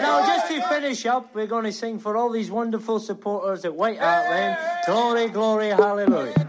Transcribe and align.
now 0.00 0.26
just 0.26 0.48
to 0.48 0.60
finish 0.68 1.06
up, 1.06 1.34
we're 1.34 1.46
going 1.46 1.64
to 1.64 1.72
sing 1.72 1.98
for 1.98 2.16
all 2.16 2.30
these 2.30 2.50
wonderful 2.50 2.98
supporters 2.98 3.64
at 3.64 3.74
White 3.74 3.98
Hart 3.98 4.30
Lane. 4.30 4.56
Glory, 4.86 5.28
glory, 5.28 5.68
hallelujah. 5.68 6.46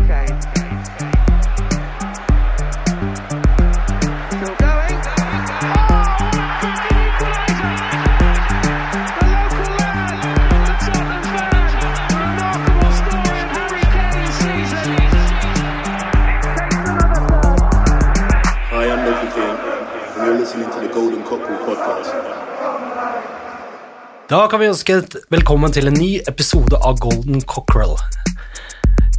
Okay. 0.00 0.26
Still 4.30 4.54
going. 4.56 4.74
Da 24.28 24.46
kan 24.48 24.60
vi 24.62 24.66
ønske 24.70 24.94
et 25.02 25.14
velkommen 25.32 25.72
til 25.74 25.90
en 25.90 25.96
ny 25.98 26.14
episode 26.30 26.78
av 26.80 26.96
Golden 27.02 27.42
Cockerel. 27.44 27.96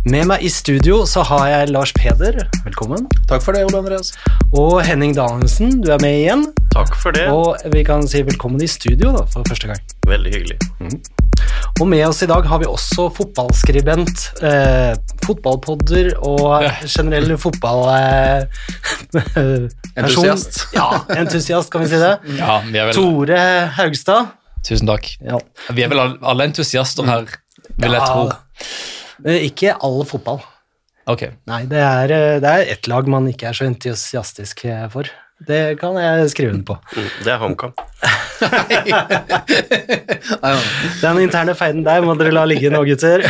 Med 0.05 0.25
meg 0.29 0.43
i 0.45 0.49
studio 0.53 1.03
så 1.09 1.23
har 1.25 1.45
jeg 1.49 1.69
Lars 1.73 1.91
Peder, 1.97 2.37
velkommen. 2.65 3.05
Takk 3.29 3.41
for 3.45 3.57
det, 3.57 3.63
Ole 3.65 3.79
Andreas. 3.81 4.11
Og 4.53 4.79
Henning 4.85 5.13
Danielsen, 5.17 5.79
du 5.81 5.91
er 5.93 6.01
med 6.01 6.19
igjen. 6.23 6.43
Takk 6.73 6.93
for 7.01 7.13
det. 7.15 7.25
Og 7.33 7.57
vi 7.73 7.83
kan 7.87 8.05
si 8.09 8.21
velkommen 8.25 8.61
i 8.61 8.69
studio 8.69 9.13
da, 9.15 9.23
for 9.29 9.45
første 9.49 9.69
gang. 9.71 9.81
Veldig 10.09 10.33
hyggelig. 10.33 10.57
Og 11.81 11.89
med 11.91 12.05
oss 12.07 12.21
i 12.25 12.29
dag 12.29 12.45
har 12.49 12.61
vi 12.61 12.69
også 12.69 13.07
fotballskribent, 13.17 14.25
eh, 14.45 14.93
fotballpodder 15.25 16.13
og 16.21 16.65
generell 16.85 17.33
fotballperson. 17.41 19.21
Eh, 19.37 19.69
Entusiast. 20.01 20.65
Ja, 20.75 20.89
entusiast, 21.17 21.69
kan 21.73 21.85
vi 21.85 21.91
si 21.93 22.01
det. 22.01 22.15
Ja, 22.39 22.57
vi 22.65 22.77
er 22.81 22.89
vel, 22.89 22.97
Tore 22.97 23.43
Haugstad. 23.77 24.33
Tusen 24.65 24.87
takk. 24.89 25.11
Ja. 25.21 25.37
Vi 25.71 25.83
er 25.85 25.89
vel 25.93 25.99
alle- 26.21 26.43
entusiaster 26.49 27.05
her, 27.05 27.25
vil 27.77 27.91
jeg 27.91 28.01
Ja. 28.01 28.05
tro. 28.05 28.31
Eh, 29.25 29.45
Ikke 29.49 29.75
all 29.81 30.03
fotball. 30.05 30.41
Ok. 31.07 31.27
Nei, 31.47 31.65
det 31.69 31.77
er, 31.77 32.11
eh, 32.11 32.39
det 32.41 32.49
er 32.49 32.71
ett 32.73 32.87
lag 32.87 33.07
man 33.07 33.27
ikke 33.29 33.47
er 33.49 33.53
så 33.53 33.65
entusiastisk 33.69 34.65
eh, 34.65 34.87
for. 34.89 35.03
Det 35.45 35.77
kan 35.79 35.93
jeg 35.99 36.29
skrive 36.31 36.53
under 36.53 36.63
på. 36.63 36.77
Mm, 36.95 37.09
Det 37.23 37.27
er 37.33 37.37
HamKam. 37.37 37.73
Den 41.01 41.19
interne 41.25 41.53
feiden 41.57 41.83
der 41.85 42.01
må 42.05 42.15
dere 42.17 42.31
la 42.33 42.45
ligge 42.47 42.71
nå, 42.71 42.81
gutter. 42.87 43.25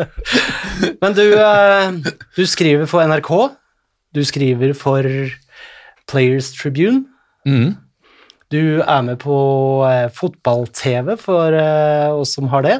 Men 1.02 1.16
du, 1.16 1.24
eh, 1.34 1.90
du 2.36 2.44
skriver 2.46 2.86
for 2.90 3.02
NRK. 3.06 3.30
Du 4.14 4.22
skriver 4.26 4.72
for 4.78 5.02
Players 6.10 6.52
Tribune. 6.56 7.04
Mhm. 7.46 7.76
Du 8.50 8.82
er 8.82 9.02
med 9.06 9.20
på 9.22 9.36
eh, 9.86 10.08
fotball-TV 10.10 11.14
for 11.20 11.54
eh, 11.54 12.10
oss 12.10 12.34
som 12.34 12.48
har 12.50 12.66
det. 12.66 12.78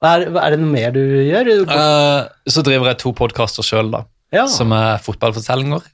Er, 0.00 0.24
er 0.26 0.54
det 0.54 0.58
noe 0.62 0.72
mer 0.72 0.94
du 0.94 1.02
gjør? 1.02 1.50
Uh, 1.68 2.26
så 2.48 2.64
driver 2.66 2.90
jeg 2.90 3.00
to 3.02 3.12
podkaster 3.14 3.66
sjøl, 3.66 3.92
da. 3.92 4.04
Ja. 4.34 4.46
Som 4.50 4.72
er 4.74 4.98
fotballfortellinger. 5.04 5.84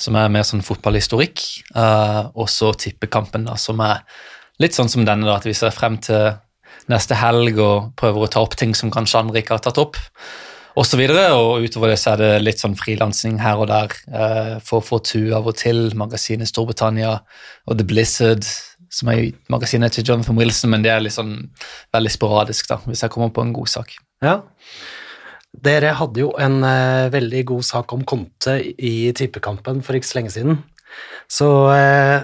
Som 0.00 0.16
er 0.16 0.30
mer 0.32 0.46
sånn 0.48 0.64
fotballhistorikk. 0.64 1.42
Uh, 1.74 2.30
og 2.32 2.48
så 2.52 2.70
Tippekampen, 2.78 3.44
da, 3.50 3.58
som 3.60 3.82
er 3.84 4.04
litt 4.62 4.76
sånn 4.76 4.88
som 4.92 5.04
denne, 5.04 5.26
da, 5.26 5.36
at 5.36 5.48
vi 5.48 5.56
ser 5.56 5.74
frem 5.74 5.98
til 6.00 6.30
neste 6.90 7.18
helg 7.18 7.58
og 7.60 7.90
prøver 8.00 8.24
å 8.24 8.30
ta 8.32 8.40
opp 8.44 8.56
ting 8.58 8.72
som 8.76 8.92
kanskje 8.92 9.20
andre 9.20 9.42
ikke 9.42 9.58
har 9.58 9.64
tatt 9.66 9.82
opp. 9.82 10.00
Og 10.78 10.86
så 10.86 10.98
videre, 11.00 11.32
og 11.34 11.64
utover 11.66 11.90
det 11.90 11.98
så 11.98 12.14
er 12.14 12.20
det 12.20 12.30
litt 12.44 12.62
sånn 12.62 12.76
frilansing 12.78 13.40
her 13.42 13.58
og 13.58 13.70
der. 13.70 13.94
eh, 14.14 14.58
for 14.62 14.84
Fortu 14.86 15.32
av 15.34 15.48
og 15.50 15.56
til, 15.58 15.90
magasinet 15.98 16.48
Storbritannia 16.48 17.20
og 17.66 17.78
The 17.78 17.84
Blizzard, 17.84 18.46
som 18.90 19.10
er 19.10 19.32
magasinet 19.50 19.92
til 19.92 20.04
Jonathan 20.04 20.38
Wilson, 20.38 20.70
men 20.70 20.82
det 20.82 20.92
er 20.92 21.02
litt 21.02 21.16
sånn 21.16 21.50
veldig 21.94 22.10
sporadisk, 22.14 22.68
da, 22.70 22.80
hvis 22.86 23.02
jeg 23.02 23.10
kommer 23.10 23.30
på 23.34 23.42
en 23.42 23.54
god 23.54 23.70
sak. 23.70 23.94
Ja. 24.22 24.40
Dere 25.50 25.94
hadde 25.98 26.22
jo 26.22 26.30
en 26.38 26.62
eh, 26.62 27.10
veldig 27.10 27.44
god 27.50 27.66
sak 27.66 27.92
om 27.92 28.04
Conte 28.06 28.60
i 28.62 29.10
tippekampen 29.16 29.82
for 29.82 29.98
ikke 29.98 30.06
så 30.06 30.20
lenge 30.20 30.34
siden. 30.34 30.62
Så 31.30 31.48
eh, 31.74 32.22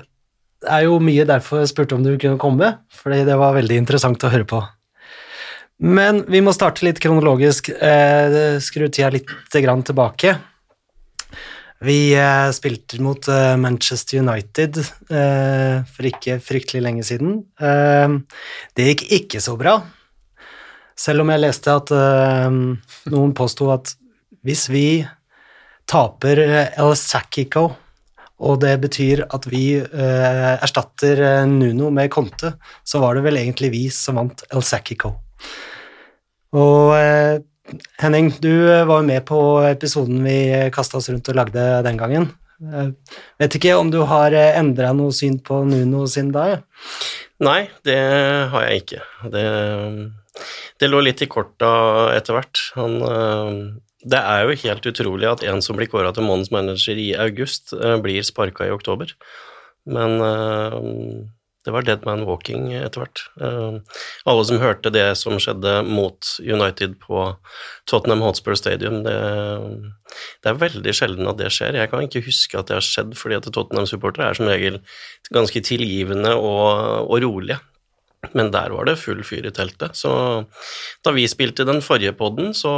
det 0.63 0.71
er 0.73 0.87
jo 0.87 1.01
mye 1.03 1.27
derfor 1.27 1.63
jeg 1.63 1.73
spurte 1.75 1.99
om 1.99 2.07
du 2.07 2.15
kunne 2.15 2.39
komme, 2.43 2.73
fordi 2.95 3.25
det 3.27 3.39
var 3.39 3.59
veldig 3.59 3.83
interessant 3.83 4.23
å 4.27 4.31
høre 4.33 4.47
på. 4.49 4.63
Men 5.79 6.23
vi 6.31 6.41
må 6.41 6.55
starte 6.57 6.87
litt 6.87 7.01
kronologisk. 7.03 7.69
Eh, 7.69 8.57
skru 8.65 8.89
tida 8.89 9.11
litt 9.13 9.33
tilbake. 9.53 10.37
Vi 11.85 12.15
eh, 12.17 12.51
spilte 12.57 13.03
mot 13.05 13.29
eh, 13.29 13.57
Manchester 13.61 14.23
United 14.23 14.79
eh, 14.81 15.83
for 15.85 16.09
ikke 16.09 16.39
fryktelig 16.41 16.81
lenge 16.83 17.05
siden. 17.05 17.43
Det 17.57 18.87
gikk 18.91 19.05
ikke 19.19 19.43
så 19.45 19.57
bra. 19.61 19.77
Selv 20.97 21.27
om 21.27 21.33
jeg 21.33 21.43
leste 21.43 21.75
at 21.77 21.91
noen 21.93 23.35
påsto 23.37 23.69
at 23.69 23.91
hvis 24.47 24.63
vi 24.73 24.87
taper 25.85 26.41
El 26.41 26.95
Sakiko, 26.97 27.67
og 28.41 28.63
det 28.65 28.73
betyr 28.81 29.27
at 29.29 29.45
vi 29.49 29.77
erstatter 29.77 31.21
Nuno 31.51 31.93
med 31.93 32.09
Conte, 32.17 32.55
så 32.81 33.05
var 33.05 33.19
det 33.19 33.27
vel 33.29 33.43
egentlig 33.43 33.75
vi 33.77 33.85
som 33.93 34.17
vant 34.23 34.47
El 34.49 34.65
Sakiko. 34.65 35.13
Og 36.57 36.95
eh, 36.97 37.43
Henning, 38.01 38.31
du 38.43 38.53
eh, 38.71 38.87
var 38.87 39.03
jo 39.03 39.09
med 39.09 39.25
på 39.29 39.39
episoden 39.67 40.21
vi 40.27 40.39
kasta 40.75 41.01
oss 41.01 41.09
rundt 41.11 41.29
og 41.33 41.39
lagde 41.39 41.65
den 41.87 41.99
gangen. 42.01 42.29
Eh, 42.63 42.93
vet 43.43 43.57
ikke 43.59 43.75
om 43.77 43.91
du 43.93 44.01
har 44.09 44.35
eh, 44.37 44.55
endra 44.59 44.93
noe 44.97 45.15
syn 45.15 45.41
på 45.45 45.63
Nuno 45.69 46.07
siden 46.11 46.33
da? 46.35 46.61
Nei, 47.45 47.67
det 47.85 47.99
har 48.53 48.69
jeg 48.69 48.85
ikke. 48.85 49.03
Det, 49.35 49.43
det 50.81 50.89
lå 50.89 51.03
litt 51.05 51.25
i 51.25 51.29
korta 51.31 51.73
etter 52.17 52.39
hvert. 52.39 52.63
Han, 52.79 52.97
eh, 53.11 53.59
det 54.07 54.23
er 54.23 54.47
jo 54.47 54.61
helt 54.63 54.89
utrolig 54.93 55.29
at 55.29 55.45
en 55.45 55.63
som 55.65 55.77
blir 55.77 55.91
kåra 55.91 56.15
til 56.15 56.27
månedens 56.27 56.53
manager 56.55 57.01
i 57.03 57.11
august, 57.27 57.75
eh, 57.77 57.99
blir 58.01 58.25
sparka 58.25 58.69
i 58.69 58.75
oktober. 58.75 59.13
Men 59.87 60.17
eh, 60.23 60.79
det 61.67 61.73
var 61.75 61.83
dead 61.83 62.05
man 62.07 62.23
walking 62.29 62.69
etter 62.79 63.03
hvert. 63.03 63.23
Eh, 63.43 64.01
Alle 64.31 64.45
som 64.47 64.61
hørte 64.63 64.93
det 64.95 65.07
som 65.19 65.35
skjedde 65.43 65.81
mot 65.89 66.29
United 66.39 66.95
på 67.03 67.25
Tottenham 67.91 68.23
Hotspur 68.23 68.55
Stadium, 68.59 69.01
det, 69.03 69.17
det 70.45 70.53
er 70.53 70.61
veldig 70.63 70.95
sjelden 70.95 71.27
at 71.27 71.41
det 71.41 71.51
skjer. 71.55 71.81
Jeg 71.81 71.91
kan 71.91 72.07
ikke 72.07 72.23
huske 72.29 72.61
at 72.61 72.71
det 72.71 72.79
har 72.79 72.87
skjedd, 72.87 73.17
fordi 73.19 73.41
at 73.41 73.51
Tottenham-supportere 73.51 74.31
er 74.31 74.39
som 74.39 74.51
regel 74.51 74.79
ganske 75.35 75.65
tilgivende 75.67 76.37
og, 76.39 77.11
og 77.11 77.27
rolige. 77.27 77.59
Men 78.35 78.53
der 78.55 78.71
var 78.75 78.87
det 78.87 78.99
full 79.03 79.27
fyr 79.27 79.51
i 79.51 79.55
teltet. 79.55 79.99
Så 79.99 80.11
da 81.05 81.13
vi 81.15 81.27
spilte 81.31 81.67
den 81.67 81.83
forrige 81.85 82.15
podden, 82.17 82.55
så 82.55 82.73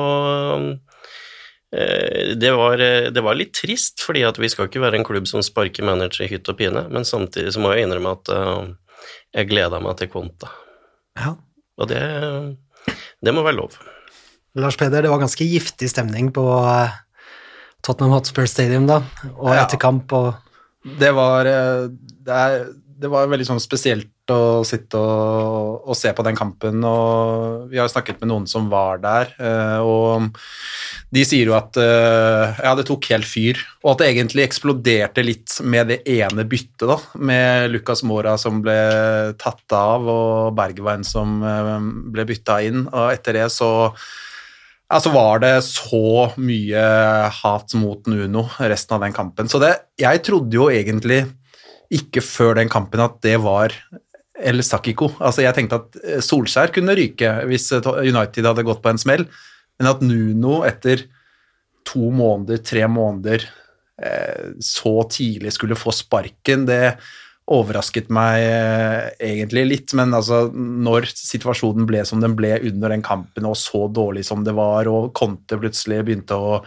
det 1.70 2.50
var, 2.56 2.80
det 3.12 3.20
var 3.20 3.36
litt 3.36 3.52
trist, 3.52 4.00
fordi 4.00 4.22
at 4.24 4.38
vi 4.40 4.48
skal 4.48 4.70
ikke 4.70 4.80
være 4.80 4.96
en 4.96 5.04
klubb 5.04 5.26
som 5.28 5.42
sparker 5.44 5.84
manager 5.84 6.24
i 6.24 6.30
hytt 6.30 6.48
og 6.48 6.56
pine, 6.56 6.86
men 6.88 7.04
samtidig 7.04 7.52
så 7.52 7.60
må 7.60 7.74
jeg 7.74 7.84
innrømme 7.84 8.14
at 8.16 8.30
eh, 8.32 8.70
jeg 9.36 9.50
gleda 9.50 9.80
meg 9.84 9.98
til 10.00 10.08
Konta. 10.14 10.48
ja. 11.20 11.34
Og 11.78 11.86
det, 11.86 12.00
det 13.22 13.30
må 13.36 13.44
være 13.46 13.54
lov. 13.60 13.76
Lars 14.58 14.74
Peder, 14.80 15.04
det 15.04 15.10
var 15.12 15.20
ganske 15.22 15.44
giftig 15.46 15.86
stemning 15.92 16.32
på 16.34 16.42
eh, 16.66 16.96
Tottenham 17.86 18.16
Hotspur 18.16 18.48
Stadium 18.50 18.88
da, 18.88 18.96
og 19.36 19.52
Ja. 19.54 19.60
etter 19.62 19.78
kamp 19.78 20.10
og 20.16 20.32
Det 20.98 21.12
var, 21.14 21.46
eh, 21.46 21.84
det, 22.26 22.34
er, 22.34 22.64
det 22.98 23.08
var 23.10 23.28
veldig 23.30 23.46
sånn 23.46 23.60
spesielt 23.62 24.32
å 24.32 24.64
sitte 24.66 24.98
og, 24.98 25.86
og 25.88 25.96
se 25.96 26.10
på 26.14 26.24
den 26.26 26.36
kampen, 26.38 26.82
og 26.84 27.70
vi 27.70 27.78
har 27.80 27.88
snakket 27.90 28.18
med 28.20 28.30
noen 28.32 28.48
som 28.50 28.66
var 28.72 29.00
der, 29.02 29.30
eh, 29.38 29.78
og 29.86 30.34
de 31.14 31.24
sier 31.24 31.48
jo 31.48 31.56
at 31.56 31.78
eh, 31.80 32.58
ja, 32.64 32.74
det 32.78 32.88
tok 32.88 33.08
helt 33.12 33.28
fyr, 33.28 33.62
og 33.84 33.92
at 33.94 34.02
det 34.02 34.10
egentlig 34.10 34.44
eksploderte 34.48 35.24
litt 35.24 35.60
med 35.62 35.92
det 35.92 36.00
ene 36.18 36.46
byttet, 36.48 36.88
da, 36.90 36.98
med 37.22 37.70
Lucas 37.72 38.02
Mora 38.06 38.34
som 38.40 38.62
ble 38.64 38.78
tatt 39.40 39.78
av, 39.78 40.08
og 40.10 40.56
Bergveien 40.58 41.06
som 41.06 41.38
eh, 41.46 41.76
ble 42.14 42.26
bytta 42.28 42.62
inn, 42.66 42.88
og 42.90 43.14
etter 43.14 43.40
det 43.40 43.50
så 43.54 43.70
ja, 44.88 44.98
så 45.04 45.10
var 45.12 45.42
det 45.42 45.54
så 45.66 46.30
mye 46.40 46.82
hat 47.42 47.74
mot 47.76 48.06
Nuno 48.08 48.46
resten 48.56 48.96
av 48.96 49.02
den 49.04 49.12
kampen. 49.12 49.50
Så 49.52 49.60
det, 49.60 49.74
jeg 50.00 50.22
trodde 50.24 50.56
jo 50.56 50.70
egentlig 50.72 51.26
ikke 51.94 52.22
før 52.24 52.58
den 52.58 52.70
kampen 52.72 53.00
at 53.00 53.16
det 53.24 53.36
var 53.42 53.74
El 54.38 54.62
Sakiko. 54.62 55.10
Altså 55.18 55.42
jeg 55.42 55.56
tenkte 55.56 55.80
at 55.80 56.00
eh, 56.02 56.24
Solskjær 56.24 56.72
kunne 56.74 56.96
ryke 56.98 57.30
hvis 57.48 57.70
eh, 57.74 57.88
United 58.06 58.46
hadde 58.46 58.66
gått 58.66 58.82
på 58.84 58.92
en 58.92 59.00
smell, 59.00 59.24
men 59.78 59.90
at 59.90 60.02
Nuno 60.04 60.60
etter 60.68 61.06
to 61.88 62.10
måneder, 62.14 62.60
tre 62.62 62.84
måneder 62.90 63.46
eh, 64.02 64.52
så 64.62 65.00
tidlig 65.10 65.54
skulle 65.56 65.78
få 65.78 65.94
sparken, 65.96 66.68
det 66.68 66.98
overrasket 67.48 68.10
meg 68.12 68.42
eh, 68.44 69.08
egentlig 69.24 69.64
litt, 69.68 69.94
men 69.96 70.12
altså 70.16 70.46
når 70.52 71.08
situasjonen 71.14 71.86
ble 71.88 72.02
som 72.08 72.20
den 72.20 72.36
ble 72.36 72.54
under 72.68 72.92
den 72.92 73.04
kampen, 73.04 73.48
og 73.48 73.56
så 73.56 73.86
dårlig 73.88 74.26
som 74.28 74.44
det 74.44 74.54
var, 74.58 74.90
og 74.92 75.10
Conte 75.16 75.56
plutselig 75.60 76.02
begynte 76.04 76.36
å 76.36 76.58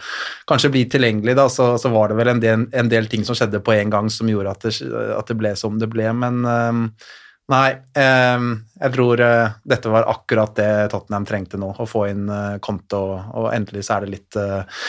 kanskje 0.50 0.72
bli 0.74 0.84
tilgjengelig, 0.90 1.36
da, 1.38 1.46
så, 1.52 1.72
så 1.78 1.92
var 1.94 2.10
det 2.10 2.18
vel 2.18 2.32
en 2.34 2.42
del, 2.42 2.66
en 2.74 2.92
del 2.92 3.10
ting 3.10 3.26
som 3.26 3.38
skjedde 3.38 3.62
på 3.62 3.76
en 3.76 3.92
gang 3.94 4.10
som 4.10 4.30
gjorde 4.30 4.56
at 4.56 4.66
det, 4.66 4.74
at 5.18 5.30
det 5.30 5.38
ble 5.38 5.54
som 5.58 5.78
det 5.78 5.90
ble, 5.92 6.08
men 6.18 6.42
eh, 6.50 7.12
Nei, 7.50 7.72
ehm, 7.98 8.52
jeg 8.78 8.94
tror 8.94 9.20
eh, 9.20 9.54
dette 9.66 9.90
var 9.90 10.06
akkurat 10.08 10.54
det 10.56 10.68
Tottenham 10.92 11.24
trengte 11.26 11.58
nå, 11.58 11.72
å 11.74 11.86
få 11.88 12.04
inn 12.12 12.28
eh, 12.30 12.60
Conte, 12.62 13.00
og, 13.00 13.32
og 13.34 13.48
endelig 13.50 13.82
så 13.88 13.96
er 13.96 14.04
det 14.04 14.12
litt 14.12 14.38
eh, 14.38 14.84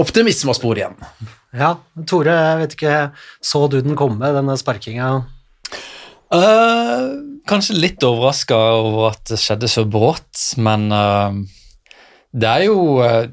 optimisme 0.00 0.54
å 0.54 0.56
spore 0.56 0.80
igjen. 0.80 0.96
Ja, 1.60 1.74
Tore, 2.08 2.38
jeg 2.46 2.62
vet 2.62 2.78
ikke, 2.78 2.96
så 3.44 3.66
du 3.68 3.78
den 3.84 3.98
komme, 4.00 4.32
denne 4.32 4.56
sparkinga? 4.58 5.10
Uh, 6.30 7.40
kanskje 7.50 7.74
litt 7.74 8.04
overraska 8.06 8.56
over 8.78 9.08
at 9.10 9.32
det 9.32 9.40
skjedde 9.42 9.70
så 9.70 9.82
brått, 9.90 10.54
men 10.62 10.88
uh, 10.94 11.34
det 12.30 12.50
er 12.50 12.66
jo 12.68 13.00
uh, 13.02 13.24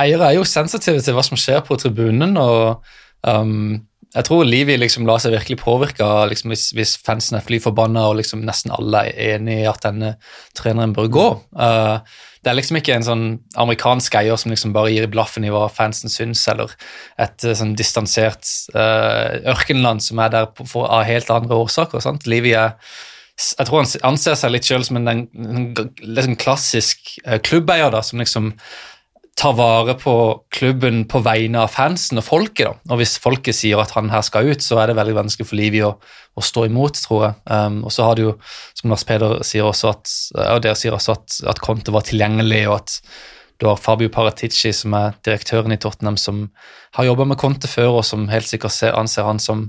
Eiere 0.00 0.30
er 0.30 0.38
jo 0.38 0.46
sensitive 0.48 0.98
til 1.04 1.14
hva 1.14 1.22
som 1.22 1.38
skjer 1.38 1.60
på 1.62 1.76
tribunen, 1.78 2.34
og 2.40 2.82
um, 3.22 3.76
jeg 4.14 4.26
tror 4.28 4.44
Livi 4.46 4.76
liksom 4.78 5.08
lar 5.08 5.18
seg 5.22 5.34
virkelig 5.34 5.58
påvirke 5.58 6.06
liksom, 6.30 6.52
hvis, 6.52 6.68
hvis 6.76 6.94
fansen 7.02 7.38
er 7.38 7.42
fly 7.46 7.58
forbanna 7.62 8.04
og 8.10 8.20
liksom 8.20 8.44
nesten 8.46 8.70
alle 8.74 9.08
er 9.10 9.34
enig 9.34 9.56
i 9.64 9.66
at 9.66 9.82
denne 9.82 10.14
treneren 10.54 10.94
bør 10.94 11.10
gå. 11.16 11.26
Uh, 11.58 11.98
det 12.44 12.52
er 12.52 12.58
liksom 12.58 12.78
ikke 12.78 12.94
en 12.94 13.06
sånn 13.06 13.24
amerikansk 13.58 14.14
eier 14.20 14.38
som 14.38 14.52
liksom 14.52 14.74
bare 14.76 14.92
gir 14.92 15.08
blaffen 15.10 15.46
i 15.46 15.50
hva 15.50 15.64
fansen 15.72 16.12
syns, 16.12 16.44
eller 16.52 16.76
et 17.18 17.46
uh, 17.46 17.56
sånn 17.58 17.74
distansert 17.78 18.46
uh, 18.76 19.40
ørkenland 19.56 20.04
som 20.04 20.22
er 20.22 20.30
der 20.36 20.48
på, 20.52 20.68
for, 20.68 20.86
av 20.86 21.08
helt 21.08 21.32
andre 21.34 21.58
årsaker. 21.64 22.04
sant? 22.04 22.28
Livi 22.30 22.54
er 22.54 22.78
jeg 23.34 23.66
tror 23.66 23.80
han 23.80 23.88
anser 24.06 24.36
seg 24.38 24.52
litt 24.54 24.68
sjøl 24.68 24.84
som 24.86 25.00
en, 25.00 25.10
en, 25.10 25.22
en, 25.34 26.18
en 26.22 26.36
klassisk 26.38 27.16
uh, 27.26 27.40
klubbeier 27.42 27.90
da, 27.90 28.04
som 28.06 28.22
liksom 28.22 28.52
tar 29.34 29.52
vare 29.58 29.94
på 29.98 30.14
klubben 30.54 31.04
på 31.10 31.18
vegne 31.24 31.64
av 31.64 31.72
fansen 31.74 32.20
og 32.20 32.26
folket. 32.26 32.68
da. 32.68 32.94
Og 32.94 33.00
Hvis 33.00 33.16
folket 33.18 33.56
sier 33.58 33.80
at 33.82 33.94
han 33.96 34.12
her 34.12 34.22
skal 34.22 34.46
ut, 34.50 34.62
så 34.62 34.78
er 34.78 34.90
det 34.90 34.98
veldig 34.98 35.16
vanskelig 35.18 35.48
for 35.48 35.58
Livi 35.58 35.82
å, 35.82 35.94
å 35.98 36.44
stå 36.44 36.66
imot, 36.68 37.00
tror 37.02 37.24
jeg. 37.26 37.36
Um, 37.50 37.80
og 37.84 37.94
så 37.94 38.06
har 38.06 38.18
du 38.18 38.24
jo, 38.28 38.34
som 38.78 38.94
Lars 38.94 39.06
Peder 39.08 39.40
sier 39.46 39.66
også, 39.66 39.94
at, 39.96 40.14
og 40.38 40.62
dere 40.62 40.78
sier 40.78 40.94
også 40.94 41.16
at, 41.18 41.38
at 41.50 41.62
Conte 41.64 41.94
var 41.94 42.06
tilgjengelig, 42.06 42.62
og 42.68 42.76
at 42.78 42.98
du 43.62 43.68
har 43.70 43.80
Fabio 43.80 44.10
Paratici, 44.12 44.70
som 44.74 44.94
er 44.98 45.18
direktøren 45.26 45.74
i 45.74 45.80
Tottenham, 45.82 46.18
som 46.18 46.46
har 46.94 47.10
jobba 47.10 47.26
med 47.26 47.40
Conte 47.42 47.70
før, 47.70 47.98
og 47.98 48.06
som 48.06 48.28
helt 48.30 48.50
sikkert 48.50 48.74
ser, 48.76 48.94
anser 48.98 49.26
han 49.26 49.42
som 49.42 49.68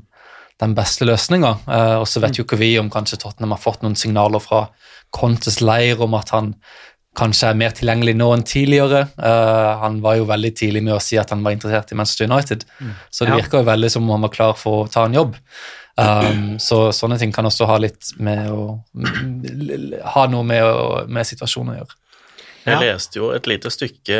den 0.62 0.78
beste 0.78 1.10
løsninga. 1.10 1.58
Uh, 1.66 1.98
og 2.04 2.08
så 2.10 2.22
vet 2.22 2.38
jo 2.38 2.46
ikke 2.46 2.62
vi 2.62 2.76
om 2.80 2.94
kanskje 2.94 3.20
Tottenham 3.26 3.58
har 3.58 3.66
fått 3.66 3.82
noen 3.82 3.98
signaler 3.98 4.44
fra 4.44 4.68
Contes 5.16 5.58
leir 5.64 6.02
om 6.06 6.14
at 6.18 6.32
han 6.36 6.54
kanskje 7.16 7.52
er 7.52 7.60
mer 7.60 7.74
tilgjengelig 7.76 8.16
nå 8.18 8.28
enn 8.36 8.46
tidligere. 8.48 9.06
Uh, 9.20 9.72
han 9.82 10.02
var 10.04 10.20
jo 10.20 10.28
veldig 10.30 10.52
tidlig 10.58 10.84
med 10.86 10.98
å 10.98 11.02
si 11.04 11.20
at 11.22 11.32
han 11.34 11.44
var 11.46 11.56
interessert 11.56 11.92
i 11.92 11.98
Manchester 12.00 12.30
United, 12.30 12.68
mm. 12.80 12.94
så 13.10 13.26
det 13.26 13.36
Ja. 13.36 13.40
virker 13.42 13.64
jo 13.64 13.72
veldig 13.72 13.92
som 13.92 14.04
om 14.04 14.16
han 14.18 14.28
var 14.28 14.36
klar 14.36 14.56
for 14.60 14.84
å 14.84 14.92
ta 14.92 15.06
en 15.06 15.18
jobb. 15.18 15.36
Um, 15.96 16.58
så 16.60 16.90
sånne 16.92 17.16
ting 17.18 17.32
kan 17.32 17.48
også 17.48 17.70
ha 17.70 17.78
litt 17.80 18.10
med 18.20 18.50
å 18.52 18.82
ha 20.12 20.26
noe 20.28 20.44
med, 20.44 20.64
å, 20.64 21.06
med 21.08 21.28
situasjonen 21.28 21.72
å 21.72 21.78
gjøre. 21.80 21.96
Jeg 22.66 22.82
leste 22.82 23.20
jo 23.20 23.28
et 23.30 23.46
lite 23.46 23.70
stykke 23.70 24.20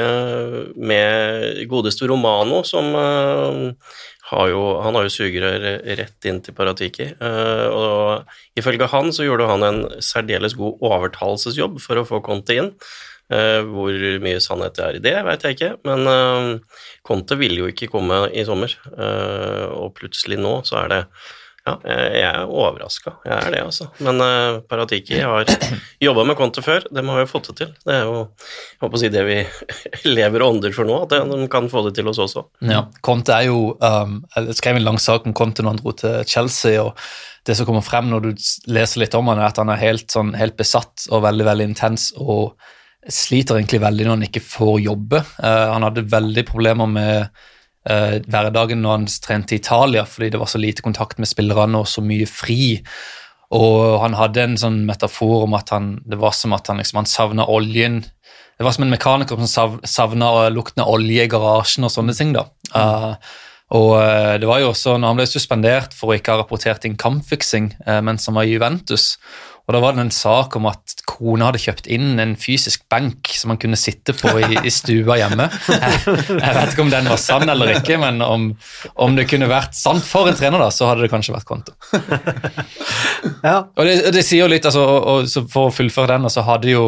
med 0.78 1.64
godeste 1.70 2.06
Romano, 2.06 2.60
som 2.68 2.92
eh, 2.94 3.96
har 4.32 4.50
jo, 4.50 4.62
han 4.82 4.98
har 4.98 5.06
jo 5.06 5.14
sugerør 5.14 5.66
rett 6.00 6.28
inn 6.30 6.40
til 6.42 6.56
Paratiki. 6.58 7.12
eh, 7.14 7.68
og 7.70 8.58
ifølge 8.58 8.90
han 8.90 9.12
så 9.14 9.28
gjorde 9.28 9.50
han 9.50 9.66
en 9.68 9.82
særdeles 10.02 10.58
god 10.58 10.82
overtalelsesjobb 10.82 11.78
for 11.84 12.02
å 12.02 12.08
få 12.10 12.22
Conte 12.26 12.58
inn. 12.58 12.72
Eh, 13.34 13.62
hvor 13.66 13.94
mye 14.22 14.42
sannhet 14.42 14.76
det 14.78 14.84
er 14.86 14.98
i 14.98 15.02
det, 15.02 15.16
vet 15.26 15.46
jeg 15.46 15.58
ikke, 15.58 15.72
men 15.86 16.10
eh, 16.10 16.82
Conte 17.06 17.38
ville 17.38 17.64
jo 17.64 17.70
ikke 17.70 17.90
komme 17.94 18.26
i 18.34 18.46
sommer. 18.46 18.74
og 18.96 19.94
plutselig 19.98 20.38
nå 20.42 20.60
så 20.66 20.84
er 20.84 20.94
det 20.94 21.02
ja, 21.66 21.74
jeg 21.82 22.10
jeg 22.20 22.30
er 22.30 22.52
overraska. 22.52 23.16
Jeg 23.26 23.34
er 23.36 23.54
det, 23.56 23.62
altså. 23.66 23.88
Men 24.06 24.22
uh, 24.22 24.60
Paratiki 24.70 25.18
har 25.18 25.50
jobba 26.06 26.26
med 26.30 26.38
Conte 26.38 26.62
før. 26.62 26.86
Dem 26.94 27.10
har 27.10 27.24
jo 27.24 27.30
fått 27.32 27.50
det 27.50 27.56
til. 27.62 27.72
Det 27.82 27.96
er 27.96 28.04
jo 28.06 28.20
jeg 28.20 28.84
håper 28.84 29.00
å 29.00 29.02
si 29.02 29.10
det 29.14 29.24
vi 29.26 29.40
lever 30.18 30.46
og 30.46 30.56
ånder 30.56 30.76
for 30.76 30.90
nå, 30.90 31.00
at 31.08 31.16
de 31.16 31.48
kan 31.52 31.70
få 31.72 31.88
det 31.88 31.96
til 31.98 32.12
oss 32.12 32.22
også. 32.22 32.46
Ja, 32.70 32.84
Conte 33.06 33.34
er 33.34 33.50
jo 33.50 33.74
um, 33.82 34.20
Jeg 34.36 34.60
skrev 34.60 34.78
en 34.78 34.86
lang 34.86 35.02
sak 35.02 35.26
om 35.26 35.34
Conte 35.38 35.66
når 35.66 35.76
han 35.76 35.82
dro 35.82 35.96
til 35.98 36.22
Chelsea, 36.30 36.84
og 36.84 36.94
det 37.46 37.58
som 37.58 37.68
kommer 37.68 37.86
frem 37.86 38.14
når 38.14 38.28
du 38.28 38.46
leser 38.74 39.02
litt 39.02 39.18
om 39.18 39.34
han 39.34 39.42
er 39.42 39.50
at 39.50 39.62
han 39.62 39.74
er 39.74 39.82
helt, 39.82 40.08
sånn, 40.14 40.34
helt 40.38 40.58
besatt 40.58 41.08
og 41.10 41.26
veldig 41.26 41.50
veldig 41.50 41.70
intens 41.72 42.12
og 42.22 42.56
sliter 43.06 43.60
egentlig 43.60 43.84
veldig 43.84 44.06
når 44.06 44.18
han 44.18 44.30
ikke 44.30 44.46
får 44.46 44.80
jobbe. 44.86 45.26
Uh, 45.42 45.74
han 45.74 45.90
hadde 45.90 46.08
veldig 46.14 46.46
problemer 46.46 46.90
med 46.94 47.46
uh, 47.90 48.18
hverdagen 48.26 48.82
når 48.84 48.98
han 48.98 49.08
trente 49.24 49.56
i 49.56 49.62
Italia, 49.62 50.06
fordi 50.10 50.32
det 50.34 50.42
var 50.42 50.52
så 50.52 50.62
lite 50.62 50.86
kontakt 50.86 51.22
med 51.22 51.30
spillerne 51.30 51.82
og 51.82 51.90
så 51.90 52.04
mye 52.06 52.28
fri. 52.30 52.80
Og 53.56 54.00
han 54.02 54.18
hadde 54.18 54.44
en 54.44 54.60
sånn 54.60 54.84
metafor 54.88 55.46
om 55.46 55.56
at 55.58 55.72
han, 55.74 55.96
det 56.06 56.20
var 56.22 56.34
som 56.36 56.56
at 56.58 56.72
han, 56.72 56.82
liksom, 56.82 57.04
han 57.04 57.10
savna 57.10 57.46
oljen 57.46 58.02
Det 58.58 58.64
var 58.64 58.72
som 58.72 58.86
en 58.86 58.94
mekaniker 58.94 59.36
som 59.36 59.50
sav, 59.52 59.74
savna 59.84 60.48
lukten 60.50 60.82
av 60.82 60.94
olje 60.96 61.26
i 61.26 61.32
garasjen 61.32 61.84
og 61.84 61.92
sånne 61.92 62.14
ting. 62.16 62.32
da. 62.34 62.46
Uh, 62.72 63.18
og 63.76 63.98
uh, 64.00 64.36
det 64.40 64.48
var 64.48 64.62
jo 64.62 64.70
også 64.72 64.96
når 64.96 65.12
han 65.12 65.20
ble 65.20 65.26
suspendert 65.28 65.96
for 65.98 66.12
å 66.12 66.16
ikke 66.16 66.32
ha 66.32 66.40
rapportert 66.40 66.88
inn 66.88 66.96
kampfiksing 66.96 67.74
uh, 67.84 68.00
mens 68.00 68.30
han 68.30 68.38
var 68.38 68.48
i 68.48 68.54
Juventus. 68.54 69.18
Og 69.66 69.74
da 69.74 69.82
var 69.82 69.96
det 69.96 70.04
en 70.04 70.14
sak 70.14 70.56
om 70.60 70.68
at 70.70 71.00
kona 71.10 71.48
hadde 71.50 71.62
kjøpt 71.64 71.88
inn 71.90 72.20
en 72.22 72.36
fysisk 72.38 72.84
benk 72.92 73.32
som 73.34 73.50
han 73.54 73.60
kunne 73.62 73.80
sitte 73.80 74.14
på 74.14 74.34
i, 74.38 74.60
i 74.62 74.74
stua 74.74 75.18
hjemme. 75.22 75.48
Jeg, 75.70 76.02
jeg 76.30 76.54
vet 76.58 76.74
ikke 76.74 76.86
om 76.86 76.92
den 76.94 77.10
var 77.10 77.22
sann 77.22 77.50
eller 77.50 77.74
ikke, 77.74 77.98
men 78.02 78.22
om, 78.26 78.48
om 79.02 79.18
det 79.18 79.26
kunne 79.32 79.50
vært 79.50 79.74
sant 79.78 80.06
for 80.06 80.30
en 80.30 80.38
trener, 80.38 80.62
da, 80.62 80.70
så 80.74 80.90
hadde 80.90 81.06
det 81.06 81.12
kanskje 81.14 81.36
vært 81.36 81.50
konto. 81.50 81.76
Ja. 83.46 83.60
Og 83.78 83.86
det, 83.88 84.12
det 84.14 84.22
sier 84.26 84.46
jo 84.46 84.50
litt, 84.52 84.66
altså, 84.66 84.84
og, 84.86 85.26
og, 85.26 85.52
For 85.52 85.70
å 85.70 85.74
fullføre 85.74 86.16
den, 86.16 86.30
så 86.32 86.44
hadde 86.46 86.72
jo, 86.72 86.84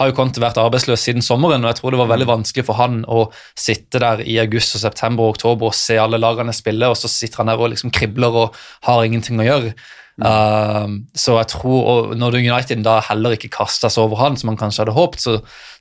har 0.00 0.10
jo 0.10 0.16
Conte 0.16 0.42
vært 0.42 0.60
arbeidsløs 0.60 1.04
siden 1.08 1.24
sommeren, 1.24 1.64
og 1.64 1.72
jeg 1.72 1.80
tror 1.80 1.94
det 1.94 2.00
var 2.00 2.10
veldig 2.12 2.28
vanskelig 2.28 2.64
for 2.68 2.78
han 2.80 3.00
å 3.08 3.26
sitte 3.58 4.00
der 4.02 4.22
i 4.24 4.38
august, 4.42 4.76
og 4.76 4.84
september 4.84 5.26
og 5.26 5.36
oktober 5.36 5.70
og 5.70 5.76
se 5.76 5.98
alle 6.00 6.20
lagene 6.20 6.54
spille, 6.56 6.90
og 6.90 6.98
så 6.98 7.10
sitter 7.12 7.42
han 7.42 7.52
der 7.52 7.62
og 7.62 7.72
liksom 7.74 7.92
kribler 7.94 8.42
og 8.44 8.58
har 8.88 9.04
ingenting 9.06 9.40
å 9.42 9.48
gjøre. 9.48 9.74
Um, 10.18 10.94
så 11.14 11.36
jeg 11.38 11.46
tror, 11.52 11.78
og 11.86 12.16
Når 12.18 12.40
United 12.40 12.80
da 12.82 12.96
heller 13.06 13.36
ikke 13.36 13.52
kasta 13.54 13.86
seg 13.86 14.08
over 14.08 14.18
han, 14.24 14.38
som 14.38 14.50
han 14.50 14.58
kanskje 14.58 14.82
hadde 14.82 14.96
håpet, 14.96 15.22
så 15.22 15.36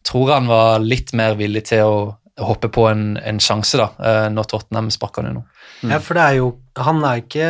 tror 0.05 0.29
jeg 0.29 0.35
han 0.35 0.51
var 0.51 0.83
litt 0.83 1.13
mer 1.17 1.37
villig 1.39 1.63
til 1.71 1.89
å 1.89 1.97
hoppe 2.45 2.69
på 2.69 2.85
en, 2.85 3.15
en 3.17 3.39
sjanse 3.41 3.79
da, 3.79 3.87
eh, 3.97 4.27
når 4.29 4.49
Tottenham 4.51 4.91
sparka 4.93 5.23
han 5.25 5.39
nå. 5.39 5.41
ja, 5.89 5.97
for 5.97 6.19
det 6.19 6.25
er 6.25 6.35
jo 6.37 6.51
Han 6.77 7.01
er 7.05 7.23
ikke 7.23 7.47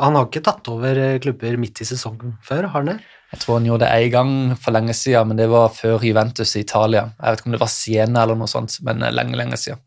Han 0.00 0.16
har 0.16 0.24
ikke 0.26 0.44
tatt 0.46 0.70
over 0.72 1.02
klubber 1.20 1.58
midt 1.60 1.82
i 1.84 1.88
sesongen 1.88 2.38
før, 2.44 2.70
har 2.72 2.80
han 2.80 2.94
det? 2.94 2.96
Jeg 3.34 3.42
tror 3.42 3.58
han 3.58 3.68
gjorde 3.68 3.84
det 3.84 4.06
én 4.06 4.14
gang 4.14 4.32
for 4.56 4.72
lenge 4.72 4.94
siden, 4.96 5.28
men 5.28 5.36
det 5.36 5.50
var 5.50 5.74
før 5.74 6.00
Juventus 6.06 6.54
i 6.56 6.62
Italia. 6.62 7.10
Jeg 7.18 7.34
vet 7.34 7.40
ikke 7.42 7.50
om 7.50 7.56
det 7.56 7.60
var 7.60 7.72
Siena 7.72 8.22
eller 8.22 8.38
noe 8.38 8.48
sånt, 8.48 8.78
men 8.86 9.02
lenge, 9.02 9.36
lenge 9.36 9.58
siden. 9.60 9.82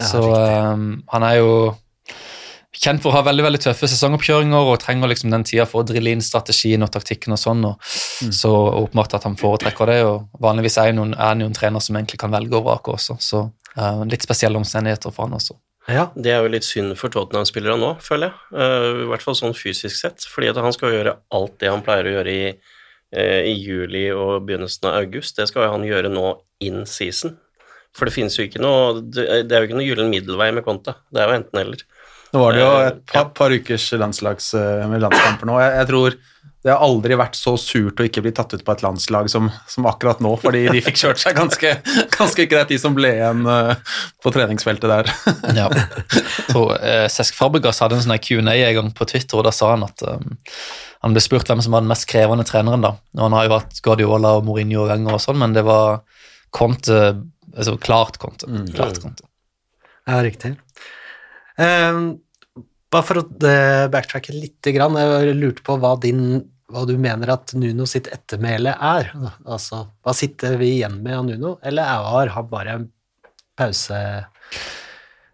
Ja, 0.00 0.06
Så 0.08 0.22
um, 0.24 0.86
han 1.12 1.26
er 1.28 1.36
jo 1.38 1.52
kjent 2.72 3.02
for 3.04 3.12
å 3.12 3.18
ha 3.18 3.24
veldig 3.26 3.44
veldig 3.44 3.60
tøffe 3.66 3.88
sesongoppkjøringer 3.90 4.70
og 4.70 4.78
trenger 4.80 5.10
liksom 5.12 5.32
den 5.32 5.44
tida 5.48 5.66
for 5.68 5.82
å 5.82 5.88
drille 5.88 6.14
inn 6.14 6.24
strategien 6.24 6.84
og 6.84 6.92
taktikken 6.94 7.34
og 7.36 7.40
sånn. 7.40 7.64
og 7.68 7.90
Så 8.32 8.52
åpenbart 8.52 9.18
at 9.18 9.26
han 9.28 9.36
foretrekker 9.40 9.92
det. 9.92 9.98
og 10.08 10.40
Vanligvis 10.40 10.78
er, 10.80 10.94
han 10.94 11.44
jo 11.44 11.50
en 11.50 11.58
trener 11.58 11.84
som 11.84 11.98
egentlig 11.98 12.20
kan 12.22 12.32
velge 12.32 12.56
og 12.56 12.64
vrake 12.68 12.94
også, 12.94 13.18
så 13.20 13.44
uh, 13.76 14.02
litt 14.08 14.24
spesielle 14.24 14.60
omstendigheter 14.60 15.12
for 15.12 15.28
han 15.28 15.36
også. 15.36 15.58
Ja. 15.90 16.08
Det 16.14 16.30
er 16.30 16.44
jo 16.44 16.52
litt 16.52 16.66
synd 16.66 16.94
for 16.98 17.12
Tottenham-spillere 17.12 17.76
nå, 17.80 17.96
føler 18.04 18.30
jeg. 18.30 18.40
Uh, 18.54 19.04
I 19.04 19.08
hvert 19.10 19.24
fall 19.24 19.36
sånn 19.36 19.56
fysisk 19.58 19.98
sett. 19.98 20.24
Fordi 20.30 20.52
at 20.52 20.60
han 20.62 20.74
skal 20.74 20.94
gjøre 20.94 21.16
alt 21.34 21.56
det 21.60 21.72
han 21.72 21.82
pleier 21.84 22.08
å 22.08 22.16
gjøre 22.16 22.34
i, 22.34 22.50
uh, 23.18 23.40
i 23.50 23.56
juli 23.58 24.06
og 24.14 24.46
begynnelsen 24.46 24.88
av 24.88 25.00
august. 25.02 25.36
Det 25.36 25.48
skal 25.50 25.72
han 25.74 25.86
gjøre 25.88 26.12
nå 26.12 26.36
in 26.62 26.86
season. 26.86 27.36
For 27.92 28.08
det 28.08 28.14
finnes 28.14 28.38
jo 28.38 28.46
ikke 28.46 28.62
noe 28.62 29.02
Det 29.12 29.26
er 29.28 29.60
jo 29.60 29.66
ikke 29.66 29.76
noe 29.76 29.84
gyllen 29.84 30.12
middelvei 30.12 30.48
med 30.56 30.64
Conte. 30.64 30.94
Det 31.12 31.20
er 31.20 31.28
jo 31.28 31.40
enten-eller. 31.42 31.82
Nå 32.32 32.40
var 32.40 32.54
det 32.56 32.62
jo 32.62 32.68
Eh, 32.72 32.86
et 32.90 33.00
par, 33.12 33.32
par 33.36 33.52
ukers 33.52 33.88
landslags, 34.00 34.54
eh, 34.58 34.84
med 34.88 35.02
landskamper 35.04 35.48
nå. 35.48 35.58
Jeg, 35.60 35.74
jeg 35.80 35.90
tror 35.90 36.20
det 36.62 36.70
har 36.70 36.82
aldri 36.84 37.16
vært 37.18 37.34
så 37.34 37.56
surt 37.58 37.98
å 37.98 38.04
ikke 38.06 38.22
bli 38.22 38.30
tatt 38.34 38.52
ut 38.54 38.62
på 38.62 38.74
et 38.76 38.84
landslag 38.84 39.26
som, 39.32 39.48
som 39.66 39.86
akkurat 39.90 40.20
nå, 40.22 40.30
fordi 40.38 40.60
de 40.70 40.82
fikk 40.84 41.00
kjørt 41.00 41.18
seg 41.18 41.34
ganske, 41.34 41.72
ganske 42.16 42.46
greit, 42.46 42.70
de 42.70 42.78
som 42.78 42.94
ble 42.94 43.10
igjen 43.16 43.42
eh, 43.50 43.98
på 44.22 44.32
treningsfeltet 44.34 44.92
der. 44.92 45.10
Ja. 45.58 45.66
Så, 46.52 46.62
eh, 46.78 47.08
Sesk 47.10 47.34
Fabregas 47.34 47.82
hadde 47.82 47.98
en 47.98 48.06
sånn 48.06 48.14
Q&A 48.22 48.54
en 48.54 48.76
gang 48.78 48.92
på 48.94 49.08
Twitter, 49.10 49.40
og 49.40 49.48
da 49.48 49.54
sa 49.54 49.72
han 49.74 49.82
at 49.88 50.06
um, 50.06 50.38
han 51.02 51.16
ble 51.16 51.24
spurt 51.24 51.50
hvem 51.50 51.64
som 51.66 51.74
var 51.74 51.82
den 51.82 51.90
mest 51.90 52.06
krevende 52.10 52.46
treneren. 52.46 52.86
da. 52.86 52.94
Og 53.18 53.24
Han 53.26 53.34
har 53.34 53.48
jo 53.48 53.54
vært 53.56 53.82
Guardiola 53.82 54.36
og 54.38 54.46
Mourinho 54.46 54.84
og 54.84 54.92
Wenger 54.92 55.18
og 55.18 55.24
sånn, 55.24 55.40
men 55.42 55.58
det 55.58 55.66
var 55.66 56.04
Conte, 56.54 57.00
altså 57.56 57.74
klart 57.82 58.22
Conte. 58.22 58.46
Klart 58.70 59.02
Conte. 59.02 59.26
Ja, 60.06 60.22
riktig. 60.22 60.54
Ehm, 61.60 62.06
bare 62.92 63.08
for 63.08 63.22
å 63.22 63.26
eh, 63.48 63.86
backtracke 63.92 64.34
litt, 64.36 64.60
jeg 64.64 65.36
lurte 65.38 65.64
på 65.66 65.78
hva, 65.80 65.94
din, 66.00 66.42
hva 66.72 66.84
du 66.88 66.94
mener 67.00 67.32
at 67.34 67.54
Nuno 67.58 67.86
sitt 67.88 68.10
ettermæle 68.12 68.76
er. 68.76 69.12
Altså, 69.46 69.86
hva 70.04 70.16
sitter 70.16 70.58
vi 70.60 70.76
igjen 70.78 71.00
med 71.04 71.18
av 71.18 71.26
Nuno, 71.28 71.56
eller 71.64 72.06
har 72.06 72.32
han 72.36 72.48
bare 72.52 72.78
en 72.78 72.88
pause... 73.58 74.00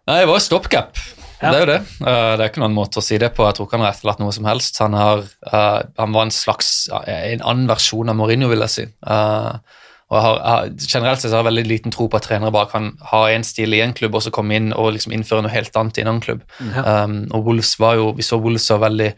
Nei, 0.09 0.21
det 0.23 0.29
var 0.31 0.41
stopgap. 0.41 0.97
Det 1.39 1.49
er 1.53 1.61
jo 1.61 1.67
det. 1.69 1.81
Eh, 2.03 2.31
det 2.35 2.43
er 2.43 2.49
ikke 2.49 2.63
noen 2.63 2.75
måte 2.75 2.99
å 2.99 3.03
si 3.03 3.19
det 3.21 3.29
på. 3.35 3.45
Jeg 3.47 3.55
tror 3.55 3.67
ikke 3.67 3.77
han 3.77 3.85
har 3.85 3.93
etterlatt 3.93 4.23
noe 4.23 4.33
som 4.35 4.47
helst. 4.49 4.79
Han, 4.83 4.95
har, 4.97 5.21
eh, 5.51 5.77
han 5.99 6.15
var 6.15 6.27
en 6.27 6.33
slags 6.35 6.71
en 6.91 7.43
annen 7.43 7.69
versjon 7.69 8.11
av 8.11 8.17
Mourinho, 8.19 8.49
vil 8.51 8.65
jeg 8.65 8.73
si. 8.73 8.85
Eh, 8.89 9.77
og 10.09 10.17
har, 10.17 10.39
har, 10.41 10.69
generelt 10.81 11.21
sett 11.21 11.29
så 11.29 11.37
har 11.37 11.43
jeg 11.43 11.51
veldig 11.51 11.67
liten 11.69 11.93
tro 11.93 12.07
på 12.09 12.17
at 12.17 12.25
trenere 12.25 12.53
bare 12.53 12.71
kan 12.71 12.93
ha 13.11 13.25
en 13.29 13.45
stil 13.45 13.75
i 13.77 13.83
en 13.85 13.93
klubb 13.93 14.17
og 14.17 14.23
så 14.25 14.33
komme 14.33 14.57
inn 14.57 14.71
og 14.73 14.95
liksom 14.95 15.13
innføre 15.13 15.45
noe 15.45 15.53
helt 15.53 15.75
annet 15.77 15.99
i 15.99 16.05
en 16.05 16.09
annen 16.15 16.23
klubb. 16.25 16.41
Um, 16.81 17.21
og 17.35 17.45
Wolves 17.45 17.75
var 17.81 17.99
jo, 17.99 18.09
Vi 18.17 18.25
så 18.25 18.39
Wolves 18.41 18.65
var 18.73 18.87
veldig 18.87 19.11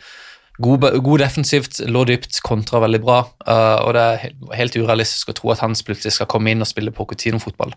god, 0.62 0.88
god 1.04 1.24
defensivt, 1.24 1.80
lå 1.88 2.04
dypt, 2.10 2.42
kontra 2.44 2.82
veldig 2.84 3.02
bra. 3.04 3.22
Uh, 3.48 3.80
og 3.86 3.96
det 3.96 4.04
er 4.04 4.36
helt, 4.60 4.76
urealistisk 4.76 5.32
å 5.32 5.38
tro 5.38 5.54
at 5.56 5.64
han 5.64 5.78
plutselig 5.88 6.18
skal 6.18 6.30
komme 6.32 6.52
inn 6.52 6.64
og 6.64 6.70
spille 6.70 6.94
Pochettino-fotball 6.96 7.72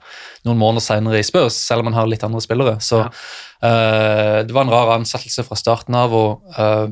noen 0.49 0.61
måneder 0.61 0.85
senere 0.85 1.23
i 1.23 1.27
Spurs, 1.27 1.57
selv 1.57 1.85
om 1.85 1.93
han 1.93 2.01
har 2.01 2.11
litt 2.11 2.27
andre 2.27 2.43
spillere. 2.45 2.77
Så 2.85 3.05
uh, 3.07 4.39
det 4.43 4.51
var 4.51 4.67
en 4.67 4.75
rar 4.75 4.97
ansettelse 4.99 5.47
fra 5.47 5.59
starten 5.61 5.97
av, 5.99 6.15
og 6.19 6.59
uh, 6.59 6.91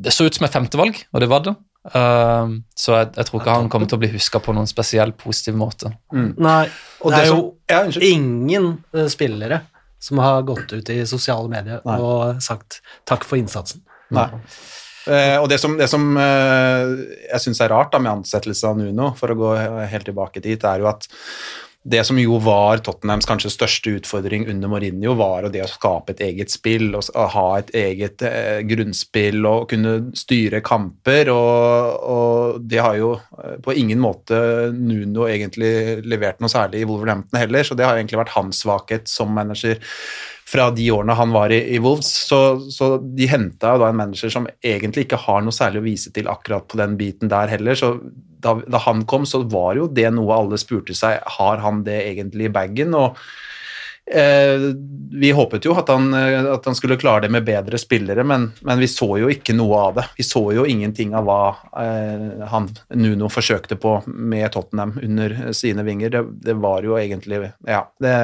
det 0.00 0.16
så 0.16 0.24
ut 0.24 0.36
som 0.36 0.48
et 0.48 0.56
femtevalg, 0.56 1.04
og 1.12 1.20
det 1.20 1.30
var 1.30 1.44
det. 1.44 1.58
Uh, 1.80 2.60
så 2.76 2.98
jeg, 2.98 3.08
jeg 3.16 3.28
tror 3.28 3.40
ikke 3.40 3.56
han 3.56 3.70
kommer 3.72 3.88
til 3.88 3.96
å 3.96 4.02
bli 4.02 4.10
huska 4.12 4.40
på 4.44 4.52
noen 4.56 4.68
spesiell 4.68 5.14
positiv 5.16 5.56
måte. 5.56 5.94
Nei, 6.12 6.64
Og 7.00 7.14
det 7.14 7.22
er 7.22 7.30
jo 7.30 7.38
Ja, 7.70 7.84
ingen 8.04 8.72
eh, 8.92 9.08
spillere 9.08 9.62
som 10.00 10.20
har 10.20 10.42
gått 10.48 10.72
ut 10.72 10.90
i 10.92 10.98
sosiale 11.08 11.48
medier 11.48 11.80
Nei. 11.86 11.96
og 12.00 12.42
sagt 12.44 12.80
takk 13.08 13.24
for 13.28 13.40
innsatsen. 13.40 13.82
Nei. 14.16 14.28
Uh, 15.06 15.38
og 15.40 15.48
det 15.48 15.56
som, 15.62 15.78
det 15.80 15.88
som 15.88 16.04
uh, 16.18 16.92
jeg 17.30 17.40
syns 17.46 17.62
er 17.64 17.72
rart 17.72 17.94
da 17.94 18.00
med 18.02 18.18
ansettelse 18.18 18.68
av 18.68 18.76
Nuno, 18.76 19.14
for 19.16 19.32
å 19.32 19.38
gå 19.38 19.54
helt 19.88 20.08
tilbake 20.08 20.42
dit, 20.44 20.60
er 20.60 20.82
jo 20.82 20.90
at 20.90 21.08
det 21.82 22.02
som 22.04 22.18
jo 22.20 22.36
var 22.44 22.82
Tottenhams 22.84 23.24
kanskje 23.28 23.52
største 23.54 23.94
utfordring 23.96 24.44
under 24.52 24.68
Mourinho, 24.68 25.14
var 25.16 25.46
det 25.48 25.62
å 25.64 25.70
skape 25.70 26.12
et 26.12 26.20
eget 26.26 26.52
spill, 26.52 26.90
og 26.92 27.08
ha 27.32 27.44
et 27.56 27.72
eget 27.76 28.24
eh, 28.26 28.60
grunnspill 28.68 29.46
og 29.48 29.70
kunne 29.70 29.94
styre 30.18 30.60
kamper. 30.64 31.32
Og, 31.32 32.04
og 32.04 32.66
det 32.68 32.82
har 32.84 32.98
jo 33.00 33.14
eh, 33.16 33.56
på 33.64 33.76
ingen 33.80 34.02
måte 34.02 34.36
Nuno 34.76 35.24
egentlig 35.30 36.04
levert 36.04 36.44
noe 36.44 36.52
særlig 36.52 36.84
i 36.84 36.90
Wolverhampton 36.90 37.40
heller, 37.40 37.64
så 37.64 37.78
det 37.78 37.88
har 37.88 37.96
egentlig 37.96 38.20
vært 38.20 38.36
hans 38.36 38.60
svakhet 38.60 39.08
som 39.08 39.32
manager 39.32 39.80
fra 40.50 40.70
de 40.74 40.88
årene 40.90 41.14
han 41.14 41.34
var 41.34 41.52
i, 41.54 41.60
i 41.74 41.78
Wolves. 41.82 42.10
Så, 42.26 42.40
så 42.74 42.96
de 42.98 43.28
henta 43.30 43.76
da 43.78 43.90
en 43.90 44.00
manager 44.00 44.32
som 44.32 44.48
egentlig 44.62 45.06
ikke 45.06 45.20
har 45.28 45.44
noe 45.44 45.54
særlig 45.54 45.82
å 45.82 45.86
vise 45.86 46.14
til 46.14 46.30
akkurat 46.30 46.66
på 46.70 46.80
den 46.80 46.96
biten 47.00 47.30
der 47.30 47.52
heller. 47.52 47.78
Så 47.78 47.94
da, 48.40 48.56
da 48.66 48.80
han 48.86 49.04
kom, 49.06 49.28
så 49.28 49.44
var 49.52 49.78
jo 49.78 49.86
det 49.86 50.08
noe 50.16 50.40
alle 50.40 50.58
spurte 50.60 50.96
seg 50.96 51.20
har 51.38 51.62
han 51.62 51.84
det 51.86 52.00
egentlig 52.08 52.48
i 52.48 52.54
bagen. 52.56 52.96
og 52.98 53.20
Eh, 54.14 54.60
vi 55.10 55.30
håpet 55.30 55.64
jo 55.64 55.74
at 55.78 55.90
han, 55.92 56.08
eh, 56.14 56.44
at 56.50 56.64
han 56.66 56.74
skulle 56.74 56.96
klare 56.98 57.22
det 57.26 57.30
med 57.30 57.44
bedre 57.46 57.78
spillere, 57.78 58.24
men, 58.26 58.48
men 58.66 58.82
vi 58.82 58.88
så 58.90 59.06
jo 59.20 59.28
ikke 59.30 59.54
noe 59.54 59.82
av 59.84 60.00
det. 60.00 60.06
Vi 60.16 60.26
så 60.26 60.42
jo 60.56 60.64
ingenting 60.66 61.14
av 61.14 61.28
hva 61.28 61.42
eh, 61.78 62.42
han, 62.50 62.66
Nuno 62.98 63.30
forsøkte 63.30 63.78
på 63.78 64.00
med 64.08 64.50
Tottenham 64.54 64.96
under 65.02 65.36
sine 65.54 65.86
vinger. 65.86 66.10
Det, 66.16 66.24
det 66.48 66.58
var 66.58 66.86
jo 66.86 66.98
egentlig 66.98 67.44
Ja. 67.68 67.84
det 68.02 68.16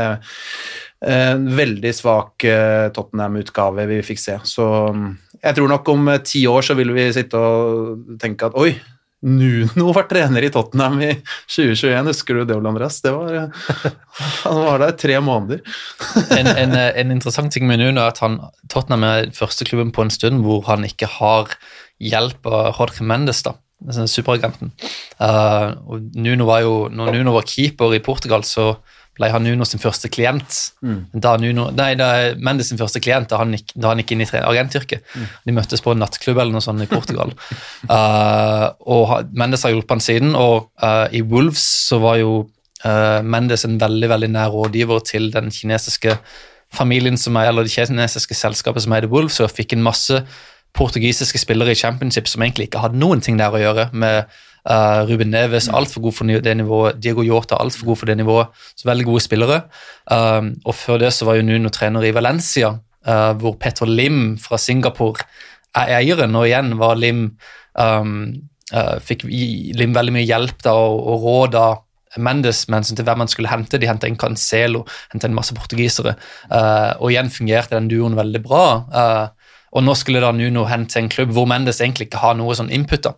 en 1.07 1.47
veldig 1.57 1.93
svak 1.95 2.45
eh, 2.49 2.89
Tottenham-utgave 2.95 3.87
vi 3.91 4.03
fikk 4.07 4.21
se. 4.21 4.37
Så 4.49 4.67
mm, 4.95 5.09
jeg 5.39 5.59
tror 5.59 5.71
nok 5.71 5.89
om 5.93 6.13
eh, 6.13 6.23
ti 6.27 6.43
år 6.51 6.67
så 6.67 6.77
vil 6.79 6.93
vi 6.97 7.07
sitte 7.15 7.39
og 7.39 8.19
tenke 8.23 8.49
at 8.49 8.59
oi, 8.59 8.73
Nuno 9.27 9.93
var 9.97 10.09
trener 10.11 10.45
i 10.45 10.51
Tottenham 10.53 10.99
i 11.07 11.13
2021, 11.49 12.11
husker 12.11 12.41
du 12.41 12.45
det, 12.49 12.57
Ole 12.59 12.73
Andreas? 12.73 12.99
Det 13.05 13.15
var, 13.15 13.33
eh, 13.39 13.87
han 14.43 14.63
var 14.67 14.83
der 14.83 14.97
tre 14.99 15.21
måneder. 15.25 15.63
en, 16.39 16.51
en, 16.53 16.75
en 16.75 17.15
interessant 17.15 17.55
ting 17.55 17.69
med 17.71 17.81
Nuno 17.83 18.03
er 18.03 18.11
at 18.11 18.23
han, 18.25 18.41
Tottenham 18.73 19.07
er 19.07 19.31
førsteklubben 19.37 19.95
på 19.95 20.07
en 20.07 20.15
stund 20.15 20.43
hvor 20.47 20.67
han 20.71 20.87
ikke 20.89 21.11
har 21.19 21.55
hjelp 22.03 22.51
av 22.51 22.75
Jorge 22.77 23.07
Mendes, 23.09 23.41
da, 23.47 23.55
superagenten. 24.11 24.75
Uh, 25.17 25.73
Nuno 26.17 26.49
var 26.49 26.61
jo, 26.65 26.75
når 26.93 27.15
Nuno 27.15 27.33
var 27.39 27.49
keeper 27.49 27.95
i 27.97 28.03
Portugal, 28.05 28.45
så 28.45 28.75
ble 29.17 29.31
han 29.33 29.45
Nuno 29.47 29.67
sin 29.69 29.81
første 29.83 30.11
klient. 30.13 30.59
Da 31.13 31.37
Nuno, 31.41 31.69
nei, 31.77 31.93
da 31.99 32.09
Mendes 32.37 32.71
sin 32.71 32.81
første 32.81 33.01
klient 33.03 33.31
da 33.33 33.41
han 33.41 33.55
gikk, 33.57 33.73
da 33.75 33.93
han 33.93 34.03
gikk 34.03 34.13
inn 34.15 34.25
i 34.25 34.29
agentyrket. 34.29 35.05
agentyrket. 35.07 35.15
De 35.47 35.55
møttes 35.57 35.85
på 35.85 35.95
en 35.95 36.03
nattklubb 36.05 36.41
eller 36.43 36.57
noe 36.57 36.65
sånt 36.65 36.85
i 36.85 36.91
Portugal. 36.91 37.33
Uh, 37.89 38.69
og 38.97 39.33
Mendes 39.37 39.65
har 39.67 39.75
hjulpet 39.75 39.97
han 39.97 40.05
siden, 40.05 40.37
og 40.39 40.69
uh, 40.83 41.07
i 41.13 41.23
Wolves 41.25 41.65
så 41.89 42.01
var 42.03 42.21
jo 42.21 42.35
uh, 42.85 43.23
Mendes 43.25 43.67
en 43.69 43.79
veldig 43.81 44.13
veldig 44.13 44.33
nær 44.35 44.53
rådgiver 44.55 45.07
til 45.09 45.31
den 45.35 45.51
kinesiske 45.55 46.19
familien 46.77 47.17
som 47.21 47.37
er, 47.39 47.51
eller 47.51 47.67
det 47.67 47.73
kinesiske 47.73 48.37
selskapet 48.37 48.85
som 48.85 48.95
heter 48.97 49.11
Wolves, 49.13 49.41
og 49.41 49.53
fikk 49.55 49.77
en 49.77 49.87
masse 49.87 50.21
portugisiske 50.77 51.41
spillere 51.41 51.73
i 51.73 51.79
championship 51.79 52.29
som 52.29 52.43
egentlig 52.45 52.69
ikke 52.69 52.83
hadde 52.83 53.01
noen 53.01 53.23
ting 53.25 53.39
der 53.41 53.55
å 53.55 53.63
gjøre, 53.63 53.89
med 53.97 54.29
uh, 54.71 55.03
Ruben 55.09 55.31
Neves 55.33 55.69
altfor 55.69 56.05
god 56.07 56.17
for 56.19 56.25
det 56.45 56.57
nivået, 56.57 56.99
Diego 57.03 57.25
Yota 57.25 57.59
altfor 57.61 57.93
god 57.93 58.01
for 58.03 58.11
det 58.11 58.17
nivået, 58.17 58.53
så 58.77 58.89
veldig 58.91 59.07
gode 59.07 59.23
spillere. 59.25 59.61
Um, 60.11 60.55
og 60.65 60.75
før 60.75 60.99
det 61.05 61.13
så 61.15 61.29
var 61.29 61.39
jo 61.39 61.47
Nuno 61.47 61.73
trener 61.73 62.05
i 62.05 62.15
Valencia, 62.15 62.75
uh, 63.09 63.33
hvor 63.39 63.57
Petter 63.61 63.87
Lim 63.87 64.37
fra 64.43 64.59
Singapore 64.59 65.25
er 65.77 65.97
eieren, 66.01 66.37
og 66.37 66.47
igjen 66.49 66.77
var 66.81 66.99
Lim 66.99 67.25
um, 67.79 68.13
uh, 68.75 68.97
fikk 69.03 69.27
Lim 69.27 69.97
veldig 69.97 70.15
mye 70.17 70.29
hjelp 70.29 70.63
da, 70.65 70.77
og, 70.77 71.03
og 71.07 71.27
råd 71.27 71.61
av 71.61 71.83
Mendes 72.17 72.63
men 72.73 72.85
til 72.87 73.05
hvem 73.05 73.19
man 73.21 73.29
skulle 73.29 73.51
hente. 73.51 73.77
De 73.77 73.89
hentet 73.89 74.09
en 74.09 74.17
Cancelo, 74.17 74.85
hentet 75.13 75.29
en 75.29 75.37
masse 75.37 75.53
portugisere. 75.57 76.15
Uh, 76.49 76.97
og 76.97 77.11
igjen 77.11 77.29
fungerte 77.33 77.77
den 77.77 77.91
duoen 77.93 78.17
veldig 78.17 78.41
bra. 78.45 78.67
Uh, 78.89 79.57
og 79.77 79.85
nå 79.85 79.95
skulle 79.99 80.23
da 80.25 80.31
Nuno 80.33 80.65
hente 80.71 81.01
en 81.01 81.11
klubb 81.13 81.35
hvor 81.37 81.49
Mendes 81.51 81.83
egentlig 81.83 82.09
ikke 82.09 82.23
har 82.23 82.39
noe 82.39 82.57
sånn 82.57 82.73
input. 82.73 83.11
da. 83.11 83.17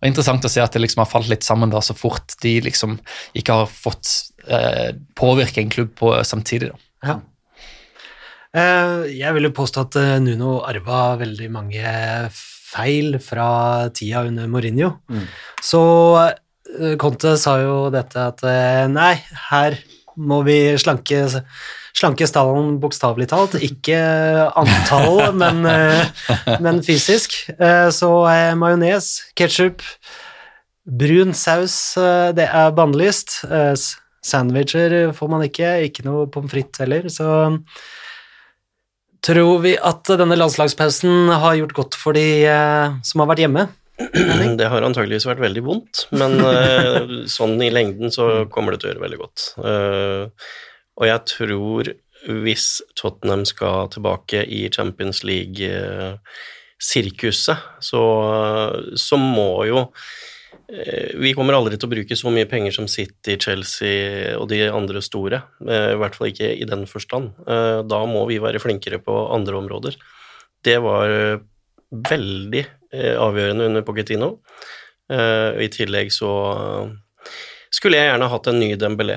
Og 0.00 0.08
Interessant 0.08 0.44
å 0.44 0.50
se 0.52 0.62
at 0.64 0.72
det 0.72 0.80
liksom 0.80 1.02
har 1.04 1.10
falt 1.10 1.28
litt 1.28 1.44
sammen 1.46 1.72
da 1.72 1.82
så 1.84 1.96
fort 1.96 2.36
de 2.42 2.54
liksom 2.64 2.96
ikke 3.36 3.58
har 3.62 3.68
fått 3.68 4.12
eh, 4.48 4.96
påvirke 5.18 5.60
en 5.60 5.72
klubb 5.72 5.92
på 5.98 6.14
samtidig. 6.24 6.70
da. 6.72 7.10
Ja. 7.10 7.18
Eh, 8.56 9.10
jeg 9.20 9.36
vil 9.36 9.46
jo 9.46 9.56
påstå 9.60 9.84
at 9.86 9.98
eh, 10.00 10.14
Nuno 10.24 10.58
arva 10.66 11.18
veldig 11.20 11.50
mange 11.52 11.92
feil 12.34 13.18
fra 13.22 13.90
tida 13.94 14.24
under 14.26 14.48
Mourinho. 14.50 14.94
Så 15.62 15.82
eh, 16.18 16.96
Conte 17.00 17.36
sa 17.40 17.58
jo 17.62 17.76
dette 17.94 18.24
at 18.32 18.42
eh, 18.48 18.86
nei, 18.90 19.14
her 19.50 19.78
må 20.20 20.40
vi 20.46 20.58
slanke, 20.80 21.26
slanke 21.96 22.26
stallen 22.28 22.76
bokstavelig 22.82 23.28
talt. 23.32 23.56
Ikke 23.64 24.00
antall, 24.58 25.22
men, 25.42 25.62
eh, 25.68 26.58
men 26.62 26.82
fysisk. 26.86 27.36
Eh, 27.58 27.88
så 27.94 28.10
eh, 28.32 28.52
majones, 28.58 29.12
ketsjup, 29.38 29.84
brun 30.86 31.34
saus, 31.36 31.78
eh, 32.00 32.30
det 32.36 32.48
er 32.50 32.76
bannlyst. 32.76 33.42
Eh, 33.50 33.74
Sandwicher 34.20 35.14
får 35.16 35.32
man 35.32 35.46
ikke, 35.46 35.78
ikke 35.88 36.04
noe 36.04 36.28
pommes 36.32 36.52
frites 36.52 36.82
heller, 36.84 37.08
så 37.12 37.30
Tror 39.20 39.58
vi 39.60 39.74
at 39.76 40.08
denne 40.16 40.36
landslagspausen 40.38 41.28
har 41.42 41.58
gjort 41.58 41.74
godt 41.76 41.96
for 42.00 42.16
de 42.16 42.22
eh, 42.48 42.94
som 43.04 43.20
har 43.20 43.28
vært 43.28 43.42
hjemme? 43.44 43.66
Det 44.56 44.68
har 44.72 44.86
antageligvis 44.86 45.26
vært 45.28 45.42
veldig 45.44 45.62
vondt, 45.66 46.06
men 46.16 46.38
eh, 46.40 47.10
sånn 47.28 47.60
i 47.60 47.68
lengden 47.68 48.08
så 48.14 48.46
kommer 48.52 48.72
det 48.72 48.80
til 48.80 48.88
å 48.88 48.92
gjøre 48.94 49.04
veldig 49.04 49.20
godt. 49.20 49.44
Eh, 51.00 51.00
og 51.00 51.08
jeg 51.08 51.20
tror 51.36 51.84
hvis 52.44 52.66
Tottenham 53.00 53.44
skal 53.48 53.88
tilbake 53.88 54.42
i 54.44 54.68
Champions 54.68 55.24
League-sirkuset, 55.24 57.56
så, 57.80 58.02
så 58.92 59.16
må 59.16 59.64
jo 59.64 59.88
eh, 60.68 61.16
vi 61.16 61.32
kommer 61.36 61.54
aldri 61.56 61.76
til 61.80 61.88
å 61.88 61.92
bruke 61.94 62.16
så 62.18 62.30
mye 62.34 62.44
penger 62.50 62.72
som 62.76 62.88
City, 62.92 63.36
Chelsea 63.40 64.36
og 64.36 64.48
de 64.52 64.60
andre 64.68 65.00
store. 65.00 65.40
eh, 65.66 65.92
I 65.94 65.96
hvert 66.00 66.14
fall 66.18 66.28
ikke 66.32 66.50
i 66.60 66.64
den 66.68 66.84
forstand. 66.90 67.30
Eh, 67.48 67.80
Da 67.88 68.04
må 68.06 68.26
vi 68.28 68.38
være 68.42 68.60
flinkere 68.60 68.98
på 69.00 69.16
andre 69.32 69.56
områder. 69.62 69.96
Det 70.62 70.76
var 70.84 71.08
eh, 71.08 71.38
veldig 71.90 72.66
eh, 72.92 73.16
avgjørende 73.16 73.64
under 73.72 73.82
Pochettino. 73.88 74.34
Eh, 75.10 75.50
I 75.64 75.68
tillegg 75.72 76.12
så 76.14 76.30
eh, 76.52 76.86
skulle 77.72 77.96
jeg 77.96 78.06
gjerne 78.12 78.28
hatt 78.30 78.46
en 78.52 78.60
ny 78.60 78.74
Dembélé. 78.76 79.16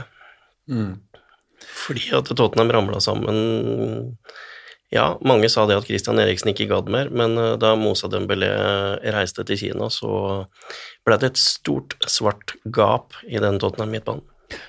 Fordi 1.83 2.09
at 2.15 2.31
Tottenham 2.31 2.71
ramla 2.71 3.01
sammen 3.03 3.37
Ja, 4.93 5.17
mange 5.25 5.49
sa 5.49 5.65
det 5.65 5.79
at 5.79 5.87
Christian 5.89 6.21
Eriksen 6.21 6.51
ikke 6.51 6.67
gadd 6.69 6.89
mer, 6.93 7.07
men 7.09 7.33
eh, 7.41 7.55
da 7.57 7.71
Mosa 7.79 8.05
Dembélé 8.13 8.51
reiste 9.15 9.41
til 9.47 9.57
Kina, 9.57 9.87
så 9.89 10.45
ble 11.01 11.17
det 11.17 11.31
et 11.31 11.41
stort, 11.41 11.95
svart 12.05 12.53
gap 12.69 13.17
i 13.25 13.41
den 13.41 13.57
Tottenham-midtbanen. 13.57 14.21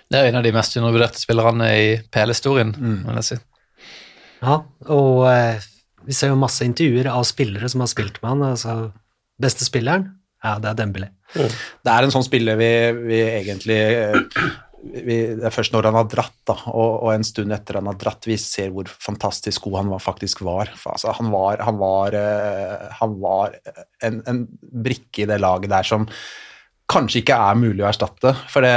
Det 0.09 0.16
er 0.16 0.30
en 0.30 0.38
av 0.40 0.47
de 0.47 0.54
mest 0.56 0.78
undervurderte 0.80 1.21
spillerne 1.21 1.68
i 1.76 1.85
PL-historien. 2.09 2.73
vil 2.78 3.21
jeg 3.21 3.28
si. 3.28 3.38
Ja, 4.40 4.62
og 4.97 5.26
eh, 5.28 5.61
vi 6.09 6.16
ser 6.16 6.33
jo 6.33 6.40
masse 6.40 6.64
intervjuer 6.66 7.09
av 7.12 7.25
spillere 7.28 7.68
som 7.68 7.85
har 7.85 7.90
spilt 7.92 8.21
med 8.23 8.30
han. 8.30 8.47
Altså, 8.54 8.76
beste 9.40 9.66
spilleren? 9.68 10.09
Ja, 10.44 10.59
det 10.61 10.73
er 10.73 10.80
Dembélé. 10.83 11.11
Det 11.35 11.92
er 11.92 12.04
en 12.04 12.12
sånn 12.12 12.26
spiller 12.26 12.59
vi, 12.61 12.71
vi 13.09 13.21
egentlig 13.25 13.78
eh, 13.80 14.49
vi, 14.84 15.18
det 15.38 15.46
er 15.48 15.54
først 15.54 15.74
når 15.74 15.88
han 15.88 15.98
har 15.98 16.08
dratt, 16.10 16.36
da, 16.48 16.56
og, 16.72 17.04
og 17.04 17.10
en 17.14 17.26
stund 17.26 17.54
etter 17.54 17.80
han 17.80 17.90
har 17.90 17.98
dratt, 18.00 18.28
vi 18.28 18.38
ser 18.40 18.72
hvor 18.74 18.88
fantastisk 18.88 19.68
god 19.68 19.80
han 19.82 19.92
faktisk 20.02 20.44
var. 20.46 20.72
Altså, 20.84 21.14
han 21.16 21.30
var, 21.32 21.62
han 21.64 21.78
var, 21.80 22.16
uh, 22.16 22.88
han 23.00 23.14
var 23.22 23.54
en, 24.04 24.20
en 24.30 24.42
brikke 24.60 25.24
i 25.24 25.30
det 25.30 25.40
laget 25.42 25.72
der 25.72 25.88
som 25.88 26.08
kanskje 26.90 27.22
ikke 27.22 27.36
er 27.40 27.56
mulig 27.56 27.80
å 27.80 27.88
erstatte, 27.88 28.34
for 28.52 28.66
det, 28.66 28.74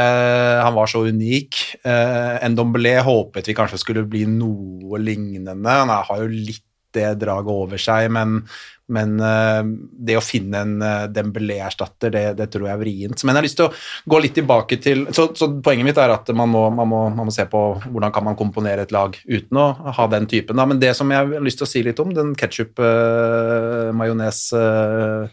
han 0.64 0.76
var 0.78 0.88
så 0.88 1.02
unik. 1.12 1.58
en 1.84 2.54
Ndombele 2.54 2.94
håpet 3.04 3.50
vi 3.52 3.56
kanskje 3.58 3.82
skulle 3.82 4.06
bli 4.08 4.22
noe 4.32 5.02
lignende. 5.04 5.58
Han 5.68 5.92
har 5.92 6.22
jo 6.24 6.30
litt 6.32 6.64
det 6.96 7.10
draget 7.20 7.52
over 7.52 7.82
seg, 7.82 8.08
men, 8.16 8.40
men 8.88 9.20
eh, 9.20 9.64
det 10.08 10.16
å 10.16 10.22
finne 10.24 10.62
en 10.64 10.80
uh, 10.80 11.12
Dembélé-erstatter, 11.12 12.08
det, 12.14 12.22
det, 12.40 12.46
tror 12.54 12.70
jeg 12.70 12.76
er 12.78 12.80
vrient. 12.80 13.24
Men 13.24 13.34
jeg 13.34 13.40
har 13.42 13.48
lyst 13.48 13.58
til 13.60 13.68
å 13.68 13.74
gå 14.14 14.18
litt 14.24 14.36
tilbake 14.38 14.76
til 14.84 15.00
Så, 15.16 15.24
så 15.36 15.46
poenget 15.64 15.88
mitt 15.90 15.98
er 16.00 16.10
at 16.14 16.28
man 16.36 16.50
må, 16.52 16.70
man, 16.72 16.88
må, 16.88 17.10
man 17.12 17.26
må, 17.28 17.32
se 17.36 17.46
på 17.52 17.60
hvordan 17.84 18.12
kan 18.16 18.24
man 18.30 18.40
komponere 18.40 18.82
et 18.88 18.96
lag 18.96 19.12
uten 19.28 19.56
å 19.60 19.76
ha 19.98 20.06
den 20.14 20.26
typen. 20.32 20.56
Da. 20.60 20.66
Men 20.70 20.80
det 20.80 20.94
som 20.98 21.12
jeg 21.12 21.20
har 21.20 21.28
lyst 21.44 21.58
til 21.60 21.68
å 21.68 21.72
si 21.72 21.80
litt 21.84 22.02
om, 22.04 22.10
den 22.16 22.30
ketsjup, 22.40 22.74
uh, 22.80 23.92
majones, 23.98 24.40
uh, 24.56 25.24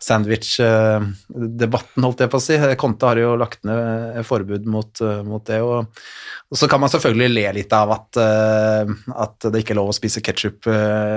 sandwich-debatten, 0.00 2.04
holdt 2.06 2.20
jeg 2.24 2.30
på 2.32 2.38
å 2.40 2.46
si. 2.46 2.54
Conte 2.80 3.06
har 3.10 3.18
jo 3.20 3.40
lagt 3.40 3.60
ned 3.68 4.24
forbud 4.26 4.64
mot, 4.70 4.92
mot 5.28 5.44
det. 5.48 5.60
og 5.60 5.76
og 6.52 6.58
så 6.60 6.66
kan 6.68 6.82
man 6.82 6.90
selvfølgelig 6.92 7.32
le 7.32 7.44
litt 7.56 7.72
av 7.72 7.88
at, 7.94 8.18
at 8.20 9.44
det 9.48 9.60
ikke 9.62 9.72
er 9.72 9.78
lov 9.78 9.88
å 9.88 9.94
spise 9.96 10.20
ketsjup 10.20 10.68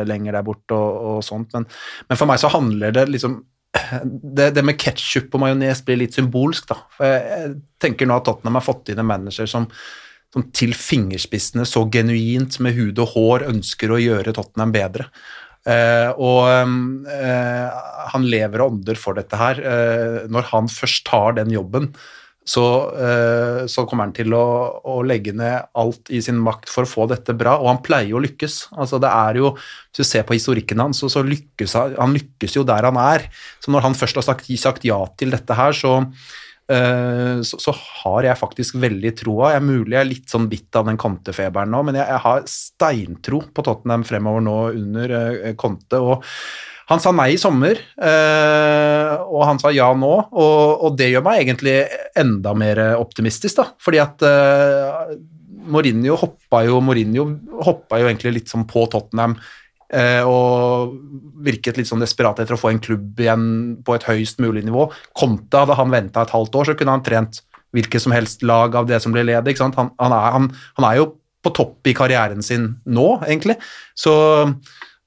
lenger 0.08 0.32
der 0.38 0.46
borte 0.48 0.78
og, 0.78 0.92
og 1.10 1.18
sånt, 1.28 1.52
men, 1.52 1.66
men, 2.08 2.18
for 2.18 2.30
meg 2.30 2.42
så 2.42 2.52
handler 2.54 2.96
det 2.96 3.10
liksom 3.12 3.44
Det, 3.76 4.52
det 4.56 4.64
med 4.64 4.78
ketsjup 4.80 5.34
og 5.36 5.42
majones 5.42 5.82
blir 5.84 5.98
litt 6.00 6.16
symbolsk, 6.16 6.70
da. 6.70 6.78
For 6.96 7.10
jeg, 7.10 7.24
jeg, 7.28 7.56
tenker 7.84 8.08
nå 8.08 8.16
at 8.22 8.28
Tottenham 8.28 8.56
har 8.56 8.64
fått 8.64 8.92
inn 8.94 9.02
en 9.04 9.10
manager 9.10 9.50
som, 9.52 9.66
som 10.32 10.46
til 10.56 10.72
fingerspissene 10.80 11.66
så 11.68 11.84
genuint 11.92 12.56
med 12.64 12.78
hud 12.78 13.02
og 13.04 13.12
hår 13.18 13.50
ønsker 13.50 13.92
å 13.92 14.00
gjøre 14.00 14.32
Tottenham 14.38 14.72
bedre. 14.72 15.10
Uh, 15.66 16.14
og 16.22 16.46
uh, 17.10 17.78
han 18.14 18.28
lever 18.30 18.62
og 18.62 18.76
ånder 18.76 19.00
for 19.02 19.18
dette 19.18 19.40
her. 19.40 19.60
Uh, 19.60 20.18
når 20.32 20.52
han 20.52 20.70
først 20.72 21.08
tar 21.10 21.36
den 21.40 21.52
jobben, 21.52 21.92
så, 22.46 22.64
uh, 22.94 23.66
så, 23.66 23.84
kommer 23.90 24.06
han 24.06 24.14
til 24.14 24.34
å, 24.38 24.46
å, 24.86 25.00
legge 25.08 25.34
ned 25.34 25.66
alt 25.82 26.12
i 26.14 26.22
sin 26.22 26.38
makt 26.38 26.70
for 26.70 26.86
å 26.86 26.90
få 26.90 27.08
dette 27.10 27.34
bra, 27.38 27.56
og 27.58 27.72
han 27.72 27.82
pleier 27.86 28.14
å 28.14 28.22
lykkes. 28.22 28.60
Altså 28.78 29.02
det 29.02 29.10
er 29.10 29.42
jo, 29.42 29.56
Hvis 29.58 30.04
du 30.04 30.06
ser 30.06 30.28
på 30.28 30.38
historikken 30.38 30.84
hans, 30.84 31.02
så, 31.02 31.10
så 31.10 31.26
lykkes 31.26 31.74
han, 31.80 31.96
han 31.98 32.14
lykkes 32.14 32.60
jo 32.60 32.66
der 32.68 32.86
han 32.86 33.00
er. 33.02 33.26
Så 33.64 33.74
når 33.74 33.88
han 33.88 33.98
først 33.98 34.22
har 34.22 34.28
sagt, 34.28 34.52
sagt 34.62 34.86
ja 34.86 35.00
til 35.18 35.34
dette 35.34 35.58
her, 35.58 35.74
så, 35.74 35.96
uh, 36.04 37.42
så, 37.42 37.62
så, 37.66 37.74
har 38.06 38.30
jeg 38.30 38.42
faktisk 38.44 38.78
veldig 38.86 39.16
troa. 39.24 39.56
Jeg 39.56 39.64
er 39.64 39.68
mulig 39.72 39.98
jeg 39.98 40.04
er 40.04 40.12
litt 40.14 40.38
sånn 40.38 40.46
bitt 40.52 40.78
av 40.78 40.86
den 40.92 41.02
kontefeberen 41.02 41.74
nå, 41.74 41.82
men 41.90 41.98
jeg, 41.98 42.06
jeg, 42.14 42.24
har 42.28 42.46
steintro 42.52 43.42
på 43.50 43.66
Tottenham 43.66 44.06
fremover 44.06 44.46
nå 44.46 44.62
under 44.86 45.18
uh, 45.18 45.52
Conte. 45.58 45.98
og 45.98 46.22
han 46.90 47.02
sa 47.02 47.12
nei 47.16 47.32
i 47.34 47.40
sommer, 47.42 47.80
eh, 47.98 49.14
og 49.26 49.42
han 49.50 49.60
sa 49.62 49.72
ja 49.74 49.88
nå, 49.98 50.14
og, 50.30 50.86
det 50.98 51.10
gjør 51.12 51.26
meg 51.26 51.42
egentlig 51.42 51.80
enda 52.18 52.54
mer 52.58 52.82
optimistisk, 53.00 53.58
da, 53.58 53.72
fordi 53.82 54.02
at 54.04 54.26
uh, 54.26 55.16
Mourinho 55.66 56.18
hoppa 56.22 56.62
jo, 56.68 56.78
Mourinho 56.86 57.26
hoppa 57.66 58.00
jo 58.02 58.10
egentlig 58.12 58.36
litt 58.38 58.54
sånn 58.54 58.68
på 58.70 58.86
Tottenham 58.94 59.34
uh, 59.34 60.24
og 60.30 60.94
virket 61.48 61.82
litt 61.82 61.90
sånn 61.90 62.06
desperat 62.06 62.44
etter 62.44 62.54
å 62.54 62.62
få 62.62 62.70
en 62.70 62.84
klubb 62.84 63.18
igjen 63.26 63.50
på 63.86 63.98
et 63.98 64.06
høyst 64.06 64.42
mulig 64.46 64.68
nivå. 64.68 64.86
Conte, 65.18 65.66
hadde 65.66 65.82
han 65.82 65.94
venta 65.94 66.22
et 66.22 66.38
halvt 66.38 66.62
år, 66.62 66.70
så 66.70 66.78
kunne 66.78 67.00
han 67.00 67.06
trent 67.06 67.42
hvilket 67.76 68.06
som 68.06 68.14
helst 68.16 68.46
lag 68.46 68.78
av 68.78 68.86
det 68.88 69.02
som 69.04 69.12
ble 69.16 69.26
ledig. 69.26 69.58
Han, 69.60 69.74
han, 69.74 69.96
er, 70.06 70.34
han, 70.38 70.52
han 70.78 70.92
er 70.94 71.02
jo 71.02 71.14
på 71.46 71.52
topp 71.54 71.90
i 71.90 71.98
karrieren 71.98 72.46
sin 72.46 72.76
nå, 72.86 73.10
egentlig. 73.26 73.58
Så 73.98 74.14
Eh, 74.46 74.52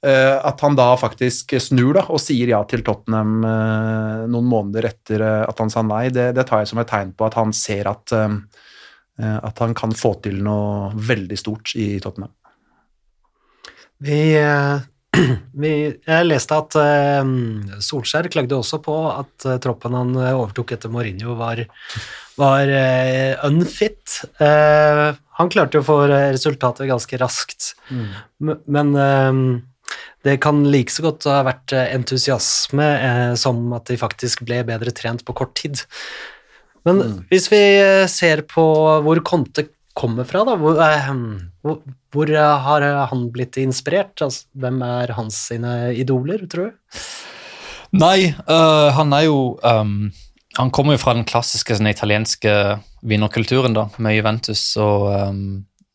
at 0.06 0.60
han 0.62 0.76
da 0.78 0.92
faktisk 0.98 1.56
snur 1.58 1.96
da, 1.96 2.04
og 2.06 2.20
sier 2.22 2.52
ja 2.52 2.60
til 2.70 2.84
Tottenham 2.86 3.42
eh, 3.42 4.24
noen 4.30 4.46
måneder 4.46 4.92
etter 4.92 5.24
eh, 5.26 5.42
at 5.42 5.58
han 5.58 5.72
sa 5.72 5.82
nei, 5.82 6.06
det, 6.14 6.30
det 6.36 6.46
tar 6.46 6.62
jeg 6.62 6.70
som 6.70 6.82
et 6.82 6.90
tegn 6.90 7.10
på 7.18 7.26
at 7.26 7.38
han 7.38 7.54
ser 7.56 7.90
at, 7.90 8.14
at 9.18 9.64
han 9.64 9.72
kan 9.74 9.94
få 9.98 10.14
til 10.22 10.38
noe 10.46 10.92
veldig 10.94 11.38
stort 11.40 11.74
i 11.74 11.96
Tottenham. 12.02 12.30
Vi, 14.06 14.20
vi, 15.64 15.72
jeg 15.90 16.28
leste 16.28 16.58
at 16.62 16.76
Solskjær 17.82 18.28
klagde 18.30 18.54
også 18.54 18.78
på 18.84 18.94
at 19.10 19.48
troppen 19.64 19.96
han 19.98 20.12
overtok 20.28 20.76
etter 20.76 20.92
Mourinho, 20.94 21.34
var, 21.40 21.64
var 22.38 22.70
unfit. 23.48 24.20
han 24.38 25.50
klarte 25.50 25.80
jo 25.80 25.82
å 25.82 25.88
få 25.88 25.98
resultatet 26.06 26.86
ganske 26.86 27.18
raskt, 27.18 27.72
mm. 27.90 28.62
men 28.70 28.94
det 30.26 30.38
kan 30.42 30.64
like 30.66 30.92
så 30.92 31.04
godt 31.06 31.28
ha 31.30 31.42
vært 31.46 31.74
eh, 31.76 31.92
entusiasme 31.94 32.88
eh, 33.08 33.32
som 33.38 33.60
at 33.76 33.86
de 33.90 33.98
faktisk 34.00 34.42
ble 34.48 34.64
bedre 34.66 34.94
trent 34.94 35.24
på 35.26 35.36
kort 35.36 35.54
tid. 35.58 35.84
Men 36.88 37.02
mm. 37.02 37.16
hvis 37.30 37.48
vi 37.52 37.62
eh, 37.78 38.06
ser 38.10 38.42
på 38.50 38.64
hvor 39.04 39.22
Conte 39.26 39.68
kommer 39.98 40.26
fra, 40.26 40.44
da, 40.46 40.56
hvor, 40.58 40.78
eh, 40.82 41.08
hvor, 41.62 41.80
hvor 42.14 42.34
har 42.34 42.86
han 43.10 43.28
blitt 43.34 43.58
inspirert? 43.62 44.14
Altså, 44.24 44.46
hvem 44.58 44.82
er 44.86 45.14
hans 45.18 45.38
sine 45.50 45.94
idoler, 45.98 46.46
tror 46.50 46.70
du? 46.70 47.00
Nei, 47.98 48.34
øh, 48.34 48.88
han 48.92 49.14
er 49.16 49.22
jo 49.24 49.56
um, 49.64 50.10
Han 50.58 50.70
kommer 50.74 50.92
jo 50.92 51.00
fra 51.00 51.14
den 51.16 51.24
klassiske 51.24 51.76
sånn, 51.78 51.88
italienske 51.88 52.52
vinnerkulturen, 53.06 53.76
da, 53.76 53.86
med 54.02 54.18
Juventus 54.18 54.62
og 54.82 55.06
um, 55.30 55.44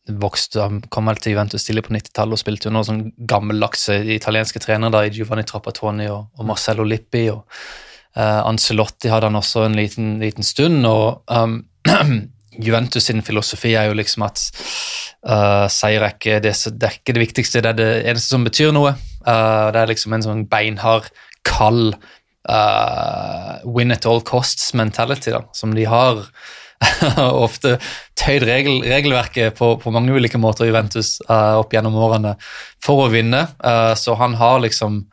vokste, 0.08 0.60
han 0.60 0.82
kom 0.92 1.08
vel 1.08 1.18
til 1.22 1.32
Juventus 1.32 1.64
tidlig 1.64 1.86
på 1.86 1.94
90-tallet 1.94 2.36
og 2.36 2.40
spilte 2.40 2.72
noen 2.72 2.86
sånn 2.86 3.02
gammeldagse 3.28 3.96
italienske 4.12 4.60
trenere 4.60 4.92
da, 4.92 5.02
i 5.06 5.12
Giovanni 5.14 5.46
Trappatoni 5.48 6.08
og, 6.12 6.26
og 6.36 6.48
Marcello 6.48 6.84
Lippi. 6.84 7.24
og 7.32 7.46
uh, 8.18 8.42
Ancelotti 8.44 9.12
hadde 9.12 9.30
han 9.30 9.40
også 9.40 9.64
en 9.64 9.78
liten, 9.78 10.18
liten 10.20 10.44
stund. 10.44 10.84
og 10.86 11.24
um, 11.32 11.62
Juventus 12.66 13.08
sin 13.08 13.24
filosofi 13.24 13.72
er 13.74 13.88
jo 13.88 13.96
liksom 13.96 14.26
at 14.28 14.42
uh, 15.26 15.64
seier 15.72 16.04
er 16.04 16.18
ikke 16.18 16.42
det, 16.44 16.52
det, 16.52 16.90
er 16.90 16.98
ikke 17.00 17.16
det 17.16 17.24
viktigste, 17.24 17.64
det 17.64 17.72
er 17.72 17.80
det 17.80 17.92
eneste 18.12 18.36
som 18.36 18.44
betyr 18.44 18.74
noe. 18.76 18.92
Uh, 19.24 19.72
det 19.72 19.80
er 19.80 19.94
liksom 19.94 20.16
en 20.16 20.26
sånn 20.26 20.44
beinhard, 20.50 21.08
kald 21.44 21.96
win 23.64 23.94
at 23.94 24.04
all 24.04 24.20
costs-mentality 24.20 25.32
som 25.56 25.72
de 25.72 25.86
har 25.88 26.26
ofte 27.46 27.76
tøyd 28.18 28.44
regel, 28.46 28.78
regelverket 28.84 29.56
på, 29.58 29.74
på, 29.80 29.92
mange 29.94 30.14
ulike 30.14 30.40
måter 30.40 30.66
i 30.66 30.70
Juventus 30.70 31.16
uh, 31.28 31.60
opp 31.60 31.74
gjennom 31.74 31.96
årene 32.00 32.34
for 32.84 33.06
å 33.06 33.10
vinne. 33.12 33.46
Uh, 33.64 33.92
så 33.98 34.16
han 34.20 34.36
har 34.40 34.62
liksom 34.64 35.04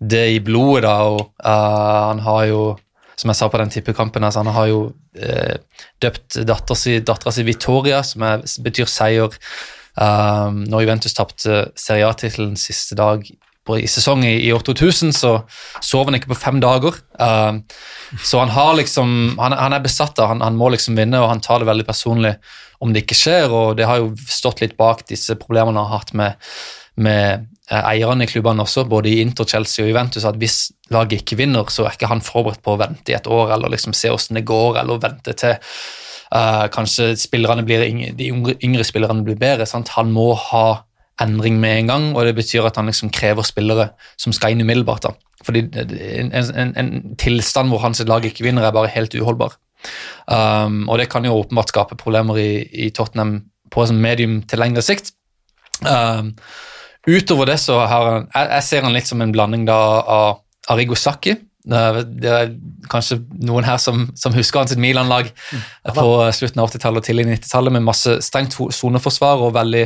det 0.00 0.26
i 0.36 0.38
blodet, 0.44 0.84
da, 0.86 0.94
og 1.10 1.26
uh, 1.44 2.10
han 2.10 2.22
har 2.26 2.46
jo 2.50 2.62
som 3.20 3.28
jeg 3.28 3.36
sa 3.36 3.50
på 3.52 3.58
den 3.60 3.68
tippekampen, 3.68 4.24
altså, 4.24 4.40
han 4.40 4.54
har 4.56 4.68
jo 4.70 4.78
døpt 6.00 6.38
dattera 6.48 7.32
si 7.36 7.42
Vittoria, 7.44 7.98
som 8.06 8.22
er, 8.24 8.46
betyr 8.64 8.88
seier. 8.88 9.36
når 9.92 10.84
Juventus 10.86 11.12
tapte 11.18 11.58
Serie 11.76 12.06
A-tittelen 12.08 12.54
siste 12.56 12.96
dag 12.96 13.26
på, 13.70 13.78
i 13.78 13.88
sesong 13.90 14.24
i, 14.26 14.50
år 14.52 14.64
2000 14.66 15.14
så 15.14 15.36
sov 15.84 16.08
han 16.10 16.18
ikke 16.18 16.32
på 16.32 16.40
fem 16.42 16.58
dager. 16.62 16.98
Uh, 17.20 17.62
så 18.26 18.42
han 18.42 18.50
har 18.54 18.74
liksom, 18.78 19.38
han, 19.38 19.54
han 19.54 19.76
er 19.76 19.84
besatt 19.84 20.18
av 20.18 20.32
han, 20.34 20.42
han 20.44 20.58
må 20.58 20.72
liksom 20.74 20.98
vinne, 20.98 21.22
og 21.22 21.30
han 21.30 21.42
tar 21.44 21.62
det 21.62 21.70
veldig 21.70 21.86
personlig 21.88 22.34
om 22.82 22.92
det 22.92 23.04
ikke 23.04 23.18
skjer. 23.18 23.54
og 23.54 23.78
Det 23.78 23.86
har 23.88 24.02
jo 24.02 24.12
stått 24.26 24.64
litt 24.64 24.76
bak 24.80 25.06
disse 25.08 25.38
problemene 25.38 25.78
han 25.78 25.90
har 25.92 26.02
hatt 26.02 26.12
med, 26.18 26.50
med 27.00 27.46
uh, 27.70 27.80
eierne 27.84 28.26
i 28.26 28.30
klubbene 28.30 28.66
også, 28.66 28.86
både 28.90 29.12
i 29.12 29.20
Inter, 29.22 29.48
Chelsea 29.48 29.84
og 29.86 29.92
Juventus, 29.92 30.26
at 30.28 30.38
hvis 30.40 30.60
laget 30.92 31.22
ikke 31.22 31.38
vinner, 31.40 31.70
så 31.70 31.86
er 31.86 31.96
ikke 31.96 32.10
han 32.10 32.24
forberedt 32.24 32.64
på 32.66 32.74
å 32.74 32.80
vente 32.80 33.14
i 33.14 33.18
et 33.18 33.30
år 33.30 33.54
eller 33.56 33.72
liksom 33.72 33.96
se 33.96 34.12
hvordan 34.12 34.40
det 34.40 34.48
går, 34.50 34.82
eller 34.82 35.02
vente 35.06 35.36
til 35.38 35.56
uh, 36.34 36.66
kanskje 36.72 37.12
spillerne 37.20 37.64
blir, 37.66 37.86
de 38.16 38.30
yngre, 38.30 38.56
yngre 38.64 38.86
spillerne 38.86 39.26
blir 39.26 39.38
bedre. 39.40 39.68
Sant? 39.68 39.92
Han 39.96 40.12
må 40.14 40.32
ha 40.50 40.66
endring 41.20 41.58
med 41.60 41.78
en 41.78 41.90
gang, 41.90 42.06
og 42.16 42.26
det 42.26 42.36
betyr 42.38 42.68
at 42.68 42.78
han 42.80 42.88
liksom 42.90 43.12
krever 43.14 43.46
spillere 43.46 43.90
som 44.20 44.32
skal 44.36 44.54
inn 44.54 44.64
umiddelbart. 44.64 45.08
da. 45.08 45.14
Fordi 45.44 45.64
en, 45.72 46.32
en, 46.32 46.72
en 46.76 46.90
tilstand 47.20 47.72
hvor 47.72 47.82
hans 47.84 48.02
lag 48.06 48.24
ikke 48.24 48.44
vinner, 48.44 48.66
er 48.66 48.76
bare 48.76 48.92
helt 48.92 49.14
uholdbar. 49.16 49.56
Um, 50.28 50.84
og 50.88 50.98
det 51.00 51.08
kan 51.12 51.24
jo 51.24 51.38
åpenbart 51.38 51.72
skape 51.72 51.96
problemer 52.00 52.38
i, 52.38 52.50
i 52.86 52.90
Tottenham 52.94 53.40
på 53.72 53.86
medium 53.92 54.42
til 54.42 54.60
lengre 54.60 54.82
sikt. 54.84 55.12
Um, 55.80 56.34
utover 57.08 57.48
det 57.48 57.60
så 57.62 57.78
har 57.88 58.08
han 58.10 58.26
jeg, 58.34 58.48
jeg, 58.50 58.64
ser 58.66 58.82
han 58.84 58.92
litt 58.92 59.08
som 59.08 59.22
en 59.24 59.32
blanding 59.32 59.64
da 59.68 59.78
av 60.00 60.42
Arigo 60.70 60.94
Saki. 60.98 61.36
Det 61.60 62.28
er 62.28 62.52
kanskje 62.90 63.20
noen 63.44 63.66
her 63.68 63.78
som, 63.80 64.08
som 64.16 64.34
husker 64.36 64.62
hans 64.62 64.76
Milan-lag 64.80 65.28
mm. 65.28 65.64
på 65.96 66.06
slutten 66.36 66.60
av 66.60 66.70
80-tallet 66.70 67.02
og 67.02 67.06
tidlig 67.08 67.26
90-tallet 67.28 67.74
med 67.76 67.84
masse 67.84 68.16
strengt 68.24 68.56
soneforsvar 68.56 69.44
og 69.44 69.54
veldig 69.56 69.84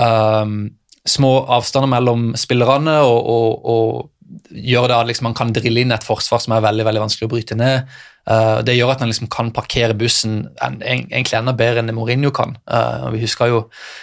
um, 0.00 0.58
små 1.06 1.32
avstander 1.54 1.90
mellom 1.90 2.28
spillerne 2.38 2.98
og, 3.06 3.30
og, 3.30 3.72
og 3.72 4.50
gjør 4.50 4.90
det 4.90 4.96
at 4.96 5.08
liksom, 5.10 5.28
man 5.28 5.38
kan 5.38 5.54
drille 5.54 5.84
inn 5.84 5.94
et 5.94 6.04
forsvar 6.06 6.42
som 6.42 6.56
er 6.56 6.64
veldig 6.64 6.86
veldig 6.88 7.02
vanskelig 7.04 7.28
å 7.28 7.32
bryte 7.32 7.58
ned. 7.58 7.90
Uh, 8.26 8.58
det 8.66 8.74
gjør 8.74 8.90
at 8.90 9.02
man 9.04 9.12
liksom 9.12 9.28
kan 9.30 9.52
parkere 9.54 9.94
bussen 9.94 10.48
en, 10.64 10.80
en, 10.80 11.04
egentlig 11.04 11.36
enda 11.38 11.54
bedre 11.56 11.82
enn 11.82 11.94
Mourinho 11.94 12.32
kan. 12.34 12.56
Uh, 12.66 13.06
vi 13.14 13.22
husker 13.22 13.52
jo 13.52 13.60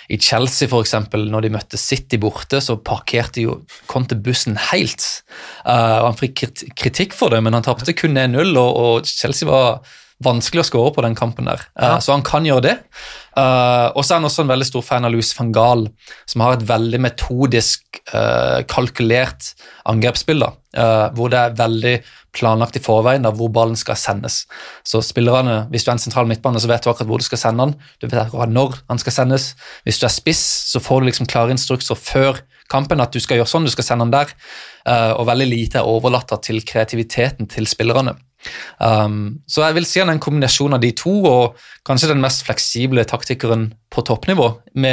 i 0.08 0.20
Chelsea, 0.22 0.70
for 0.72 0.86
eksempel, 0.86 1.26
når 1.32 1.44
de 1.44 1.52
møtte 1.58 1.80
City 1.82 2.20
borte, 2.24 2.62
så 2.64 2.78
parkerte 2.80 3.44
jo 3.44 3.58
Conte 3.92 4.16
bussen 4.16 4.56
helt. 4.72 5.04
Uh, 5.68 6.08
Han 6.08 6.20
fikk 6.20 6.46
kritikk 6.80 7.18
for 7.18 7.36
det, 7.36 7.44
men 7.44 7.58
han 7.58 7.68
tapte 7.68 7.96
kun 8.00 8.16
1-0, 8.20 8.56
og, 8.56 8.72
og 8.86 9.12
Chelsea 9.12 9.50
var 9.50 9.84
vanskelig 10.24 10.64
å 10.64 10.68
skåre 10.68 10.94
på 10.96 11.04
den 11.06 11.16
kampen 11.16 11.46
der. 11.50 11.62
Eh, 11.80 12.00
Så 12.00 12.12
han 12.14 12.22
kan 12.22 12.46
gjøre 12.46 12.62
det. 12.62 12.78
Eh, 13.36 13.88
og 13.96 14.04
så 14.04 14.14
er 14.14 14.22
han 14.22 14.30
også 14.30 14.44
en 14.44 14.52
veldig 14.54 14.68
stor 14.68 14.82
fan 14.86 15.06
av 15.06 15.12
Louis 15.12 15.34
van 15.40 15.52
Gaal, 15.52 15.88
som 16.26 16.42
har 16.42 16.54
et 16.54 16.68
veldig 16.68 17.00
metodisk, 17.02 17.84
eh, 18.14 18.64
kalkulert 18.64 19.54
angrepsspill, 19.86 20.44
hvor 21.14 21.30
det 21.30 21.38
er 21.38 21.58
veldig 21.60 22.04
planlagt 22.34 22.76
i 22.76 22.82
forveien 22.82 23.22
da, 23.22 23.30
hvor 23.32 23.52
ballen 23.54 23.76
skal 23.76 23.96
sendes. 23.96 24.46
Så 24.84 25.04
spillerne, 25.06 25.68
Hvis 25.70 25.84
du 25.84 25.92
er 25.92 25.94
en 25.94 26.00
sentral 26.00 26.26
midtbane, 26.26 26.60
så 26.60 26.68
vet 26.68 26.82
du 26.82 26.90
akkurat 26.90 27.08
hvor 27.08 27.18
du 27.20 27.24
skal 27.24 27.38
sende 27.38 27.66
den. 27.66 27.76
Du 28.02 28.08
vet 28.08 28.26
akkurat 28.26 28.50
når 28.50 28.80
han 28.90 28.98
skal 28.98 29.12
sendes. 29.12 29.56
Hvis 29.86 30.00
du 30.00 30.06
er 30.06 30.10
spiss, 30.10 30.72
så 30.72 30.80
får 30.80 31.02
du 31.02 31.06
liksom 31.12 31.28
klare 31.28 31.52
instrukser 31.52 31.96
før 31.96 32.42
kampen 32.72 33.02
at 33.04 33.14
du 33.14 33.20
skal 33.24 33.40
gjøre 33.40 33.50
sånn, 33.50 33.68
du 33.68 33.74
skal 33.74 33.88
sende 33.88 34.08
den 34.08 34.16
der. 34.16 34.36
Eh, 34.90 35.12
og 35.16 35.28
veldig 35.30 35.48
lite 35.50 35.82
er 35.82 35.90
overlatt 35.90 36.34
til 36.46 36.62
kreativiteten 36.68 37.50
til 37.52 37.68
spillerne. 37.70 38.16
Um, 38.78 39.40
så 39.48 39.64
jeg 39.64 39.78
vil 39.78 39.86
si 39.88 40.02
han 40.02 40.12
er 40.12 40.18
en 40.18 40.24
kombinasjon 40.24 40.76
av 40.76 40.82
de 40.84 40.92
to, 40.98 41.14
og 41.30 41.60
kanskje 41.88 42.12
den 42.12 42.24
mest 42.24 42.44
fleksible 42.48 43.06
taktikeren 43.08 43.70
på 43.94 44.04
toppnivå, 44.04 44.50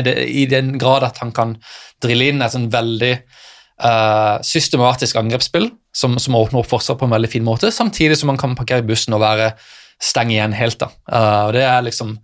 det, 0.07 0.15
i 0.31 0.47
den 0.51 0.77
grad 0.79 1.07
at 1.09 1.19
han 1.23 1.35
kan 1.35 1.57
drille 2.03 2.31
inn 2.31 2.45
et 2.45 2.55
sånn 2.55 2.71
veldig 2.73 3.13
uh, 3.17 4.39
systematisk 4.47 5.19
angrepsspill 5.21 5.71
som, 5.91 6.17
som 6.23 6.39
åpner 6.39 6.63
opp 6.63 6.71
forsvar 6.71 7.01
på 7.01 7.09
en 7.09 7.17
veldig 7.17 7.33
fin 7.33 7.47
måte, 7.47 7.73
samtidig 7.75 8.21
som 8.21 8.33
han 8.33 8.41
kan 8.41 8.57
parkere 8.59 8.87
bussen 8.87 9.17
og 9.19 9.25
være 9.25 9.53
stenge 10.01 10.37
igjen 10.37 10.57
helt. 10.57 10.79
da. 10.81 10.93
Uh, 11.11 11.43
og 11.49 11.55
det 11.59 11.67
er 11.67 11.87
liksom 11.89 12.17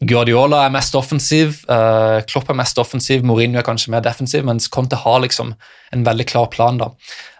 Guardiola 0.00 0.62
er 0.64 0.72
mest 0.72 0.94
offensiv, 0.96 1.58
uh, 1.68 2.22
Klopp 2.24 2.48
er 2.48 2.56
mest 2.56 2.78
offensiv, 2.80 3.24
Mourinho 3.26 3.60
er 3.60 3.66
kanskje 3.66 3.92
mer 3.92 4.00
defensiv, 4.04 4.46
mens 4.48 4.70
Conte 4.72 4.96
har 4.96 5.18
liksom 5.20 5.52
en 5.92 6.04
veldig 6.06 6.24
klar 6.30 6.46
plan 6.52 6.78
da, 6.80 6.88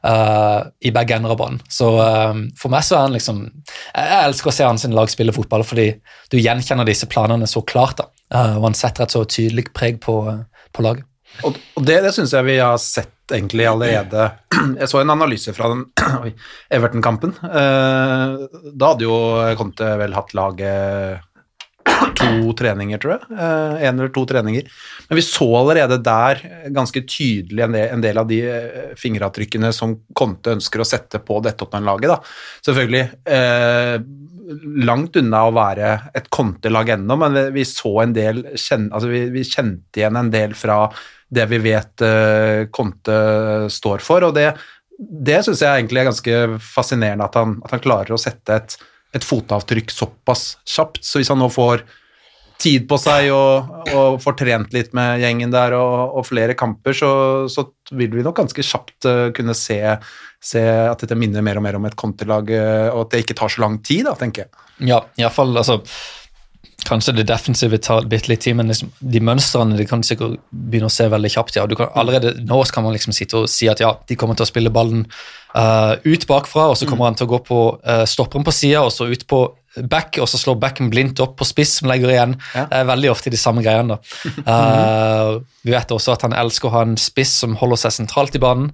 uh, 0.04 0.68
i 0.84 0.92
begge 0.92 1.16
ender 1.16 1.32
av 1.32 1.38
banen. 1.40 1.62
Så 1.72 1.88
uh, 1.96 2.36
for 2.60 2.72
meg 2.72 2.84
så 2.84 2.98
er 2.98 3.06
han 3.06 3.16
liksom 3.16 3.46
Jeg 3.72 4.18
elsker 4.26 4.52
å 4.52 4.54
se 4.54 4.66
hans 4.68 4.84
lag 4.92 5.12
spille 5.12 5.32
fotball, 5.32 5.64
fordi 5.64 5.94
du 6.28 6.36
gjenkjenner 6.36 6.88
disse 6.88 7.08
planene 7.08 7.48
så 7.48 7.64
klart. 7.64 8.02
da, 8.02 8.10
og 8.58 8.68
han 8.68 8.76
setter 8.76 9.06
et 9.06 9.16
så 9.16 9.24
tydelig 9.24 9.70
preg 9.72 9.96
på, 10.04 10.20
på 10.76 10.84
laget. 10.84 11.06
Og, 11.46 11.56
og 11.78 11.86
det, 11.86 12.00
det 12.04 12.12
syns 12.12 12.34
jeg 12.34 12.44
vi 12.44 12.58
har 12.60 12.76
sett 12.82 13.32
egentlig 13.32 13.64
allerede. 13.70 14.26
Jeg 14.80 14.88
så 14.90 14.98
en 14.98 15.12
analyse 15.14 15.52
fra 15.54 15.68
Everton-kampen. 16.74 17.36
Da 17.40 18.88
hadde 18.90 19.06
jo 19.06 19.14
Conte 19.56 19.92
vel 20.00 20.16
hatt 20.18 20.34
laget 20.34 21.29
to 22.16 22.52
treninger, 22.58 23.00
tror 23.00 23.14
jeg. 23.16 23.26
Én 23.30 23.90
en 23.90 24.00
eller 24.00 24.12
to 24.14 24.24
treninger. 24.28 24.66
Men 25.08 25.18
vi 25.18 25.24
så 25.24 25.46
allerede 25.60 26.00
der 26.04 26.42
ganske 26.74 27.02
tydelig 27.06 27.66
en 27.66 28.02
del, 28.04 28.18
av 28.20 28.28
de 28.30 28.40
eh, 28.46 28.96
fingeravtrykkene 29.00 29.72
som 29.76 29.96
Conte 30.16 30.56
ønsker 30.56 30.82
å 30.82 30.88
sette 30.88 31.22
på 31.24 31.40
dette 31.44 31.60
Tottenham-laget. 31.60 32.32
Selvfølgelig 32.66 33.04
eh, 33.30 33.96
langt 34.86 35.16
unna 35.20 35.44
å 35.46 35.54
være 35.54 35.92
et 36.16 36.28
Conte-lag 36.32 36.96
ennå, 36.96 37.16
men 37.20 37.40
vi, 37.54 37.64
så 37.68 38.00
en 38.04 38.14
del 38.16 38.44
altså 38.50 39.06
vi, 39.10 39.24
vi 39.34 39.46
kjente 39.46 40.02
igjen 40.02 40.18
en 40.18 40.32
del 40.32 40.56
fra 40.58 40.84
det 41.30 41.46
vi 41.52 41.60
vet 41.62 42.02
eh, 42.02 42.66
Conte 42.74 43.16
står 43.70 44.02
for, 44.02 44.26
og 44.26 44.34
det, 44.34 44.48
det 44.98 45.40
syns 45.46 45.62
jeg 45.62 45.82
egentlig 45.82 46.02
er 46.02 46.10
ganske 46.10 46.38
fascinerende 46.64 47.28
at 47.28 47.38
han, 47.38 47.58
at 47.64 47.76
han 47.76 47.84
klarer 47.84 48.16
å 48.16 48.20
sette 48.20 48.56
et, 48.58 48.74
et 49.16 49.26
fotavtrykk 49.26 49.90
såpass 49.92 50.54
kjapt. 50.68 51.02
Så 51.04 51.20
hvis 51.20 51.30
han 51.32 51.40
nå 51.42 51.50
får 51.52 51.84
tid 52.60 52.86
på 52.88 52.98
seg 53.00 53.30
og, 53.32 53.70
og 53.96 54.18
får 54.20 54.36
trent 54.36 54.74
litt 54.76 54.92
med 54.96 55.22
gjengen 55.22 55.52
der 55.52 55.74
og, 55.78 56.18
og 56.20 56.26
flere 56.28 56.56
kamper, 56.58 56.96
så, 56.96 57.12
så 57.50 57.66
vil 57.96 58.12
vi 58.12 58.24
nok 58.26 58.36
ganske 58.42 58.64
kjapt 58.64 59.08
eh, 59.08 59.26
kunne 59.36 59.56
se, 59.56 59.78
se 60.44 60.62
at 60.62 61.00
dette 61.00 61.16
minner 61.18 61.44
mer 61.46 61.60
og 61.60 61.64
mer 61.64 61.78
om 61.80 61.88
et 61.88 61.96
kontelag, 61.98 62.52
eh, 62.52 62.88
og 62.92 63.06
at 63.06 63.14
det 63.14 63.24
ikke 63.24 63.38
tar 63.40 63.54
så 63.54 63.64
lang 63.64 63.80
tid, 63.86 64.04
da, 64.10 64.16
tenker 64.20 64.44
jeg. 64.44 64.66
Ja, 64.90 65.02
iallfall 65.20 65.56
altså 65.60 65.80
Kanskje 66.86 67.14
det 67.18 67.26
defensive 67.28 67.78
tar 67.82 68.06
bitte 68.10 68.30
litt 68.30 68.42
tid, 68.44 68.56
men 68.58 68.70
liksom, 68.70 68.90
de 68.98 69.20
mønstrene 69.24 69.76
de 69.78 69.86
kan 69.88 70.02
sikkert 70.06 70.38
begynne 70.50 70.88
å 70.88 70.94
se 70.94 71.06
veldig 71.10 71.30
kjapt. 71.34 71.58
ja. 71.58 71.66
Du 71.68 71.76
kan, 71.78 71.90
allerede 71.94 72.34
nå 72.46 72.62
kan 72.72 72.86
man 72.86 72.96
liksom 72.96 73.14
sitte 73.16 73.42
og 73.42 73.50
si 73.52 73.68
at 73.70 73.82
ja, 73.82 73.92
de 74.08 74.16
kommer 74.16 74.38
til 74.38 74.46
å 74.46 74.50
spille 74.50 74.72
ballen 74.74 75.04
uh, 75.56 75.94
ut 76.04 76.26
bakfra, 76.30 76.70
og 76.70 76.78
så 76.78 76.88
kommer 76.88 77.10
han 77.10 77.18
til 77.18 77.28
å 77.28 77.34
gå 77.34 77.42
på 77.46 77.60
uh, 77.84 78.04
stopperen 78.08 78.46
på 78.46 78.54
sida, 78.54 78.84
og 78.86 78.94
så 78.94 79.10
ut 79.10 79.26
på 79.28 79.42
back, 79.76 80.18
og 80.18 80.26
så 80.30 80.38
slår 80.40 80.58
backen 80.62 80.90
blindt 80.90 81.20
opp 81.22 81.36
på 81.38 81.46
spiss, 81.46 81.76
som 81.78 81.90
legger 81.90 82.10
igjen. 82.10 82.34
Ja. 82.56 82.64
Det 82.70 82.80
er 82.80 82.88
veldig 82.88 83.12
ofte 83.12 83.32
de 83.32 83.38
samme 83.40 83.64
greiene. 83.66 83.96
da. 83.96 84.00
Eh, 84.50 85.30
vi 85.62 85.72
vet 85.74 85.92
også 85.92 86.14
at 86.14 86.24
han 86.24 86.34
elsker 86.34 86.68
å 86.68 86.72
ha 86.74 86.82
en 86.86 86.96
spiss 86.98 87.32
som 87.42 87.54
holder 87.60 87.78
seg 87.82 87.94
sentralt 87.94 88.34
i 88.34 88.40
banen. 88.42 88.70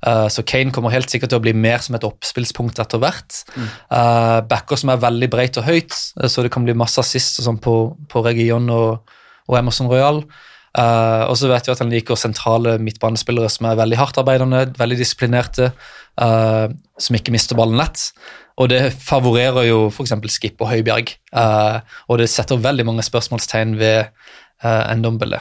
Uh, 0.00 0.26
så 0.32 0.42
Kane 0.48 0.72
kommer 0.72 0.92
helt 0.94 1.12
sikkert 1.12 1.30
til 1.30 1.38
å 1.38 1.44
bli 1.44 1.52
mer 1.52 1.82
som 1.84 1.94
et 1.94 2.06
oppspillspunkt 2.06 2.80
etter 2.80 3.02
hvert. 3.02 3.42
Uh, 3.92 4.40
backer 4.48 4.80
som 4.80 4.92
er 4.94 5.02
veldig 5.02 5.28
breit 5.32 5.60
og 5.60 5.68
høyt, 5.68 5.92
eh, 5.92 6.30
så 6.32 6.42
det 6.42 6.52
kan 6.54 6.64
bli 6.64 6.76
masse 6.78 7.00
assist 7.02 7.42
og 7.42 7.46
sånn 7.46 7.60
på, 7.62 7.74
på 8.10 8.24
Region 8.24 8.72
og, 8.72 9.12
og 9.46 9.60
Emerson 9.60 9.92
Royal. 9.92 10.24
Eh, 10.78 11.22
og 11.26 11.34
så 11.38 11.48
vet 11.50 11.66
vi 11.66 11.72
at 11.74 11.80
han 11.82 11.90
liker 11.90 12.18
sentrale 12.18 12.76
midtbanespillere 12.82 13.50
som 13.50 13.66
er 13.66 13.78
veldig 13.80 13.98
hardtarbeidende, 13.98 14.62
veldig 14.78 14.98
disiplinerte, 15.00 15.72
eh, 16.22 16.66
som 16.98 17.18
ikke 17.18 17.34
mister 17.34 17.58
ballen 17.58 17.80
lett. 17.80 18.10
Og 18.60 18.68
det 18.68 18.82
favorerer 19.00 19.70
jo 19.70 19.86
f.eks. 19.88 20.12
Skip 20.28 20.60
og 20.60 20.68
Høibjerg. 20.74 21.16
eh, 21.32 21.96
og 22.08 22.20
det 22.20 22.28
setter 22.28 22.60
veldig 22.60 22.86
mange 22.90 23.06
spørsmålstegn 23.06 23.78
ved 23.80 24.10
uh, 24.64 24.96
Ndombele. 24.96 25.40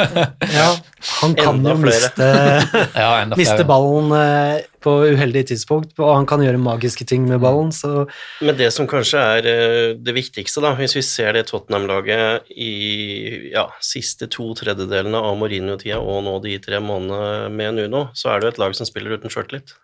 Ja, 0.58 0.76
han 1.20 1.34
kan 1.34 1.58
Enda 1.58 1.74
jo 1.74 1.80
miste, 1.82 2.28
ja, 3.02 3.10
miste 3.36 3.64
ballen 3.68 4.12
eh, 4.16 4.64
på 4.84 4.92
uheldige 5.12 5.50
tidspunkt, 5.52 5.94
og 5.98 6.12
han 6.12 6.28
kan 6.28 6.42
gjøre 6.44 6.60
magiske 6.60 7.06
ting 7.08 7.26
med 7.28 7.42
ballen, 7.42 7.72
så 7.72 8.06
Men 8.44 8.56
det 8.58 8.70
som 8.74 8.88
kanskje 8.90 9.22
er 9.38 9.48
eh, 9.50 9.90
det 9.96 10.16
viktigste, 10.16 10.62
da, 10.64 10.74
hvis 10.78 10.96
vi 10.98 11.04
ser 11.06 11.36
det 11.36 11.46
Tottenham-laget 11.50 12.50
i 12.56 13.50
ja, 13.52 13.68
siste 13.84 14.28
to 14.32 14.50
tredjedelene 14.58 15.20
av 15.20 15.38
Mourinho-tida 15.40 16.00
og 16.00 16.24
nå 16.28 16.38
de 16.44 16.58
tre 16.64 16.80
månedene 16.84 17.50
med 17.52 17.80
Nuno, 17.80 18.08
så 18.16 18.32
er 18.32 18.40
det 18.40 18.50
jo 18.50 18.54
et 18.56 18.62
lag 18.66 18.78
som 18.78 18.88
spiller 18.88 19.18
uten 19.18 19.32
sjøltillit. 19.32 19.76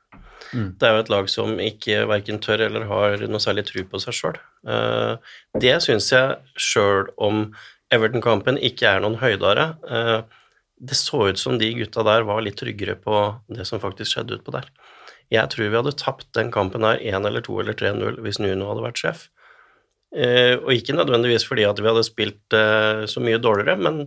Det 0.52 0.86
er 0.86 0.96
jo 0.96 1.02
et 1.04 1.12
lag 1.12 1.28
som 1.30 1.58
ikke 1.62 2.04
verken 2.10 2.40
tør 2.42 2.66
eller 2.66 2.88
har 2.90 3.22
noe 3.30 3.42
særlig 3.42 3.66
tro 3.68 3.84
på 3.86 4.00
seg 4.02 4.16
sjøl. 4.16 4.38
Det 5.62 5.76
syns 5.84 6.10
jeg, 6.12 6.38
sjøl 6.58 7.10
om 7.22 7.44
Everton-kampen 7.94 8.58
ikke 8.62 8.86
er 8.88 9.02
noen 9.02 9.18
høydare 9.20 9.66
eh, 9.90 10.18
Det 10.80 10.96
så 10.96 11.26
ut 11.30 11.40
som 11.40 11.58
de 11.60 11.72
gutta 11.76 12.04
der 12.06 12.24
var 12.28 12.42
litt 12.44 12.58
tryggere 12.60 12.96
på 13.02 13.24
det 13.52 13.66
som 13.68 13.82
faktisk 13.82 14.14
skjedde 14.14 14.38
utpå 14.38 14.54
der. 14.54 14.70
Jeg 15.30 15.50
tror 15.52 15.68
vi 15.68 15.76
hadde 15.76 15.98
tapt 15.98 16.30
den 16.38 16.48
kampen 16.54 16.86
her 16.86 17.02
1 17.02 17.28
eller 17.28 17.44
2 17.44 17.58
eller 17.62 17.76
3-0 17.76 18.22
hvis 18.24 18.40
Nuno 18.40 18.70
hadde 18.70 18.86
vært 18.86 19.02
sjef. 19.02 19.26
Eh, 20.10 20.56
og 20.56 20.72
ikke 20.74 20.96
nødvendigvis 20.96 21.44
fordi 21.46 21.66
at 21.68 21.78
vi 21.78 21.90
hadde 21.90 22.06
spilt 22.06 22.56
eh, 22.56 23.04
så 23.10 23.22
mye 23.22 23.42
dårligere, 23.42 23.76
men 23.78 24.00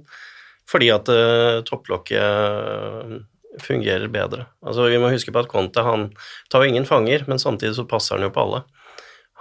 fordi 0.67 0.89
at 0.95 1.12
eh, 1.13 1.62
topplokket 1.67 2.19
eh, 2.19 3.13
fungerer 3.62 4.10
bedre. 4.12 4.48
Altså, 4.66 4.88
vi 4.89 5.00
må 5.02 5.12
huske 5.13 5.34
på 5.34 5.44
at 5.44 5.52
Conte 5.52 5.84
han 5.86 6.10
tar 6.52 6.63
jo 6.63 6.74
ingen 6.74 6.88
fanger, 6.89 7.26
men 7.30 7.42
samtidig 7.42 7.76
så 7.78 7.88
passer 7.89 8.18
han 8.18 8.28
jo 8.28 8.34
på 8.34 8.46
alle. 8.46 8.63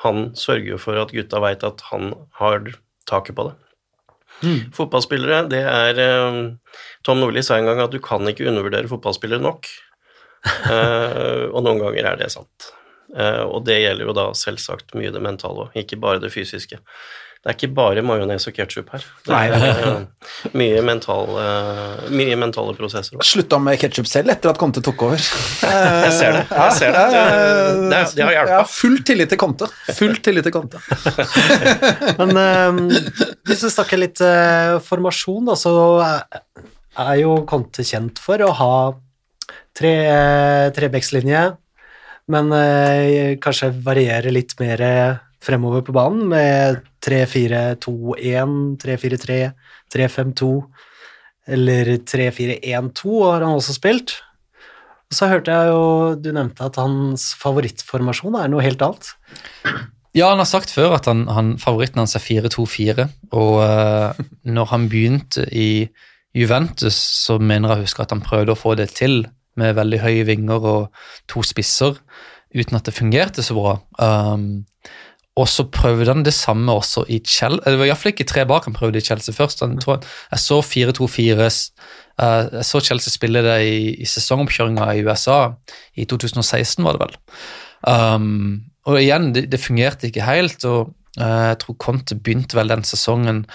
Han 0.05 0.33
sørger 0.39 0.75
jo 0.75 0.81
for 0.83 0.99
at 0.99 1.15
gutta 1.15 1.41
veit 1.43 1.65
at 1.67 1.85
han 1.93 2.13
har 2.41 2.73
taket 3.09 3.39
på 3.39 3.49
det. 3.49 3.57
Fotballspillere, 4.75 5.45
det 5.53 5.61
er 5.71 5.99
eh, 6.03 6.39
Tom 7.07 7.21
Nordli 7.23 7.45
sa 7.47 7.59
en 7.61 7.69
gang 7.69 7.83
at 7.85 7.93
du 7.95 8.01
kan 8.03 8.27
ikke 8.27 8.49
undervurdere 8.51 8.91
fotballspillere 8.91 9.43
nok. 9.43 9.69
uh, 10.43 11.47
og 11.55 11.61
noen 11.63 11.79
ganger 11.79 12.09
er 12.11 12.19
det 12.19 12.33
sant. 12.35 12.73
Uh, 13.13 13.45
og 13.45 13.63
det 13.69 13.79
gjelder 13.79 14.09
jo 14.09 14.15
da 14.17 14.25
selvsagt 14.35 14.97
mye 14.99 15.13
det 15.15 15.23
mentale 15.23 15.69
òg, 15.69 15.77
ikke 15.79 16.01
bare 16.03 16.23
det 16.23 16.33
fysiske. 16.35 16.81
Det 17.43 17.51
er 17.51 17.57
ikke 17.57 17.69
bare 17.75 18.03
majones 18.07 18.45
og 18.47 18.55
ketsjup 18.55 18.93
her. 18.95 19.03
Det 19.27 19.35
er 19.35 19.65
eh, 19.67 20.29
mye, 20.55 20.83
mental, 20.87 21.27
eh, 21.43 22.05
mye 22.15 22.37
mentale 22.39 22.71
prosesser. 22.79 23.19
Slutta 23.27 23.59
med 23.59 23.81
ketsjup 23.83 24.07
selv 24.07 24.31
etter 24.31 24.53
at 24.53 24.61
Conte 24.63 24.79
tok 24.87 25.03
over. 25.09 25.19
Jeg 26.07 26.13
ser 26.21 26.37
det. 26.37 26.45
Jeg 26.53 26.77
ser 26.79 26.95
det. 26.95 27.01
Det, 27.11 27.25
det, 27.91 28.03
det 28.15 28.27
har 28.29 28.37
Ja, 28.37 28.45
hjulpet. 28.47 28.71
full 28.77 28.95
tillit 29.11 29.33
til 29.35 29.41
Conte. 29.43 29.67
Full 29.99 30.15
tillit 30.23 30.47
til 30.47 30.55
Conte. 30.55 30.79
Men 32.21 32.31
um, 32.39 32.79
hvis 33.51 33.65
vi 33.67 33.73
snakker 33.75 33.99
litt 34.05 34.23
uh, 34.23 34.77
formasjon, 34.87 35.51
da, 35.51 35.59
så 35.59 35.75
er, 36.07 36.23
er 37.09 37.19
jo 37.25 37.35
Conte 37.51 37.83
kjent 37.91 38.23
for 38.23 38.39
å 38.47 38.53
ha 38.61 38.71
tre, 39.75 39.93
uh, 40.07 40.71
trebekslinje, 40.79 41.43
men 42.31 42.55
uh, 42.55 43.35
kanskje 43.43 43.73
variere 43.83 44.31
litt 44.31 44.55
mer 44.63 44.87
fremover 45.43 45.83
på 45.83 45.99
banen 45.99 46.29
med 46.31 46.85
3-4-2-1, 47.03 48.57
3-4-3, 48.83 49.39
3-5-2 49.95 50.51
eller 51.53 51.97
3-4-1-2 52.07 53.17
har 53.25 53.43
han 53.43 53.57
også 53.57 53.75
spilt. 53.75 54.15
Så 55.13 55.29
hørte 55.29 55.53
jeg 55.53 55.73
jo 55.73 55.83
du 56.17 56.31
nevnte 56.33 56.69
at 56.69 56.79
hans 56.81 57.33
favorittformasjon 57.41 58.39
er 58.39 58.53
noe 58.53 58.65
helt 58.65 58.85
annet. 58.85 59.11
Ja, 60.17 60.29
han 60.31 60.41
har 60.41 60.49
sagt 60.49 60.73
før 60.73 60.97
at 60.99 61.09
han, 61.09 61.25
han, 61.33 61.55
favoritten 61.61 62.03
hans 62.03 62.15
er 62.17 62.25
4-2-4, 62.25 63.07
og 63.33 63.53
uh, 63.65 64.25
når 64.45 64.67
han 64.73 64.89
begynte 64.93 65.47
i 65.49 65.89
Juventus, 66.37 66.97
så 66.97 67.39
mener 67.41 67.73
jeg 67.73 67.81
å 67.81 67.87
huske 67.87 68.05
at 68.05 68.13
han 68.13 68.25
prøvde 68.25 68.53
å 68.53 68.61
få 68.61 68.75
det 68.77 68.91
til 68.97 69.23
med 69.61 69.77
veldig 69.77 70.01
høye 70.01 70.27
vinger 70.29 70.69
og 70.69 71.03
to 71.33 71.43
spisser, 71.45 71.99
uten 72.53 72.77
at 72.77 72.89
det 72.89 72.97
fungerte 72.97 73.45
så 73.45 73.57
bra. 73.57 73.75
Um, 73.97 74.65
og 75.41 75.49
så 75.49 75.65
prøvde 75.73 76.13
han 76.13 76.25
det 76.27 76.35
samme 76.37 76.73
også 76.77 77.07
i 77.09 77.19
Chelsea. 77.25 77.65
Det 77.65 77.79
var 77.81 77.89
iallfall 77.89 78.13
ikke 78.13 78.29
tre 78.29 78.45
bak 78.49 78.67
han 78.69 78.77
prøvde 78.77 79.01
i 79.01 79.05
Chelsea 79.05 79.33
først. 79.33 79.63
Han, 79.65 79.79
tror, 79.81 80.03
jeg 80.31 80.43
så 80.43 80.59
4-2-4 80.61 81.47
uh, 81.47 82.59
Jeg 82.59 82.67
så 82.69 82.83
Chelsea 82.85 83.13
spille 83.15 83.45
det 83.45 83.57
i, 83.65 83.95
i 83.95 84.09
sesongoppkjøringa 84.09 84.91
i 84.93 85.05
USA 85.07 85.55
i 85.97 86.05
2016, 86.05 86.85
var 86.85 86.99
det 86.99 87.07
vel. 87.07 87.17
Um, 87.89 88.61
og 88.85 89.01
igjen, 89.01 89.33
det, 89.33 89.47
det, 89.53 89.63
fungerte 89.63 90.11
ikke 90.11 90.27
helt, 90.27 90.65
og 90.69 90.93
uh, 91.17 91.49
jeg 91.49 91.59
tror 91.65 91.81
Conte 91.81 92.19
begynte 92.19 92.59
vel 92.59 92.75
den 92.75 92.85
sesongen 92.85 93.47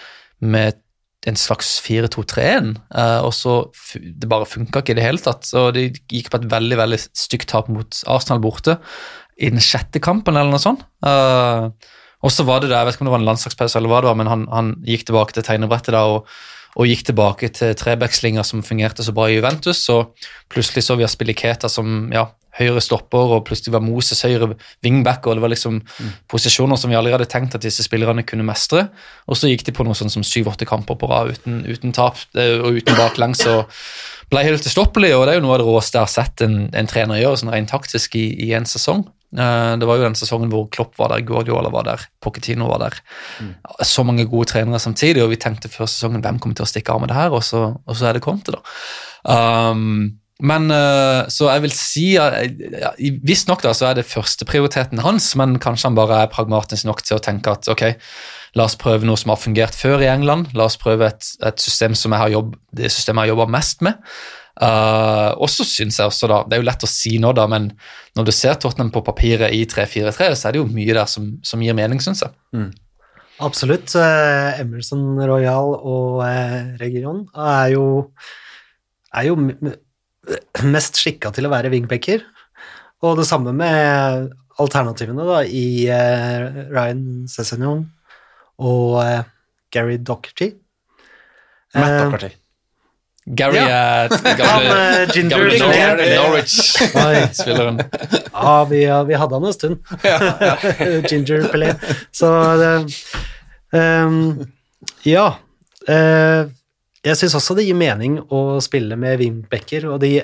med 0.42 0.82
en 1.28 1.38
slags 1.38 1.76
4-2-3-1, 1.86 2.74
uh, 2.96 3.22
og 3.22 3.34
så 3.38 3.60
det 3.94 4.30
bare 4.32 4.50
funka 4.50 4.82
ikke 4.82 4.96
i 4.96 4.98
det 4.98 5.06
hele 5.06 5.22
tatt. 5.22 5.46
Så 5.46 5.70
det 5.76 5.92
gikk 6.10 6.34
på 6.34 6.42
et 6.42 6.50
veldig 6.50 6.82
veldig 6.82 7.02
stygt 7.06 7.52
tap 7.54 7.70
mot 7.70 8.02
Arsenal 8.10 8.42
borte 8.42 8.80
i 9.38 9.52
den 9.54 9.62
sjette 9.64 10.02
kampen, 10.04 10.38
eller 10.38 10.54
noe 10.54 10.62
sånt. 10.62 10.84
Uh, 11.06 11.70
og 12.26 12.34
så 12.34 12.46
var 12.48 12.64
det 12.64 12.72
der, 12.72 12.82
jeg 12.82 12.90
vet 12.90 12.98
ikke 12.98 13.06
om 13.06 13.12
det 13.12 13.16
var 13.16 13.24
en 13.24 13.30
landslagspause, 13.30 13.78
eller 13.78 13.92
hva 13.92 14.02
det 14.02 14.10
var, 14.10 14.18
men 14.20 14.32
han, 14.32 14.48
han 14.52 14.72
gikk 14.88 15.06
tilbake 15.10 15.38
til 15.38 15.46
tegnebrettet 15.46 15.94
da, 15.94 16.04
og, 16.10 16.32
og 16.78 16.90
gikk 16.90 17.06
tilbake 17.12 17.52
til 17.54 17.76
trebackslinga 17.78 18.46
som 18.46 18.66
fungerte 18.66 19.06
så 19.06 19.14
bra 19.16 19.30
i 19.30 19.38
Juventus. 19.38 19.84
Og 19.94 20.18
plutselig 20.52 20.86
så 20.88 20.98
vi 20.98 21.06
har 21.06 21.14
Spilliketa 21.14 21.70
som 21.70 22.10
ja, 22.14 22.26
høyre 22.58 22.82
stopper, 22.82 23.36
og 23.38 23.46
plutselig 23.46 23.76
var 23.76 23.86
Moses 23.86 24.24
høyre 24.26 24.56
wingback, 24.86 25.26
og 25.30 25.38
det 25.38 25.46
var 25.46 25.54
liksom 25.54 25.80
mm. 25.84 26.12
posisjoner 26.34 26.80
som 26.82 26.92
vi 26.92 26.98
aldri 26.98 27.14
hadde 27.14 27.30
tenkt 27.30 27.58
at 27.58 27.66
disse 27.66 27.86
spillerne 27.86 28.26
kunne 28.28 28.46
mestre. 28.48 28.88
Og 29.30 29.38
så 29.38 29.52
gikk 29.52 29.68
de 29.68 29.76
på 29.78 29.86
noe 29.86 29.98
sånn 29.98 30.14
som 30.14 30.26
syv-åtte 30.26 30.68
kamper 30.70 30.98
på 30.98 31.10
rad 31.12 31.36
uten, 31.38 31.62
uten, 31.70 31.94
tap 31.96 32.22
eh, 32.38 32.58
og 32.58 32.82
uten 32.82 32.98
baklengs. 32.98 33.46
og 33.54 33.70
ble 34.32 34.44
helt 34.44 34.66
ustoppelig, 34.68 35.14
og 35.16 35.28
det 35.28 35.36
er 35.36 35.40
jo 35.40 35.46
noe 35.46 35.56
av 35.56 35.62
det 35.62 35.68
råeste 35.70 36.00
jeg 36.00 36.04
har 36.04 36.12
sett 36.12 36.44
en, 36.44 36.58
en 36.76 36.90
trener 36.90 37.22
gjøre 37.22 37.40
sånn 37.44 37.54
rent 37.54 37.72
taktisk 37.72 38.18
i, 38.20 38.26
i 38.48 38.52
en 38.58 38.68
sesong. 38.68 39.06
Eh, 39.36 39.74
det 39.76 39.88
var 39.88 40.00
jo 40.00 40.06
den 40.06 40.16
sesongen 40.16 40.52
hvor 40.54 40.70
Klopp 40.72 40.96
var 41.00 41.12
der, 41.12 41.26
Guardiola 41.28 41.72
var 41.74 41.88
der, 41.88 42.06
Pochettino 42.24 42.70
var 42.70 42.86
der. 42.86 43.02
Mm. 43.44 43.56
Så 43.84 44.06
mange 44.08 44.28
gode 44.30 44.48
trenere 44.54 44.80
samtidig, 44.80 45.24
og 45.24 45.34
vi 45.34 45.42
tenkte 45.42 45.72
før 45.72 45.90
sesongen 45.90 46.24
hvem 46.24 46.40
kommer 46.40 46.60
til 46.60 46.68
å 46.68 46.70
stikke 46.70 46.96
av 46.96 47.04
med 47.04 47.12
det 47.12 47.20
her, 47.20 47.36
og 47.36 47.44
så, 47.44 47.68
og 47.76 48.00
så 48.00 48.08
er 48.08 48.18
det 48.18 48.24
Conte, 48.24 48.56
da. 48.56 48.64
Um, 49.28 50.16
men 50.38 50.70
uh, 50.70 51.26
Så 51.34 51.48
jeg 51.50 51.64
vil 51.64 51.72
si 51.74 52.04
ja, 52.14 52.28
Visstnok 53.26 53.64
så 53.66 53.90
er 53.90 53.98
det 53.98 54.06
førsteprioriteten 54.06 55.02
hans, 55.02 55.32
men 55.40 55.58
kanskje 55.62 55.90
han 55.90 55.98
bare 55.98 56.22
er 56.24 56.32
pragmatisk 56.32 56.86
nok 56.86 57.02
til 57.02 57.18
å 57.18 57.24
tenke 57.24 57.56
at 57.58 57.68
ok, 57.74 57.84
la 58.58 58.68
oss 58.70 58.78
prøve 58.80 59.08
noe 59.08 59.18
som 59.18 59.34
har 59.34 59.42
fungert 59.42 59.76
før 59.76 60.04
i 60.06 60.12
England. 60.12 60.54
La 60.58 60.68
oss 60.70 60.78
prøve 60.80 61.10
et, 61.10 61.32
et 61.46 61.62
system 61.62 61.98
som 61.98 62.14
jeg 62.14 62.22
har 62.22 62.36
jobb, 62.36 62.54
det 62.78 62.94
systemet 62.94 63.26
jeg 63.26 63.32
har 63.32 63.36
jobba 63.36 63.50
mest 63.58 63.82
med. 63.86 63.98
Uh, 64.58 65.38
og 65.38 65.52
så 65.54 65.62
syns 65.68 66.00
jeg 66.00 66.10
også, 66.10 66.26
da 66.32 66.40
Det 66.50 66.56
er 66.56 66.62
jo 66.64 66.66
lett 66.66 66.86
å 66.88 66.90
si 66.90 67.12
nå, 67.22 67.30
da, 67.38 67.44
men 67.52 67.70
når 68.18 68.26
du 68.26 68.32
ser 68.34 68.58
Tottenham 68.58 68.90
på 68.94 69.04
papiret 69.06 69.54
i 69.54 69.60
3-4-3, 69.70 70.32
så 70.34 70.50
er 70.50 70.56
det 70.56 70.62
jo 70.64 70.70
mye 70.72 70.96
der 70.98 71.10
som, 71.12 71.36
som 71.46 71.62
gir 71.62 71.78
mening, 71.78 72.02
syns 72.02 72.24
jeg. 72.26 72.34
Mm. 72.58 72.72
Absolutt. 73.46 73.94
Uh, 73.94 74.58
Emerson 74.58 75.04
Royal 75.22 75.76
og 75.78 76.24
uh, 76.26 76.58
Region 76.82 77.28
er 77.38 77.76
jo, 77.76 77.86
er 79.14 79.30
jo 79.30 79.38
mest 80.66 80.98
skikka 80.98 81.30
til 81.36 81.46
å 81.46 81.54
være 81.54 81.72
wingbacker. 81.74 82.26
Og 83.06 83.20
det 83.22 83.28
samme 83.30 83.54
med 83.54 84.34
alternativene 84.58 85.28
da, 85.28 85.44
i 85.46 85.86
uh, 85.86 86.66
Ryan 86.74 87.30
Cessignon 87.30 87.86
og 88.58 88.98
Gary 89.70 90.02
Docherty. 90.02 90.56
Matt 91.78 92.00
Docherty. 92.02 92.34
Gary 93.28 93.60
er 93.60 94.08
ja. 94.08 94.34
gamle, 94.40 95.08
Ginger 95.12 95.50
gamle 95.60 96.06
Norwich-spilleren. 96.16 97.82
ja, 98.32 98.54
vi, 98.70 98.86
vi, 99.10 99.18
hadde 99.20 99.36
han 99.36 99.48
en 99.50 99.56
stund. 99.56 99.82
Ginger 101.10 101.50
Pelé. 101.52 101.74
Så 102.16 102.32
um, 103.76 104.46
Ja. 105.04 105.28
Uh, 105.88 106.48
jeg 107.08 107.16
syns 107.20 107.36
også 107.38 107.56
det 107.56 107.68
gir 107.68 107.78
mening 107.80 108.18
å 108.34 108.60
spille 108.64 108.98
med 109.00 109.20
wingbacker, 109.22 109.86
og 109.92 110.02
de, 110.04 110.18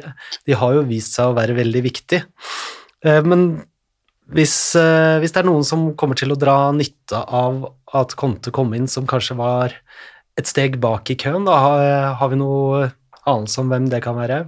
de, 0.47 0.55
har 0.59 0.73
jo 0.75 0.87
vist 0.87 1.15
seg 1.15 1.31
å 1.31 1.37
være 1.37 1.55
veldig 1.59 1.83
viktig. 1.85 2.23
Uh, 3.03 3.21
men 3.27 3.45
hvis, 4.31 4.55
uh, 4.79 5.19
hvis, 5.19 5.35
det 5.35 5.43
er 5.43 5.49
noen 5.51 5.67
som 5.67 5.89
kommer 5.99 6.19
til 6.19 6.31
å 6.31 6.39
dra 6.39 6.71
nytte 6.75 7.19
av 7.19 7.65
at 7.95 8.15
Conte 8.19 8.51
kom 8.55 8.71
inn, 8.75 8.87
som 8.91 9.07
kanskje 9.07 9.37
var 9.39 9.75
et 10.39 10.49
steg 10.49 10.79
bak 10.81 11.09
i 11.13 11.17
køen, 11.19 11.45
da 11.47 11.59
har, 11.61 11.83
har 12.19 12.31
vi 12.31 12.39
noe 12.41 12.89
anelse 13.29 13.61
om 13.61 13.71
hvem 13.71 13.87
det 13.91 14.01
kan 14.05 14.17
være? 14.17 14.43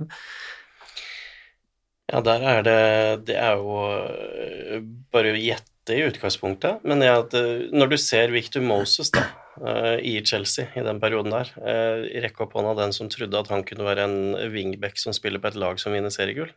Ja, 2.11 2.21
der 2.21 2.43
er 2.45 2.65
det 2.65 2.81
Det 3.29 3.37
er 3.39 3.57
jo 3.57 3.79
eh, 3.95 4.83
bare 5.13 5.33
å 5.33 5.39
gjette 5.39 5.95
i 5.95 6.05
utgangspunktet, 6.05 6.85
men 6.85 7.01
at, 7.05 7.33
eh, 7.37 7.67
når 7.73 7.93
du 7.93 7.97
ser 8.01 8.33
Victor 8.33 8.61
Moses 8.65 9.11
da, 9.13 9.25
eh, 9.61 9.97
i 10.01 10.13
Chelsea 10.25 10.69
i 10.77 10.85
den 10.85 11.01
perioden 11.01 11.33
der, 11.33 11.51
rekke 12.25 12.45
opp 12.45 12.53
hånda 12.57 12.75
den 12.81 12.93
som 12.93 13.09
trodde 13.09 13.39
at 13.39 13.49
han 13.53 13.65
kunne 13.65 13.87
være 13.87 14.05
en 14.05 14.51
wingback 14.53 15.01
som 15.01 15.13
spiller 15.17 15.41
på 15.41 15.51
et 15.51 15.59
lag 15.61 15.81
som 15.81 15.93
vinner 15.95 16.13
seriegull. 16.13 16.51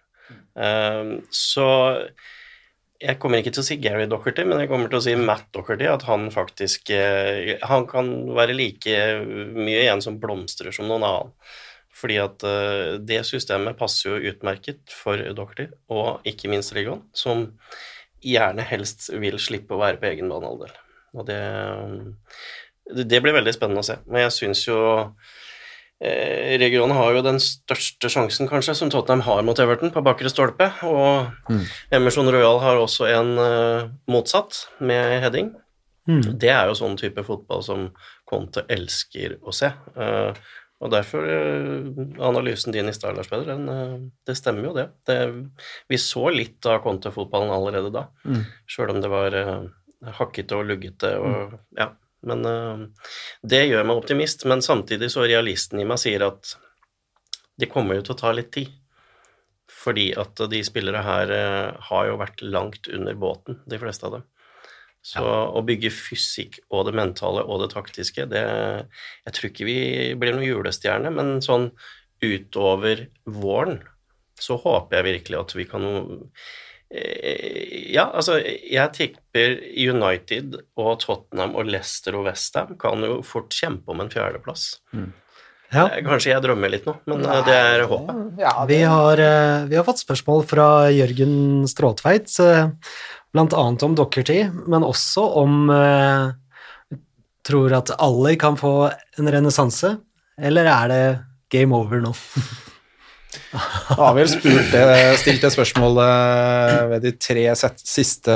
Så 1.32 1.68
jeg 2.98 3.18
kommer 3.22 3.38
ikke 3.38 3.52
til 3.54 3.62
å 3.62 3.66
si 3.66 3.76
Gary 3.78 4.08
Docherty, 4.10 4.42
men 4.48 4.62
jeg 4.62 4.70
kommer 4.70 4.90
til 4.90 4.98
å 4.98 5.04
si 5.04 5.14
Matt 5.18 5.46
Docherty, 5.54 5.86
At 5.86 6.04
han 6.08 6.28
faktisk 6.34 6.90
eh, 6.90 7.54
Han 7.70 7.86
kan 7.90 8.10
være 8.34 8.56
like 8.58 8.98
mye 9.54 9.84
en 9.92 10.02
som 10.02 10.18
blomstrer 10.18 10.74
som 10.74 10.90
noen 10.90 11.06
annen. 11.06 11.32
Fordi 11.98 12.18
at 12.22 12.44
uh, 12.46 12.94
det 13.02 13.24
systemet 13.26 13.74
passer 13.78 14.12
jo 14.12 14.30
utmerket 14.30 14.92
for 14.94 15.18
Docherty, 15.34 15.66
og 15.90 16.26
ikke 16.30 16.50
minst 16.52 16.70
Region, 16.76 17.00
som 17.10 17.48
gjerne 18.22 18.62
helst 18.66 19.08
vil 19.18 19.34
slippe 19.42 19.74
å 19.74 19.80
være 19.80 19.98
på 19.98 20.06
egen 20.12 20.30
banehalvdel. 20.30 20.76
Og 21.18 21.26
det, 21.26 21.40
det 23.02 23.18
blir 23.24 23.34
veldig 23.34 23.54
spennende 23.56 23.82
å 23.82 23.88
se. 23.88 23.98
Men 24.06 24.28
jeg 24.28 24.36
syns 24.36 24.62
jo 24.68 24.78
Eh, 24.78 25.37
regionen 25.98 26.94
har 26.94 27.16
jo 27.16 27.24
den 27.26 27.40
største 27.42 28.10
sjansen, 28.12 28.46
kanskje, 28.50 28.76
som 28.78 28.90
Tottenham 28.92 29.24
har 29.26 29.42
mot 29.46 29.58
Everton, 29.58 29.90
på 29.94 30.02
bakre 30.06 30.30
stolpe. 30.30 30.70
Og 30.86 31.26
mm. 31.50 31.64
Emerson 31.98 32.30
Royal 32.30 32.60
har 32.62 32.78
også 32.78 33.08
en 33.10 33.32
uh, 33.38 33.88
motsatt, 34.10 34.68
med 34.78 35.18
heading. 35.24 35.50
Mm. 36.08 36.22
Det 36.40 36.52
er 36.54 36.70
jo 36.70 36.78
sånn 36.78 36.96
type 37.00 37.24
fotball 37.26 37.64
som 37.66 37.90
Conte 38.28 38.62
elsker 38.70 39.40
å 39.42 39.54
se. 39.54 39.72
Uh, 39.98 40.30
og 40.78 40.92
derfor 40.94 41.26
uh, 41.26 41.90
Analysen 42.30 42.76
din 42.76 42.88
i 42.88 42.94
stad, 42.94 43.18
Lars 43.18 43.30
Peder, 43.32 43.58
det 44.26 44.38
stemmer 44.38 44.70
jo, 44.70 44.76
det. 44.78 44.86
det. 45.10 45.18
Vi 45.90 45.98
så 45.98 46.28
litt 46.30 46.62
av 46.70 46.78
Conte-fotballen 46.86 47.50
allerede 47.54 47.90
da, 47.94 48.06
mm. 48.22 48.44
sjøl 48.70 48.94
om 48.94 49.02
det 49.02 49.10
var 49.10 49.42
hakkete 50.14 50.54
og 50.54 50.68
luggete 50.68 51.16
og 51.18 51.32
mm. 51.34 51.56
ja. 51.80 51.90
Men 52.26 52.46
uh, 52.46 52.86
det 53.46 53.66
gjør 53.68 53.86
meg 53.86 54.00
optimist. 54.00 54.44
Men 54.48 54.64
samtidig 54.64 55.10
så 55.14 55.26
realisten 55.26 55.80
i 55.82 55.86
meg 55.88 56.00
sier 56.02 56.24
at 56.26 56.56
det 57.58 57.70
kommer 57.72 57.98
jo 57.98 58.06
til 58.06 58.16
å 58.16 58.20
ta 58.22 58.32
litt 58.34 58.50
tid. 58.54 58.72
Fordi 59.78 60.10
at 60.18 60.40
de 60.50 60.62
spillere 60.66 61.04
her 61.06 61.34
uh, 61.34 61.86
har 61.90 62.08
jo 62.10 62.18
vært 62.20 62.42
langt 62.46 62.90
under 62.90 63.18
båten, 63.18 63.62
de 63.68 63.80
fleste 63.80 64.08
av 64.08 64.18
dem. 64.18 64.26
Så 65.08 65.22
ja. 65.22 65.42
å 65.54 65.62
bygge 65.64 65.92
fysikk 65.94 66.58
og 66.74 66.88
det 66.88 66.96
mentale 66.98 67.44
og 67.46 67.62
det 67.62 67.68
taktiske, 67.70 68.26
det 68.28 68.42
Jeg 68.42 69.34
tror 69.36 69.46
ikke 69.48 69.68
vi 69.68 69.78
blir 70.18 70.34
noen 70.34 70.48
julestjerne, 70.48 71.12
men 71.14 71.38
sånn 71.44 71.70
utover 72.18 73.06
våren 73.30 73.78
så 74.42 74.56
håper 74.58 74.98
jeg 74.98 75.06
virkelig 75.06 75.38
at 75.38 75.54
vi 75.54 75.68
kan 75.70 75.86
Eh, 75.86 76.67
ja, 76.88 78.06
altså 78.06 78.38
jeg 78.40 78.92
tipper 78.96 79.58
United 79.76 80.54
og 80.80 81.02
Tottenham 81.02 81.52
og 81.58 81.68
Leicester 81.68 82.16
og 82.16 82.24
Westham 82.30 82.78
kan 82.80 83.04
jo 83.04 83.18
fort 83.26 83.52
kjempe 83.52 83.92
om 83.92 84.00
en 84.00 84.12
fjerdeplass. 84.12 84.78
Mm. 84.96 85.10
Ja. 85.68 85.84
Eh, 85.84 86.00
kanskje 86.06 86.32
jeg 86.32 86.44
drømmer 86.44 86.72
litt 86.72 86.86
nå, 86.88 86.94
men 87.10 87.20
Nei. 87.26 87.36
Eh, 87.36 87.44
det 87.44 87.56
er 87.60 87.84
håpet. 87.90 88.24
Ja, 88.40 88.54
det... 88.62 88.72
Vi, 88.72 88.80
har, 88.88 89.22
vi, 89.68 89.76
har, 89.76 89.84
fått 89.84 90.00
spørsmål 90.00 90.44
fra 90.48 90.68
Jørgen 90.94 91.68
Stråtveit, 91.68 92.32
annet 93.36 93.84
om 93.84 93.96
Dockerty, 93.98 94.42
men 94.66 94.86
også 94.86 95.26
om 95.44 95.72
Tror 97.48 97.72
at 97.72 97.88
alle 97.96 98.34
kan 98.36 98.58
få 98.60 98.90
en 99.16 99.28
renessanse, 99.32 99.94
eller 100.36 100.68
er 100.68 100.90
det 100.92 101.04
game 101.54 101.72
over 101.72 102.02
nå? 102.04 102.12
Jeg 103.28 103.96
har 103.98 104.14
vel 104.16 104.28
spurt 104.30 104.70
det, 104.72 105.50
spørsmålet 105.52 106.90
ved 106.92 107.04
de 107.04 107.12
tre 107.20 107.44
siste 107.58 108.34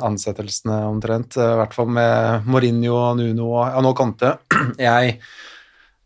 ansettelsene 0.00 0.80
omtrent. 0.88 1.36
I 1.36 1.50
hvert 1.60 1.76
fall 1.76 1.90
med 1.92 2.46
Mourinho 2.48 2.96
og 2.96 3.18
Nuno 3.20 3.50
og 3.52 3.66
ja, 3.68 3.82
nå 3.84 3.92
Conte. 3.98 4.36
Jeg, 4.80 5.18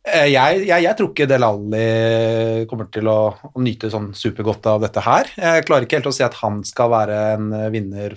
Eh, 0.09 0.29
Jeg, 0.33 0.63
jeg, 0.69 0.85
jeg 0.85 0.97
tror 0.97 1.11
ikke 1.13 1.27
Del 1.29 1.45
Alli 1.45 2.67
kommer 2.71 2.89
til 2.93 3.09
å, 3.11 3.19
å 3.51 3.63
nyte 3.65 3.91
sånn 3.93 4.11
supergodt 4.17 4.69
av 4.71 4.83
dette 4.85 5.03
her. 5.05 5.31
Jeg 5.37 5.67
klarer 5.69 5.87
ikke 5.87 5.99
helt 6.01 6.11
å 6.11 6.15
si 6.15 6.25
at 6.25 6.39
han 6.41 6.63
skal 6.67 6.93
være 6.93 7.19
en 7.35 7.51
eh, 7.57 7.69
vinner 7.75 8.17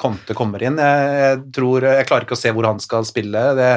Kante 0.00 0.36
kommer 0.36 0.62
inn. 0.64 0.80
Jeg, 0.80 1.40
tror, 1.54 1.86
jeg 1.86 2.08
klarer 2.10 2.26
ikke 2.28 2.36
å 2.36 2.42
se 2.42 2.52
hvor 2.54 2.68
han 2.68 2.82
skal 2.82 3.06
spille. 3.08 3.44
Det, 3.58 3.70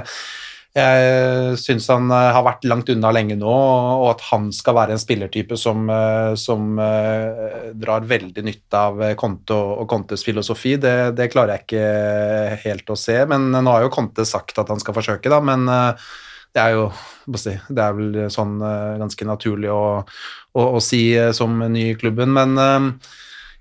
jeg 0.77 1.57
syns 1.61 1.87
han 1.91 2.11
eh, 2.13 2.29
har 2.35 2.43
vært 2.45 2.65
langt 2.69 2.89
unna 2.93 3.09
lenge 3.15 3.37
nå, 3.39 3.49
og 3.49 4.07
at 4.11 4.23
han 4.29 4.49
skal 4.55 4.77
være 4.77 4.95
en 4.95 5.01
spillertype 5.01 5.57
som, 5.59 5.87
eh, 5.89 6.33
som 6.39 6.77
eh, 6.83 7.71
drar 7.77 8.05
veldig 8.07 8.43
nytte 8.45 8.83
av 8.89 9.01
Conte 9.19 9.57
og, 9.57 9.85
Contes 9.89 10.25
filosofi, 10.27 10.75
det, 10.81 11.17
det 11.17 11.29
klarer 11.33 11.55
jeg 11.55 11.65
ikke 11.65 12.61
helt 12.67 12.93
å 12.93 12.99
se. 12.99 13.17
Men 13.29 13.49
nå 13.55 13.65
har 13.73 13.87
jo 13.87 13.93
Conte 13.93 14.27
sagt 14.27 14.59
at 14.61 14.69
han 14.73 14.81
skal 14.83 14.97
forsøke, 14.97 15.31
da, 15.33 15.41
men 15.41 15.65
det 15.67 16.63
er 16.63 16.77
jo 16.77 16.87
det 17.35 17.81
er 17.83 17.97
vel 17.97 18.15
sånn 18.33 18.57
ganske 19.01 19.25
naturlig 19.27 19.69
å, 19.73 19.83
å, 20.01 20.63
å 20.77 20.79
si 20.81 21.11
som 21.35 21.59
ny 21.73 21.91
i 21.91 21.97
klubben. 21.99 22.33
Men 22.33 22.55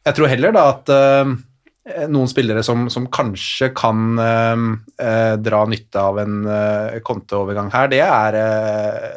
jeg 0.07 0.17
tror 0.17 0.31
heller 0.33 0.55
da 0.55 0.69
at 0.71 0.93
noen 2.11 2.31
spillere 2.31 2.64
som, 2.66 2.88
som 2.90 3.07
kanskje 3.12 3.70
kan 3.77 4.18
eh, 4.18 4.66
eh, 5.07 5.37
dra 5.38 5.62
nytte 5.70 6.03
av 6.03 6.18
en 6.22 6.42
eh, 6.51 7.70
her, 7.77 7.88
det 7.92 8.03
er 8.03 8.42
eh, 8.42 9.09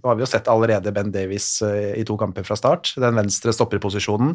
Nå 0.00 0.08
har 0.08 0.16
vi 0.16 0.22
jo 0.24 0.28
sett 0.30 0.46
allerede 0.48 0.94
Ben 0.96 1.10
Davies 1.12 1.58
eh, 1.60 1.90
i 2.00 2.04
to 2.08 2.14
kamper 2.16 2.40
fra 2.46 2.56
start. 2.56 2.94
Den 2.96 3.18
venstre 3.18 3.52
stopperposisjonen 3.52 4.30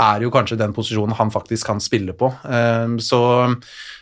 er 0.00 0.22
jo 0.24 0.30
kanskje 0.32 0.56
den 0.56 0.72
posisjonen 0.72 1.12
han 1.18 1.28
faktisk 1.34 1.68
kan 1.68 1.82
spille 1.84 2.14
på. 2.16 2.30
Eh, 2.48 2.94
så, 3.04 3.20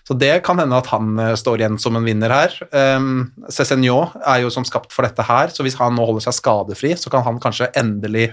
så 0.07 0.15
det 0.15 0.37
kan 0.47 0.63
hende 0.63 0.79
at 0.79 0.93
han 0.93 1.19
eh, 1.19 1.33
står 1.35 1.65
igjen 1.65 1.81
som 1.83 1.99
en 1.99 2.07
vinner 2.07 2.31
her. 2.31 2.55
Cézinho 3.51 3.99
er 4.23 4.45
jo 4.45 4.55
som 4.55 4.69
skapt 4.69 4.95
for 4.95 5.03
dette 5.03 5.27
her, 5.27 5.51
så 5.51 5.67
hvis 5.67 5.81
han 5.83 5.99
nå 5.99 6.07
holder 6.07 6.29
seg 6.29 6.39
skadefri, 6.39 6.95
så 6.95 7.11
kan 7.11 7.27
han 7.27 7.43
kanskje 7.43 7.73
endelig 7.83 8.29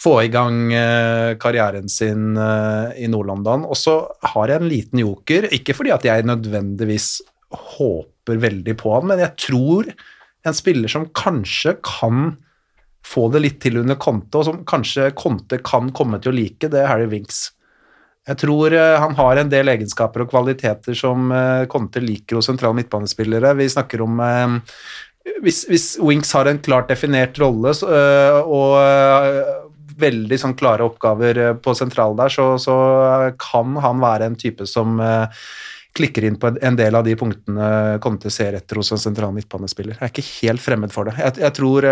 få 0.00 0.14
i 0.24 0.30
gang 0.32 0.72
eh, 0.72 1.36
karrieren 1.40 1.88
sin 1.92 2.36
eh, 2.36 3.02
i 3.04 3.08
Nord-London. 3.10 3.66
Og 3.68 3.76
så 3.76 4.00
har 4.32 4.48
jeg 4.48 4.62
en 4.62 4.70
liten 4.70 5.02
joker, 5.02 5.50
ikke 5.52 5.76
fordi 5.76 5.92
at 5.96 6.06
jeg 6.08 6.28
nødvendigvis 6.28 7.10
håper 7.76 8.40
veldig 8.40 8.76
på 8.80 8.94
han, 8.94 9.08
men 9.10 9.20
jeg 9.24 9.36
tror 9.48 9.90
en 10.46 10.56
spiller 10.56 10.88
som 10.88 11.08
kanskje 11.16 11.76
kan 11.84 12.36
få 13.04 13.26
det 13.32 13.42
litt 13.42 13.58
til 13.64 13.80
under 13.80 13.98
Conte, 14.00 14.38
og 14.38 14.46
som 14.46 14.60
kanskje 14.68 15.10
Conte 15.18 15.58
kan 15.64 15.90
komme 15.96 16.20
til 16.22 16.32
å 16.32 16.36
like, 16.36 16.68
det 16.70 16.80
er 16.80 16.88
Harry 16.88 17.08
Winks. 17.10 17.50
Jeg 18.28 18.38
tror 18.40 18.72
eh, 18.76 18.96
han 19.02 19.16
har 19.18 19.40
en 19.40 19.52
del 19.52 19.72
egenskaper 19.72 20.24
og 20.24 20.32
kvaliteter 20.32 20.96
som 20.96 21.32
Conte 21.68 22.00
liker 22.04 22.38
hos 22.38 22.48
sentrale 22.48 22.78
midtbanespillere. 22.78 23.52
Vi 23.58 23.68
snakker 23.72 24.04
om 24.06 24.20
hvis, 25.44 25.66
hvis 25.68 25.88
Winks 26.00 26.32
har 26.36 26.48
en 26.48 26.60
klart 26.64 26.88
definert 26.88 27.36
rolle 27.40 27.74
og 27.74 29.66
veldig 29.98 30.38
sånn 30.42 30.56
klare 30.58 30.86
oppgaver 30.86 31.38
øh, 31.38 31.52
på 31.62 31.74
sentral 31.78 32.16
der, 32.18 32.32
så, 32.32 32.52
så 32.60 32.76
kan 33.40 33.76
han 33.82 34.02
være 34.02 34.30
en 34.30 34.38
type 34.40 34.66
som 34.68 35.00
øh, 35.00 35.40
klikker 35.96 36.28
inn 36.28 36.36
på 36.38 36.52
en- 36.62 36.78
del 36.78 36.94
av 36.94 37.06
de 37.06 37.16
punktene 37.18 37.98
Conte 38.02 38.30
ser 38.30 38.54
etter 38.60 38.78
hos 38.78 38.92
en 38.94 39.02
sentral 39.02 39.32
midtbanespiller. 39.34 39.96
Jeg 39.98 40.06
er 40.06 40.12
ikke 40.14 40.28
helt 40.42 40.62
fremmed 40.62 40.94
for 40.94 41.10
det. 41.10 41.16
Jeg, 41.18 41.40
jeg, 41.42 41.56
tror, 41.56 41.88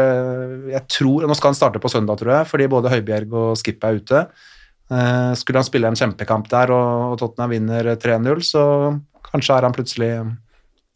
jeg 0.70 0.84
tror 0.94 1.26
Nå 1.26 1.34
skal 1.34 1.52
han 1.52 1.58
starte 1.58 1.82
på 1.82 1.90
søndag, 1.90 2.20
tror 2.20 2.36
jeg, 2.36 2.52
fordi 2.52 2.70
både 2.70 2.92
Høibjerg 2.94 3.34
og 3.34 3.58
Skip 3.58 3.82
er 3.84 3.98
ute. 3.98 4.22
Eh, 4.90 5.32
skulle 5.34 5.60
han 5.60 5.66
spille 5.68 5.88
en 5.90 5.98
kjempekamp 5.98 6.48
der, 6.48 6.72
og, 6.72 7.18
Tottenham 7.20 7.52
vinner 7.52 7.90
3-0, 8.00 8.44
så 8.46 8.62
kanskje 9.28 9.56
er 9.58 9.66
han 9.66 9.76
plutselig 9.76 10.12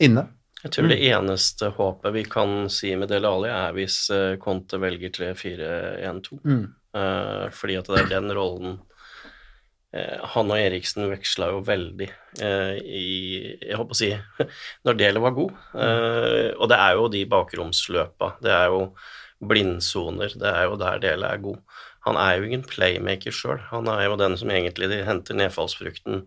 inne. 0.03 0.29
Jeg 0.63 0.73
tror 0.77 0.89
det 0.93 1.01
eneste 1.11 1.73
håpet 1.75 2.15
vi 2.15 2.23
kan 2.31 2.69
si 2.71 2.95
med 2.97 3.11
Dele 3.11 3.29
Alli, 3.29 3.51
er 3.51 3.75
hvis 3.77 3.97
eh, 4.15 4.37
Conte 4.41 4.79
velger 4.81 5.11
3-4-1-2. 5.17 6.39
Mm. 6.47 6.65
Eh, 6.95 7.47
fordi 7.57 7.79
at 7.81 7.89
det 7.89 8.01
er 8.03 8.09
den 8.11 8.33
rollen 8.37 8.75
eh, 9.97 10.19
Han 10.35 10.51
og 10.53 10.59
Eriksen 10.61 11.07
veksla 11.09 11.47
jo 11.55 11.63
veldig 11.65 12.09
eh, 12.45 12.75
i 12.85 13.05
Jeg 13.65 13.79
på 13.81 13.97
å 13.97 13.97
si 13.97 14.11
når 14.85 14.99
Dele 15.01 15.23
var 15.25 15.37
god. 15.37 15.55
Eh, 15.73 16.51
og 16.59 16.69
det 16.73 16.79
er 16.79 16.99
jo 16.99 17.09
de 17.13 17.25
bakromsløpa. 17.33 18.35
Det 18.45 18.53
er 18.53 18.69
jo 18.73 18.83
blindsoner. 19.43 20.35
Det 20.39 20.53
er 20.53 20.69
jo 20.69 20.77
der 20.81 21.01
Dele 21.03 21.33
er 21.33 21.41
god. 21.43 21.63
Han 22.07 22.19
er 22.19 22.37
jo 22.39 22.49
ingen 22.49 22.65
playmaker 22.67 23.35
sjøl. 23.35 23.61
Han 23.71 23.89
er 23.91 24.05
jo 24.09 24.19
den 24.19 24.35
som 24.39 24.51
egentlig 24.51 25.05
henter 25.07 25.39
nedfallsfrukten 25.39 26.25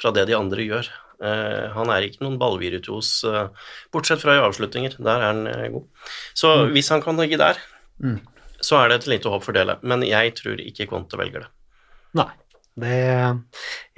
fra 0.00 0.12
det 0.16 0.24
de 0.30 0.36
andre 0.38 0.64
gjør. 0.64 0.88
Eh, 1.18 1.64
han 1.74 1.90
er 1.92 2.06
ikke 2.06 2.22
noen 2.24 2.38
ballvirtuos, 2.40 3.10
eh, 3.28 3.48
bortsett 3.92 4.22
fra 4.22 4.36
i 4.38 4.42
avslutninger. 4.44 4.96
Der 5.02 5.20
er 5.20 5.26
han 5.32 5.72
god. 5.74 5.86
Så 6.38 6.52
hvis 6.72 6.88
han 6.94 7.04
kan 7.04 7.18
ligge 7.20 7.40
der, 7.40 7.60
Mm. 7.98 8.20
Så 8.60 8.80
er 8.80 8.90
det 8.90 9.00
et 9.00 9.08
lite 9.14 9.30
håp 9.30 9.44
for 9.46 9.56
Dele. 9.56 9.78
Men 9.86 10.02
jeg 10.06 10.34
tror 10.38 10.60
ikke 10.62 10.88
Conte 10.90 11.18
velger 11.20 11.46
det. 11.46 11.50
Nei. 12.18 12.30
Det 12.78 12.94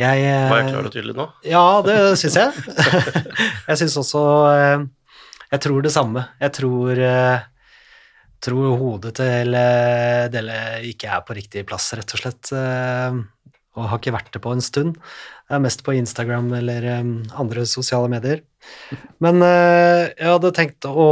Jeg 0.00 0.22
eh, 0.24 0.48
Var 0.48 0.62
jeg 0.62 0.70
klar 0.72 0.88
og 0.88 0.94
tydelig 0.94 1.16
nå? 1.16 1.26
Ja, 1.48 1.64
det 1.84 1.96
syns 2.20 2.38
jeg. 2.40 2.76
jeg 3.68 3.80
syns 3.82 3.98
også 4.00 4.22
eh, 4.54 4.84
Jeg 5.50 5.64
tror 5.66 5.84
det 5.84 5.92
samme. 5.94 6.24
Jeg 6.40 6.54
tror 6.56 7.02
eh, 7.04 7.48
tror 8.40 8.78
hodet 8.80 9.12
til 9.18 9.52
Dele 10.32 10.54
ikke 10.88 11.10
er 11.12 11.26
på 11.26 11.36
riktig 11.36 11.66
plass, 11.68 11.90
rett 11.92 12.14
og 12.16 12.22
slett. 12.22 12.48
Og 13.76 13.84
har 13.90 14.00
ikke 14.00 14.14
vært 14.14 14.30
det 14.32 14.40
på 14.40 14.54
en 14.56 14.64
stund. 14.64 14.94
Det 14.96 15.58
er 15.58 15.60
mest 15.60 15.84
på 15.84 15.92
Instagram 15.92 16.48
eller 16.56 16.86
andre 17.36 17.66
sosiale 17.68 18.08
medier. 18.08 18.40
Men 19.20 19.44
jeg 19.44 20.24
hadde 20.24 20.54
tenkt 20.56 20.88
å 20.88 21.10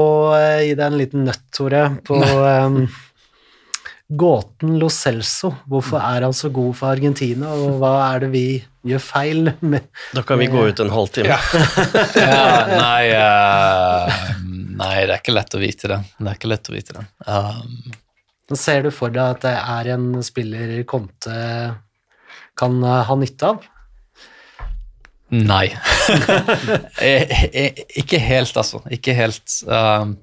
gi 0.64 0.72
deg 0.72 0.86
en 0.86 0.96
liten 0.96 1.28
nøtt, 1.28 1.44
Tore, 1.52 1.82
på 2.08 2.16
gåten 4.08 4.78
Lo 4.80 4.88
Celso. 4.92 5.52
Hvorfor 5.68 6.00
er 6.00 6.24
han 6.26 6.34
så 6.36 6.50
god 6.54 6.76
for 6.78 6.92
Argentina, 6.94 7.52
og 7.52 7.78
hva 7.82 7.92
er 8.08 8.24
det 8.24 8.30
vi 8.32 8.44
gjør 8.88 9.02
feil 9.04 9.50
med 9.60 9.88
Da 10.16 10.22
kan 10.24 10.40
vi 10.40 10.48
gå 10.48 10.62
ut 10.70 10.80
en 10.80 10.92
halvtime. 10.92 11.34
Ja, 11.34 12.52
nei, 12.86 13.10
uh, 13.12 14.20
nei, 14.78 14.94
det 15.04 15.12
er 15.12 15.18
ikke 15.18 15.36
lett 15.36 15.58
å 15.58 15.62
vite 15.62 15.92
det. 15.92 16.00
Det 16.16 16.30
er 16.30 16.40
ikke 16.40 16.52
lett 16.54 16.70
å 16.70 16.76
vite 16.76 16.96
det. 17.00 17.08
Um, 17.28 17.98
Ser 18.56 18.86
du 18.86 18.88
for 18.94 19.12
deg 19.12 19.36
at 19.36 19.42
det 19.44 19.52
er 19.60 19.92
en 19.98 20.22
spiller 20.24 20.78
Conte 20.88 21.34
kan 22.58 22.82
eh, 22.82 23.02
ha 23.06 23.16
nytte 23.16 23.52
av? 23.52 23.66
Nei. 25.28 25.66
Eh, 26.98 27.44
eh, 27.52 27.82
ikke 28.00 28.18
helt, 28.18 28.56
altså. 28.58 28.80
Ikke 28.90 29.12
helt. 29.14 29.52
Um, 29.68 30.16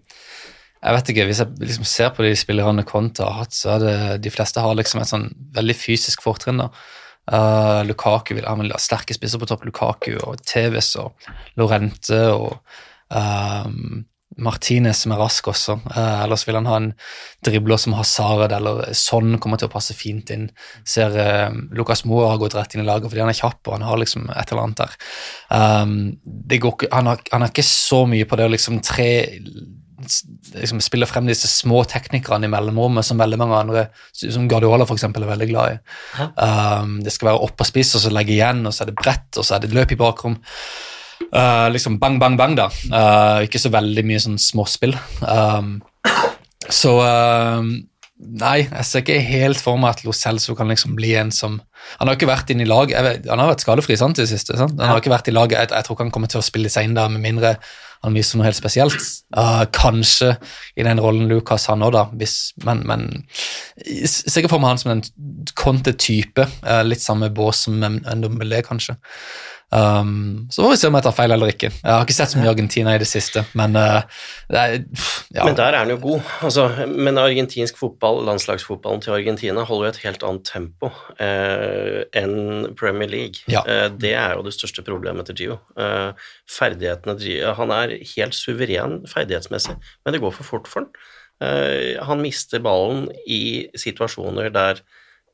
jeg 0.85 0.93
vet 0.93 1.09
ikke, 1.11 1.25
Hvis 1.29 1.41
jeg 1.41 1.65
liksom 1.65 1.87
ser 1.89 2.11
på 2.13 2.25
de 2.25 2.35
spillerne 2.37 2.85
Conte 2.85 3.25
har 3.25 3.41
hatt, 3.41 3.55
så 3.57 3.75
er 3.75 3.79
det 3.81 3.97
de 4.27 4.33
fleste 4.33 4.61
har 4.61 4.75
liksom 4.77 5.01
et 5.01 5.09
sånn 5.09 5.29
veldig 5.55 5.75
fysisk 5.77 6.21
fortrinn. 6.25 6.61
da. 6.61 6.69
Uh, 7.25 7.81
Lukaku 7.89 8.35
vil 8.37 8.45
ha 8.45 8.53
med 8.57 8.73
sterke 8.77 9.15
spisser 9.17 9.41
på 9.41 9.47
topp. 9.49 9.65
Lukaku 9.65 10.13
og 10.19 10.43
Tevis 10.45 10.93
og 11.01 11.15
Lorente 11.57 12.19
og 12.35 12.59
uh, 13.15 13.65
Martinez 14.37 15.01
som 15.01 15.15
er 15.15 15.23
rask 15.23 15.49
også. 15.49 15.79
Uh, 15.87 16.21
ellers 16.27 16.45
vil 16.45 16.59
han 16.59 16.69
ha 16.69 16.75
en 16.77 16.91
dribler 17.47 17.81
som 17.81 17.95
Hazard 17.97 18.53
eller 18.53 18.83
Son 18.93 19.39
kommer 19.41 19.57
til 19.57 19.71
å 19.71 19.73
passe 19.73 19.95
fint 19.97 20.29
inn. 20.35 20.51
Ser 20.85 21.17
Lucas 21.73 22.05
Moa 22.05 22.29
har 22.35 22.43
gått 22.43 22.57
rett 22.59 22.77
inn 22.77 22.83
i 22.83 22.85
laget 22.85 23.09
fordi 23.09 23.23
han 23.25 23.33
er 23.33 23.39
kjapp 23.39 23.63
og 23.65 23.79
han 23.79 23.87
har 23.89 23.97
liksom 24.03 24.29
et 24.29 24.53
eller 24.53 24.67
annet 24.67 24.83
der. 24.83 24.99
Um, 25.49 25.97
ikke, 26.45 26.91
han, 26.91 27.09
har, 27.09 27.25
han 27.31 27.47
har 27.47 27.49
ikke 27.49 27.65
så 27.65 28.03
mye 28.11 28.29
på 28.29 28.37
det 28.37 28.45
å 28.45 28.53
liksom 28.53 28.83
tre 28.85 29.09
liksom 30.55 30.81
spiller 30.83 31.09
frem 31.09 31.27
disse 31.29 31.49
små 31.51 31.83
teknikerne 31.89 32.47
i 32.47 32.51
mellomrommet 32.51 33.07
som 33.07 33.19
veldig 33.21 33.39
mange 33.41 33.61
andre, 33.61 33.85
som 34.13 34.47
Guardiola 34.51 34.87
eksempel, 34.87 35.25
er 35.25 35.33
veldig 35.33 35.49
glad 35.49 35.75
i. 35.75 36.27
Um, 36.39 36.99
det 37.05 37.13
skal 37.13 37.31
være 37.31 37.47
opp 37.47 37.63
og 37.63 37.69
spiss, 37.69 37.95
og 37.97 38.05
så 38.05 38.13
legge 38.13 38.35
igjen, 38.37 38.63
og 38.65 38.75
så 38.75 38.85
er 38.85 38.91
det 38.91 38.99
brett, 38.99 39.31
og 39.35 39.47
så 39.47 39.57
er 39.57 39.65
det 39.65 39.73
løp 39.75 39.95
i 39.95 39.99
bakrom. 39.99 40.37
Uh, 41.31 41.67
liksom 41.71 41.99
bang, 41.99 42.19
bang, 42.21 42.37
bang, 42.39 42.55
da. 42.59 42.69
Uh, 42.91 43.43
ikke 43.47 43.61
så 43.61 43.71
veldig 43.73 44.05
mye 44.07 44.21
sånn 44.23 44.39
småspill. 44.41 44.95
Um, 45.23 45.77
så 46.71 46.95
uh, 47.01 47.75
Nei, 48.15 48.61
jeg 48.63 48.87
ser 48.87 49.01
ikke 49.03 49.17
helt 49.27 49.59
for 49.59 49.75
meg 49.79 49.97
at 49.97 50.05
Lo 50.05 50.13
Celso 50.15 50.53
kan 50.55 50.69
liksom 50.71 50.93
bli 50.95 51.09
en 51.19 51.33
som 51.35 51.57
Han 51.99 52.07
har 52.07 52.15
ikke 52.15 52.29
vært 52.29 52.53
inne 52.53 52.63
i 52.63 52.69
lag, 52.69 52.87
vet, 52.87 53.25
han 53.27 53.41
har 53.41 53.49
vært 53.51 53.65
skadefri 53.65 53.97
sant, 53.99 54.17
i 54.17 54.23
det 54.23 54.31
siste. 54.31 54.55
Sant? 54.57 54.77
Han 54.79 54.93
har 54.93 55.01
ikke 55.01 55.11
vært 55.11 55.27
i 55.29 55.33
laget, 55.35 55.57
jeg, 55.59 55.73
jeg 55.75 55.85
tror 55.85 55.97
ikke 55.97 56.05
han 56.07 56.13
kommer 56.15 56.31
til 56.31 56.39
å 56.39 56.45
spille 56.45 56.71
seg 56.71 56.87
inn 56.87 56.95
der 56.95 57.11
med 57.11 57.21
mindre 57.25 57.57
han 58.05 58.15
viser 58.17 58.39
noe 58.39 58.47
helt 58.47 58.57
spesielt. 58.57 59.01
Uh, 59.35 59.65
kanskje 59.75 60.35
i 60.77 60.85
den 60.85 61.01
rollen 61.01 61.29
Lucas 61.31 61.67
har 61.71 61.79
nå, 61.81 61.89
da, 61.95 62.05
hvis, 62.15 62.53
men, 62.65 62.83
men 62.87 63.07
sikkert 64.05 64.53
for 64.53 64.61
meg 64.63 64.75
han 64.75 64.81
som 64.81 64.93
en 64.95 65.03
Conte-type. 65.57 66.47
Uh, 66.61 66.83
litt 66.85 67.03
samme 67.03 67.31
bås 67.33 67.65
som 67.67 67.81
en, 67.83 67.99
en 68.07 68.23
Dombelé, 68.23 68.61
kanskje. 68.65 68.97
Um, 69.73 70.45
så 70.53 70.61
må 70.61 70.69
vi 70.71 70.77
se 70.77 70.87
om 70.87 70.95
jeg 70.95 71.03
tar 71.07 71.15
feil 71.17 71.33
eller 71.33 71.49
ikke. 71.51 71.71
Jeg 71.73 71.89
har 71.89 72.03
ikke 72.05 72.15
sett 72.15 72.31
så 72.31 72.39
mye 72.39 72.51
Argentina 72.51 72.93
i 72.95 72.99
det 73.01 73.07
siste, 73.09 73.41
men 73.57 73.73
uh, 73.75 74.05
det 74.51 74.61
er, 74.61 74.75
ja. 75.33 75.47
Men 75.47 75.57
der 75.57 75.73
er 75.73 75.79
han 75.81 75.91
jo 75.91 75.97
god. 76.03 76.33
Altså, 76.45 76.67
men 76.91 77.17
argentinsk 77.19 77.79
fotball, 77.81 78.21
landslagsfotballen 78.29 79.01
til 79.03 79.15
Argentina, 79.17 79.65
holder 79.65 79.89
jo 79.89 79.93
et 79.95 80.01
helt 80.05 80.25
annet 80.29 80.45
tempo 80.47 80.91
uh, 80.93 82.01
enn 82.15 82.75
Premier 82.77 83.09
League. 83.11 83.41
Ja. 83.51 83.65
Uh, 83.65 83.87
det 83.91 84.13
er 84.13 84.37
jo 84.37 84.45
det 84.45 84.53
største 84.55 84.85
problemet 84.85 85.27
til 85.31 85.39
Gio. 85.39 85.57
Eh, 85.79 86.29
ferdighetene 86.51 87.15
til 87.17 87.31
Gio 87.31 87.53
Han 87.57 87.71
er 87.73 87.95
helt 88.15 88.35
suveren 88.37 88.99
ferdighetsmessig, 89.09 89.75
men 90.05 90.15
det 90.15 90.21
går 90.23 90.33
for 90.37 90.47
fort 90.47 90.69
for 90.69 90.85
han. 90.85 90.93
Han 92.07 92.21
mister 92.23 92.61
ballen 92.63 93.09
i 93.27 93.67
situasjoner 93.75 94.47
der 94.55 94.79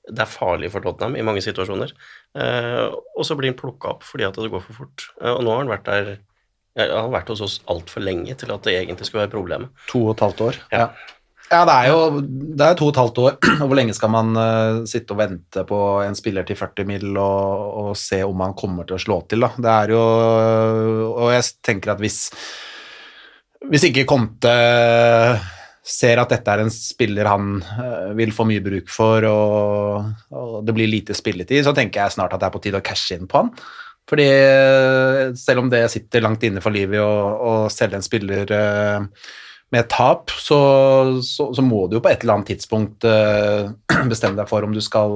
det 0.09 0.23
er 0.23 0.29
farlig 0.29 0.71
for 0.73 0.81
Tottenham 0.83 1.15
i 1.15 1.25
mange 1.25 1.43
situasjoner. 1.45 1.91
Eh, 2.31 2.87
og 2.91 3.25
så 3.27 3.35
blir 3.35 3.51
han 3.51 3.59
plukka 3.59 3.95
opp 3.95 4.05
fordi 4.07 4.27
at 4.27 4.37
det 4.39 4.51
går 4.51 4.63
for 4.67 4.83
fort. 4.83 5.07
Eh, 5.21 5.31
og 5.31 5.41
nå 5.43 5.53
har 5.53 5.65
han 5.65 5.73
vært 5.73 5.89
der 5.89 6.11
han 6.79 6.91
har 6.95 7.09
vært 7.11 7.27
hos 7.33 7.41
oss 7.43 7.57
altfor 7.67 7.99
lenge 7.99 8.31
til 8.39 8.51
at 8.53 8.63
det 8.63 8.77
egentlig 8.77 9.09
skulle 9.09 9.25
være 9.25 9.33
problemet. 9.33 9.73
To 9.91 10.05
og 10.05 10.13
et 10.13 10.23
halvt 10.23 10.43
år. 10.45 10.59
Ja. 10.71 10.85
Ja, 11.51 11.65
det 11.67 11.73
er 11.75 11.87
jo 11.91 12.21
det 12.55 12.63
er 12.63 12.77
to 12.79 12.85
og 12.87 12.93
et 12.93 12.99
halvt 13.01 13.17
år. 13.19 13.33
Og 13.61 13.65
hvor 13.67 13.75
lenge 13.75 13.95
skal 13.97 14.11
man 14.13 14.29
uh, 14.39 14.85
sitte 14.87 15.11
og 15.11 15.19
vente 15.19 15.65
på 15.67 15.79
en 15.99 16.15
spiller 16.15 16.47
til 16.47 16.55
40 16.55 16.87
mil 16.87 17.09
og, 17.19 17.65
og 17.81 17.89
se 17.99 18.21
om 18.23 18.43
han 18.45 18.55
kommer 18.55 18.87
til 18.87 18.95
å 18.95 19.01
slå 19.03 19.17
til, 19.27 19.43
da. 19.43 19.49
Det 19.59 19.73
er 19.73 19.91
jo 19.91 20.03
Og 21.11 21.33
jeg 21.35 21.49
tenker 21.59 21.91
at 21.91 21.99
hvis 21.99 22.21
Hvis 23.67 23.89
ikke 23.89 24.07
Conte 24.07 24.55
ser 25.91 26.21
at 26.21 26.31
dette 26.31 26.53
er 26.53 26.63
en 26.63 26.71
spiller 26.71 27.27
han 27.29 27.59
eh, 27.61 28.09
vil 28.17 28.33
få 28.35 28.45
mye 28.49 28.63
bruk 28.63 28.89
for, 28.91 29.27
og, 29.27 30.31
og 30.31 30.57
det 30.67 30.75
blir 30.77 30.89
lite 30.89 31.17
spilletid, 31.17 31.65
så 31.65 31.75
tenker 31.77 32.03
jeg 32.03 32.15
snart 32.15 32.35
at 32.35 32.41
det 32.41 32.49
er 32.49 32.55
på 32.55 32.63
tide 32.63 32.81
å 32.81 32.85
cashe 32.85 33.17
inn 33.17 33.29
på 33.29 33.41
han. 33.41 33.53
Fordi 34.09 34.25
eh, 34.27 35.21
selv 35.37 35.63
om 35.63 35.69
det 35.71 35.85
sitter 35.93 36.23
langt 36.25 36.43
inne 36.47 36.63
for 36.63 36.73
livet 36.73 37.03
å, 37.03 37.69
selge 37.71 37.99
en 37.99 38.05
spiller 38.07 38.55
eh, 38.55 39.29
med 39.71 39.87
tap, 39.91 40.33
så, 40.35 40.59
så, 41.23 41.51
så 41.55 41.63
må 41.63 41.85
du 41.87 41.99
jo 41.99 42.03
på 42.03 42.11
et 42.11 42.23
eller 42.23 42.39
annet 42.39 42.53
tidspunkt 42.55 43.07
bestemme 44.11 44.35
deg 44.39 44.49
for 44.49 44.67
om 44.67 44.73
du 44.75 44.81
skal 44.83 45.15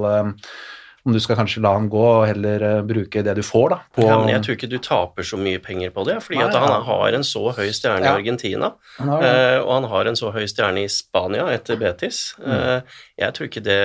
om 1.06 1.14
du 1.14 1.20
skal 1.22 1.38
kanskje 1.38 1.60
la 1.62 1.70
han 1.76 1.86
gå 1.90 2.02
og 2.02 2.24
heller 2.26 2.62
eh, 2.66 2.80
bruke 2.86 3.22
det 3.22 3.36
du 3.38 3.42
får, 3.46 3.66
da. 3.70 3.78
På, 3.94 4.06
Ja, 4.08 4.16
men 4.18 4.32
jeg 4.32 4.42
tror 4.42 4.56
ikke 4.56 4.68
du 4.72 4.78
taper 4.82 5.26
så 5.28 5.38
mye 5.38 5.60
penger 5.62 5.92
på 5.94 6.02
det, 6.08 6.16
fordi 6.24 6.40
Nei, 6.40 6.48
at 6.48 6.56
han 6.58 6.72
ja. 6.72 6.80
har 6.88 7.16
en 7.18 7.26
så 7.26 7.42
høy 7.54 7.68
stjerne 7.70 8.02
Ja. 8.02 8.14
i 8.16 8.22
Argentina, 8.22 8.72
Han 8.98 9.12
ja. 9.12 9.18
eh, 9.28 9.58
og 9.60 9.70
han 9.70 9.86
har 9.92 10.10
en 10.10 10.18
så 10.18 10.32
høy 10.34 10.42
stjerne 10.50 10.82
i 10.82 10.88
Spania 10.90 11.46
etter 11.54 11.78
Betis. 11.78 12.34
Mm. 12.40 12.50
Eh, 12.56 12.96
jeg, 13.22 13.36
tror 13.36 13.50
ikke 13.50 13.62
det, 13.68 13.78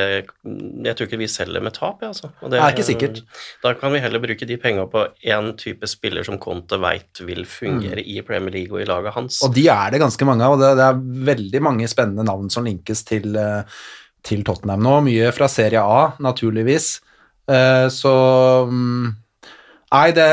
jeg 0.87 0.97
tror 0.97 1.09
ikke 1.09 1.21
vi 1.21 1.29
selger 1.29 1.61
med 1.61 1.75
tap, 1.77 2.01
jeg, 2.01 2.15
altså. 2.15 2.31
Det, 2.41 2.57
er 2.57 2.73
ikke 2.73 2.87
sikkert. 2.89 3.21
Da 3.61 3.75
kan 3.77 3.93
vi 3.93 4.01
heller 4.01 4.23
bruke 4.23 4.49
de 4.49 4.57
penga 4.61 4.87
på 4.89 5.05
én 5.21 5.53
type 5.61 5.91
spiller 5.91 6.25
som 6.25 6.41
Conte 6.41 6.81
veit 6.81 7.21
vil 7.21 7.45
fungere 7.45 8.01
i 8.01 8.17
Premier 8.25 8.57
League 8.57 8.73
og 8.73 8.81
i 8.81 8.89
laget 8.89 9.13
hans. 9.13 9.43
Mm. 9.43 9.45
Og 9.45 9.55
de 9.59 9.67
er 9.75 9.93
det 9.93 10.01
ganske 10.01 10.25
mange 10.31 10.47
av, 10.47 10.57
og 10.57 10.65
det, 10.65 10.73
det 10.81 10.89
er 10.89 11.05
veldig 11.29 11.63
mange 11.69 11.91
spennende 11.91 12.25
navn 12.25 12.49
som 12.49 12.65
linkes 12.65 13.05
til, 13.05 13.37
til 14.25 14.43
Tottenham 14.47 14.81
nå. 14.81 14.97
Mye 15.05 15.29
fra 15.37 15.49
Serie 15.51 15.85
A, 15.85 16.11
naturligvis. 16.17 16.95
Eh, 17.49 17.87
Så 17.89 18.13
mm, 18.69 19.11
Nei, 19.91 20.07
det, 20.15 20.27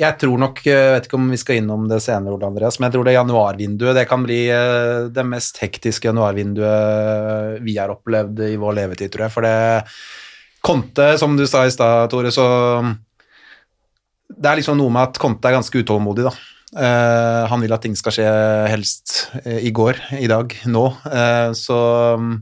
jeg 0.00 0.16
tror 0.22 0.40
nok 0.40 0.62
Jeg 0.64 0.92
vet 0.94 1.06
ikke 1.08 1.18
om 1.18 1.26
vi 1.28 1.40
skal 1.40 1.58
innom 1.60 1.84
det 1.90 1.98
senere, 2.00 2.32
Ole 2.32 2.48
Andreas, 2.48 2.78
men 2.78 2.88
jeg 2.88 2.96
tror 2.96 3.08
det 3.08 3.16
januarvinduet 3.18 3.98
det 3.98 4.06
kan 4.08 4.24
bli 4.24 4.46
eh, 4.48 5.10
det 5.12 5.24
mest 5.28 5.60
hektiske 5.60 6.08
januarvinduet 6.08 7.60
vi 7.66 7.76
har 7.76 7.92
opplevd 7.92 8.40
i 8.48 8.56
vår 8.56 8.78
levetid, 8.80 9.12
tror 9.12 9.26
jeg. 9.26 9.34
For 9.34 9.44
det 9.44 9.58
Konte, 10.62 11.16
som 11.18 11.34
du 11.36 11.42
sa 11.50 11.64
i 11.66 11.74
stad, 11.74 12.06
Tore, 12.10 12.30
så 12.30 12.46
Det 14.32 14.48
er 14.48 14.60
liksom 14.60 14.78
noe 14.78 14.94
med 14.94 15.10
at 15.10 15.20
Konte 15.20 15.50
er 15.50 15.58
ganske 15.58 15.82
utålmodig, 15.82 16.24
da. 16.30 16.34
Uh, 16.72 17.44
han 17.50 17.60
vil 17.60 17.74
at 17.74 17.82
ting 17.84 17.92
skal 17.98 18.14
skje 18.16 18.28
helst 18.72 19.26
eh, 19.42 19.58
i 19.68 19.72
går, 19.76 19.98
i 20.16 20.28
dag, 20.30 20.54
nå. 20.72 20.84
Uh, 21.04 21.52
så 21.52 21.76
mm, 22.16 22.36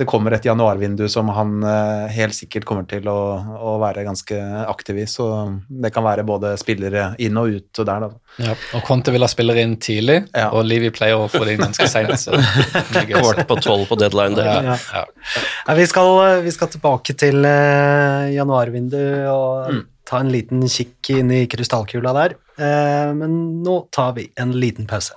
det 0.00 0.06
kommer 0.08 0.32
et 0.32 0.46
januarvindu 0.48 1.02
som 1.12 1.28
han 1.36 1.58
eh, 1.66 2.06
helt 2.16 2.32
sikkert 2.32 2.64
kommer 2.64 2.86
til 2.88 3.04
å, 3.12 3.16
å 3.60 3.74
være 3.82 4.00
ganske 4.06 4.38
aktiv 4.64 5.02
i. 5.02 5.04
Så 5.10 5.26
det 5.68 5.90
kan 5.92 6.06
være 6.06 6.24
både 6.24 6.54
spillere 6.60 7.10
inn 7.20 7.36
og 7.36 7.52
ut 7.58 7.80
og 7.82 7.88
der, 7.90 8.06
da. 8.06 8.08
Ja, 8.40 8.54
og 8.78 8.86
Conte 8.88 9.12
vil 9.12 9.20
ha 9.26 9.28
spillere 9.28 9.60
inn 9.66 9.76
tidlig, 9.82 10.22
Ja. 10.32 10.46
og 10.56 10.64
Livi 10.64 10.88
pleier 10.96 11.20
å 11.20 11.28
få 11.28 11.44
det 11.44 11.58
inn 11.58 11.64
ganske 11.66 11.88
seint. 11.92 12.16
Kvart 13.12 13.44
på 13.50 13.60
tolv 13.60 13.84
på 13.92 14.00
deadline. 14.00 14.38
Det. 14.40 14.48
Ja, 14.48 14.78
Ja. 14.96 15.74
vi, 15.76 15.84
skal, 15.90 16.10
vi 16.48 16.56
skal 16.56 16.72
tilbake 16.72 17.12
til 17.20 17.44
uh, 17.44 18.24
januarvinduet 18.32 19.28
og 19.28 19.82
ta 20.08 20.22
en 20.24 20.32
liten 20.32 20.64
kikk 20.64 21.12
inn 21.18 21.30
i 21.36 21.44
krystallkula 21.50 22.16
der. 22.16 22.38
Uh, 22.56 23.12
men 23.20 23.36
nå 23.66 23.82
tar 23.92 24.16
vi 24.16 24.30
en 24.40 24.56
liten 24.56 24.88
pause. 24.88 25.12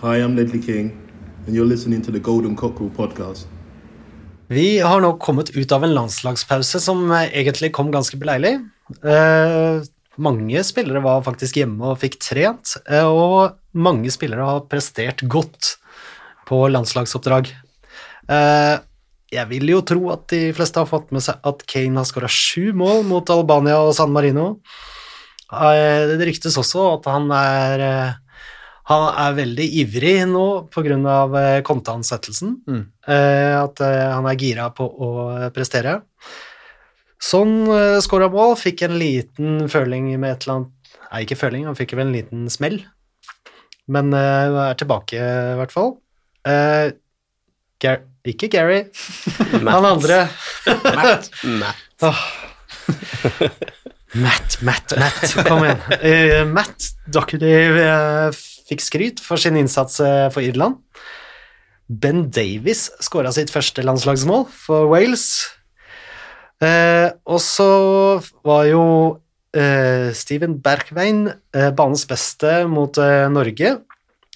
Hi, 0.00 0.16
I'm 0.24 0.34
Ledley 0.40 0.62
King, 0.64 0.94
and 1.46 1.52
you're 1.54 1.68
listening 1.68 2.00
to 2.08 2.10
the 2.10 2.18
Golden 2.32 2.56
Cockerel 2.56 2.88
podcast. 2.96 3.51
Vi 4.52 4.82
har 4.84 5.00
nå 5.00 5.14
kommet 5.22 5.54
ut 5.56 5.72
av 5.72 5.84
en 5.86 5.94
landslagspause 5.96 6.80
som 6.82 7.06
eh, 7.14 7.30
egentlig 7.40 7.70
kom 7.72 7.92
ganske 7.94 8.18
beleilig. 8.20 8.58
Eh, 9.00 9.84
mange 10.20 10.64
spillere 10.66 11.00
var 11.04 11.22
faktisk 11.24 11.56
hjemme 11.62 11.92
og 11.92 12.00
fikk 12.02 12.18
trent, 12.20 12.74
eh, 12.84 13.06
og 13.06 13.56
mange 13.72 14.12
spillere 14.12 14.44
har 14.44 14.64
prestert 14.68 15.24
godt 15.24 15.76
på 16.50 16.58
landslagsoppdrag. 16.74 17.48
Eh, 18.28 18.74
jeg 19.32 19.48
vil 19.48 19.72
jo 19.72 19.80
tro 19.88 20.10
at 20.12 20.26
de 20.34 20.50
fleste 20.52 20.82
har 20.82 20.90
fått 20.90 21.14
med 21.16 21.24
seg 21.24 21.40
at 21.48 21.64
Kane 21.70 22.02
har 22.02 22.08
skåra 22.08 22.28
sju 22.28 22.74
mål 22.76 23.06
mot 23.08 23.32
Albania 23.32 23.78
og 23.80 23.94
San 23.96 24.12
Marino. 24.12 24.58
Eh, 25.48 26.12
det 26.12 26.28
ryktes 26.28 26.60
også 26.60 26.90
at 26.98 27.08
han 27.08 27.32
er 27.38 27.86
eh, 27.86 28.20
han 28.90 29.04
er 29.24 29.36
veldig 29.36 29.66
ivrig 29.82 30.14
nå 30.30 30.46
pga. 30.72 30.96
Uh, 30.98 31.60
konteansettelsen. 31.66 32.56
Mm. 32.66 32.82
Eh, 33.06 33.54
at 33.60 33.82
eh, 33.84 34.08
han 34.10 34.26
er 34.26 34.40
gira 34.40 34.70
på 34.74 34.86
å 34.86 35.10
prestere. 35.54 36.00
Sånn 37.22 37.62
uh, 37.70 38.00
skåra 38.02 38.26
mål, 38.32 38.56
fikk 38.58 38.82
en 38.88 38.98
liten 38.98 39.68
føling 39.70 40.10
med 40.16 40.34
et 40.34 40.46
eller 40.46 40.60
annet 40.60 40.78
Nei, 41.12 41.26
ikke 41.26 41.36
føling, 41.36 41.66
han 41.68 41.76
fikk 41.76 41.90
vel 41.92 42.06
en 42.06 42.14
liten 42.14 42.46
smell. 42.48 42.78
Men 43.92 44.14
eh, 44.16 44.54
er 44.70 44.78
tilbake, 44.80 45.18
i 45.18 45.58
hvert 45.60 45.74
fall. 45.74 45.96
Eh, 46.48 46.94
Gar 47.82 48.06
ikke 48.24 48.46
Gary, 48.48 48.84
han 49.66 49.84
andre. 49.84 50.24
Matt. 50.96 51.32
Matt. 51.44 51.78
Oh. 52.02 52.18
Matt, 54.18 54.56
Matt, 54.66 54.94
Matt, 54.98 55.20
kom 55.46 55.60
igjen. 55.62 55.82
Uh, 56.02 56.40
Matt 56.50 56.88
Docherty 57.14 57.52
eh, 57.52 58.40
fikk 58.72 58.84
skryt 58.84 59.22
for 59.22 59.40
sin 59.40 59.58
innsats 59.60 60.00
eh, 60.02 60.28
for 60.32 60.44
Irland. 60.44 60.80
Ben 61.92 62.26
Davies 62.32 62.88
skåra 63.04 63.32
sitt 63.34 63.52
første 63.52 63.84
landslagsmål 63.84 64.46
for 64.48 64.88
Wales. 64.92 65.26
Eh, 66.62 67.10
og 67.26 67.40
så 67.42 67.70
var 68.46 68.66
jo 68.70 68.84
eh, 69.56 70.12
Steven 70.16 70.56
Bergveien 70.62 71.26
eh, 71.32 71.72
banens 71.76 72.06
beste 72.08 72.62
mot 72.70 72.96
eh, 73.02 73.26
Norge. 73.32 73.74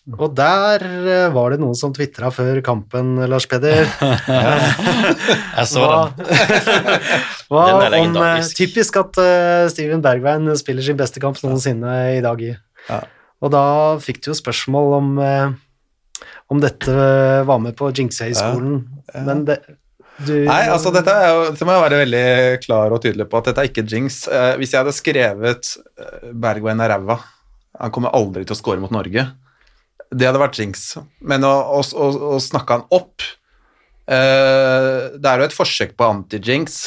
Og 0.07 0.35
der 0.39 0.85
eh, 0.87 1.29
var 1.35 1.55
det 1.55 1.61
noen 1.63 1.79
som 1.79 1.95
tvitra 1.95 2.29
før 2.35 2.61
kampen, 2.67 3.17
Lars 3.31 3.49
Peder. 3.51 3.89
Jeg 5.57 5.67
så 5.71 5.87
den. 5.87 6.29
hva 7.49 7.65
Den 7.67 7.73
er 7.73 7.89
om 7.89 7.95
legendarisk. 7.97 8.59
Typisk 8.59 9.01
at 9.03 9.19
eh, 9.23 9.67
Steven 9.73 10.05
Bergveien 10.05 10.51
spiller 10.59 10.87
sin 10.87 10.99
beste 10.99 11.23
kamp 11.23 11.41
noensinne 11.43 11.97
i 12.19 12.23
dag. 12.27 12.43
Ja. 12.91 13.05
Og 13.45 13.53
da 13.53 13.65
fikk 14.03 14.23
du 14.25 14.31
jo 14.31 14.39
spørsmål 14.39 14.95
om, 14.97 15.11
eh, 15.21 16.29
om 16.53 16.63
dette 16.63 16.95
var 17.49 17.59
med 17.63 17.77
på 17.77 17.91
Jinxey-skolen. 17.93 18.81
Men 19.27 19.45
det 19.49 19.61
du, 20.17 20.33
Nei, 20.47 20.63
altså 20.73 20.89
dette, 20.95 21.13
er 21.13 21.29
jo, 21.29 21.41
det 21.53 21.67
må 21.69 21.75
jeg 21.75 21.83
være 21.83 21.97
veldig 22.01 22.27
klar 22.65 22.95
og 22.95 23.03
tydelig 23.05 23.27
på, 23.29 23.37
at 23.37 23.51
dette 23.51 23.61
er 23.61 23.69
ikke 23.69 23.85
jinx. 23.85 24.23
Eh, 24.33 24.53
hvis 24.57 24.73
jeg 24.73 24.81
hadde 24.81 24.95
skrevet 24.97 25.73
eh, 26.01 26.31
Bergwijn 26.33 26.81
er 26.81 26.95
ræva, 26.95 27.19
han 27.77 27.93
kommer 27.93 28.15
aldri 28.17 28.47
til 28.47 28.57
å 28.57 28.59
score 28.59 28.81
mot 28.81 28.95
Norge, 28.95 29.27
det 30.09 30.29
hadde 30.29 30.41
vært 30.41 30.61
jinx. 30.63 30.87
Men 31.21 31.45
å, 31.45 31.53
å, 31.77 31.83
å, 31.85 32.09
å 32.33 32.41
snakke 32.41 32.79
han 32.79 32.87
opp 32.95 33.27
eh, 34.09 35.19
Det 35.19 35.29
er 35.29 35.43
jo 35.43 35.49
et 35.51 35.57
forsøk 35.57 35.93
på 35.99 36.09
anti-jinx 36.09 36.79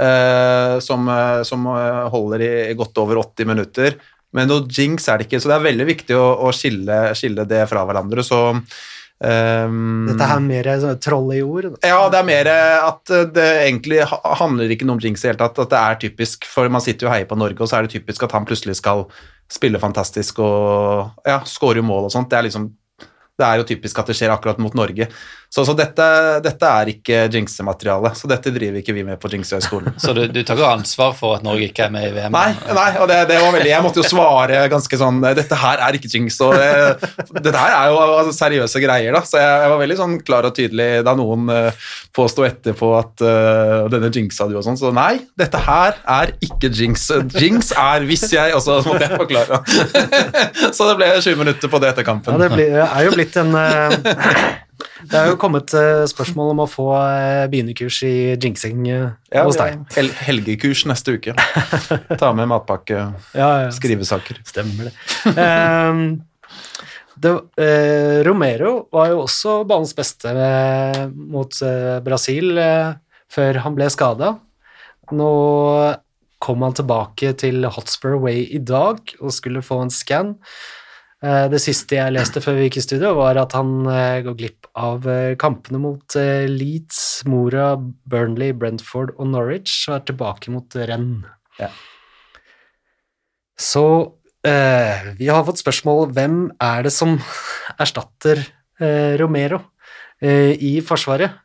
eh, 0.00 0.76
som, 0.84 1.08
eh, 1.10 1.42
som 1.44 1.68
holder 2.14 2.46
i 2.48 2.78
godt 2.78 3.02
over 3.02 3.20
80 3.26 3.50
minutter. 3.50 3.98
Men 4.34 4.50
noe 4.50 4.66
jinx 4.66 5.08
er 5.08 5.20
det 5.20 5.28
ikke, 5.28 5.40
så 5.40 5.50
det 5.50 5.56
er 5.56 5.68
veldig 5.68 5.86
viktig 5.92 6.18
å, 6.18 6.26
å 6.46 6.52
skille, 6.54 6.98
skille 7.18 7.46
det 7.48 7.62
fra 7.70 7.84
hverandre. 7.86 8.24
Så 8.26 8.40
um, 8.50 10.06
Dette 10.10 10.30
her 10.30 10.40
er 10.40 10.46
mer 10.46 10.70
sånn 10.82 11.02
troll 11.02 11.30
i 11.36 11.42
ord. 11.44 11.70
da. 11.76 11.92
ja, 11.92 12.00
det 12.10 12.20
er 12.20 12.28
mer 12.30 12.50
at 12.54 13.14
det 13.36 13.48
egentlig 13.68 14.02
handler 14.10 14.74
ikke 14.74 14.88
noe 14.88 14.98
om 14.98 15.04
jinx 15.04 15.22
i 15.22 15.28
det 15.28 15.34
hele 15.34 15.42
tatt, 15.44 15.62
at 15.66 15.74
det 15.74 15.82
er 15.82 16.00
typisk, 16.08 16.48
for 16.50 16.72
man 16.72 16.82
sitter 16.84 17.06
jo 17.06 17.12
og 17.12 17.16
heier 17.16 17.30
på 17.30 17.38
Norge, 17.38 17.62
og 17.62 17.70
så 17.70 17.78
er 17.78 17.86
det 17.86 17.94
typisk 17.94 18.26
at 18.26 18.34
han 18.34 18.48
plutselig 18.48 18.80
skal 18.82 19.06
spille 19.54 19.78
fantastisk 19.78 20.40
og 20.42 21.28
ja, 21.28 21.42
score 21.46 21.84
mål 21.84 22.08
og 22.08 22.14
sånt. 22.14 22.30
Det 22.32 22.40
er 22.40 22.48
liksom 22.48 22.72
det 23.34 23.46
er 23.46 23.58
jo 23.58 23.66
typisk 23.66 23.98
at 23.98 24.10
det 24.10 24.14
skjer 24.18 24.30
akkurat 24.30 24.60
mot 24.62 24.76
Norge. 24.78 25.08
Så, 25.54 25.62
så 25.62 25.70
dette, 25.78 26.04
dette 26.42 26.66
er 26.66 26.88
ikke 26.90 27.18
jinxemateriale, 27.30 28.10
så 28.18 28.26
dette 28.26 28.50
driver 28.50 28.80
ikke 28.80 28.94
vi 28.96 29.04
med 29.06 29.20
på 29.22 29.28
Jinxehøgskolen. 29.30 29.92
Så 30.02 30.10
du, 30.16 30.24
du 30.26 30.40
tar 30.42 30.58
ikke 30.58 30.70
ansvar 30.80 31.12
for 31.14 31.36
at 31.36 31.44
Norge 31.46 31.68
ikke 31.68 31.84
er 31.84 31.92
med 31.94 32.08
i 32.08 32.10
VM? 32.16 32.34
Nei, 32.34 32.48
nei 32.74 32.86
og 32.98 33.06
det, 33.06 33.20
det 33.30 33.36
var 33.38 33.54
veldig 33.54 33.70
Jeg 33.70 33.84
måtte 33.84 34.02
jo 34.02 34.08
svare 34.08 34.64
ganske 34.72 34.98
sånn 34.98 35.20
Dette 35.38 35.58
her 35.60 35.84
er 35.86 35.94
ikke 35.94 36.10
jinx. 36.10 36.40
Og 36.42 36.56
det, 36.58 37.12
dette 37.36 37.54
her 37.54 37.70
er 37.76 37.92
jo 37.92 38.00
altså, 38.02 38.34
seriøse 38.34 38.82
greier, 38.82 39.14
da. 39.14 39.22
Så 39.30 39.38
jeg, 39.38 39.52
jeg 39.62 39.70
var 39.74 39.80
veldig 39.84 39.98
sånn 40.00 40.18
klar 40.26 40.50
og 40.50 40.56
tydelig 40.58 40.88
da 41.06 41.14
noen 41.22 41.46
uh, 41.54 41.86
påsto 42.18 42.48
etterpå 42.50 42.90
at 42.98 43.22
uh, 43.22 43.86
denne 43.94 44.10
jinxa 44.10 44.50
du 44.50 44.58
og 44.58 44.66
sånn. 44.66 44.80
Så 44.82 44.90
nei, 44.96 45.20
dette 45.38 45.62
her 45.68 46.02
er 46.18 46.34
ikke 46.42 46.72
jinx. 46.74 47.06
Jinx 47.38 47.70
er 47.78 48.10
hvis 48.10 48.26
jeg 48.34 48.58
Og 48.58 48.66
så 48.66 48.80
måtte 48.82 49.06
jeg 49.06 49.22
forklare. 49.22 49.62
så 50.74 50.90
det 50.90 50.98
ble 50.98 51.14
20 51.14 51.42
minutter 51.46 51.70
på 51.70 51.78
det 51.78 51.94
etter 51.94 52.10
kampen. 52.10 52.34
Ja, 52.34 52.42
det 52.42 52.52
blir, 52.58 52.78
er 52.82 53.06
jo 53.06 53.14
blitt 53.14 53.38
en 53.38 53.54
eh, 53.54 54.63
Det 55.10 55.18
er 55.18 55.30
jo 55.32 55.38
kommet 55.40 55.72
eh, 55.76 56.04
spørsmål 56.10 56.52
om 56.54 56.62
å 56.64 56.68
få 56.70 56.86
eh, 56.96 57.44
begynnerkurs 57.52 57.98
i 58.08 58.14
jinxing 58.40 58.84
eh, 58.88 59.08
Ja, 59.34 59.44
hos 59.46 59.58
deg. 59.60 59.80
hel 59.96 60.10
helgekurs 60.26 60.84
neste 60.90 61.16
uke. 61.18 61.34
Ta 62.20 62.30
med 62.36 62.48
matpakke, 62.52 63.00
Ja, 63.40 63.48
ja. 63.66 63.72
skrivesaker. 63.74 64.40
Stemmer 64.48 64.90
det. 64.90 64.94
um, 65.34 66.04
det 67.24 67.30
uh, 67.30 68.18
Romero 68.26 68.72
var 68.92 69.12
jo 69.12 69.20
også 69.22 69.60
banens 69.70 69.94
beste 69.96 70.32
mot 71.14 71.60
uh, 71.62 72.00
Brasil 72.04 72.58
uh, 72.58 72.96
før 73.32 73.60
han 73.64 73.76
ble 73.78 73.86
skada. 73.92 74.32
Nå 75.14 75.30
kom 76.44 76.64
han 76.66 76.74
tilbake 76.76 77.30
til 77.40 77.64
Hotspur 77.72 78.18
Way 78.20 78.42
i 78.58 78.60
dag 78.60 78.98
og 79.20 79.32
skulle 79.32 79.62
få 79.64 79.78
en 79.84 79.92
scan. 79.94 80.34
Eh, 81.24 81.46
det 81.48 81.60
siste 81.62 81.96
jeg 81.96 82.12
leste 82.12 82.42
før 82.44 82.58
vi 82.58 82.66
gikk 82.68 82.82
i 82.82 82.84
studio, 82.84 83.14
var 83.16 83.38
at 83.40 83.54
han 83.56 83.86
eh, 83.88 84.20
går 84.26 84.36
glipp 84.40 84.68
av 84.76 85.06
eh, 85.08 85.36
kampene 85.40 85.80
mot 85.80 86.16
Leeds, 86.50 86.98
Mora, 87.30 87.74
Burnley, 88.10 88.52
Brentford 88.52 89.14
og 89.16 89.30
Norwich, 89.32 89.86
og 89.88 89.96
er 89.96 90.04
tilbake 90.10 90.52
mot 90.52 90.76
Renn. 90.76 91.24
Ja. 91.60 91.70
Så 93.56 93.86
eh, 94.44 95.14
vi 95.16 95.30
har 95.30 95.46
fått 95.46 95.62
spørsmål 95.62 96.10
hvem 96.12 96.38
er 96.62 96.84
det 96.84 96.92
som 96.92 97.16
erstatter 97.80 98.42
eh, 98.82 99.14
Romero 99.20 99.62
eh, 100.20 100.52
i 100.58 100.76
Forsvaret? 100.84 101.40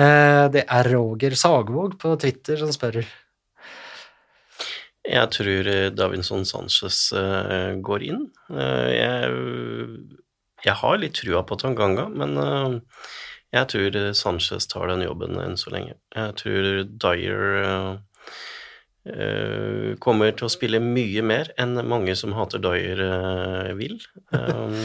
Eh, 0.00 0.44
det 0.54 0.64
er 0.64 0.92
Roger 0.94 1.36
Sagvåg 1.36 1.98
på 2.00 2.14
Twitter 2.22 2.62
som 2.62 2.72
spør. 2.72 3.02
Jeg 5.10 5.30
tror 5.34 5.68
eh, 5.70 5.88
Davinson 5.94 6.44
Sanchez 6.46 7.08
eh, 7.16 7.72
går 7.82 8.04
inn. 8.06 8.28
Eh, 8.52 8.90
jeg, 8.94 9.32
jeg 10.66 10.76
har 10.82 11.00
litt 11.00 11.16
trua 11.18 11.42
på 11.46 11.58
Tanganga, 11.58 12.06
men 12.12 12.38
jeg 13.50 13.70
tror 13.72 13.98
Sanchez 14.14 14.68
tar 14.70 14.86
den 14.92 15.02
jobben 15.02 15.40
enn 15.42 15.58
så 15.58 15.72
lenge. 15.74 15.96
Jeg 16.14 16.36
tror 16.38 16.70
Dyer 17.02 17.98
kommer 20.04 20.34
til 20.36 20.46
å 20.46 20.52
spille 20.52 20.78
mye 20.84 21.22
mer 21.24 21.48
enn 21.58 21.80
mange 21.88 22.14
som 22.20 22.36
hater 22.36 22.62
Dyer, 22.62 23.04
vil. 23.80 23.98
Um, 24.30 24.76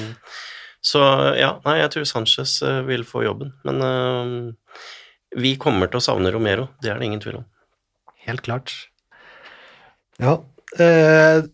så 0.85 1.01
ja, 1.37 1.51
nei, 1.65 1.75
jeg 1.79 1.91
tror 1.93 2.07
Sanchez 2.09 2.59
vil 2.87 3.03
få 3.05 3.23
jobben. 3.25 3.51
Men 3.65 4.55
vi 5.35 5.55
kommer 5.61 5.89
til 5.89 5.99
å 5.99 6.05
savne 6.07 6.31
Romero, 6.33 6.69
det 6.81 6.93
er 6.93 7.01
det 7.01 7.09
ingen 7.09 7.21
tvil 7.21 7.39
om. 7.41 7.47
Helt 8.25 8.45
klart. 8.45 8.73
Ja. 10.21 10.39
Eh, 10.79 11.45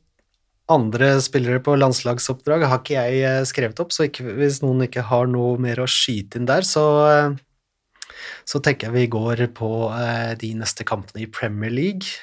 andre 0.71 1.13
spillere 1.23 1.61
på 1.63 1.75
landslagsoppdrag 1.79 2.65
har 2.69 2.81
ikke 2.81 2.97
jeg 2.97 3.23
eh, 3.27 3.43
skrevet 3.47 3.79
opp, 3.83 3.93
så 3.93 4.07
ikke, 4.07 4.25
hvis 4.39 4.61
noen 4.63 4.85
ikke 4.87 5.05
har 5.09 5.29
noe 5.29 5.57
mer 5.61 5.81
å 5.83 5.89
skyte 5.89 6.39
inn 6.39 6.47
der, 6.49 6.65
så, 6.67 6.85
eh, 7.09 8.13
så 8.47 8.61
tenker 8.63 8.89
jeg 8.89 8.95
vi 8.95 9.11
går 9.11 9.45
på 9.57 9.71
eh, 9.95 10.33
de 10.41 10.53
neste 10.61 10.87
kampene 10.87 11.25
i 11.25 11.31
Premier 11.31 11.73
League. 11.73 12.13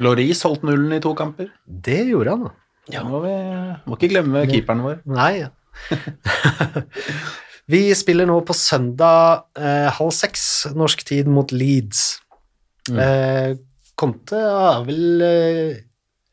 Laurice 0.00 0.48
holdt 0.48 0.64
nullen 0.66 0.96
i 0.96 1.02
to 1.04 1.12
kamper. 1.16 1.50
Det 1.64 2.02
gjorde 2.08 2.36
han, 2.36 2.48
da. 2.48 2.56
Ja. 2.90 3.04
Må, 3.06 3.20
vi, 3.22 3.34
må 3.86 3.96
ikke 3.98 4.10
glemme 4.10 4.46
keeperen 4.50 4.82
vår. 4.82 5.00
Nei. 5.06 5.46
vi 7.72 7.82
spiller 7.94 8.26
nå 8.26 8.40
på 8.46 8.56
søndag 8.56 9.44
eh, 9.60 9.86
halv 9.94 10.14
seks 10.16 10.44
norsk 10.74 11.04
tid 11.06 11.30
mot 11.30 11.52
Leeds. 11.54 12.18
Eh, 12.90 13.52
Conte 14.00 14.40
er 14.40 14.82
vel 14.88 15.22
eh, 15.26 15.78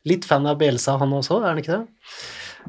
litt 0.08 0.26
fan 0.28 0.48
av 0.48 0.58
Bielsa, 0.60 0.96
han 1.00 1.12
også, 1.12 1.40
er 1.42 1.50
han 1.52 1.62
ikke 1.62 1.76
det? 1.76 2.12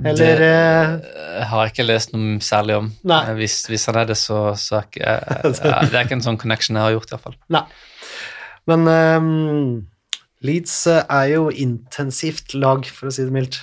Eller 0.10 0.42
eh, 0.46 0.92
Jeg 1.40 1.48
har 1.52 1.72
ikke 1.72 1.86
lest 1.88 2.14
noe 2.14 2.38
særlig 2.44 2.78
om. 2.80 2.90
Eh, 3.10 3.32
Hvis, 3.40 3.62
hvis 3.72 3.88
han 3.90 4.00
er 4.00 4.10
det, 4.12 4.20
så, 4.20 4.42
så 4.60 4.80
er 4.80 4.90
ikke, 4.90 5.04
jeg, 5.04 5.54
jeg, 5.64 5.90
det 5.92 6.00
er 6.00 6.06
ikke 6.08 6.20
en 6.20 6.28
sånn 6.28 6.40
connection 6.40 6.80
jeg 6.80 6.86
har 6.88 6.96
gjort, 6.98 7.16
iallfall. 7.16 7.40
Nei. 7.56 7.64
Men 8.70 8.86
um, 8.92 9.74
Leeds 10.46 10.76
eh, 10.92 11.02
er 11.10 11.34
jo 11.34 11.50
intensivt 11.52 12.56
lag, 12.56 12.86
for 12.88 13.10
å 13.10 13.16
si 13.16 13.26
det 13.28 13.36
mildt. 13.36 13.60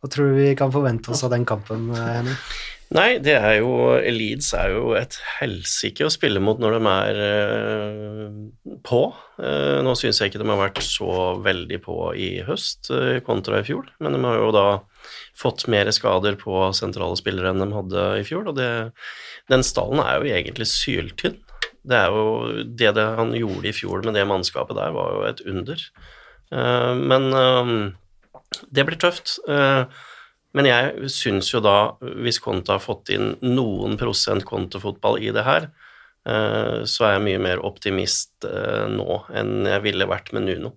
Hva 0.00 0.12
tror 0.12 0.30
du 0.30 0.38
vi 0.38 0.54
kan 0.58 0.72
forvente 0.72 1.12
oss 1.12 1.24
av 1.26 1.32
den 1.34 1.44
kampen, 1.48 1.90
eh, 1.96 2.10
Henning? 2.20 2.38
Nei, 2.94 3.16
det 3.18 3.34
er 3.34 3.56
jo 3.58 3.96
Leeds 3.98 4.52
er 4.54 4.70
jo 4.70 4.92
et 4.94 5.16
helsike 5.40 6.06
å 6.06 6.12
spille 6.12 6.38
mot 6.42 6.60
når 6.62 6.76
de 6.76 6.90
er 6.92 7.16
eh, 7.24 8.36
på. 8.86 9.00
Eh, 9.42 9.78
nå 9.82 9.94
syns 9.98 10.20
jeg 10.22 10.30
ikke 10.30 10.42
de 10.42 10.46
har 10.52 10.60
vært 10.60 10.78
så 10.86 11.34
veldig 11.42 11.80
på 11.82 11.96
i 12.14 12.28
høst 12.46 12.92
eh, 12.94 13.18
kontra 13.26 13.58
i 13.58 13.66
fjor, 13.66 13.90
men 13.98 14.14
de 14.14 14.22
har 14.22 14.38
jo 14.38 14.52
da 14.54 14.66
fått 15.36 15.66
mer 15.72 15.90
skader 15.94 16.38
på 16.38 16.68
sentrale 16.78 17.18
spillere 17.18 17.50
enn 17.50 17.64
de 17.64 17.68
hadde 17.74 18.06
i 18.20 18.24
fjor, 18.28 18.52
og 18.52 18.60
det, 18.60 18.70
den 19.50 19.66
stallen 19.66 20.04
er 20.04 20.20
jo 20.20 20.30
egentlig 20.38 20.70
syltynn. 20.70 21.40
Det 21.86 21.98
er 21.98 22.14
jo 22.14 22.64
det, 22.70 22.94
det 22.96 23.10
han 23.18 23.34
gjorde 23.34 23.70
i 23.70 23.74
fjor 23.74 24.06
med 24.06 24.14
det 24.14 24.26
mannskapet 24.30 24.78
der, 24.78 24.94
var 24.94 25.14
jo 25.14 25.26
et 25.26 25.42
under. 25.46 25.86
Eh, 26.54 26.92
men 26.98 27.32
eh, 27.34 27.74
det 28.70 28.86
blir 28.86 28.98
tøft. 29.02 29.40
Eh, 29.50 29.82
men 30.56 30.68
jeg 30.70 31.10
syns 31.12 31.50
jo 31.52 31.60
da, 31.60 31.76
hvis 32.00 32.40
Conte 32.40 32.72
har 32.72 32.80
fått 32.80 33.12
inn 33.12 33.34
noen 33.44 33.98
prosent 34.00 34.46
kontofotball 34.48 35.20
i 35.20 35.28
det 35.36 35.44
her, 35.44 35.68
eh, 36.24 36.82
så 36.88 37.06
er 37.06 37.16
jeg 37.16 37.26
mye 37.28 37.42
mer 37.44 37.64
optimist 37.66 38.46
eh, 38.48 38.86
nå 38.88 39.20
enn 39.36 39.68
jeg 39.68 39.84
ville 39.84 40.08
vært 40.08 40.32
med 40.32 40.48
Nuno. 40.48 40.76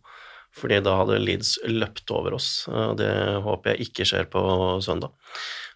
Fordi 0.60 0.80
da 0.84 0.96
hadde 1.00 1.22
Leeds 1.22 1.56
løpt 1.70 2.12
over 2.12 2.36
oss. 2.40 2.66
og 2.68 2.98
Det 3.00 3.12
håper 3.46 3.76
jeg 3.76 3.90
ikke 3.90 4.08
skjer 4.10 4.30
på 4.34 4.42
søndag. 4.84 5.14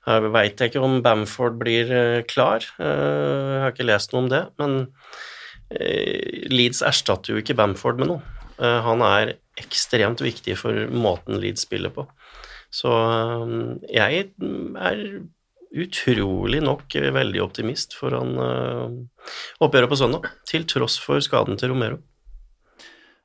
Jeg 0.03 0.31
veit 0.33 0.59
ikke 0.65 0.81
om 0.83 0.97
Bamford 1.05 1.55
blir 1.61 1.91
eh, 1.93 2.23
klar, 2.27 2.65
Eh, 2.81 3.51
jeg 3.53 3.61
har 3.63 3.71
ikke 3.71 3.87
lest 3.87 4.11
noe 4.11 4.25
om 4.25 4.31
det. 4.33 4.41
Men 4.59 4.79
eh, 5.71 6.49
Leeds 6.51 6.83
erstatter 6.83 7.33
jo 7.33 7.43
ikke 7.43 7.55
Bamford 7.55 8.01
med 8.01 8.11
noe. 8.11 8.33
Eh, 8.57 8.79
Han 8.83 9.05
er 9.05 9.37
ekstremt 9.61 10.23
viktig 10.25 10.57
for 10.59 10.87
måten 10.91 11.39
Leeds 11.39 11.63
spiller 11.67 11.93
på. 11.93 12.07
Så 12.73 12.89
um, 12.89 13.77
jeg 13.85 14.29
er 14.33 15.03
utrolig 15.73 16.61
nok 16.61 16.93
veldig 16.93 17.41
optimist 17.43 17.95
foran 17.97 18.33
uh, 18.37 19.35
oppgjøret 19.63 19.91
på 19.91 19.99
søndag, 19.99 20.27
til 20.49 20.65
tross 20.69 20.97
for 21.01 21.21
skaden 21.23 21.59
til 21.59 21.73
Romero. 21.73 22.01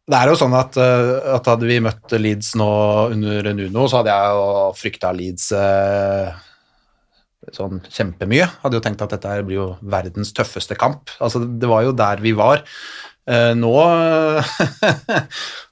Det 0.08 0.16
er 0.16 0.30
jo 0.30 0.38
sånn 0.40 0.54
at, 0.56 0.76
eh, 0.80 1.10
at 1.34 1.48
hadde 1.50 1.66
vi 1.68 1.82
møtt 1.84 2.14
Leeds 2.16 2.54
nå 2.56 2.68
under 3.12 3.50
Nuno, 3.52 3.82
så 3.84 3.98
hadde 4.00 4.14
jeg 4.14 4.36
jo 4.38 4.46
frykta 4.78 5.10
Leeds 5.12 5.50
uh, 5.52 6.30
sånn 7.52 7.82
kjempemye. 7.92 8.46
Hadde 8.62 8.80
jo 8.80 8.84
tenkt 8.86 9.04
at 9.04 9.12
dette 9.12 9.34
blir 9.44 9.58
jo 9.58 9.66
verdens 9.84 10.32
tøffeste 10.36 10.78
kamp. 10.80 11.12
Altså, 11.20 11.42
det 11.44 11.68
var 11.68 11.84
jo 11.84 11.92
der 11.96 12.24
vi 12.24 12.32
var. 12.36 12.64
Eh, 13.28 13.54
nå 13.60 13.74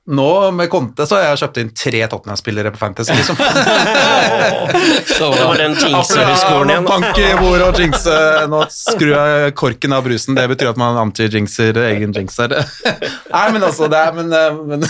Nå 0.06 0.50
med 0.54 0.68
Conte 0.70 1.02
så 1.08 1.16
har 1.16 1.24
jeg 1.32 1.38
kjøpt 1.40 1.56
inn 1.58 1.70
tre 1.74 2.00
Tottenham-spillere 2.06 2.70
på 2.70 2.78
Fantasy, 2.78 3.10
liksom. 3.16 3.38
Så, 5.16 5.30
Det 5.34 5.46
var 5.48 5.58
den 5.58 5.74
jinxehøyskolen 5.74 6.70
igjen. 6.70 6.86
Bank 6.86 7.18
i 7.18 7.32
bordet 7.40 7.66
og 7.66 7.80
jinxe. 7.82 8.14
Nå 8.52 8.60
skrur 8.70 9.10
jeg 9.16 9.56
korken 9.58 9.96
av 9.96 10.04
brusen. 10.06 10.38
Det 10.38 10.44
betyr 10.52 10.70
at 10.70 10.78
man 10.78 11.00
anti-jinxer 11.02 11.80
egen 11.88 12.14
jinxer. 12.14 12.54
Nei, 13.34 13.44
men 13.56 13.66
altså, 13.66 13.90
det 13.90 13.98
er 14.04 14.14
men, 14.20 14.30
eh, 14.30 14.62
men 14.70 14.86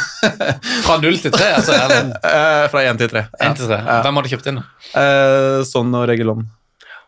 fra 0.84 0.98
null 1.00 1.16
til 1.22 1.32
tre, 1.32 1.48
altså? 1.62 1.78
Eller 1.86 2.12
eh, 2.20 2.66
Fra 2.74 2.84
én 2.84 3.00
til 3.00 3.08
tre. 3.14 3.24
Ja. 3.40 3.54
til 3.56 3.72
tre. 3.72 3.80
Hvem 4.04 4.20
har 4.20 4.28
du 4.28 4.32
kjøpt 4.36 4.52
inn? 4.52 4.60
da? 4.60 4.68
Eh, 5.00 5.64
Sånn 5.64 5.96
og 5.96 6.04
Regulon. 6.12 6.44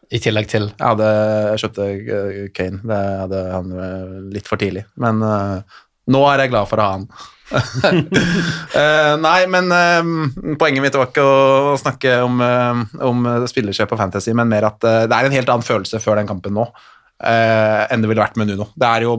I 0.09 0.21
tillegg 0.23 0.49
til 0.49 0.71
Jeg, 0.71 0.85
hadde, 0.85 1.09
jeg 1.53 1.63
kjøpte 1.65 1.89
eh, 1.89 2.45
Kane. 2.57 2.81
Det 2.89 3.01
hadde 3.23 3.43
han 3.53 3.75
eh, 3.77 4.15
litt 4.37 4.49
for 4.49 4.61
tidlig. 4.61 4.87
Men 5.01 5.21
uh, 5.21 5.81
nå 6.09 6.23
er 6.31 6.45
jeg 6.45 6.53
glad 6.55 6.71
for 6.71 6.81
å 6.81 6.87
ha 6.87 6.95
han. 6.97 7.09
uh, 7.49 9.15
nei, 9.27 9.39
men 9.53 9.73
uh, 9.73 10.55
poenget 10.61 10.85
mitt 10.85 10.97
var 10.97 11.11
ikke 11.11 11.25
å 11.25 11.77
snakke 11.81 12.19
om, 12.25 12.41
uh, 12.41 12.85
om 13.05 13.29
spillerkjøp 13.53 13.93
og 13.97 14.01
fantasy, 14.01 14.33
men 14.37 14.49
mer 14.49 14.71
at 14.71 14.81
det 14.81 15.13
er 15.13 15.29
en 15.29 15.37
helt 15.37 15.53
annen 15.53 15.67
følelse 15.67 16.01
før 16.05 16.23
den 16.23 16.31
kampen 16.31 16.57
nå 16.57 16.69
enn 17.19 17.99
det 17.99 18.07
ville 18.07 18.23
vært 18.23 18.37
med 18.39 18.47
Nuno. 18.47 18.69
Det 18.79 18.87
er 18.87 19.03
jo 19.03 19.15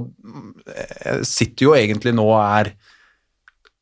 Jeg 0.71 1.25
sitter 1.27 1.65
jo 1.65 1.73
egentlig 1.75 2.13
nå 2.15 2.23
og 2.29 2.37
er 2.39 2.69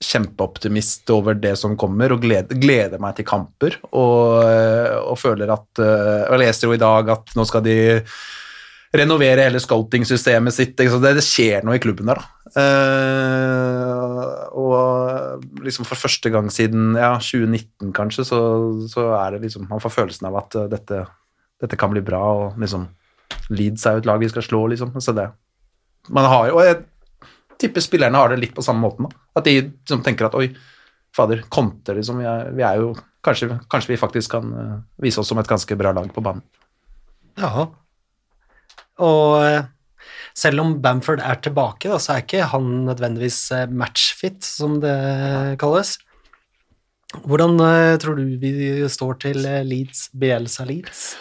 kjempeoptimist 0.04 1.10
over 1.10 1.38
det 1.42 1.56
som 1.58 1.74
kommer, 1.80 2.14
og 2.14 2.22
gleder, 2.22 2.58
gleder 2.62 3.02
meg 3.02 3.18
til 3.18 3.26
kamper. 3.28 3.80
Og, 3.90 4.44
og 5.02 5.16
føler 5.18 5.50
at 5.56 5.82
eh, 5.82 6.26
Jeg 6.28 6.42
leser 6.44 6.70
jo 6.70 6.76
i 6.76 6.82
dag 6.82 7.10
at 7.16 7.34
nå 7.38 7.46
skal 7.50 7.64
de 7.66 7.78
renovere 8.98 9.48
hele 9.48 9.60
scouting-systemet 9.62 10.54
sitt. 10.54 10.76
Det, 10.78 10.88
det 11.18 11.26
skjer 11.26 11.66
noe 11.66 11.78
i 11.78 11.82
klubben 11.84 12.10
der, 12.10 12.22
da. 12.22 12.34
Eh, 12.58 14.28
og 14.58 15.64
liksom 15.66 15.86
for 15.86 16.00
første 16.00 16.32
gang 16.34 16.48
siden 16.54 16.96
ja, 16.98 17.16
2019 17.22 17.92
kanskje, 17.96 18.26
så, 18.30 18.40
så 18.90 19.10
er 19.20 19.36
det 19.36 19.44
liksom 19.44 19.68
Man 19.70 19.84
får 19.84 19.94
følelsen 19.94 20.30
av 20.30 20.38
at 20.40 20.56
eh, 20.56 20.70
dette, 20.72 21.02
dette 21.62 21.80
kan 21.80 21.92
bli 21.94 22.06
bra, 22.06 22.22
og 22.38 22.62
liksom 22.62 22.88
Leeds 23.52 23.84
er 23.86 23.98
jo 23.98 24.04
et 24.04 24.08
lag 24.08 24.22
vi 24.22 24.30
skal 24.32 24.46
slå, 24.46 24.62
liksom. 24.72 24.96
Så 25.04 25.14
det 25.16 25.28
Man 26.14 26.28
har 26.28 26.48
jo 26.48 26.56
Og 26.60 26.64
jeg 26.64 26.78
tipper 27.62 27.84
spillerne 27.84 28.20
har 28.20 28.34
det 28.34 28.42
litt 28.42 28.56
på 28.56 28.66
samme 28.66 28.84
måten, 28.86 29.08
da. 29.08 29.28
At 29.40 29.48
de 29.48 29.60
liksom 29.62 30.04
tenker 30.06 30.30
at 30.30 30.38
oi, 30.38 30.50
fader, 31.16 31.44
konter, 31.54 31.98
liksom. 31.98 32.22
Vi 32.22 32.28
er, 32.30 32.52
vi 32.56 32.66
er 32.66 32.82
jo 32.84 32.92
kanskje, 33.26 33.60
kanskje 33.72 33.94
vi 33.94 34.02
faktisk 34.02 34.36
kan 34.38 34.54
eh, 34.54 34.76
vise 35.04 35.22
oss 35.22 35.32
som 35.32 35.40
et 35.42 35.50
ganske 35.50 35.78
bra 35.80 35.94
lag 35.96 36.10
på 36.14 36.24
banen. 36.24 36.44
Ja. 37.38 37.68
Og 39.04 39.38
eh, 39.44 39.70
selv 40.38 40.64
om 40.64 40.76
Bamford 40.82 41.24
er 41.26 41.40
tilbake, 41.42 41.90
da, 41.90 42.00
så 42.02 42.16
er 42.16 42.26
ikke 42.26 42.50
han 42.54 42.70
nødvendigvis 42.90 43.40
eh, 43.58 43.72
matchfit, 43.72 44.44
som 44.46 44.80
det 44.84 44.98
kalles. 45.62 45.98
Hvordan 47.24 47.56
tror 48.04 48.18
du 48.20 48.36
vi 48.42 48.52
står 48.92 49.14
til 49.24 49.46
Leeds, 49.64 50.10
Bielsa 50.12 50.66
Leeds? 50.68 51.14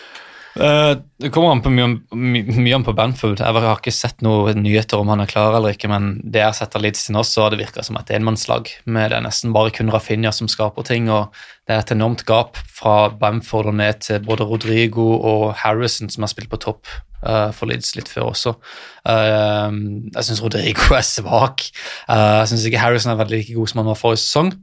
Eh, 0.56 0.96
det 1.18 1.30
kommer 1.30 1.50
an 1.52 1.60
på 1.60 1.70
mye, 1.70 1.84
om- 1.84 2.02
my, 2.12 2.42
mye 2.42 2.78
på 2.84 2.94
Banfield. 2.96 3.40
Jeg 3.40 3.52
har 3.52 3.76
ikke 3.76 3.92
sett 3.92 4.22
noen 4.22 4.62
nyheter 4.62 4.98
om 4.98 5.08
han 5.08 5.20
er 5.20 5.26
klar 5.26 5.54
eller 5.54 5.74
ikke, 5.74 5.88
men 5.88 6.22
det 6.24 6.40
jeg 6.40 6.46
har 6.48 6.54
sett 6.56 6.76
av 6.76 6.82
Leeds 6.82 7.04
til 7.04 7.14
nå, 7.14 7.24
så 7.24 7.42
har 7.42 7.50
det 7.50 7.60
virka 7.60 7.84
som 7.84 7.96
et 7.96 8.08
enmannslag. 8.08 8.70
Med 8.86 9.10
det 9.10 9.18
er 9.18 9.26
nesten 9.26 9.52
bare 9.52 9.70
kun 9.70 9.90
Rafinha 9.90 10.32
som 10.32 10.48
skaper 10.48 10.82
ting, 10.82 11.10
og 11.10 11.28
det 11.68 11.74
er 11.76 11.80
et 11.80 11.92
enormt 11.92 12.24
gap 12.24 12.56
fra 12.56 13.10
Bamford 13.10 13.66
og 13.66 13.74
ned 13.74 14.00
til 14.00 14.20
både 14.20 14.48
Rodrigo 14.48 15.20
og 15.20 15.54
Harrison, 15.56 16.08
som 16.08 16.22
har 16.22 16.28
spilt 16.32 16.48
på 16.48 16.60
topp 16.60 16.86
uh, 17.26 17.52
for 17.52 17.66
Leeds 17.66 17.94
litt 17.96 18.08
før 18.08 18.32
også. 18.32 18.56
Uh, 19.04 20.08
jeg 20.14 20.24
syns 20.24 20.42
Rodrigo 20.42 20.94
er 20.96 21.04
svak. 21.04 21.68
Uh, 22.08 22.40
jeg 22.40 22.48
syns 22.48 22.64
ikke 22.64 22.80
Harrison 22.80 23.12
er 23.12 23.20
veldig 23.20 23.42
like 23.42 23.54
god 23.54 23.68
som 23.68 23.84
han 23.84 23.92
var 23.92 24.00
forrige 24.00 24.24
sesong. 24.24 24.54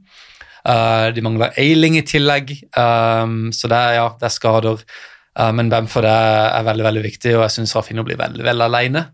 De 0.64 1.20
mangler 1.20 1.52
Eiling 1.60 1.98
i 1.98 2.06
tillegg, 2.08 2.54
så 2.72 3.68
det 3.68 3.76
er, 3.76 3.90
ja, 3.98 4.06
det 4.16 4.24
er 4.24 4.32
skader. 4.32 4.80
Eh, 5.38 5.52
men 5.56 5.70
Bamford 5.72 6.06
er, 6.08 6.50
er 6.54 6.66
veldig 6.68 6.86
veldig 6.88 7.04
viktig, 7.04 7.34
og 7.36 7.44
jeg 7.46 7.56
syns 7.58 7.74
Rafinho 7.76 8.04
blir 8.06 8.20
veldig 8.20 8.46
veldig 8.46 8.66
alene 8.68 9.04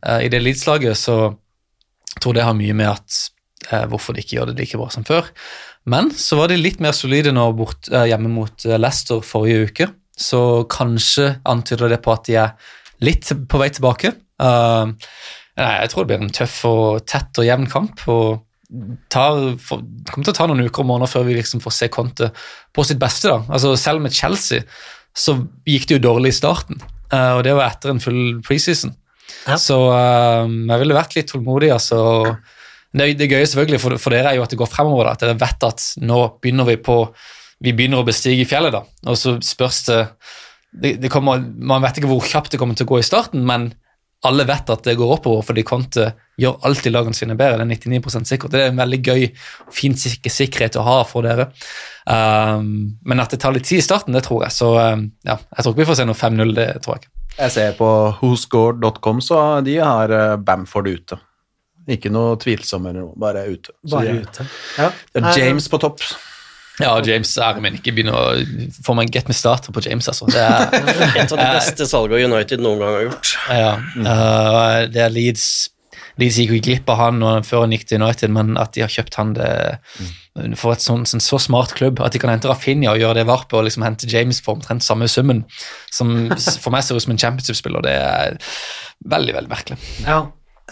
eh, 0.00 0.24
i 0.26 0.30
det 0.32 0.42
Leeds-laget. 0.42 0.98
Så 0.98 1.16
jeg 2.14 2.36
det 2.36 2.46
har 2.46 2.56
mye 2.56 2.76
med 2.76 2.92
at 2.92 3.18
eh, 3.70 3.86
hvorfor 3.90 4.14
de 4.14 4.22
ikke 4.24 4.38
gjør 4.38 4.52
det 4.52 4.60
like 4.60 4.80
bra 4.80 4.88
som 4.92 5.06
før. 5.06 5.30
Men 5.90 6.12
så 6.16 6.38
var 6.38 6.48
de 6.48 6.60
litt 6.60 6.80
mer 6.80 6.96
solide 6.96 7.34
nå 7.34 7.50
bort, 7.58 7.90
hjemme 7.90 8.30
mot 8.32 8.64
Leicester 8.64 9.20
forrige 9.20 9.66
uke, 9.68 9.88
så 10.16 10.64
kanskje 10.70 11.34
antyder 11.50 11.92
det 11.92 12.00
på 12.04 12.14
at 12.14 12.24
de 12.30 12.38
er 12.40 12.54
litt 13.04 13.28
på 13.50 13.60
vei 13.60 13.68
tilbake. 13.74 14.14
Uh, 14.40 14.94
jeg 15.58 15.90
tror 15.90 16.02
det 16.02 16.08
blir 16.08 16.24
en 16.24 16.32
tøff 16.32 16.56
og 16.70 17.04
tett 17.10 17.36
og 17.42 17.44
jevn 17.44 17.68
kamp. 17.68 18.00
og 18.08 18.46
tar, 19.12 19.58
for, 19.60 19.82
kommer 20.08 20.26
til 20.26 20.32
å 20.32 20.36
ta 20.38 20.46
noen 20.48 20.64
uker 20.64 20.82
og 20.82 20.88
måneder 20.88 21.10
før 21.10 21.26
vi 21.28 21.36
liksom 21.36 21.62
får 21.62 21.74
se 21.76 21.90
Conte 21.92 22.30
på 22.74 22.84
sitt 22.86 23.00
beste. 23.02 23.28
da. 23.30 23.42
Altså 23.48 23.74
Selv 23.76 24.02
med 24.02 24.14
Chelsea 24.14 24.64
så 25.14 25.36
gikk 25.68 25.88
det 25.88 25.98
jo 25.98 26.04
dårlig 26.08 26.34
i 26.34 26.36
starten, 26.40 26.80
eh, 27.12 27.32
og 27.36 27.44
det 27.46 27.54
var 27.56 27.70
etter 27.70 27.92
en 27.92 28.02
full 28.02 28.40
preseason. 28.46 28.94
Ja. 29.46 29.58
Så 29.60 29.78
eh, 29.94 30.50
jeg 30.70 30.82
ville 30.82 30.96
vært 30.96 31.14
litt 31.16 31.30
tålmodig. 31.30 31.70
altså. 31.74 32.00
Det, 32.94 33.12
det 33.18 33.30
gøye 33.30 33.46
selvfølgelig 33.46 33.82
for, 33.82 33.98
for 34.02 34.14
dere 34.14 34.32
er 34.32 34.38
jo 34.38 34.44
at 34.46 34.52
det 34.52 34.60
går 34.60 34.70
fremover, 34.70 35.08
da, 35.08 35.14
at 35.16 35.24
dere 35.24 35.38
vet 35.40 35.66
at 35.66 35.86
nå 36.02 36.20
begynner 36.42 36.68
vi 36.68 36.78
på 36.82 36.98
vi 37.64 37.72
begynner 37.72 38.02
å 38.02 38.06
bestige 38.06 38.44
fjellet, 38.48 38.74
da, 38.74 38.82
og 39.08 39.16
så 39.16 39.36
spørs 39.42 39.78
det, 39.86 40.00
det, 40.74 40.90
det 41.00 41.10
kommer, 41.12 41.40
Man 41.40 41.84
vet 41.84 42.00
ikke 42.00 42.10
hvor 42.10 42.26
kjapt 42.26 42.52
det 42.52 42.60
kommer 42.60 42.76
til 42.76 42.84
å 42.84 42.90
gå 42.90 42.98
i 43.00 43.06
starten, 43.06 43.44
men 43.46 43.70
alle 44.26 44.46
vet 44.48 44.72
at 44.72 44.84
det 44.84 44.96
går 44.98 45.14
oppover, 45.16 45.44
fordi 45.46 45.64
Conte 45.66 46.10
gjør 46.40 46.56
alltid 46.66 46.92
lagene 46.94 47.14
sine 47.14 47.36
bedre. 47.38 47.64
Det 47.64 47.86
er 47.86 48.00
99% 48.00 48.26
sikkert. 48.30 48.50
Det 48.54 48.62
er 48.64 48.72
en 48.72 48.80
veldig 48.80 49.00
gøy, 49.06 49.26
fin 49.72 49.94
sik- 49.98 50.30
sikkerhet 50.32 50.76
å 50.80 50.84
ha 50.86 50.96
for 51.06 51.22
dere. 51.26 51.48
Um, 52.06 52.98
men 53.06 53.20
at 53.22 53.30
det 53.32 53.40
tar 53.44 53.54
litt 53.54 53.64
tid 53.68 53.78
i 53.80 53.84
starten, 53.86 54.12
det 54.16 54.24
tror 54.26 54.42
jeg. 54.46 54.52
Så 54.56 54.72
um, 54.76 55.06
ja, 55.24 55.38
jeg 55.38 55.62
tror 55.64 55.72
ikke 55.74 55.84
vi 55.84 55.90
får 55.92 56.00
se 56.00 56.08
noe 56.08 56.18
5-0, 56.18 56.54
det 56.58 56.68
tror 56.84 56.96
jeg 56.98 57.04
ikke. 57.04 57.12
Jeg 57.38 57.50
ser 57.50 57.72
på 57.78 57.86
whoscore.com, 58.20 59.20
så 59.24 59.38
de 59.66 59.78
har 59.82 60.12
eh, 60.14 60.36
Bamford 60.38 60.86
ute. 60.90 61.16
Ikke 61.90 62.08
noe 62.14 62.36
tvilsomme 62.40 62.92
eller 62.92 63.08
noe, 63.08 63.16
bare 63.20 63.42
ute. 63.50 63.74
Så 63.84 63.96
Bare 63.98 64.12
de- 64.12 64.22
ute. 64.22 64.46
Ja. 64.78 64.90
Det 65.12 65.22
er 65.24 65.40
James 65.42 65.66
på 65.72 65.80
topp. 65.82 66.04
Ja, 66.80 66.92
James 67.06 67.30
ære 67.38 67.60
min, 67.62 67.76
ikke 67.78 67.92
begynn 67.94 68.10
å 68.10 68.22
få 68.82 68.94
meg 68.98 69.10
get 69.14 69.28
me 69.30 69.34
starter 69.36 69.70
på 69.74 69.82
James, 69.84 70.08
altså. 70.10 70.26
Det 70.30 70.40
er, 70.42 70.72
Et 71.22 71.30
av 71.30 71.38
de 71.38 71.44
beste 71.54 71.86
salgene 71.86 72.24
United 72.32 72.62
noen 72.64 72.80
gang 72.82 72.96
har 72.96 73.04
gjort. 73.08 73.34
ja, 73.50 73.68
uh, 73.98 74.78
det 74.90 75.04
er 75.04 75.12
Leeds 75.14 75.44
Leeds 76.20 76.38
gikk 76.38 76.52
glipp 76.62 76.90
av 76.92 77.00
han 77.00 77.24
før 77.46 77.64
han 77.64 77.74
gikk 77.74 77.88
til 77.90 78.02
United, 78.02 78.30
men 78.34 78.54
at 78.60 78.74
de 78.76 78.84
har 78.84 78.92
kjøpt 78.92 79.18
han 79.18 79.32
det, 79.34 79.50
for 80.58 80.74
et 80.74 80.84
sånn, 80.84 81.06
sånn, 81.08 81.22
så 81.22 81.40
smart 81.42 81.74
klubb, 81.78 82.02
at 82.02 82.14
de 82.14 82.20
kan 82.22 82.32
hente 82.32 82.50
Rafinha 82.50 82.94
og 82.94 83.02
gjøre 83.02 83.20
det 83.20 83.26
varpet 83.28 83.56
og 83.58 83.66
liksom 83.66 83.86
hente 83.86 84.10
James 84.10 84.40
for 84.44 84.58
omtrent 84.58 84.86
samme 84.86 85.08
summen, 85.10 85.44
som 85.94 86.14
for 86.62 86.74
meg 86.74 86.86
ser 86.86 86.98
ut 86.98 87.06
som 87.06 87.14
en 87.16 87.20
championship-spiller, 87.20 87.84
det 87.86 87.96
er 87.98 88.38
veldig, 89.10 89.36
veldig 89.40 89.52
merkelig. 89.52 89.78
Ja, 90.06 90.22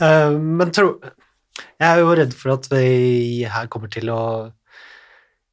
uh, 0.02 0.32
men 0.32 0.74
tro 0.74 0.94
Jeg 1.02 1.88
er 1.88 2.00
jo 2.00 2.14
redd 2.16 2.34
for 2.38 2.54
at 2.54 2.68
vi 2.72 3.44
her 3.50 3.68
kommer 3.70 3.90
til 3.92 4.08
å 4.14 4.22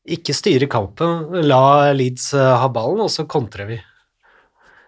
ikke 0.10 0.34
styre 0.34 0.70
kampen, 0.72 1.42
la 1.46 1.92
Leeds 1.94 2.32
eh, 2.34 2.56
ha 2.62 2.70
ballen, 2.74 3.04
og 3.04 3.12
så 3.14 3.28
kontrer 3.30 3.68
vi. 3.70 3.76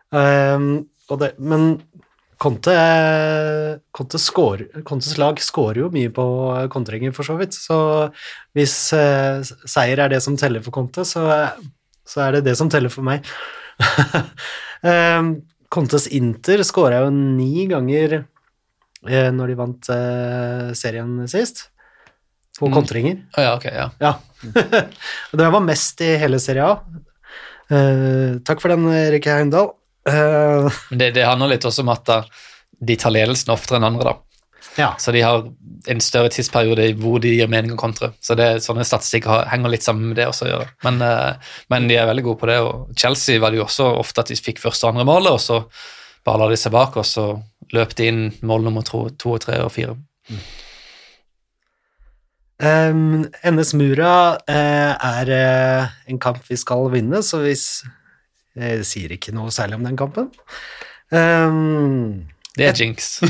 Um, 0.09 0.87
det, 1.19 1.33
men 1.43 1.81
Conte, 2.41 2.73
Conte 3.93 4.17
scorer, 4.17 4.81
Contes 4.87 5.13
lag 5.21 5.37
scorer 5.43 5.83
jo 5.83 5.89
mye 5.93 6.09
på 6.13 6.23
kontringer, 6.73 7.13
for 7.13 7.27
så 7.27 7.35
vidt. 7.37 7.53
Så 7.53 7.77
hvis 8.57 8.73
eh, 8.97 9.43
seier 9.69 10.01
er 10.01 10.09
det 10.15 10.21
som 10.25 10.37
teller 10.41 10.63
for 10.65 10.73
Conte, 10.73 11.05
så, 11.05 11.27
så 12.07 12.23
er 12.25 12.39
det 12.39 12.47
det 12.49 12.55
som 12.57 12.71
teller 12.73 12.89
for 12.93 13.05
meg. 13.05 13.27
eh, 14.89 15.21
Contes 15.71 16.07
Inter 16.11 16.63
skåra 16.67 17.03
jo 17.05 17.11
ni 17.13 17.67
ganger 17.69 18.17
eh, 18.23 19.29
når 19.33 19.53
de 19.53 19.59
vant 19.61 19.91
eh, 19.93 20.71
serien 20.77 21.21
sist, 21.31 21.67
på 22.59 22.67
Mm. 22.67 22.73
kontringer. 22.75 23.15
Oh, 23.37 23.41
ja, 23.41 23.53
ok, 23.57 23.63
ja. 23.73 23.85
Ja. 24.03 24.09
Det 25.39 25.47
var 25.53 25.63
mest 25.65 26.01
i 26.05 26.11
hele 26.21 26.37
serien 26.43 26.67
A. 26.67 27.05
Eh, 27.71 28.35
takk 28.45 28.61
for 28.61 28.69
den, 28.73 28.83
Erik 28.91 29.25
Heimdal. 29.31 29.71
Eh, 30.09 30.81
Men 30.89 30.99
det, 31.01 31.11
det 31.19 31.27
handler 31.27 31.53
litt 31.53 31.65
også 31.67 31.85
om 31.85 31.91
at 31.93 32.09
de 32.81 32.97
tar 32.97 33.13
ledelsen 33.13 33.53
oftere 33.53 33.77
enn 33.77 33.85
andre, 33.91 34.11
da. 34.11 34.41
ja. 34.79 34.89
Så 34.97 35.13
de 35.13 35.21
har 35.21 35.45
en 35.91 36.01
større 36.01 36.31
tidsperiode 36.33 36.87
hvor 37.01 37.21
de 37.21 37.35
gir 37.35 37.49
mening 37.51 37.75
og 37.75 37.81
kontre. 37.81 38.11
Så 38.21 38.35
det, 38.37 38.49
sånne 38.65 38.85
statistikker 38.87 39.45
henger 39.51 39.73
litt 39.73 39.85
sammen 39.85 40.09
med 40.09 40.17
det 40.17 40.27
også 40.29 40.47
å 40.47 40.51
gjøre. 40.51 40.69
Men, 40.87 41.01
eh, 41.05 41.53
men 41.73 41.87
de 41.89 41.99
er 41.99 42.09
veldig 42.09 42.25
gode 42.29 42.41
på 42.41 42.49
det. 42.49 42.59
Og 42.65 42.97
Chelsea 42.97 43.41
var 43.41 43.53
det 43.53 43.61
jo 43.61 43.67
også 43.67 43.91
ofte 44.01 44.25
at 44.25 44.33
de 44.33 44.39
fikk 44.39 44.61
første 44.63 44.87
og 44.87 44.95
andre 44.95 45.07
målet, 45.09 45.37
og 45.37 45.41
så 45.43 45.61
bare 46.25 46.43
la 46.43 46.49
de 46.51 46.57
seg 46.59 46.73
bak, 46.73 46.97
og 47.01 47.05
så 47.07 47.27
løp 47.73 47.95
de 47.97 48.09
inn 48.11 48.25
mål 48.45 48.67
nummer 48.67 48.85
to, 48.85 49.07
to 49.21 49.37
og 49.37 49.41
tre 49.45 49.57
og 49.63 49.71
fire. 49.73 49.95
Um, 52.61 53.23
NS 53.41 53.71
Mura 53.73 54.37
uh, 54.37 54.91
er 54.93 55.31
eh, 55.33 55.93
en 56.13 56.19
kamp 56.21 56.43
vi 56.45 56.59
skal 56.61 56.91
vinne, 56.93 57.23
så 57.25 57.39
hvis 57.41 57.81
Jeg 58.59 58.85
sier 58.87 59.13
ikke 59.15 59.31
noe 59.35 59.51
særlig 59.53 59.77
om 59.79 59.85
den 59.87 59.97
kampen. 59.99 60.27
Um, 61.11 62.27
Det 62.57 62.67
er 62.67 62.75
jinx. 62.75 63.21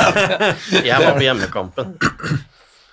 Jeg 0.90 1.00
var 1.00 1.14
på 1.16 1.24
hjemmekampen. 1.24 1.94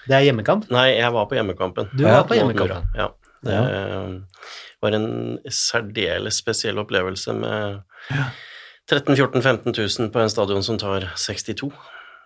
det 0.07 0.15
er 0.15 0.23
hjemmekamp. 0.29 0.69
Nei, 0.71 0.93
jeg 0.95 1.11
var 1.11 1.25
på 1.27 1.35
hjemmekampen. 1.35 1.89
Du 1.91 2.05
var 2.07 2.23
på 2.29 2.37
hjemmekampen. 2.37 2.87
Ja. 2.95 3.09
Det 3.43 3.53
eh, 3.53 4.45
var 4.81 4.95
en 4.97 5.09
særdeles 5.51 6.39
spesiell 6.41 6.79
opplevelse 6.81 7.35
med 7.37 7.81
13 8.89 9.15
14 9.15 9.43
15 9.43 9.75
000 9.75 10.11
på 10.13 10.23
en 10.23 10.31
stadion 10.31 10.63
som 10.63 10.79
tar 10.79 11.09
62. 11.19 11.67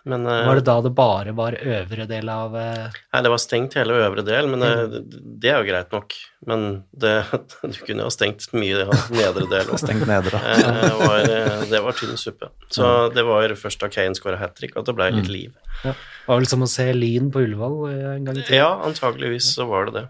Men 0.04 0.24
eh, 0.26 0.46
Var 0.48 0.58
det 0.58 0.64
da 0.66 0.74
det 0.82 0.90
bare 0.98 1.30
var 1.38 1.54
øvre 1.54 2.06
del 2.10 2.26
av 2.32 2.56
eh, 2.58 2.88
Nei, 3.14 3.20
det 3.22 3.30
var 3.30 3.38
stengt 3.38 3.76
hele 3.78 3.94
øvre 4.02 4.24
del, 4.26 4.48
men 4.50 4.64
det, 4.64 5.02
det 5.42 5.52
er 5.52 5.60
jo 5.60 5.68
greit 5.68 5.92
nok. 5.94 6.16
Men 6.50 6.64
det, 6.90 7.12
du 7.62 7.76
kunne 7.86 8.02
jo 8.02 8.08
ha 8.08 8.14
stengt 8.14 8.48
mye 8.56 8.80
av 8.88 9.12
nedre 9.14 9.46
del 9.52 9.70
også. 9.70 9.84
Stengt 9.86 10.08
nedre. 10.10 10.40
Eh, 10.42 10.64
Det 10.82 10.96
var, 11.04 11.28
eh, 11.36 11.62
det 11.70 11.82
var 11.86 11.98
tynn 12.00 12.18
suppe. 12.18 12.50
Så 12.74 12.88
det 13.14 13.22
var 13.28 13.54
først 13.60 13.84
da 13.84 13.90
Kane 13.94 14.18
skåra 14.18 14.40
hat 14.42 14.56
trick 14.58 14.74
at 14.80 14.88
det 14.90 14.96
ble 14.98 15.10
litt 15.20 15.30
liv. 15.30 15.52
Det 15.84 15.94
var 16.26 16.40
vel 16.42 16.50
som 16.50 16.66
å 16.66 16.70
se 16.70 16.88
Lyn 16.96 17.30
på 17.34 17.44
Ullevål 17.46 17.78
eh, 17.92 18.08
en 18.16 18.26
gang 18.26 18.40
i 18.40 18.42
tiden. 18.42 18.58
Ja, 18.58 18.72
antageligvis 18.88 19.52
så 19.54 19.68
var 19.70 19.86
det 19.90 20.00
det. 20.00 20.06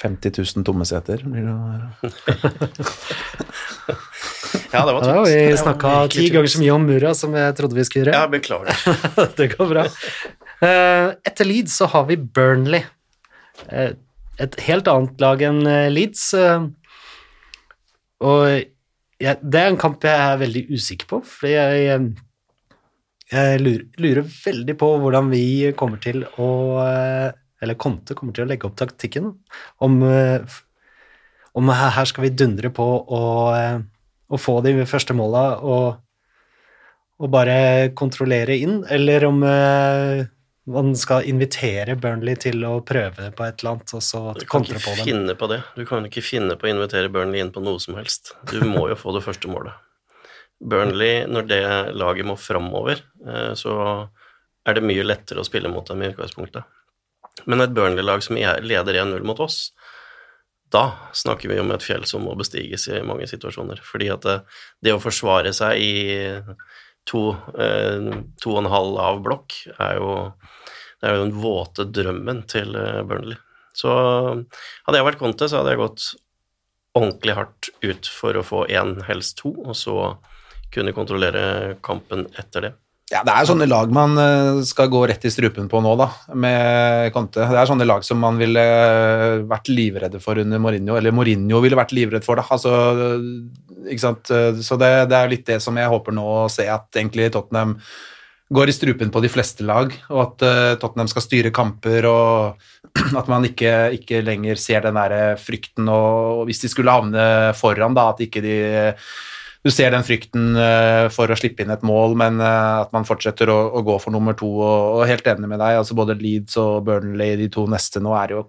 50 0.00 0.32
000 0.56 0.64
tomme 0.66 0.84
seter 0.88 1.22
blir 1.24 1.44
det 1.46 1.52
å 1.52 1.68
være. 1.68 1.86
Ja, 4.72 4.86
det 4.86 4.94
var 4.96 5.08
Ja, 5.08 5.22
vi 5.24 5.56
snakka 5.58 5.92
ti 6.12 6.28
ganger 6.32 6.50
så 6.50 6.60
mye 6.62 6.74
om 6.74 6.86
Mura 6.88 7.12
som 7.16 7.34
jeg 7.36 7.54
trodde 7.58 7.78
vi 7.78 7.84
skulle 7.86 8.06
gjøre. 8.06 8.16
Ja, 8.16 8.26
beklager. 8.30 8.74
det 9.38 9.50
går 9.54 9.70
bra. 9.70 9.86
Eh, 10.64 11.08
etter 11.28 11.48
Leeds 11.48 11.76
så 11.80 11.88
har 11.92 12.06
vi 12.08 12.16
Burnley. 12.16 12.84
Eh, 13.68 13.92
et 14.42 14.60
helt 14.66 14.88
annet 14.88 15.20
lag 15.22 15.42
enn 15.44 15.62
eh, 15.68 15.88
Leeds. 15.92 16.30
og 18.20 18.72
det 19.16 19.60
er 19.60 19.70
en 19.70 19.80
kamp 19.80 20.04
jeg 20.04 20.12
er 20.12 20.40
veldig 20.42 20.62
usikker 20.76 21.08
på, 21.08 21.22
for 21.24 21.48
jeg, 21.48 22.00
jeg 23.32 23.60
lurer, 23.62 23.86
lurer 23.96 24.26
veldig 24.28 24.74
på 24.76 24.90
hvordan 25.00 25.30
vi 25.32 25.72
kommer 25.72 26.02
til 26.04 26.26
å 26.36 26.48
Eller 26.84 27.78
Conte 27.80 28.12
kommer 28.12 28.36
til 28.36 28.44
å 28.44 28.50
legge 28.50 28.68
opp 28.68 28.76
taktikken. 28.76 29.30
Om, 29.80 29.94
om 31.56 31.72
her 31.72 32.04
skal 32.04 32.26
vi 32.26 32.34
dundre 32.36 32.68
på 32.76 32.84
og, 32.84 33.86
og 34.26 34.42
få 34.42 34.60
de 34.64 34.74
første 34.88 35.14
måla 35.16 35.44
og, 35.62 36.00
og 37.22 37.30
bare 37.32 37.92
kontrollere 37.98 38.56
inn, 38.58 38.80
eller 38.90 39.26
om 39.28 39.42
uh, 39.46 40.24
man 40.66 40.90
skal 40.98 41.26
invitere 41.30 41.94
Burnley 42.00 42.34
til 42.42 42.64
å 42.66 42.80
prøve 42.86 43.30
på 43.30 43.46
et 43.46 43.62
eller 43.62 43.76
annet, 43.76 43.94
og 43.94 44.02
så 44.02 44.22
kontre 44.50 44.80
på 44.82 44.96
dem. 44.96 44.98
Du 44.98 44.98
kan 44.98 44.98
ikke 44.98 45.04
finne 45.04 45.36
på 45.38 45.50
det. 45.52 45.60
Du 45.76 45.84
kan 45.86 46.08
ikke 46.08 46.24
finne 46.26 46.56
på 46.58 46.66
å 46.66 46.72
invitere 46.72 47.12
Burnley 47.12 47.44
inn 47.44 47.52
på 47.54 47.62
noe 47.62 47.82
som 47.82 47.98
helst. 47.98 48.34
Du 48.50 48.58
må 48.66 48.88
jo 48.90 48.98
få 48.98 49.14
det 49.14 49.22
første 49.26 49.50
målet. 49.50 49.78
Burnley, 50.58 51.26
når 51.30 51.48
det 51.50 51.62
laget 51.94 52.26
må 52.26 52.34
framover, 52.40 53.02
eh, 53.28 53.52
så 53.54 53.76
er 54.66 54.74
det 54.74 54.86
mye 54.88 55.04
lettere 55.06 55.42
å 55.42 55.46
spille 55.46 55.70
mot 55.70 55.86
dem 55.86 56.02
i 56.02 56.10
utgangspunktet. 56.10 56.64
Men 57.44 57.60
et 57.60 57.74
Burnley-lag 57.76 58.22
som 58.24 58.38
er- 58.40 58.62
leder 58.64 58.94
1-0 59.04 59.22
mot 59.22 59.38
oss, 59.40 59.70
da 60.74 60.84
snakker 61.14 61.50
vi 61.50 61.60
om 61.62 61.70
et 61.74 61.84
fjell 61.84 62.04
som 62.08 62.24
må 62.26 62.34
bestiges 62.38 62.88
i 62.90 63.02
mange 63.06 63.28
situasjoner. 63.30 63.80
Fordi 63.86 64.10
at 64.12 64.26
det, 64.26 64.36
det 64.82 64.94
å 64.96 65.02
forsvare 65.02 65.52
seg 65.56 65.80
i 65.82 65.94
to, 67.06 67.22
eh, 67.58 68.10
to 68.42 68.54
og 68.54 68.62
en 68.64 68.72
halv 68.72 68.94
lav 68.96 69.20
blokk 69.24 69.58
er 69.76 70.00
jo, 70.00 70.12
det 71.00 71.08
er 71.08 71.16
jo 71.16 71.24
den 71.24 71.36
våte 71.42 71.86
drømmen 71.98 72.44
til 72.50 72.74
eh, 72.78 73.02
Burnley. 73.06 73.38
Så 73.76 73.92
hadde 73.92 74.96
jeg 74.98 75.06
vært 75.10 75.20
Conte, 75.20 75.50
så 75.50 75.60
hadde 75.60 75.74
jeg 75.74 75.82
gått 75.84 76.08
ordentlig 76.96 77.36
hardt 77.36 77.70
ut 77.84 78.08
for 78.08 78.38
å 78.38 78.44
få 78.46 78.64
én, 78.72 78.96
helst 79.04 79.36
to, 79.42 79.52
og 79.52 79.76
så 79.76 79.96
kunne 80.72 80.96
kontrollere 80.96 81.76
kampen 81.84 82.24
etter 82.40 82.68
det. 82.68 82.72
Ja, 83.06 83.20
det 83.22 83.30
er 83.30 83.46
sånne 83.46 83.68
lag 83.70 83.92
man 83.94 84.18
eh, 84.18 84.56
skal 84.66 84.88
gå 84.90 85.04
rett 85.06 85.22
i 85.28 85.30
strupen 85.30 85.68
på 85.70 85.78
nå, 85.78 85.92
da, 86.00 86.08
med 86.34 87.12
Conte. 87.14 87.44
Det 87.52 87.60
er 87.60 87.68
sånne 87.70 87.86
lag 87.86 88.02
som 88.02 88.18
man 88.18 88.40
ville 88.40 88.62
eh, 88.62 89.44
vært 89.46 89.70
livredde 89.70 90.18
for 90.22 90.40
under 90.42 90.58
Mourinho, 90.62 90.96
eller 90.98 91.14
Mourinho 91.14 91.60
ville 91.62 91.78
vært 91.78 91.94
livredd 91.94 92.26
for, 92.26 92.42
da. 92.42 92.42
Altså, 92.50 92.72
ikke 93.86 94.02
sant? 94.02 94.32
Eh, 94.34 94.58
Så 94.58 94.78
det, 94.82 94.90
det 95.12 95.20
er 95.20 95.30
litt 95.30 95.46
det 95.46 95.60
som 95.62 95.78
jeg 95.78 95.92
håper 95.92 96.18
nå 96.18 96.24
å 96.32 96.50
se, 96.50 96.66
at 96.66 96.98
egentlig 96.98 97.28
Tottenham 97.36 97.76
går 98.58 98.70
i 98.70 98.74
strupen 98.74 99.14
på 99.14 99.22
de 99.22 99.30
fleste 99.30 99.62
lag, 99.66 99.94
og 100.10 100.20
at 100.24 100.42
Tottenham 100.82 101.08
skal 101.10 101.24
styre 101.24 101.54
kamper, 101.54 102.10
og 102.10 102.58
at 103.22 103.30
man 103.30 103.46
ikke, 103.46 103.72
ikke 104.00 104.22
lenger 104.26 104.58
ser 104.58 104.82
den 104.82 104.98
der 104.98 105.38
frykten, 105.38 105.86
og 105.90 106.42
hvis 106.50 106.66
de 106.66 106.74
skulle 106.74 106.94
havne 106.94 107.54
foran, 107.58 107.94
da, 107.94 108.10
at 108.10 108.26
ikke 108.26 108.42
de 108.42 108.58
du 109.66 109.72
ser 109.74 109.90
den 109.90 110.04
frykten 110.06 110.54
eh, 110.62 111.08
for 111.10 111.26
å 111.26 111.36
slippe 111.38 111.64
inn 111.64 111.72
et 111.74 111.82
mål, 111.86 112.14
men 112.18 112.38
eh, 112.38 112.74
at 112.84 112.92
man 112.94 113.06
fortsetter 113.08 113.50
å, 113.50 113.56
å 113.74 113.82
gå 113.86 113.96
for 114.02 114.14
nummer 114.14 114.36
to. 114.38 114.46
Og, 114.62 115.00
og 115.00 115.10
helt 115.10 115.26
enig 115.26 115.50
med 115.50 115.58
deg, 115.58 115.80
altså 115.80 115.96
både 115.98 116.14
Leeds 116.20 116.54
og 116.62 116.84
Burnley, 116.86 117.34
de 117.40 117.48
to 117.52 117.66
neste 117.70 118.02
nå, 118.02 118.14
er 118.14 118.36
jo 118.36 118.44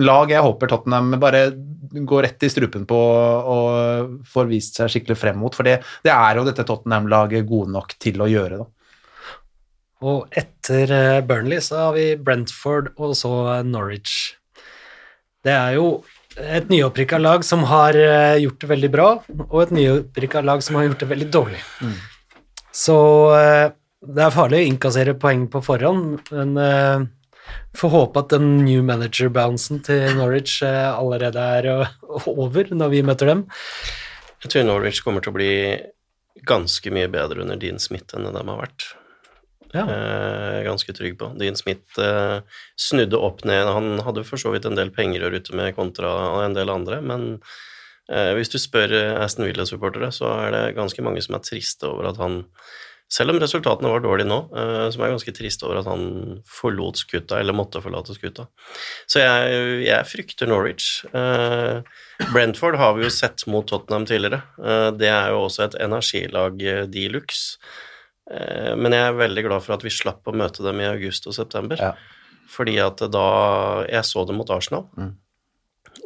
lag 0.00 0.32
jeg 0.32 0.40
håper 0.40 0.70
Tottenham 0.72 1.18
bare 1.20 1.50
går 2.08 2.24
rett 2.24 2.46
i 2.46 2.48
strupen 2.48 2.86
på 2.88 2.96
og 2.96 4.22
får 4.32 4.48
vist 4.48 4.80
seg 4.80 4.88
skikkelig 4.92 5.18
frem 5.20 5.38
mot. 5.40 5.52
For 5.56 5.68
det, 5.68 5.78
det 6.04 6.14
er 6.14 6.40
jo 6.40 6.46
dette 6.48 6.64
Tottenham-laget 6.66 7.44
gode 7.48 7.74
nok 7.76 7.92
til 8.00 8.24
å 8.24 8.30
gjøre. 8.30 8.62
da. 8.64 8.70
Og 10.08 10.40
etter 10.40 10.92
eh, 10.92 11.22
Burnley 11.28 11.60
så 11.64 11.86
har 11.86 11.96
vi 11.96 12.08
Brentford 12.16 12.94
og 12.96 13.12
så 13.20 13.32
Norwich. 13.68 14.36
Det 15.44 15.52
er 15.52 15.76
jo 15.76 16.00
et 16.36 16.68
nyopprykka 16.68 17.18
lag 17.18 17.44
som 17.44 17.64
har 17.70 17.96
eh, 17.96 18.42
gjort 18.42 18.60
det 18.60 18.70
veldig 18.70 18.90
bra, 18.92 19.08
og 19.48 19.58
et 19.62 19.74
nyopprykka 19.76 20.42
lag 20.44 20.62
som 20.64 20.78
har 20.78 20.88
gjort 20.88 21.02
det 21.04 21.10
veldig 21.12 21.28
dårlig. 21.32 21.62
Så 22.76 22.96
eh, 23.36 23.66
det 24.06 24.24
er 24.24 24.34
farlig 24.34 24.60
å 24.60 24.66
innkassere 24.70 25.16
poeng 25.18 25.46
på 25.50 25.62
forhånd, 25.64 26.28
men 26.30 26.52
uh, 26.60 27.06
får 27.74 27.90
håpe 27.90 28.20
at 28.20 28.34
den 28.36 28.60
new 28.66 28.84
manager-bouncen 28.86 29.80
til 29.86 30.04
Norwich 30.18 30.60
allerede 30.62 31.46
er 31.56 31.70
over 32.44 32.70
når 32.70 32.92
vi 32.92 33.02
møter 33.06 33.32
dem. 33.32 33.42
Jeg 34.44 34.52
tror 34.52 34.68
Norwich 34.68 35.00
kommer 35.02 35.24
til 35.24 35.32
å 35.32 35.38
bli 35.38 35.50
ganske 36.46 36.92
mye 36.94 37.08
bedre 37.10 37.42
under 37.42 37.58
din 37.58 37.80
smitte 37.82 38.18
enn 38.18 38.28
det 38.28 38.36
de 38.36 38.44
har 38.44 38.60
vært. 38.60 38.90
Ja. 39.76 39.84
Eh, 39.92 40.62
ganske 40.64 40.94
trygg 40.96 41.18
på. 41.20 41.30
Dean 41.40 41.58
Smith 41.58 42.00
eh, 42.00 42.40
snudde 42.80 43.20
opp 43.20 43.44
ned. 43.44 43.68
Han 43.68 44.00
hadde 44.06 44.24
for 44.26 44.40
så 44.40 44.54
vidt 44.54 44.68
en 44.68 44.78
del 44.78 44.92
penger 44.94 45.26
å 45.26 45.32
rutte 45.34 45.56
med 45.56 45.76
kontra 45.76 46.12
en 46.44 46.56
del 46.56 46.72
andre, 46.72 47.02
men 47.04 47.28
eh, 48.08 48.32
hvis 48.38 48.52
du 48.54 48.58
spør 48.62 48.94
eh, 48.96 49.14
Aston 49.20 49.48
Villa-supportere, 49.48 50.10
så 50.14 50.32
er 50.46 50.54
det 50.54 50.64
ganske 50.78 51.04
mange 51.04 51.24
som 51.24 51.38
er 51.38 51.46
triste 51.46 51.88
over 51.90 52.12
at 52.12 52.20
han 52.22 52.44
selv 53.12 53.30
om 53.30 53.38
resultatene 53.38 53.90
var 53.92 54.02
dårlige 54.02 54.26
nå, 54.26 54.38
eh, 54.58 54.86
som 54.94 55.04
er 55.04 55.12
ganske 55.12 55.34
trist 55.36 55.62
over 55.62 55.78
at 55.78 55.90
han 55.90 56.40
forlot 56.50 56.98
skuta, 57.04 57.38
eller 57.38 57.54
måtte 57.54 57.82
forlate 57.84 58.16
skuta. 58.16 58.48
Så 59.06 59.22
jeg, 59.22 59.60
jeg 59.86 60.08
frykter 60.10 60.50
Norwich. 60.50 61.04
Eh, 61.14 61.84
Brentford 62.32 62.80
har 62.80 62.96
vi 62.96 63.06
jo 63.06 63.12
sett 63.14 63.44
mot 63.50 63.68
Tottenham 63.68 64.08
tidligere. 64.08 64.40
Det 64.96 65.10
er 65.12 65.30
jo 65.34 65.44
også 65.44 65.68
et 65.68 65.78
energilag 65.84 66.64
de 66.90 67.04
luxe. 67.12 67.60
Eh, 68.26 68.72
men 68.78 68.94
jeg 68.94 69.06
er 69.06 69.20
veldig 69.20 69.44
glad 69.46 69.64
for 69.64 69.76
at 69.76 69.84
vi 69.86 69.92
slapp 69.94 70.26
å 70.26 70.34
møte 70.36 70.64
dem 70.66 70.82
i 70.82 70.88
august 70.88 71.28
og 71.30 71.36
september. 71.36 71.80
Ja. 71.80 71.94
Fordi 72.50 72.76
at 72.78 73.02
da 73.10 73.28
Jeg 73.90 74.06
så 74.06 74.22
dem 74.26 74.38
mot 74.38 74.50
Arsenal, 74.54 74.86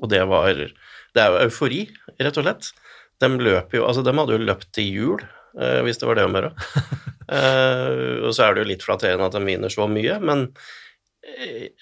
og 0.00 0.08
det 0.08 0.22
var 0.28 0.48
Det 0.48 1.20
er 1.20 1.28
jo 1.34 1.46
eufori, 1.46 1.82
rett 2.18 2.38
og 2.38 2.46
slett. 2.46 2.72
De 3.20 3.28
løp 3.28 3.74
jo 3.74 3.84
Altså, 3.86 4.02
de 4.02 4.16
hadde 4.16 4.32
jo 4.32 4.46
løpt 4.46 4.72
til 4.72 4.88
jul, 4.88 5.24
eh, 5.58 5.80
hvis 5.84 5.98
det 5.98 6.08
var 6.08 6.16
det 6.16 6.24
om 6.28 6.36
å 6.36 6.42
gjøre. 6.42 6.54
Eh, 7.30 8.24
og 8.26 8.32
så 8.34 8.42
er 8.42 8.56
det 8.56 8.64
jo 8.64 8.68
litt 8.72 8.82
flatterende 8.82 9.22
at 9.28 9.36
de 9.36 9.38
vinner 9.46 9.70
så 9.70 9.84
mye, 9.86 10.16
men 10.18 10.48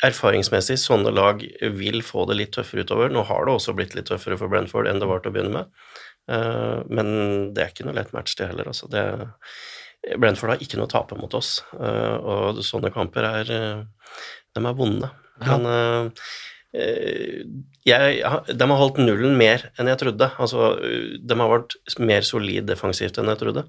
erfaringsmessig, 0.04 0.74
sånne 0.76 1.08
lag 1.08 1.40
vil 1.72 2.02
få 2.04 2.26
det 2.28 2.36
litt 2.36 2.52
tøffere 2.52 2.84
utover. 2.84 3.08
Nå 3.08 3.22
har 3.24 3.46
det 3.46 3.54
også 3.54 3.72
blitt 3.72 3.96
litt 3.96 4.10
tøffere 4.10 4.36
for 4.36 4.52
Brentford 4.52 4.90
enn 4.90 5.00
det 5.00 5.08
var 5.08 5.22
til 5.24 5.32
å 5.32 5.36
begynne 5.38 5.54
med. 5.54 5.72
Men 6.92 7.08
det 7.56 7.64
er 7.64 7.72
ikke 7.72 7.88
noe 7.88 7.96
lett 7.96 8.12
match, 8.12 8.36
det 8.36 8.50
heller. 8.50 8.68
Altså. 8.68 8.90
Det, 8.92 9.06
Brentford 10.18 10.54
har 10.54 10.62
ikke 10.62 10.78
noe 10.78 10.88
å 10.88 10.92
tape 10.92 11.18
mot 11.18 11.32
oss, 11.36 11.58
eh, 11.78 12.14
og 12.16 12.60
sånne 12.64 12.92
kamper 12.94 13.26
er 13.28 13.50
eh, 13.54 13.82
De 14.56 14.62
er 14.62 14.78
vonde. 14.78 15.10
Men 15.44 15.66
eh, 15.70 16.28
jeg, 17.88 18.22
de 18.52 18.68
har 18.70 18.80
holdt 18.80 19.00
nullen 19.02 19.36
mer 19.38 19.68
enn 19.78 19.90
jeg 19.90 20.00
trodde. 20.02 20.30
Altså, 20.38 20.74
de 20.78 21.38
har 21.40 21.52
vært 21.52 21.78
mer 22.02 22.26
solid 22.26 22.68
defensivt 22.68 23.18
enn 23.18 23.30
jeg 23.32 23.40
trodde. 23.40 23.64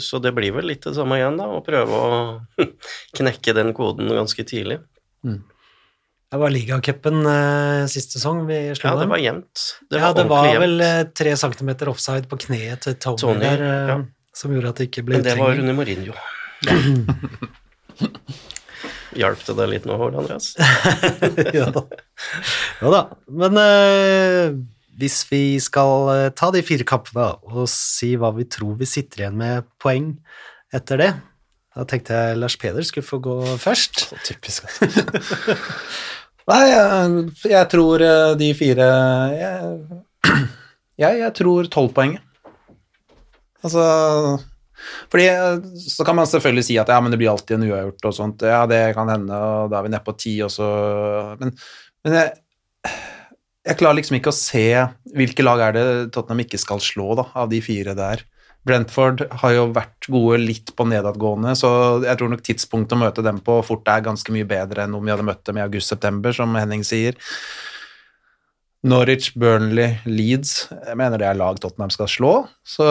Så 0.00 0.20
det 0.22 0.30
blir 0.36 0.54
vel 0.54 0.68
litt 0.70 0.84
det 0.86 0.94
samme 0.94 1.18
igjen, 1.18 1.36
da, 1.40 1.48
å 1.50 1.64
prøve 1.66 1.98
å 1.98 2.18
knekke 3.18 3.54
den 3.58 3.72
koden 3.74 4.12
ganske 4.14 4.46
tidlig. 4.46 4.78
Det 6.32 6.38
var 6.40 6.48
ligacupen 6.48 7.26
eh, 7.28 7.82
sist 7.92 8.14
sesong 8.16 8.46
vi 8.48 8.56
slo 8.72 8.88
Ja, 8.88 9.00
det 9.02 9.08
var 9.10 9.20
jevnt. 9.20 9.64
Det 9.92 9.98
ja, 10.00 10.06
var 10.06 10.16
det 10.16 10.22
var 10.30 10.46
vel 10.62 10.80
eh, 10.80 11.00
tre 11.12 11.34
centimeter 11.36 11.90
offside 11.92 12.24
på 12.30 12.38
kneet 12.46 12.86
til 12.86 12.96
Tony, 12.96 13.20
Tony, 13.20 13.42
der, 13.42 13.64
eh, 13.66 13.90
ja. 13.90 13.96
Som 14.36 14.52
gjorde 14.54 14.72
at 14.72 14.80
det 14.80 14.88
ikke 14.90 15.04
ble 15.06 15.18
Men 15.18 15.26
det 15.26 15.36
var 15.38 15.52
Rune 15.52 15.62
under 15.64 15.74
Mourinho. 15.76 16.14
Hjalp 19.22 19.40
det 19.44 19.54
deg 19.58 19.68
litt 19.68 19.88
nå, 19.88 19.94
Hård 20.00 20.14
Andreas? 20.16 20.46
ja. 21.58 21.66
Jo 22.80 22.92
da. 22.94 23.02
Men 23.28 23.52
eh, 23.60 24.54
hvis 25.00 25.18
vi 25.28 25.42
skal 25.62 26.08
eh, 26.14 26.30
ta 26.36 26.50
de 26.54 26.62
fire 26.64 26.86
kampene 26.88 27.26
og 27.50 27.68
si 27.70 28.14
hva 28.16 28.32
vi 28.36 28.44
tror 28.48 28.78
vi 28.80 28.86
sitter 28.88 29.24
igjen 29.24 29.36
med 29.40 29.68
poeng 29.82 30.14
etter 30.72 30.96
det, 31.02 31.12
da 31.72 31.84
tenkte 31.88 32.16
jeg 32.16 32.40
Lars 32.40 32.56
Peder 32.60 32.84
skulle 32.84 33.06
få 33.06 33.18
gå 33.24 33.36
først. 33.60 33.94
Så 34.08 34.16
typisk. 34.24 34.60
Nei, 36.50 36.64
jeg, 36.72 37.28
jeg 37.52 37.66
tror 37.70 38.02
eh, 38.02 38.32
de 38.40 38.48
fire 38.58 38.88
Jeg, 39.36 39.54
jeg, 41.04 41.12
jeg 41.22 41.32
tror 41.38 41.68
tolvpoenget. 41.72 42.24
Altså 43.62 43.84
fordi 45.12 45.28
Så 45.78 46.04
kan 46.04 46.16
man 46.18 46.26
selvfølgelig 46.26 46.66
si 46.66 46.78
at 46.80 46.90
ja, 46.90 46.98
men 47.00 47.12
det 47.12 47.20
blir 47.20 47.30
alltid 47.30 47.56
en 47.58 47.68
uavgjort 47.68 48.08
og 48.10 48.16
sånt. 48.16 48.42
Ja, 48.42 48.64
det 48.66 48.80
kan 48.96 49.10
hende, 49.12 49.30
og 49.36 49.70
da 49.70 49.78
er 49.78 49.86
vi 49.86 49.92
nede 49.94 50.06
på 50.06 50.16
ti, 50.18 50.34
og 50.42 50.50
så 50.50 50.66
Men, 51.40 51.54
men 52.02 52.18
jeg, 52.18 52.32
jeg 53.68 53.78
klarer 53.78 54.00
liksom 54.00 54.18
ikke 54.18 54.32
å 54.32 54.36
se 54.36 54.66
hvilke 55.14 55.46
lag 55.46 55.62
er 55.68 55.76
det 55.76 55.86
Tottenham 56.14 56.42
ikke 56.42 56.60
skal 56.60 56.82
slå, 56.82 57.12
da, 57.20 57.28
av 57.38 57.50
de 57.52 57.62
fire 57.62 57.94
der. 57.98 58.24
Brentford 58.66 59.24
har 59.42 59.54
jo 59.56 59.64
vært 59.74 60.06
gode 60.10 60.38
litt 60.38 60.70
på 60.78 60.86
nedadgående, 60.86 61.54
så 61.58 61.70
jeg 62.04 62.18
tror 62.18 62.30
nok 62.30 62.44
tidspunktet 62.46 62.94
å 62.94 63.00
møte 63.00 63.24
dem 63.26 63.40
på 63.42 63.56
fort 63.66 63.88
er 63.90 64.04
ganske 64.06 64.34
mye 64.34 64.46
bedre 64.46 64.84
enn 64.84 64.94
om 64.94 65.02
vi 65.02 65.10
hadde 65.10 65.26
møtt 65.26 65.42
dem 65.48 65.58
i 65.58 65.64
august-september, 65.64 66.34
som 66.36 66.54
Henning 66.58 66.84
sier. 66.86 67.18
Norwich, 68.82 69.30
Burnley, 69.38 70.00
Leeds 70.10 70.66
Jeg 70.72 70.98
mener 70.98 71.20
det 71.20 71.28
er 71.28 71.38
lag 71.38 71.60
Tottenham 71.62 71.92
skal 71.94 72.10
slå. 72.10 72.34
Så 72.66 72.86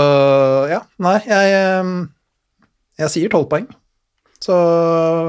ja, 0.71 0.85
nei, 1.03 1.17
jeg, 1.27 1.55
eh, 1.59 1.93
jeg 3.03 3.15
sier 3.15 3.33
tolv 3.33 3.49
poeng. 3.51 3.67
Så, 4.41 4.55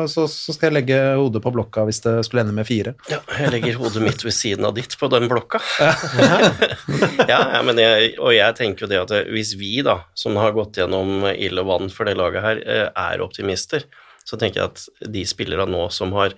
så, 0.08 0.22
så 0.30 0.54
skal 0.54 0.70
jeg 0.70 0.76
legge 0.78 0.98
hodet 1.20 1.42
på 1.44 1.50
blokka 1.52 1.82
hvis 1.84 2.00
det 2.00 2.14
skulle 2.24 2.46
ende 2.46 2.54
med 2.56 2.64
fire. 2.64 2.94
Ja, 3.12 3.18
jeg 3.36 3.50
legger 3.52 3.80
hodet 3.82 4.00
mitt 4.06 4.22
ved 4.24 4.32
siden 4.32 4.64
av 4.64 4.72
ditt 4.78 4.96
på 4.96 5.10
den 5.12 5.26
blokka. 5.28 5.60
ja, 5.82 6.38
ja, 7.34 7.60
men 7.66 7.80
jeg, 7.82 8.14
og 8.16 8.32
jeg 8.32 8.56
tenker 8.56 8.86
jo 8.86 8.92
det 8.94 9.02
at 9.02 9.12
hvis 9.28 9.52
vi, 9.60 9.74
da, 9.84 9.98
som 10.16 10.38
har 10.40 10.56
gått 10.56 10.80
gjennom 10.80 11.26
ild 11.34 11.60
og 11.60 11.68
vann 11.68 11.92
for 11.92 12.08
det 12.08 12.16
laget 12.16 12.46
her, 12.46 12.62
eh, 12.64 12.86
er 12.88 13.24
optimister, 13.26 13.84
så 14.24 14.40
tenker 14.40 14.62
jeg 14.62 14.70
at 14.72 15.12
de 15.12 15.26
spillerne 15.28 15.68
nå 15.68 15.84
som 15.92 16.14
har 16.16 16.32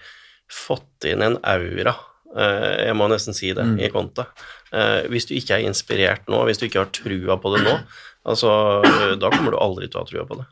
fått 0.51 1.07
inn 1.07 1.23
en 1.23 1.39
aura 1.47 1.95
eh, 1.95 2.14
Jeg 2.35 2.97
må 2.99 3.07
nesten 3.13 3.37
si 3.37 3.53
det 3.55 3.65
i 3.79 3.89
Conte. 3.93 4.25
Eh, 4.75 5.05
Hvis 5.13 5.29
du 5.29 5.35
ikke 5.37 5.55
er 5.59 5.69
inspirert 5.69 6.27
nå, 6.31 6.41
hvis 6.49 6.59
du 6.59 6.67
ikke 6.67 6.83
har 6.83 6.91
trua 6.95 7.37
på 7.39 7.53
det 7.55 7.63
nå, 7.67 7.77
altså, 8.27 8.51
da 9.21 9.31
kommer 9.31 9.55
du 9.55 9.61
aldri 9.63 9.87
til 9.89 10.01
å 10.01 10.05
ha 10.05 10.11
trua 10.11 10.27
på 10.27 10.39
det. 10.41 10.47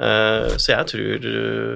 Eh, 0.00 0.56
Så 0.56 0.72
jeg 0.72 0.86
tror 0.94 1.26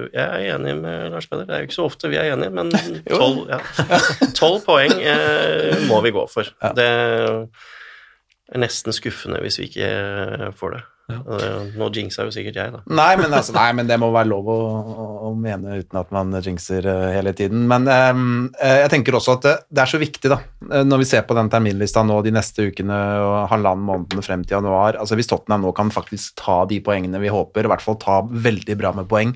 Jeg 0.09 0.25
er 0.25 0.55
enig 0.55 0.75
med 0.81 1.11
Lars 1.13 1.27
Peder. 1.29 1.45
Det 1.45 1.53
er 1.53 1.61
jo 1.63 1.69
ikke 1.69 1.77
så 1.77 1.85
ofte 1.91 2.09
vi 2.09 2.17
er 2.17 2.31
enige, 2.33 2.49
men 2.57 2.73
tolv 3.19 3.45
ja. 3.51 4.65
poeng 4.65 4.97
eh, 4.97 5.85
må 5.91 6.01
vi 6.01 6.15
gå 6.15 6.25
for. 6.31 6.49
Det 6.75 6.89
er 6.89 8.59
nesten 8.61 8.93
skuffende 8.93 9.41
hvis 9.45 9.59
vi 9.61 9.69
ikke 9.69 10.51
får 10.57 10.77
det. 10.77 10.83
Eh, 11.05 11.65
Nå 11.77 11.87
jinxer 11.93 12.25
jo 12.25 12.33
sikkert 12.33 12.55
jeg, 12.57 12.71
da. 12.73 12.79
Nei 12.97 13.11
men, 13.19 13.29
altså, 13.29 13.53
nei, 13.53 13.67
men 13.77 13.89
det 13.89 13.97
må 14.01 14.09
være 14.13 14.29
lov 14.31 14.47
å, 14.49 14.57
å, 14.57 15.05
å 15.27 15.31
mene 15.37 15.77
uten 15.83 15.99
at 16.01 16.09
man 16.15 16.33
jinxer 16.41 16.87
eh, 16.89 17.05
hele 17.13 17.33
tiden. 17.37 17.67
Men 17.69 17.85
eh, 17.91 18.81
jeg 18.81 18.91
tenker 18.95 19.17
også 19.19 19.35
at 19.37 19.45
det, 19.45 19.55
det 19.69 19.83
er 19.83 19.91
så 19.91 20.01
viktig, 20.01 20.31
da, 20.33 20.39
eh, 20.71 20.85
når 20.87 21.03
vi 21.03 21.09
ser 21.11 21.27
på 21.29 21.37
den 21.37 21.51
terminlista 21.53 22.01
nå 22.05 22.17
de 22.25 22.33
neste 22.33 22.69
ukene 22.71 22.99
og 23.21 23.37
halvannen 23.53 23.85
månedene 23.85 24.25
frem 24.25 24.45
til 24.45 24.57
januar. 24.57 24.97
altså 25.01 25.17
Hvis 25.19 25.29
Tottenham 25.29 25.67
nå 25.67 25.75
kan 25.77 25.93
faktisk 25.93 26.39
ta 26.41 26.63
de 26.69 26.81
poengene 26.85 27.21
vi 27.21 27.33
håper, 27.33 27.67
i 27.67 27.73
hvert 27.75 27.85
fall 27.85 28.01
ta 28.01 28.21
veldig 28.25 28.79
bra 28.81 28.95
med 28.97 29.09
poeng. 29.11 29.35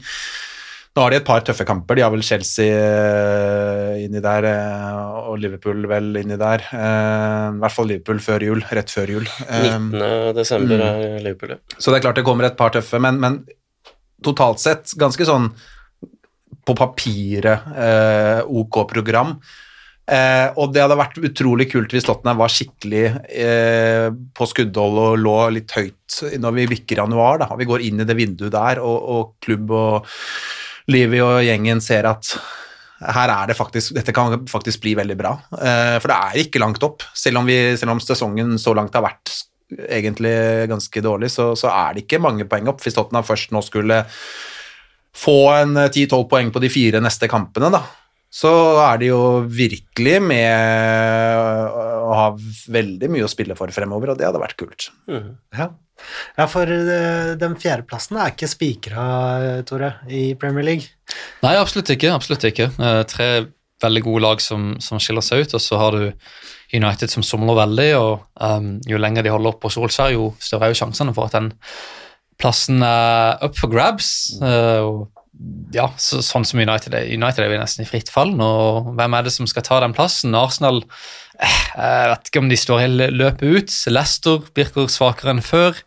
Nå 0.98 1.04
har 1.06 1.14
de 1.14 1.20
et 1.20 1.26
par 1.28 1.44
tøffe 1.46 1.66
kamper. 1.70 2.00
De 2.00 2.04
har 2.04 2.12
vel 2.12 2.26
Chelsea 2.26 2.74
eh, 2.74 4.00
inni 4.04 4.22
der, 4.26 4.48
eh, 4.50 5.30
og 5.30 5.38
Liverpool 5.40 5.86
vel 5.88 6.10
inni 6.20 6.38
der. 6.40 6.66
Eh, 6.66 7.46
I 7.54 7.62
hvert 7.62 7.76
fall 7.76 7.90
Liverpool 7.92 8.22
før 8.26 8.46
jul, 8.48 8.64
rett 8.74 8.92
før 8.94 9.14
jul. 9.18 9.30
Eh, 9.46 9.70
19. 9.70 10.34
desember 10.38 10.84
er 10.90 11.22
Liverpool, 11.22 11.56
ja. 11.56 11.62
så 11.78 11.94
det 11.94 12.00
er 12.00 12.08
klart 12.08 12.20
det 12.20 12.26
kommer 12.28 12.50
et 12.50 12.58
par 12.60 12.74
tøffe, 12.74 13.00
men, 13.02 13.22
men 13.22 13.40
totalt 14.26 14.62
sett 14.64 14.96
ganske 15.00 15.30
sånn 15.30 15.52
på 16.66 16.76
papiret 16.78 17.72
eh, 17.78 18.42
ok 18.46 18.84
program. 18.90 19.38
Eh, 20.10 20.48
og 20.58 20.72
det 20.74 20.82
hadde 20.82 20.98
vært 20.98 21.20
utrolig 21.22 21.68
kult 21.70 21.92
hvis 21.94 22.08
Tottenham 22.08 22.40
var 22.42 22.50
skikkelig 22.50 23.04
eh, 23.30 24.08
på 24.10 24.48
skuddhold 24.50 25.02
og 25.04 25.20
lå 25.22 25.36
litt 25.54 25.74
høyt 25.78 26.24
når 26.42 26.56
vi 26.56 26.70
bikker 26.74 27.04
januar. 27.04 27.44
Da. 27.44 27.50
Vi 27.60 27.68
går 27.70 27.86
inn 27.86 28.02
i 28.02 28.08
det 28.10 28.18
vinduet 28.18 28.56
der, 28.56 28.82
og, 28.82 28.98
og 29.14 29.36
klubb 29.46 29.70
og 29.70 30.10
Livi 30.90 31.22
og 31.22 31.44
gjengen 31.46 31.82
ser 31.84 32.08
at 32.10 32.34
her 33.00 33.32
er 33.32 33.48
det 33.48 33.56
faktisk, 33.56 33.94
dette 33.96 34.14
kan 34.16 34.42
faktisk 34.50 34.82
bli 34.84 34.96
veldig 35.00 35.16
bra. 35.20 35.36
Eh, 35.56 35.96
for 36.02 36.12
det 36.12 36.18
er 36.18 36.42
ikke 36.42 36.60
langt 36.60 36.84
opp. 36.84 37.06
Selv 37.16 37.40
om, 37.40 37.48
vi, 37.48 37.78
selv 37.80 37.94
om 37.94 38.02
sesongen 38.04 38.58
så 38.60 38.74
langt 38.76 38.98
har 38.98 39.06
vært 39.06 39.32
egentlig 39.70 40.34
ganske 40.70 41.04
dårlig, 41.06 41.30
så, 41.32 41.52
så 41.60 41.70
er 41.72 41.96
det 41.96 42.04
ikke 42.04 42.22
mange 42.24 42.48
poeng 42.50 42.68
opp. 42.72 42.82
Hvis 42.84 42.98
Tottenham 42.98 43.28
først 43.28 43.54
nå 43.56 43.62
skulle 43.64 44.02
få 45.16 45.38
en 45.54 45.78
10-12 45.86 46.26
poeng 46.32 46.52
på 46.54 46.62
de 46.64 46.72
fire 46.74 47.02
neste 47.04 47.30
kampene, 47.32 47.72
da, 47.74 47.84
så 48.30 48.54
er 48.84 49.02
det 49.02 49.10
jo 49.10 49.22
virkelig 49.50 50.18
med 50.22 51.70
å 51.74 52.14
ha 52.14 52.32
veldig 52.70 53.10
mye 53.12 53.26
å 53.26 53.32
spille 53.32 53.58
for 53.58 53.74
fremover, 53.74 54.14
og 54.14 54.20
det 54.20 54.28
hadde 54.28 54.42
vært 54.42 54.58
kult. 54.60 54.90
Ja. 55.10 55.72
ja, 56.38 56.46
for 56.50 56.70
eh, 56.70 57.34
den 57.42 57.58
fjerdeplassen 57.60 58.20
er 58.22 58.34
ikke 58.36 58.52
spikra, 58.52 59.06
Tore, 59.68 59.96
i 60.08 60.34
Premier 60.40 60.68
League. 60.68 60.94
Nei, 61.46 61.56
absolutt 61.58 61.90
ikke. 61.96 62.14
absolutt 62.14 62.46
ikke. 62.52 62.70
Eh, 62.78 63.02
tre 63.10 63.30
veldig 63.80 64.04
gode 64.06 64.24
lag 64.26 64.42
som, 64.44 64.74
som 64.84 65.00
skiller 65.02 65.26
seg 65.26 65.46
ut, 65.46 65.56
og 65.56 65.64
så 65.64 65.80
har 65.80 65.96
du 65.96 66.06
United 66.76 67.10
som 67.10 67.26
somler 67.26 67.58
veldig, 67.58 67.90
og 67.98 68.44
um, 68.44 68.76
jo 68.86 69.00
lenger 69.00 69.26
de 69.26 69.32
holder 69.34 69.54
opp 69.54 69.64
på 69.64 69.72
Solskjær, 69.74 70.14
jo 70.14 70.34
større 70.44 70.68
er 70.68 70.76
jo 70.76 70.82
sjansene 70.84 71.16
for 71.16 71.30
at 71.30 71.38
den 71.40 71.54
plassen 72.40 72.84
er 72.86 73.40
up 73.44 73.58
for 73.60 73.72
grabs. 73.72 74.12
Eh, 74.40 74.82
og 74.86 75.08
ja, 75.72 75.88
så, 76.02 76.20
sånn 76.26 76.46
som 76.48 76.60
United 76.60 76.94
er. 76.98 77.08
United 77.16 77.46
er 77.46 77.54
jo 77.54 77.60
nesten 77.62 77.86
i 77.86 77.90
fritt 77.90 78.10
fall 78.12 78.34
nå. 78.36 78.50
Hvem 78.98 79.16
er 79.16 79.26
det 79.26 79.34
som 79.36 79.48
skal 79.48 79.64
ta 79.66 79.80
den 79.84 79.96
plassen? 79.96 80.36
Arsenal 80.36 80.82
eh, 81.40 81.60
Jeg 81.76 82.10
vet 82.12 82.32
ikke 82.32 82.42
om 82.44 82.50
de 82.52 82.58
står 82.60 82.82
hele 82.84 83.10
løpet 83.14 83.46
ut. 83.46 83.76
Leicester 83.94 84.42
virker 84.58 84.90
svakere 84.92 85.36
enn 85.36 85.44
før. 85.46 85.80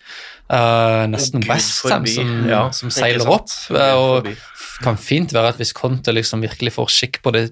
Uh, 0.53 1.09
nesten 1.09 1.45
Westham 1.49 2.05
som, 2.09 2.31
Ja, 2.49 2.67
som 2.77 2.93
seiler 2.93 3.29
opp. 3.33 3.53
Eh, 3.73 3.97
og 3.97 4.31
kan 4.83 4.99
fint 5.01 5.33
være 5.33 5.53
at 5.53 5.61
hvis 5.61 5.75
Conte 5.77 6.15
liksom 6.15 6.43
virkelig 6.45 6.75
får 6.77 6.91
skikk 6.93 7.21
på 7.25 7.33
det 7.37 7.51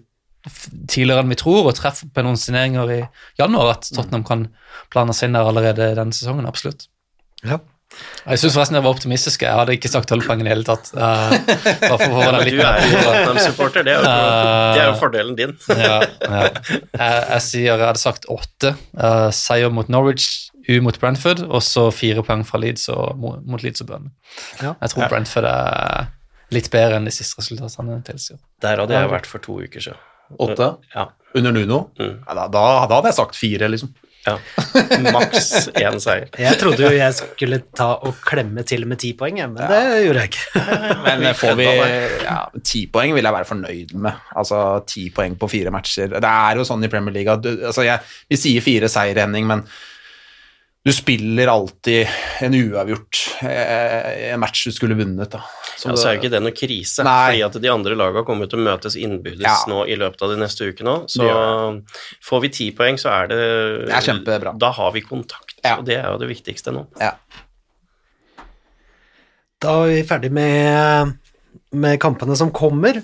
tidligere 0.89 1.21
enn 1.21 1.33
vi 1.33 1.39
tror, 1.41 1.69
og 1.69 1.77
treffer 1.77 2.09
på 2.13 2.25
noen 2.25 2.39
signeringer 2.41 2.95
i 2.95 3.01
januar, 3.39 3.75
at 3.75 3.91
Tottenham 3.93 4.25
kan 4.25 4.47
plane 4.93 5.13
seg 5.17 5.29
inn 5.29 5.37
der 5.37 5.49
allerede 5.49 5.93
denne 5.99 6.17
sesongen. 6.17 6.49
Absolutt. 6.49 6.89
Ja. 7.45 7.61
Jeg 8.27 8.39
syns 8.43 8.55
forresten 8.55 8.77
jeg 8.79 8.85
var 8.85 8.93
optimistisk. 8.95 9.43
Jeg 9.43 9.57
hadde 9.59 9.75
ikke 9.77 9.91
sagt 9.91 10.09
tolv 10.11 10.23
poeng 10.29 10.43
i 10.43 10.47
det 10.47 10.53
hele 10.53 10.67
tatt. 10.69 10.91
Uh, 10.95 11.33
bare 11.81 11.97
for 11.97 11.97
å 11.97 11.99
få 12.05 12.21
Ja, 12.23 12.31
du 12.37 12.61
er 12.61 12.85
jo 12.85 13.01
Tottenham-supporter, 13.07 13.87
det, 13.89 13.95
jo- 13.97 14.05
det 14.07 14.83
er 14.83 14.87
jo 14.91 14.95
fordelen 15.01 15.35
din. 15.39 15.55
ja, 15.69 15.97
ja. 16.23 16.45
Jeg, 16.71 17.25
jeg 17.35 17.43
sier 17.49 17.67
jeg 17.73 17.83
hadde 17.83 18.03
sagt 18.03 18.29
åtte. 18.31 18.75
Uh, 18.95 19.29
seier 19.35 19.73
mot 19.75 19.91
Norwich, 19.93 20.29
U 20.71 20.77
mot 20.85 20.97
Brentford, 21.03 21.41
og 21.49 21.65
så 21.67 21.89
fire 21.95 22.23
poeng 22.27 22.45
fra 22.47 22.61
Leeds 22.63 22.87
og 22.95 23.17
mot, 23.19 23.63
Leeds 23.65 23.83
og. 23.83 23.91
Ja. 24.63 24.75
Jeg 24.85 24.93
tror 24.95 25.09
Brentford 25.11 25.49
er 25.51 26.11
litt 26.55 26.69
bedre 26.71 26.99
enn 27.01 27.09
de 27.09 27.15
siste 27.15 27.41
resultatene 27.41 27.99
tilsier. 28.07 28.39
Der 28.63 28.79
hadde 28.85 28.95
jeg 28.95 29.11
vært 29.11 29.27
for 29.31 29.43
to 29.43 29.57
uker 29.65 29.83
siden. 29.83 29.99
Åtte 30.39 30.77
Ja. 30.95 31.09
under 31.35 31.51
Nuno? 31.57 31.81
Mm. 31.99 32.21
Ja, 32.23 32.35
da, 32.39 32.45
da, 32.47 32.63
da 32.87 33.01
hadde 33.01 33.11
jeg 33.11 33.17
sagt 33.19 33.39
fire, 33.39 33.67
liksom. 33.73 33.91
Ja. 34.27 34.37
Maks 35.11 35.71
én 35.73 35.97
seier. 36.03 36.29
Jeg 36.39 36.59
trodde 36.61 36.85
jo 36.85 36.91
jeg 36.93 37.17
skulle 37.17 37.61
ta 37.77 37.93
og 38.07 38.19
klemme 38.27 38.65
til 38.69 38.85
med 38.89 39.01
ti 39.01 39.13
poeng, 39.19 39.41
men 39.41 39.61
men 39.61 39.71
det 39.71 40.03
gjorde 40.05 40.25
jeg 40.25 40.33
ikke. 40.33 40.65
Men 41.21 41.35
får 41.37 41.55
vi 41.59 41.69
ja, 42.25 42.39
ti 42.65 42.85
poeng, 42.93 43.15
vil 43.17 43.27
jeg 43.27 43.37
være 43.37 43.49
fornøyd 43.49 43.95
med. 44.05 44.27
Altså 44.37 44.59
ti 44.89 45.09
poeng 45.15 45.37
på 45.41 45.49
fire 45.51 45.73
matcher. 45.75 46.13
Det 46.17 46.33
er 46.33 46.61
jo 46.61 46.67
sånn 46.69 46.85
i 46.87 46.91
Premier 46.93 47.15
League 47.17 47.33
at 47.33 47.45
du, 47.45 47.51
altså, 47.71 47.85
jeg, 47.87 48.05
Vi 48.31 48.39
sier 48.41 48.65
fire 48.65 48.91
seier, 48.93 49.19
Henning, 49.25 49.49
men 49.49 49.65
du 50.85 50.93
spiller 50.97 51.51
alltid 51.53 52.09
en 52.41 52.55
uavgjort 52.57 53.19
eh, 53.45 54.33
en 54.33 54.41
match 54.41 54.63
du 54.65 54.73
skulle 54.73 54.97
vunnet. 54.97 55.29
da. 55.31 55.43
Som 55.77 55.93
Ja, 55.93 55.97
så 55.97 56.09
er 56.09 56.15
jo 56.17 56.21
ikke 56.23 56.31
det 56.33 56.41
noe 56.45 56.55
krise, 56.57 57.05
Nei. 57.05 57.17
fordi 57.27 57.43
at 57.45 57.59
de 57.63 57.69
andre 57.73 57.97
lagene 57.97 58.25
kommer 58.25 58.49
til 58.49 58.61
å 58.63 58.65
møtes 58.65 58.97
innbyrdes 58.97 59.45
Ja. 59.45 59.59
nå 59.69 59.83
i 59.89 59.97
løpet 60.01 60.23
av 60.25 60.33
de 60.33 60.39
neste 60.41 60.71
ukene 60.73 60.95
òg. 60.95 61.05
Så 61.13 61.29
Det 61.29 62.01
får 62.25 62.41
vi 62.43 62.49
ti 62.49 62.71
poeng, 62.73 62.97
så 63.01 63.11
er 63.13 63.29
det 63.29 63.41
Det 63.87 63.95
er 63.95 64.09
kjempebra. 64.09 64.57
Da 64.59 64.71
har 64.73 64.93
vi 64.93 65.01
kontakt, 65.05 65.55
Ja. 65.65 65.77
og 65.79 65.85
det 65.85 65.99
er 65.99 66.09
jo 66.13 66.19
det 66.19 66.29
viktigste 66.33 66.73
nå. 66.73 66.87
ja. 67.01 67.13
Da 69.61 69.75
er 69.85 69.89
vi 69.93 70.03
ferdig 70.09 70.31
med, 70.33 71.17
med 71.77 71.99
kampene 72.01 72.37
som 72.39 72.51
kommer, 72.51 73.03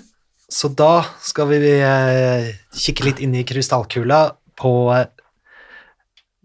så 0.49 0.69
da 0.73 1.03
skal 1.21 1.47
vi 1.51 1.59
eh, 1.77 2.47
kikke 2.73 3.05
litt 3.05 3.19
inn 3.21 3.35
i 3.37 3.43
krystallkula 3.45 4.21
på 4.57 4.71
eh, 4.95 5.05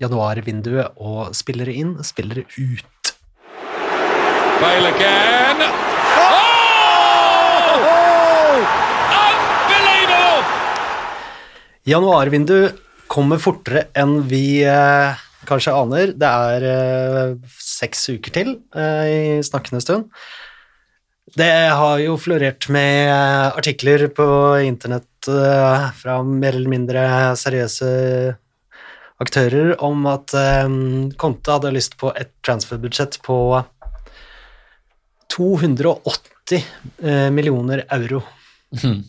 januarvinduet 0.00 0.96
og 0.96 1.34
spillere 1.36 1.74
inn, 1.76 1.96
spillere 2.06 2.44
ut. 2.56 3.12
Bale 4.62 4.92
again. 4.94 5.60
Oh! 6.22 6.62
Unbelievable! 9.18 10.44
Januarvindu 11.88 12.56
kommer 13.10 13.42
fortere 13.42 13.88
enn 13.98 14.22
vi 14.30 14.62
eh, 14.64 15.18
kanskje 15.48 15.74
aner. 15.76 16.14
Det 16.16 16.30
er 16.30 16.68
eh, 16.70 17.34
seks 17.58 18.08
uker 18.14 18.32
til 18.38 18.54
eh, 18.76 19.04
i 19.10 19.42
snakkende 19.44 19.82
stund. 19.84 20.08
Det 21.32 21.48
har 21.72 21.96
jo 22.02 22.18
florert 22.20 22.68
med 22.72 23.08
eh, 23.08 23.48
artikler 23.56 24.06
på 24.12 24.26
internett 24.66 25.28
eh, 25.30 25.90
fra 25.96 26.20
mer 26.26 26.54
eller 26.58 26.72
mindre 26.72 27.04
seriøse 27.40 27.90
aktører 29.22 29.74
om 29.84 30.06
at 30.10 30.34
eh, 30.36 30.66
Conte 31.20 31.56
hadde 31.56 31.74
lyst 31.74 31.96
på 32.00 32.12
et 32.18 32.34
transferbudsjett 32.44 33.20
på 33.24 33.38
280 35.32 36.62
eh, 37.02 37.30
millioner 37.34 37.86
euro. 37.88 38.22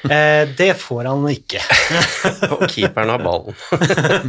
Eh, 0.00 0.48
det 0.56 0.74
får 0.80 1.04
han 1.04 1.26
ikke. 1.28 1.60
Og 2.54 2.62
keeperen 2.72 3.10
har 3.12 3.20
ballen. 3.20 3.56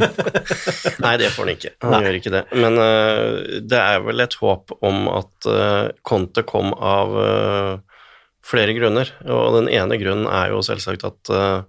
Nei, 1.04 1.14
det 1.16 1.30
får 1.32 1.46
han 1.46 1.52
ikke. 1.54 1.70
Han 1.86 2.04
gjør 2.04 2.18
ikke 2.18 2.32
det. 2.34 2.42
Men 2.52 2.76
uh, 2.76 3.62
det 3.64 3.80
er 3.80 4.02
vel 4.04 4.20
et 4.20 4.36
håp 4.36 4.74
om 4.84 5.08
at 5.08 5.48
uh, 5.48 5.88
Conte 6.04 6.44
kom 6.44 6.74
av 6.76 7.16
uh, 7.16 8.04
flere 8.44 8.76
grunner. 8.76 9.14
Og 9.24 9.56
den 9.62 9.72
ene 9.72 9.96
grunnen 10.02 10.28
er 10.28 10.52
jo 10.52 10.60
selvsagt 10.66 11.08
at 11.08 11.32
uh, 11.32 11.64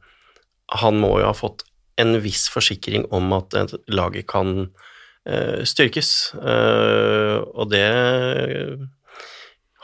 han 0.83 0.99
må 0.99 1.15
jo 1.21 1.29
ha 1.29 1.37
fått 1.37 1.63
en 2.01 2.17
viss 2.23 2.47
forsikring 2.51 3.05
om 3.13 3.33
at 3.37 3.53
eh, 3.57 3.75
laget 3.93 4.27
kan 4.31 4.69
eh, 5.27 5.61
styrkes. 5.67 6.33
Eh, 6.39 7.37
og 7.53 7.69
det 7.73 7.87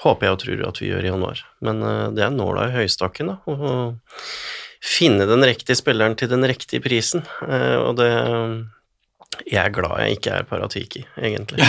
håper 0.04 0.28
jeg 0.28 0.36
og 0.36 0.42
tror 0.44 0.66
at 0.70 0.82
vi 0.82 0.90
gjør 0.94 1.06
i 1.06 1.12
januar. 1.12 1.44
Men 1.66 1.84
eh, 1.84 2.08
det 2.16 2.26
er 2.26 2.34
nåla 2.36 2.70
i 2.70 2.76
høystakken, 2.80 3.34
da. 3.34 3.40
Å 3.46 3.94
finne 4.80 5.28
den 5.28 5.44
riktige 5.44 5.76
spilleren 5.76 6.16
til 6.20 6.30
den 6.32 6.46
riktige 6.48 6.84
prisen. 6.84 7.26
Eh, 7.48 7.78
og 7.80 7.98
det 8.00 8.12
Jeg 9.46 9.62
er 9.62 9.72
glad 9.72 10.00
jeg 10.02 10.18
ikke 10.18 10.32
er 10.36 10.48
Paratiki, 10.48 11.04
egentlig. 11.16 11.64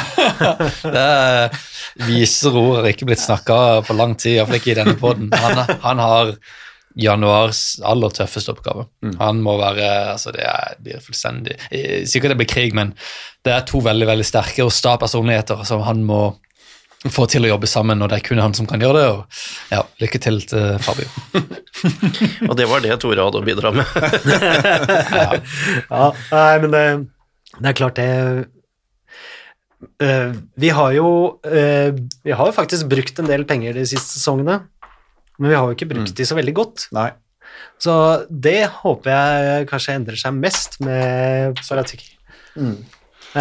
Det 0.97 2.07
viser 2.07 2.57
ord 2.57 2.81
har 2.81 2.89
ikke 2.89 3.07
blitt 3.11 3.21
snakka 3.21 3.83
på 3.87 3.95
lang 3.99 4.17
tid, 4.17 4.39
iallfall 4.39 4.59
ikke 4.59 4.73
i 4.73 4.79
denne 4.79 4.97
poden. 4.99 5.29
Han, 5.35 5.61
han 5.83 6.01
har 6.03 6.33
januars 7.01 7.81
aller 7.87 8.13
tøffeste 8.15 8.53
oppgave. 8.53 8.87
Han 9.21 9.41
må 9.45 9.57
være 9.61 9.89
altså 10.13 10.33
Det 10.35 10.45
er, 10.45 10.77
blir 10.83 11.01
fullstendig 11.05 11.57
Sikkert 12.09 12.35
det 12.35 12.39
blir 12.43 12.51
krig, 12.51 12.77
men 12.77 12.93
det 13.47 13.55
er 13.55 13.67
to 13.69 13.81
veldig 13.85 14.09
veldig 14.09 14.27
sterke 14.27 14.67
og 14.67 14.73
sta 14.75 14.97
personligheter 15.01 15.65
som 15.69 15.85
han 15.87 16.05
må 16.05 16.23
få 17.09 17.25
til 17.33 17.47
å 17.47 17.55
jobbe 17.55 17.69
sammen, 17.71 18.03
og 18.05 18.11
det 18.13 18.19
er 18.19 18.25
kun 18.27 18.41
han 18.43 18.53
som 18.57 18.67
kan 18.69 18.83
gjøre 18.83 19.01
det. 19.01 19.07
og 19.09 19.73
ja, 19.73 19.81
Lykke 20.03 20.21
til 20.21 20.43
til 20.45 20.75
Fabio. 20.85 21.09
Og 22.51 22.53
det 22.59 22.67
var 22.69 22.83
det 22.85 22.99
Tore 23.01 23.25
hadde 23.25 23.41
å 23.41 23.47
bidra 23.47 23.73
med. 23.73 23.89
Ja, 25.89 26.11
nei, 26.13 26.59
men 26.61 26.75
det, 26.75 26.85
det 27.57 27.71
er 27.73 27.79
klart 27.79 28.01
det 28.01 28.11
Uh, 30.01 30.37
Vi 30.61 30.69
har 30.77 30.93
jo 30.93 31.07
uh, 31.41 31.89
Vi 32.25 32.33
har 32.37 32.49
jo 32.51 32.53
faktisk 32.53 32.89
brukt 32.91 33.17
en 33.21 33.29
del 33.31 33.47
penger 33.49 33.79
de 33.79 33.87
siste 33.89 34.19
sesongene, 34.19 34.59
men 35.41 35.51
vi 35.51 35.57
har 35.57 35.67
jo 35.67 35.77
ikke 35.77 35.91
brukt 35.91 36.15
de 36.17 36.29
så 36.29 36.39
veldig 36.39 36.55
godt. 36.61 36.87
Nei. 36.97 37.09
Så 37.81 37.93
det 38.31 38.61
håper 38.83 39.11
jeg 39.11 39.69
kanskje 39.73 39.97
endrer 39.99 40.21
seg 40.21 40.37
mest 40.37 40.79
med 40.85 41.59
Paratiki. 41.65 42.13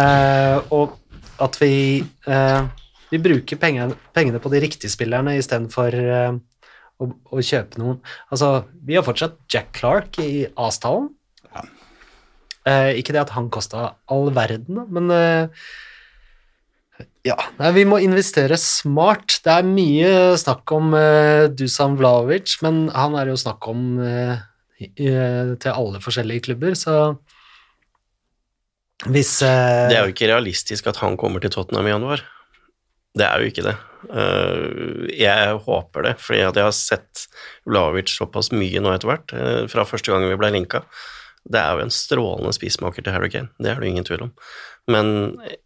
Eh, 0.00 0.56
og 0.74 0.96
at 1.40 1.56
vi 1.60 1.74
eh, 2.00 2.62
vi 3.10 3.18
bruker 3.18 3.58
pengene, 3.58 3.96
pengene 4.14 4.40
på 4.42 4.52
de 4.52 4.62
riktige 4.62 4.92
spillerne 4.92 5.34
istedenfor 5.38 5.96
eh, 5.98 6.36
å, 7.02 7.08
å 7.10 7.42
kjøpe 7.42 7.80
noen. 7.82 7.98
Altså, 8.30 8.52
vi 8.86 8.96
har 8.98 9.06
fortsatt 9.06 9.40
Jack 9.50 9.72
Clark 9.80 10.20
i 10.22 10.46
avtalen. 10.54 11.10
Eh, 12.68 12.92
ikke 13.00 13.16
det 13.16 13.24
at 13.24 13.32
han 13.34 13.50
kosta 13.52 13.94
all 14.12 14.30
verden, 14.36 14.84
men 14.94 15.10
eh, 15.14 15.66
ja, 17.26 17.36
nei, 17.58 17.70
vi 17.76 17.82
må 17.88 17.98
investere 18.00 18.56
smart. 18.60 19.38
Det 19.44 19.52
er 19.52 19.66
mye 19.68 20.12
snakk 20.40 20.72
om 20.76 20.94
uh, 20.96 21.48
Dusan 21.52 21.98
Vlaovic, 22.00 22.54
men 22.64 22.86
han 22.94 23.16
er 23.20 23.28
jo 23.32 23.36
snakk 23.40 23.68
om 23.68 23.82
uh, 24.00 24.38
i- 24.80 24.90
uh, 25.10 25.52
til 25.60 25.74
alle 25.74 26.00
forskjellige 26.00 26.46
klubber, 26.48 26.76
så 26.78 27.16
hvis 29.08 29.38
Det 29.40 29.96
er 29.96 30.04
jo 30.04 30.12
ikke 30.12 30.28
realistisk 30.28 30.90
at 30.90 30.98
han 31.00 31.14
kommer 31.16 31.40
til 31.40 31.48
Tottenham 31.54 31.86
i 31.88 31.92
januar. 31.94 32.20
Det 33.16 33.24
er 33.24 33.40
jo 33.40 33.48
ikke 33.48 33.64
det. 33.64 33.76
Jeg 35.16 35.54
håper 35.64 36.04
det, 36.04 36.12
fordi 36.20 36.42
jeg 36.42 36.52
har 36.60 36.74
sett 36.76 37.22
Vlaovic 37.64 38.12
såpass 38.12 38.52
mye 38.52 38.82
nå 38.84 38.92
etter 38.92 39.08
hvert, 39.08 39.32
fra 39.72 39.86
første 39.88 40.12
gang 40.12 40.28
vi 40.28 40.36
ble 40.40 40.52
linka. 40.52 40.82
Det 41.48 41.60
er 41.60 41.78
jo 41.78 41.86
en 41.86 41.94
strålende 41.94 42.52
spismaker 42.54 43.04
til 43.04 43.14
Harry 43.14 43.30
Kane, 43.32 43.52
det 43.62 43.72
er 43.72 43.80
det 43.80 43.88
ingen 43.88 44.06
tvil 44.06 44.26
om. 44.28 44.34
Men 44.90 45.10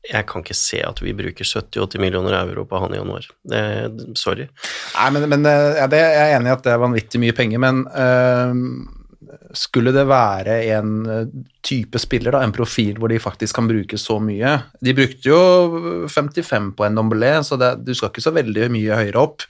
jeg 0.04 0.26
kan 0.28 0.44
ikke 0.44 0.56
se 0.56 0.80
at 0.84 1.00
vi 1.02 1.14
bruker 1.16 1.46
70-80 1.46 2.02
millioner 2.02 2.36
euro 2.40 2.66
på 2.68 2.80
han 2.82 2.94
i 2.94 2.98
januar. 2.98 3.26
Det, 3.50 3.62
sorry. 4.20 4.48
Nei, 4.96 5.06
men, 5.16 5.28
men 5.32 5.48
eh, 5.48 5.78
ja, 5.80 5.86
det, 5.90 6.02
jeg 6.02 6.26
er 6.26 6.36
enig 6.38 6.50
i 6.50 6.54
at 6.56 6.66
det 6.66 6.74
er 6.74 6.82
vanvittig 6.82 7.22
mye 7.22 7.36
penger, 7.36 7.62
men 7.62 7.84
eh, 7.88 8.52
skulle 9.56 9.92
det 9.94 10.04
være 10.08 10.56
en 10.76 10.92
eh, 11.10 11.32
type 11.64 11.98
spiller, 12.02 12.34
da, 12.34 12.42
en 12.44 12.54
profil 12.54 12.98
hvor 13.00 13.12
de 13.12 13.20
faktisk 13.22 13.56
kan 13.58 13.68
bruke 13.70 13.98
så 14.00 14.18
mye 14.22 14.52
De 14.84 14.94
brukte 14.96 15.30
jo 15.30 16.08
55 16.12 16.72
på 16.76 16.86
en 16.86 16.98
Dombelé, 16.98 17.32
så 17.46 17.58
det, 17.60 17.72
du 17.86 17.94
skal 17.94 18.12
ikke 18.12 18.24
så 18.24 18.34
veldig 18.34 18.68
mye 18.74 18.98
høyere 19.00 19.22
opp. 19.22 19.46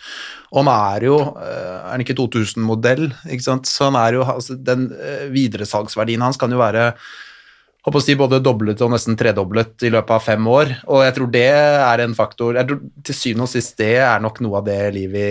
Og 0.53 0.63
han 0.63 0.71
er 0.75 1.09
jo 1.09 1.19
eh, 1.41 1.77
Er 1.81 1.93
han 1.93 2.05
ikke 2.05 2.19
2000-modell, 2.21 3.09
ikke 3.27 3.49
sant, 3.49 3.71
så 3.71 3.91
han 3.91 4.01
er 4.01 4.19
jo 4.19 4.27
altså, 4.37 4.59
Den 4.59 4.89
eh, 4.95 5.27
videresalgsverdien 5.35 6.25
hans 6.25 6.41
kan 6.41 6.53
jo 6.53 6.63
være 6.63 6.93
håper 7.85 8.01
å 8.01 8.03
si 8.03 8.15
både 8.17 8.41
doblet 8.41 8.81
og 8.85 8.93
nesten 8.95 9.17
tredoblet 9.19 9.85
i 9.85 9.91
løpet 9.93 10.15
av 10.17 10.23
fem 10.25 10.47
år. 10.49 10.71
Og 10.89 11.03
jeg 11.05 11.15
tror 11.19 11.31
det 11.35 11.49
er 11.53 12.03
en 12.05 12.17
faktor 12.17 12.57
jeg 12.57 12.69
tror 12.69 12.81
Til 13.05 13.17
syvende 13.19 13.47
og 13.47 13.53
sist 13.53 13.77
det 13.81 13.91
er 14.01 14.23
nok 14.25 14.41
noe 14.45 14.61
av 14.61 14.69
det 14.69 14.79
Livi 14.95 15.25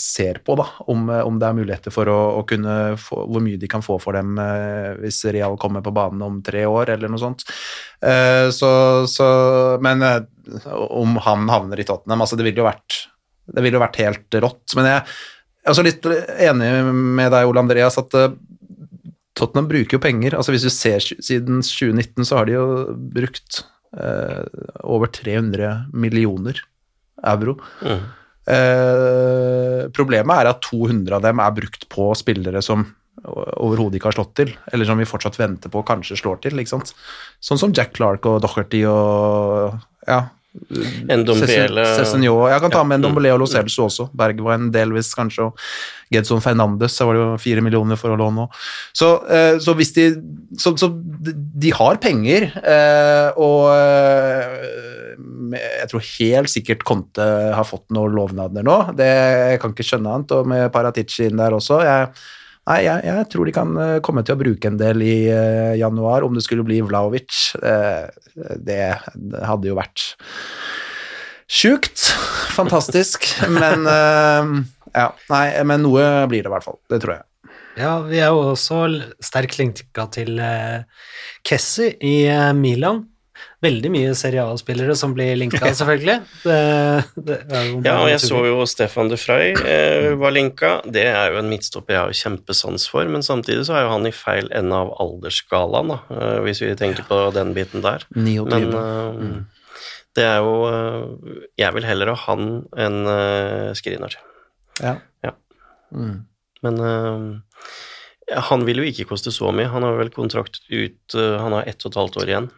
ser 0.00 0.38
på, 0.46 0.54
da. 0.60 0.68
Om, 0.86 1.08
om 1.24 1.40
det 1.40 1.48
er 1.48 1.58
muligheter 1.58 1.94
for 1.94 2.10
å, 2.10 2.18
å 2.38 2.44
kunne 2.48 2.94
få 3.00 3.24
Hvor 3.26 3.42
mye 3.44 3.58
de 3.60 3.70
kan 3.70 3.82
få 3.84 3.98
for 4.02 4.16
dem 4.16 4.38
eh, 4.38 4.94
hvis 5.02 5.24
Real 5.34 5.58
kommer 5.60 5.82
på 5.84 5.94
banen 5.94 6.22
om 6.22 6.38
tre 6.44 6.62
år, 6.68 6.94
eller 6.94 7.10
noe 7.10 7.20
sånt. 7.20 7.42
Eh, 7.98 8.48
så, 8.54 8.70
så 9.10 9.28
Men 9.82 10.06
eh, 10.06 10.22
om 10.94 11.18
han 11.24 11.48
havner 11.50 11.80
i 11.80 11.86
Tottenham 11.88 12.22
Altså, 12.22 12.38
det 12.38 12.46
ville 12.46 12.62
jo 12.62 12.68
vært 12.68 13.00
Det 13.50 13.64
ville 13.64 13.80
jo 13.80 13.82
vært 13.82 14.02
helt 14.04 14.42
rått. 14.44 14.78
Men 14.78 14.92
jeg 14.92 15.02
er 15.02 15.72
også 15.74 15.86
litt 15.86 16.06
enig 16.06 16.70
med 16.92 17.32
deg, 17.34 17.48
Ole 17.48 17.64
Andreas, 17.64 17.98
at 17.98 18.14
Tottenham 19.34 19.68
bruker 19.70 19.98
jo 19.98 20.02
penger. 20.02 20.36
altså 20.38 20.54
Hvis 20.54 20.66
du 20.66 20.72
ser 20.72 21.02
siden 21.02 21.62
2019, 21.62 22.24
så 22.24 22.38
har 22.38 22.46
de 22.48 22.56
jo 22.56 22.66
brukt 22.94 23.64
eh, 23.98 24.44
over 24.82 25.10
300 25.10 25.90
millioner 25.92 26.60
euro. 27.24 27.56
Mm. 27.82 28.04
Eh, 28.54 29.80
problemet 29.96 30.42
er 30.42 30.50
at 30.52 30.62
200 30.68 31.16
av 31.16 31.24
dem 31.24 31.42
er 31.42 31.56
brukt 31.56 31.88
på 31.92 32.10
spillere 32.18 32.62
som 32.62 32.86
overhodet 33.24 33.98
ikke 33.98 34.10
har 34.10 34.16
slått 34.18 34.34
til, 34.36 34.50
eller 34.74 34.88
som 34.88 34.98
vi 35.00 35.08
fortsatt 35.08 35.38
venter 35.40 35.72
på 35.72 35.82
kanskje 35.86 36.18
slår 36.20 36.42
til. 36.44 36.58
ikke 36.60 36.74
sant? 36.74 36.92
Sånn 37.42 37.60
som 37.60 37.74
Jack 37.74 37.94
Clark 37.96 38.26
og 38.28 38.42
Docherty 38.44 38.82
og 38.90 39.78
ja, 40.08 40.26
Ndombele 40.54 41.82
Cézinho. 41.98 42.36
Jeg 42.50 42.60
kan 42.62 42.70
ta 42.70 42.82
med 42.84 42.94
Ja, 42.94 42.98
mm. 42.98 43.02
Ndombele 43.02 43.32
og 43.34 43.40
Lo 43.42 43.46
Celso 43.50 43.86
også. 43.88 44.08
Berg 44.14 44.40
var 44.44 44.54
en 44.58 44.70
delvis, 44.74 45.10
kanskje. 45.16 45.48
Og 45.48 45.58
Gedson 46.14 46.42
Fernandes, 46.44 46.94
så 46.94 47.06
var 47.08 47.16
det 47.16 47.22
jo 47.24 47.36
fire 47.42 47.64
millioner 47.64 47.98
for 47.98 48.14
å 48.14 48.18
låne 48.20 48.44
òg. 48.46 48.58
Så, 48.94 49.08
eh, 49.30 49.58
så 49.58 49.74
hvis 49.74 49.92
de 49.96 50.06
Så, 50.56 50.70
så 50.78 50.86
de- 50.94 51.34
de 51.34 51.70
har 51.70 51.96
penger, 51.98 52.44
eh, 52.62 53.32
og 53.36 53.72
eh, 53.74 55.58
jeg 55.82 55.88
tror 55.90 56.00
helt 56.18 56.48
sikkert 56.48 56.84
Conte 56.84 57.26
har 57.54 57.64
fått 57.64 57.90
noen 57.90 58.14
lovnader 58.14 58.62
nå. 58.62 58.94
Det, 58.94 59.04
jeg 59.50 59.60
kan 59.60 59.72
ikke 59.74 59.82
skjønne 59.86 60.14
annet. 60.14 60.30
Og 60.32 60.46
med 60.46 60.70
Paratici 60.72 61.26
inn 61.26 61.36
der 61.36 61.50
også. 61.50 61.82
Jeg, 61.82 62.08
Nei, 62.64 62.78
jeg, 62.86 63.04
jeg 63.04 63.28
tror 63.32 63.48
de 63.48 63.52
kan 63.52 63.74
eh, 63.76 63.98
komme 64.04 64.22
til 64.24 64.36
å 64.36 64.40
bruke 64.40 64.70
en 64.70 64.78
del 64.80 65.02
i 65.04 65.16
uh, 65.28 65.74
januar, 65.76 66.24
om 66.24 66.32
det 66.32 66.44
skulle 66.46 66.64
bli 66.64 66.80
Vlaovic. 66.86 67.34
Uh, 67.60 68.08
det, 68.56 68.80
det 69.14 69.42
hadde 69.44 69.68
jo 69.68 69.76
vært 69.76 70.06
sjukt. 71.44 72.08
Fantastisk. 72.56 73.28
Men 73.58 73.84
uh, 73.84 74.64
ja, 74.94 75.10
nei, 75.30 75.46
men 75.66 75.82
noe 75.82 76.02
blir 76.30 76.44
det 76.44 76.50
i 76.50 76.54
hvert 76.54 76.66
fall. 76.66 76.78
Det 76.90 77.00
tror 77.02 77.16
jeg. 77.16 77.24
Ja, 77.74 77.96
vi 78.06 78.20
er 78.22 78.30
jo 78.30 78.52
også 78.52 78.84
sterkt 79.24 79.58
linka 79.58 80.06
til 80.14 80.38
eh, 80.38 80.84
Kessie 81.46 81.96
i 81.98 82.14
eh, 82.30 82.52
Milan. 82.54 83.02
Veldig 83.64 83.90
mye 83.94 84.12
Serie 84.18 84.44
A-spillere 84.44 84.96
som 84.98 85.14
blir 85.16 85.34
linka, 85.40 85.62
selvfølgelig. 85.80 86.18
Det, 86.44 86.58
det 87.28 87.38
Ja, 87.86 87.96
og 88.02 88.10
jeg 88.12 88.20
så 88.22 88.44
jo 88.48 88.60
Stefan 88.68 89.10
de 89.12 89.18
Frey 89.20 89.54
eh, 89.56 90.12
var 90.20 90.36
linka. 90.36 90.76
Det 90.84 91.06
er 91.08 91.32
jo 91.32 91.40
en 91.40 91.50
midtstopper 91.52 91.96
jeg 91.96 92.02
har 92.02 92.20
kjempesans 92.20 92.86
for, 92.92 93.08
men 93.10 93.24
samtidig 93.26 93.66
så 93.68 93.78
er 93.78 93.86
jo 93.86 93.94
han 93.96 94.08
i 94.10 94.14
feil 94.14 94.50
ende 94.54 94.84
av 94.84 94.94
aldersskalaen, 95.02 95.94
da, 95.94 96.00
eh, 96.14 96.38
hvis 96.46 96.62
vi 96.64 96.72
tenker 96.78 97.06
på 97.08 97.20
den 97.36 97.54
biten 97.56 97.84
der. 97.84 98.06
29. 98.14 98.48
Men 98.52 98.80
eh, 98.80 99.64
det 100.14 100.24
er 100.28 100.42
jo 100.44 100.54
eh, 100.68 101.40
Jeg 101.58 101.74
vil 101.76 101.86
heller 101.88 102.12
ha 102.12 102.18
han 102.28 102.50
enn 102.78 103.00
eh, 103.10 103.70
Skrinar. 103.78 104.16
Ja. 104.82 105.34
Men 106.64 106.80
eh, 106.80 108.36
han 108.48 108.64
vil 108.66 108.80
jo 108.80 108.88
ikke 108.88 109.08
koste 109.10 109.32
så 109.34 109.50
mye. 109.54 109.70
Han 109.72 109.84
har 109.86 109.98
vel 109.98 110.12
kontrakt 110.14 110.62
ut 110.70 111.14
Han 111.14 111.52
har 111.58 111.68
ett 111.68 111.82
og 111.84 111.92
et 111.92 111.98
halvt 112.00 112.20
år 112.22 112.30
igjen. 112.30 112.52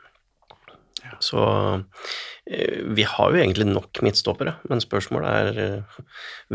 Så 1.25 1.41
eh, 2.51 2.83
vi 2.97 3.03
har 3.09 3.33
jo 3.33 3.41
egentlig 3.41 3.67
nok 3.71 4.01
midtstoppere, 4.07 4.57
men 4.71 4.83
spørsmålet 4.85 5.29
er 5.57 5.61
eh, 5.64 6.01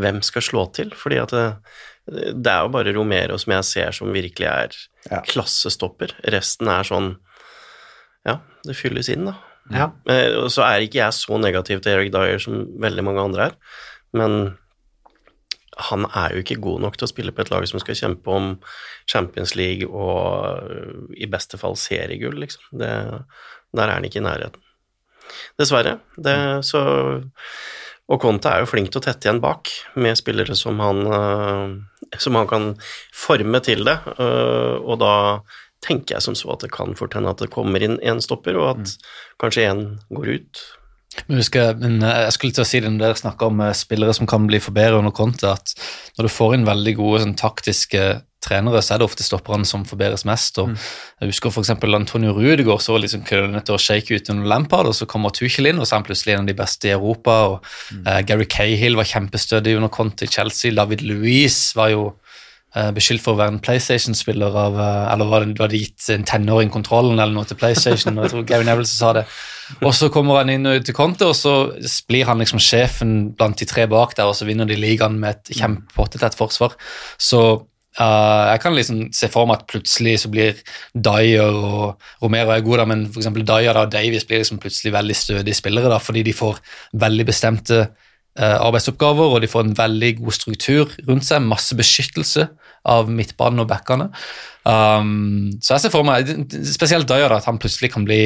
hvem 0.00 0.22
skal 0.24 0.42
slå 0.46 0.66
til? 0.76 0.90
Fordi 0.96 1.18
at 1.22 1.34
det, 1.36 1.46
det 2.42 2.52
er 2.52 2.64
jo 2.66 2.72
bare 2.74 2.94
Romero 2.96 3.38
som 3.38 3.52
jeg 3.56 3.64
ser 3.68 3.92
som 3.98 4.12
virkelig 4.14 4.48
er 4.50 4.78
Ja. 5.10 5.20
klassestopper. 5.26 6.12
Resten 6.30 6.68
er 6.70 6.84
sånn 6.86 7.16
Ja, 8.26 8.36
det 8.64 8.76
fylles 8.78 9.08
inn, 9.10 9.24
da. 9.26 9.36
Ja. 9.72 9.90
Eh, 10.10 10.36
så 10.50 10.62
er 10.66 10.82
ikke 10.84 11.00
jeg 11.00 11.14
så 11.16 11.38
negativ 11.42 11.80
til 11.82 11.92
Eric 11.96 12.12
Dyer 12.14 12.38
som 12.42 12.66
veldig 12.82 13.02
mange 13.06 13.22
andre 13.22 13.48
er, 13.50 13.56
men 14.14 14.56
han 15.88 16.04
er 16.14 16.34
jo 16.34 16.42
ikke 16.42 16.60
god 16.60 16.82
nok 16.84 16.98
til 16.98 17.06
å 17.06 17.10
spille 17.10 17.32
på 17.32 17.40
et 17.42 17.50
lag 17.50 17.64
som 17.66 17.80
skal 17.80 17.96
kjempe 17.96 18.28
om 18.30 18.48
Champions 19.08 19.54
League 19.56 19.86
og 19.88 21.14
i 21.16 21.26
beste 21.32 21.56
fall 21.58 21.78
seriegull, 21.80 22.36
liksom. 22.44 22.66
Det, 22.78 22.90
der 23.72 23.88
er 23.88 23.96
han 23.98 24.06
ikke 24.08 24.20
i 24.20 24.26
nærheten. 24.26 24.60
Dessverre. 25.60 25.98
Det, 26.16 26.36
så, 26.66 26.82
og 28.08 28.20
Conte 28.20 28.50
er 28.50 28.62
jo 28.62 28.70
flink 28.70 28.92
til 28.92 29.00
å 29.00 29.04
tette 29.04 29.28
igjen 29.28 29.40
bak, 29.42 29.70
med 29.96 30.18
spillere 30.20 30.56
som 30.58 30.80
han, 30.82 31.02
øh, 31.06 32.16
som 32.20 32.36
han 32.38 32.50
kan 32.50 32.70
forme 33.16 33.62
til 33.64 33.84
det, 33.88 33.98
øh, 34.18 34.76
og 34.82 35.00
da 35.02 35.14
tenker 35.82 36.16
jeg 36.16 36.24
som 36.24 36.36
så 36.38 36.52
at 36.54 36.62
det 36.64 36.72
kan 36.74 36.94
fort 36.98 37.16
hende 37.16 37.32
at 37.32 37.42
det 37.42 37.50
kommer 37.52 37.82
inn 37.82 37.98
en 38.06 38.22
stopper, 38.22 38.58
og 38.60 38.76
at 38.76 38.94
kanskje 39.42 39.66
en 39.70 39.84
går 40.14 40.36
ut. 40.36 40.62
Men 41.26 41.42
husker, 41.42 41.74
men 41.80 41.98
eh, 42.00 42.22
jeg 42.26 42.36
skulle 42.36 42.56
til 42.56 42.64
å 42.64 42.68
si 42.68 42.80
det 42.80 42.90
når 42.92 43.04
dere 43.04 43.20
snakker 43.20 43.50
om 43.50 43.64
eh, 43.64 43.74
spillere 43.76 44.14
som 44.16 44.28
kan 44.30 44.46
bli 44.48 44.60
forbedret 44.62 45.00
under 45.00 45.14
Conte, 45.16 45.50
at 45.50 45.74
når 46.16 46.28
du 46.28 46.32
får 46.32 46.56
inn 46.56 46.68
veldig 46.68 46.94
gode 47.00 47.24
sånn, 47.24 47.34
taktiske 47.38 48.06
trenere, 48.42 48.82
så 48.82 48.94
er 48.94 49.02
det 49.02 49.08
ofte 49.08 49.26
stopperne 49.26 49.66
som 49.68 49.84
forbedres 49.88 50.26
mest. 50.28 50.58
og 50.62 50.72
Jeg 51.20 51.32
husker 51.32 51.52
f.eks. 51.52 51.72
Antonio 51.72 52.34
Rudegaard 52.36 52.82
så 52.84 52.98
liksom 52.98 53.24
køddet 53.28 53.66
til 53.68 53.76
å 53.76 53.82
shake 53.82 54.16
ut 54.16 54.32
under 54.34 54.48
Lampard, 54.50 54.90
og 54.90 54.96
så 54.98 55.08
kommer 55.08 55.34
Tuchel 55.34 55.70
inn, 55.70 55.80
og 55.80 55.86
så 55.86 55.96
er 55.96 56.02
han 56.02 56.08
plutselig 56.08 56.34
en 56.36 56.44
av 56.44 56.50
de 56.50 56.58
beste 56.58 56.90
i 56.90 56.96
Europa. 56.96 57.38
og 57.52 58.02
eh, 58.06 58.22
Gary 58.26 58.48
Cahill 58.50 58.98
var 58.98 59.08
kjempestødig 59.08 59.76
under 59.78 59.92
Conte 59.92 60.26
i 60.26 60.32
Chelsea. 60.32 60.74
David 60.74 61.06
Louise 61.06 61.76
var 61.78 61.92
jo 61.94 62.04
uh, 62.76 62.90
beskyldt 62.96 63.24
for 63.24 63.36
å 63.36 63.40
være 63.40 63.56
en 63.56 63.62
PlayStation-spiller 63.62 64.58
av 64.58 64.78
uh, 64.78 65.12
Eller 65.12 65.30
var 65.30 65.46
det, 65.46 65.56
var 65.60 65.72
det 65.72 65.82
gitt 65.82 66.08
en 66.14 66.26
tenåring 66.28 66.72
kontrollen 66.72 67.18
eller 67.18 67.34
noe 67.36 67.48
til 67.48 67.58
PlayStation? 67.60 68.16
og 68.16 68.26
jeg 68.26 68.34
tror 68.34 68.46
Gary 68.48 68.68
Neville 68.68 68.90
sa 68.90 69.12
det. 69.18 69.26
Og 69.80 69.94
så 69.96 70.10
kommer 70.12 70.42
han 70.42 70.52
inn 70.52 70.68
til 70.84 70.96
Conte, 70.96 71.30
og 71.30 71.36
så 71.38 71.72
blir 72.10 72.26
han 72.28 72.42
liksom 72.42 72.60
sjefen 72.60 73.32
blant 73.38 73.60
de 73.60 73.68
tre 73.68 73.86
bak 73.90 74.16
der, 74.18 74.28
og 74.28 74.36
så 74.36 74.48
vinner 74.48 74.68
de 74.68 74.76
ligaen 74.76 75.20
med 75.22 75.38
et 75.38 75.60
kjempepottetett 75.60 76.36
forsvar. 76.36 76.74
Så 77.16 77.42
uh, 78.00 78.52
jeg 78.52 78.62
kan 78.62 78.76
liksom 78.76 79.02
se 79.16 79.28
for 79.32 79.48
meg 79.48 79.60
at 79.60 79.68
plutselig 79.70 80.18
så 80.22 80.30
blir 80.32 80.60
Dyer 80.94 81.42
og 81.42 81.98
Romero 82.22 82.54
er 82.54 82.64
gode, 82.64 82.82
da, 82.82 82.88
men 82.88 83.04
f.eks. 83.10 83.28
Dyer 83.42 83.78
og 83.80 83.92
Davies 83.92 84.26
blir 84.28 84.42
liksom 84.42 84.62
plutselig 84.62 84.94
veldig 84.94 85.18
stødige 85.18 85.58
spillere, 85.58 85.92
da, 85.92 86.00
fordi 86.02 86.24
de 86.26 86.36
får 86.36 86.60
veldig 87.04 87.28
bestemte 87.28 87.84
uh, 87.84 88.58
arbeidsoppgaver, 88.58 89.36
og 89.36 89.44
de 89.44 89.50
får 89.50 89.66
en 89.66 89.78
veldig 89.78 90.16
god 90.22 90.38
struktur 90.38 90.98
rundt 91.08 91.28
seg, 91.28 91.44
masse 91.44 91.76
beskyttelse 91.78 92.48
av 92.88 93.10
midtbanen 93.12 93.62
og 93.62 93.70
backene. 93.70 94.10
Um, 94.64 95.52
så 95.62 95.76
jeg 95.76 95.84
ser 95.84 95.94
for 95.94 96.06
meg, 96.06 96.28
spesielt 96.70 97.08
Dyer, 97.10 97.28
da, 97.30 97.40
at 97.40 97.48
han 97.50 97.60
plutselig 97.62 97.92
kan 97.94 98.06
bli 98.06 98.22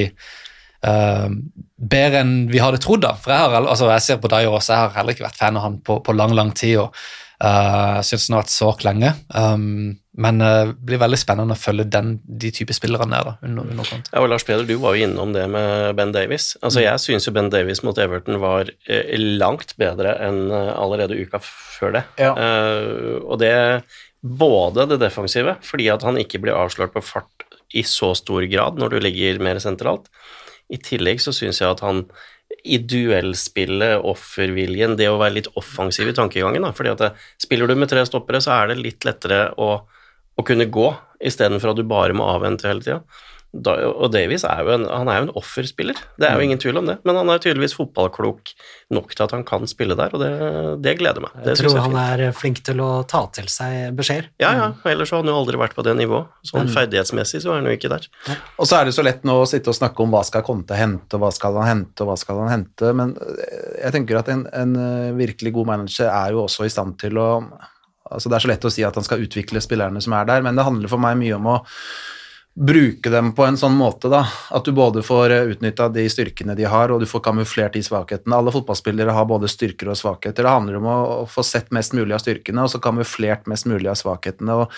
uh, 0.87 1.29
bedre 1.77 2.23
enn 2.23 2.35
vi 2.53 2.63
hadde 2.63 2.81
trodd. 2.83 3.05
da, 3.05 3.15
for 3.21 3.33
Jeg, 3.33 3.41
har, 3.41 3.61
altså, 3.63 3.91
jeg 3.93 4.05
ser 4.05 4.21
på 4.23 4.33
Dyer 4.33 4.53
også, 4.53 4.73
jeg 4.73 4.83
har 4.85 4.99
heller 4.99 5.17
ikke 5.17 5.29
vært 5.29 5.41
fan 5.41 5.59
av 5.59 5.67
han 5.67 5.81
på, 5.85 6.01
på 6.05 6.17
lang 6.17 6.35
lang 6.37 6.53
tid. 6.57 6.79
og 6.85 6.97
uh, 7.45 8.01
Syns 8.07 8.29
han 8.29 8.37
har 8.37 8.45
vært 8.45 8.55
svak 8.55 8.85
lenge. 8.87 9.13
Um, 9.35 9.97
men 10.17 10.41
uh, 10.41 10.73
det 10.73 10.89
blir 10.89 11.01
veldig 11.03 11.19
spennende 11.21 11.57
å 11.57 11.61
følge 11.61 11.87
den, 11.93 12.15
de 12.25 12.51
type 12.55 12.75
spillerne 12.77 13.13
der. 13.13 13.29
da, 13.29 13.35
under, 13.45 13.69
under 13.75 13.91
Ja, 13.93 14.23
og 14.23 14.31
Lars 14.33 14.47
Peder, 14.49 14.65
du 14.69 14.77
var 14.81 14.97
jo 14.97 15.07
innom 15.09 15.35
det 15.37 15.45
med 15.53 15.93
Ben 15.99 16.15
Davies. 16.17 16.55
Altså, 16.63 16.81
Jeg 16.85 17.03
syns 17.05 17.29
jo 17.29 17.35
Ben 17.37 17.51
Davies 17.53 17.83
mot 17.87 17.99
Everton 18.01 18.41
var 18.43 18.73
eh, 18.89 19.13
langt 19.41 19.77
bedre 19.81 20.17
enn 20.25 20.47
eh, 20.49 20.73
allerede 20.77 21.19
uka 21.21 21.43
før 21.45 21.99
det. 21.99 22.07
Ja. 22.23 22.33
Uh, 22.33 23.21
og 23.27 23.41
det 23.45 23.55
både 24.27 24.89
det 24.91 24.99
defensive, 25.03 25.59
fordi 25.63 25.91
at 25.93 26.03
han 26.07 26.19
ikke 26.19 26.41
blir 26.43 26.57
avslørt 26.57 26.95
på 26.97 27.05
fart 27.05 27.45
i 27.77 27.85
så 27.87 28.13
stor 28.17 28.47
grad 28.51 28.81
når 28.81 28.95
du 28.95 28.99
ligger 29.05 29.43
mer 29.43 29.61
sentralt. 29.63 30.09
I 30.73 30.81
tillegg 30.83 31.21
så 31.23 31.35
syns 31.35 31.61
jeg 31.61 31.71
at 31.71 31.85
han 31.85 32.07
i 32.67 32.79
duellspillet, 32.83 34.01
offerviljen, 34.05 34.97
det 34.99 35.09
å 35.11 35.19
være 35.21 35.39
litt 35.39 35.51
offensiv 35.59 36.11
i 36.11 36.17
tankegangen. 36.17 36.67
Da. 36.67 36.73
fordi 36.77 36.93
at 36.93 37.05
det, 37.05 37.13
Spiller 37.43 37.71
du 37.71 37.77
med 37.79 37.91
tre 37.93 38.03
stoppere, 38.09 38.43
så 38.45 38.55
er 38.57 38.73
det 38.73 38.81
litt 38.83 39.07
lettere 39.09 39.49
å, 39.61 39.71
å 40.37 40.47
kunne 40.47 40.69
gå, 40.73 40.91
istedenfor 41.31 41.73
at 41.73 41.81
du 41.81 41.87
bare 41.89 42.17
må 42.17 42.27
avvente 42.29 42.69
hele 42.69 42.85
tida. 42.85 43.01
Og 43.57 44.11
Davies 44.13 44.45
er 44.45 44.63
jo 44.67 44.73
en, 44.75 44.85
han 44.91 45.09
er 45.09 45.21
jo 45.21 45.27
en 45.29 45.35
offerspiller, 45.39 45.99
det 46.21 46.27
er 46.29 46.37
jo 46.37 46.45
ingen 46.45 46.61
tvil 46.61 46.77
om 46.81 46.89
det. 46.91 46.99
Men 47.09 47.17
han 47.21 47.31
er 47.33 47.41
tydeligvis 47.41 47.77
fotballklok 47.79 48.53
nok 48.93 49.15
til 49.15 49.25
at 49.25 49.33
han 49.33 49.45
kan 49.49 49.65
spille 49.71 49.97
der, 49.97 50.13
og 50.13 50.21
det, 50.21 50.31
det 50.85 50.97
gleder 51.01 51.25
meg. 51.25 51.33
Det 51.41 51.55
Jeg 51.55 51.63
tror 51.63 51.71
jeg 51.71 51.81
er 51.81 51.87
han 51.87 51.99
er 52.03 52.37
flink 52.37 52.61
til 52.67 52.83
å 52.85 52.91
ta 53.09 53.23
til 53.37 53.49
seg 53.53 53.97
beskjeder. 53.97 54.29
Ja, 54.43 54.53
ja, 54.59 54.67
ellers 54.91 55.15
har 55.15 55.23
han 55.23 55.31
jo 55.33 55.39
aldri 55.39 55.61
vært 55.61 55.77
på 55.79 55.85
det 55.87 55.97
nivået. 55.99 56.29
Sånn 56.47 56.69
ferdighetsmessig 56.73 57.41
så 57.45 57.55
er 57.55 57.63
han 57.63 57.71
jo 57.71 57.77
ikke 57.79 57.93
der. 57.93 58.09
Og 58.61 58.69
så 58.69 58.81
er 58.81 58.91
det 58.91 58.97
så 58.99 59.07
lett 59.07 59.25
nå 59.27 59.39
å 59.41 59.49
sitte 59.49 59.73
og 59.73 59.79
snakke 59.79 60.05
om 60.05 60.13
hva 60.13 60.25
skal 60.27 60.45
Conte 60.47 60.77
hente, 60.77 61.17
og 61.17 61.25
hva 61.25 61.33
skal 61.35 61.57
han 61.63 61.71
hente, 61.71 62.05
og 62.05 62.13
hva 62.13 62.19
skal 62.21 62.43
han 62.45 62.53
hente, 62.53 62.93
men 62.97 63.17
eh, 63.23 63.71
jeg 63.87 63.97
tenker 63.97 64.21
at 64.21 64.29
en, 64.33 64.45
en 64.53 64.77
eh, 64.83 65.15
virkelig 65.17 65.55
god 65.57 65.73
manager 65.73 66.13
er 66.13 66.37
jo 66.37 66.45
også 66.45 66.69
i 66.69 66.73
stand 66.73 66.99
til 67.01 67.23
å 67.23 67.31
altså 68.07 68.31
Det 68.31 68.37
er 68.37 68.45
så 68.45 68.49
lett 68.53 68.67
å 68.69 68.71
si 68.71 68.85
at 68.87 68.95
han 68.95 69.03
skal 69.03 69.23
utvikle 69.25 69.59
spillerne 69.59 69.99
som 69.99 70.15
er 70.15 70.29
der, 70.29 70.45
men 70.47 70.55
det 70.55 70.63
handler 70.63 70.91
for 70.93 71.03
meg 71.03 71.17
mye 71.19 71.35
om 71.41 71.49
å 71.51 71.57
bruke 72.57 73.11
dem 73.13 73.35
på 73.37 73.45
en 73.45 73.59
sånn 73.61 73.75
måte 73.77 74.09
da, 74.09 74.23
at 74.25 74.65
du 74.65 74.73
både 74.77 75.03
får 75.05 75.35
utnytta 75.53 75.91
de 75.93 76.07
styrkene 76.09 76.57
de 76.57 76.65
har, 76.65 76.93
og 76.93 77.03
du 77.03 77.09
får 77.09 77.23
kamuflert 77.27 77.77
de 77.77 77.83
svakhetene. 77.85 78.39
Alle 78.39 78.55
fotballspillere 78.55 79.13
har 79.13 79.29
både 79.29 79.51
styrker 79.53 79.93
og 79.93 79.99
svakheter. 80.01 80.47
Det 80.47 80.55
handler 80.55 80.79
om 80.81 80.89
å 80.89 80.97
få 81.29 81.45
sett 81.45 81.69
mest 81.77 81.93
mulig 81.97 82.17
av 82.17 82.25
styrkene, 82.25 82.65
og 82.65 82.73
så 82.73 82.81
kamuflert 82.81 83.45
mest 83.51 83.69
mulig 83.69 83.91
av 83.93 84.01
svakhetene. 84.01 84.57
og 84.65 84.73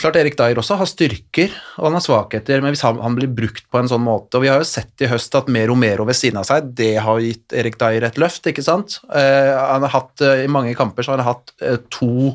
Klart 0.00 0.16
Erik 0.16 0.36
Dyer 0.38 0.56
også 0.56 0.78
har 0.80 0.88
styrker 0.88 1.52
og 1.76 1.84
han 1.84 1.96
har 1.98 2.04
svakheter, 2.04 2.62
men 2.64 2.72
hvis 2.72 2.84
han, 2.86 3.00
han 3.04 3.16
blir 3.16 3.28
brukt 3.28 3.66
på 3.68 3.80
en 3.80 3.90
sånn 3.90 4.00
måte 4.00 4.38
Og 4.38 4.46
vi 4.46 4.48
har 4.48 4.62
jo 4.62 4.68
sett 4.68 5.04
i 5.04 5.08
høst 5.10 5.34
at 5.36 5.50
med 5.52 5.68
Romero 5.68 6.06
ved 6.08 6.16
siden 6.16 6.40
av 6.40 6.46
seg, 6.48 6.70
det 6.78 6.94
har 7.04 7.20
gitt 7.20 7.52
Erik 7.60 7.76
Dyer 7.80 8.06
et 8.08 8.20
løft, 8.20 8.48
ikke 8.48 8.64
sant? 8.64 8.96
Uh, 9.12 9.52
han 9.52 9.84
har 9.84 9.92
hatt, 9.92 10.14
uh, 10.24 10.40
I 10.40 10.48
mange 10.48 10.72
kamper 10.78 11.04
så 11.04 11.12
har 11.12 11.20
han 11.20 11.34
hatt 11.34 11.52
uh, 11.60 11.76
to 11.92 12.32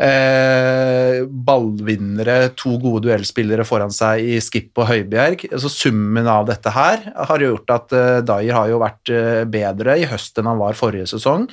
eh, 0.00 1.20
ballvinnere, 1.28 2.50
to 2.58 2.76
gode 2.80 3.04
duellspillere 3.06 3.66
foran 3.68 3.92
seg 3.94 4.24
i 4.24 4.40
Skip 4.42 4.80
og 4.80 4.88
Høibjerg. 4.90 5.46
Så 5.60 5.72
summen 5.72 6.28
av 6.30 6.48
dette 6.48 6.72
her 6.74 7.06
har 7.14 7.44
gjort 7.44 7.76
at 7.76 7.94
eh, 7.96 8.18
Dyer 8.26 8.56
har 8.56 8.72
jo 8.72 8.82
vært 8.82 9.14
eh, 9.14 9.44
bedre 9.50 10.00
i 10.00 10.08
høst 10.10 10.40
enn 10.40 10.50
han 10.50 10.60
var 10.60 10.78
forrige 10.78 11.10
sesong. 11.12 11.48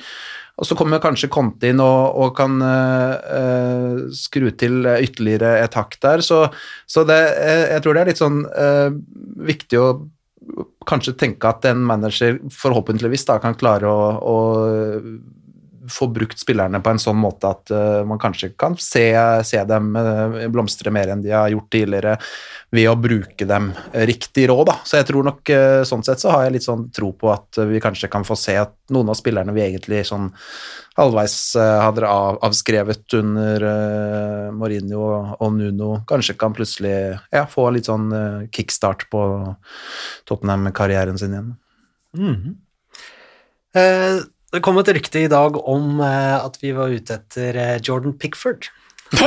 Og 0.58 0.66
så 0.66 0.74
kommer 0.74 0.98
kanskje 0.98 1.30
Conte 1.30 1.68
inn 1.70 1.78
og, 1.84 2.18
og 2.18 2.32
kan 2.38 2.58
eh, 2.66 4.04
skru 4.16 4.50
til 4.58 4.88
ytterligere 4.96 5.60
et 5.62 5.76
hakk 5.78 5.98
der. 6.02 6.24
Så, 6.24 6.46
så 6.88 7.06
det, 7.06 7.20
eh, 7.38 7.66
jeg 7.76 7.84
tror 7.84 7.94
det 7.94 8.02
er 8.02 8.12
litt 8.12 8.22
sånn 8.22 8.40
viktig 9.48 9.82
å 9.82 9.90
kanskje 10.88 11.12
tenke 11.20 11.50
at 11.50 11.66
en 11.68 11.82
manager 11.84 12.38
forhåpentligvis 12.54 13.26
da 13.28 13.36
kan 13.42 13.56
klare 13.58 13.90
å, 13.90 14.06
å 14.16 14.36
få 15.90 16.08
brukt 16.12 16.38
spillerne 16.40 16.80
på 16.84 16.92
en 16.92 17.00
sånn 17.00 17.18
måte 17.20 17.50
at 17.50 17.72
eh, 17.74 18.00
man 18.08 18.20
kanskje 18.20 18.52
kan 18.58 18.76
se, 18.80 19.04
se 19.46 19.62
dem 19.68 19.94
eh, 19.98 20.46
blomstre 20.52 20.92
mer 20.94 21.12
enn 21.12 21.22
de 21.24 21.32
har 21.34 21.50
gjort 21.52 21.70
tidligere, 21.72 22.16
ved 22.74 22.90
å 22.90 22.96
bruke 23.00 23.48
dem 23.48 23.70
riktig 24.08 24.48
råd. 24.50 24.66
Da. 24.68 24.76
Så 24.84 24.98
jeg 25.00 25.08
tror 25.08 25.28
nok 25.28 25.52
eh, 25.54 25.82
sånn 25.88 26.04
sett 26.06 26.22
så 26.22 26.34
har 26.34 26.46
jeg 26.46 26.58
litt 26.58 26.66
sånn 26.66 26.88
tro 26.94 27.12
på 27.16 27.32
at 27.32 27.60
vi 27.70 27.80
kanskje 27.82 28.10
kan 28.12 28.26
få 28.28 28.36
se 28.38 28.58
at 28.60 28.74
noen 28.94 29.12
av 29.12 29.18
spillerne 29.18 29.54
vi 29.56 29.64
egentlig 29.64 30.04
sånn 30.08 30.30
halvveis 30.98 31.54
hadde 31.54 32.08
av, 32.10 32.40
avskrevet 32.42 33.14
under 33.14 33.62
Mourinho 34.50 35.02
og, 35.38 35.52
Nuno, 35.54 35.92
kanskje 36.10 36.34
kan 36.40 36.56
plutselig 36.56 36.96
ja, 37.30 37.44
få 37.46 37.68
litt 37.70 37.86
sånn 37.86 38.08
kickstart 38.50 39.06
på 39.12 39.20
Tottenham-karrieren 40.26 41.20
sin 41.20 41.36
igjen. 41.36 42.56
Eh, 43.76 44.18
det 44.54 44.62
kom 44.64 44.78
et 44.80 44.90
rykte 44.96 45.24
i 45.24 45.30
dag 45.30 45.56
om 45.60 45.98
eh, 46.04 46.36
at 46.38 46.56
vi 46.62 46.72
var 46.76 46.92
ute 46.92 47.18
etter 47.18 47.58
eh, 47.58 47.80
Jordan 47.84 48.14
Pickford. 48.18 48.70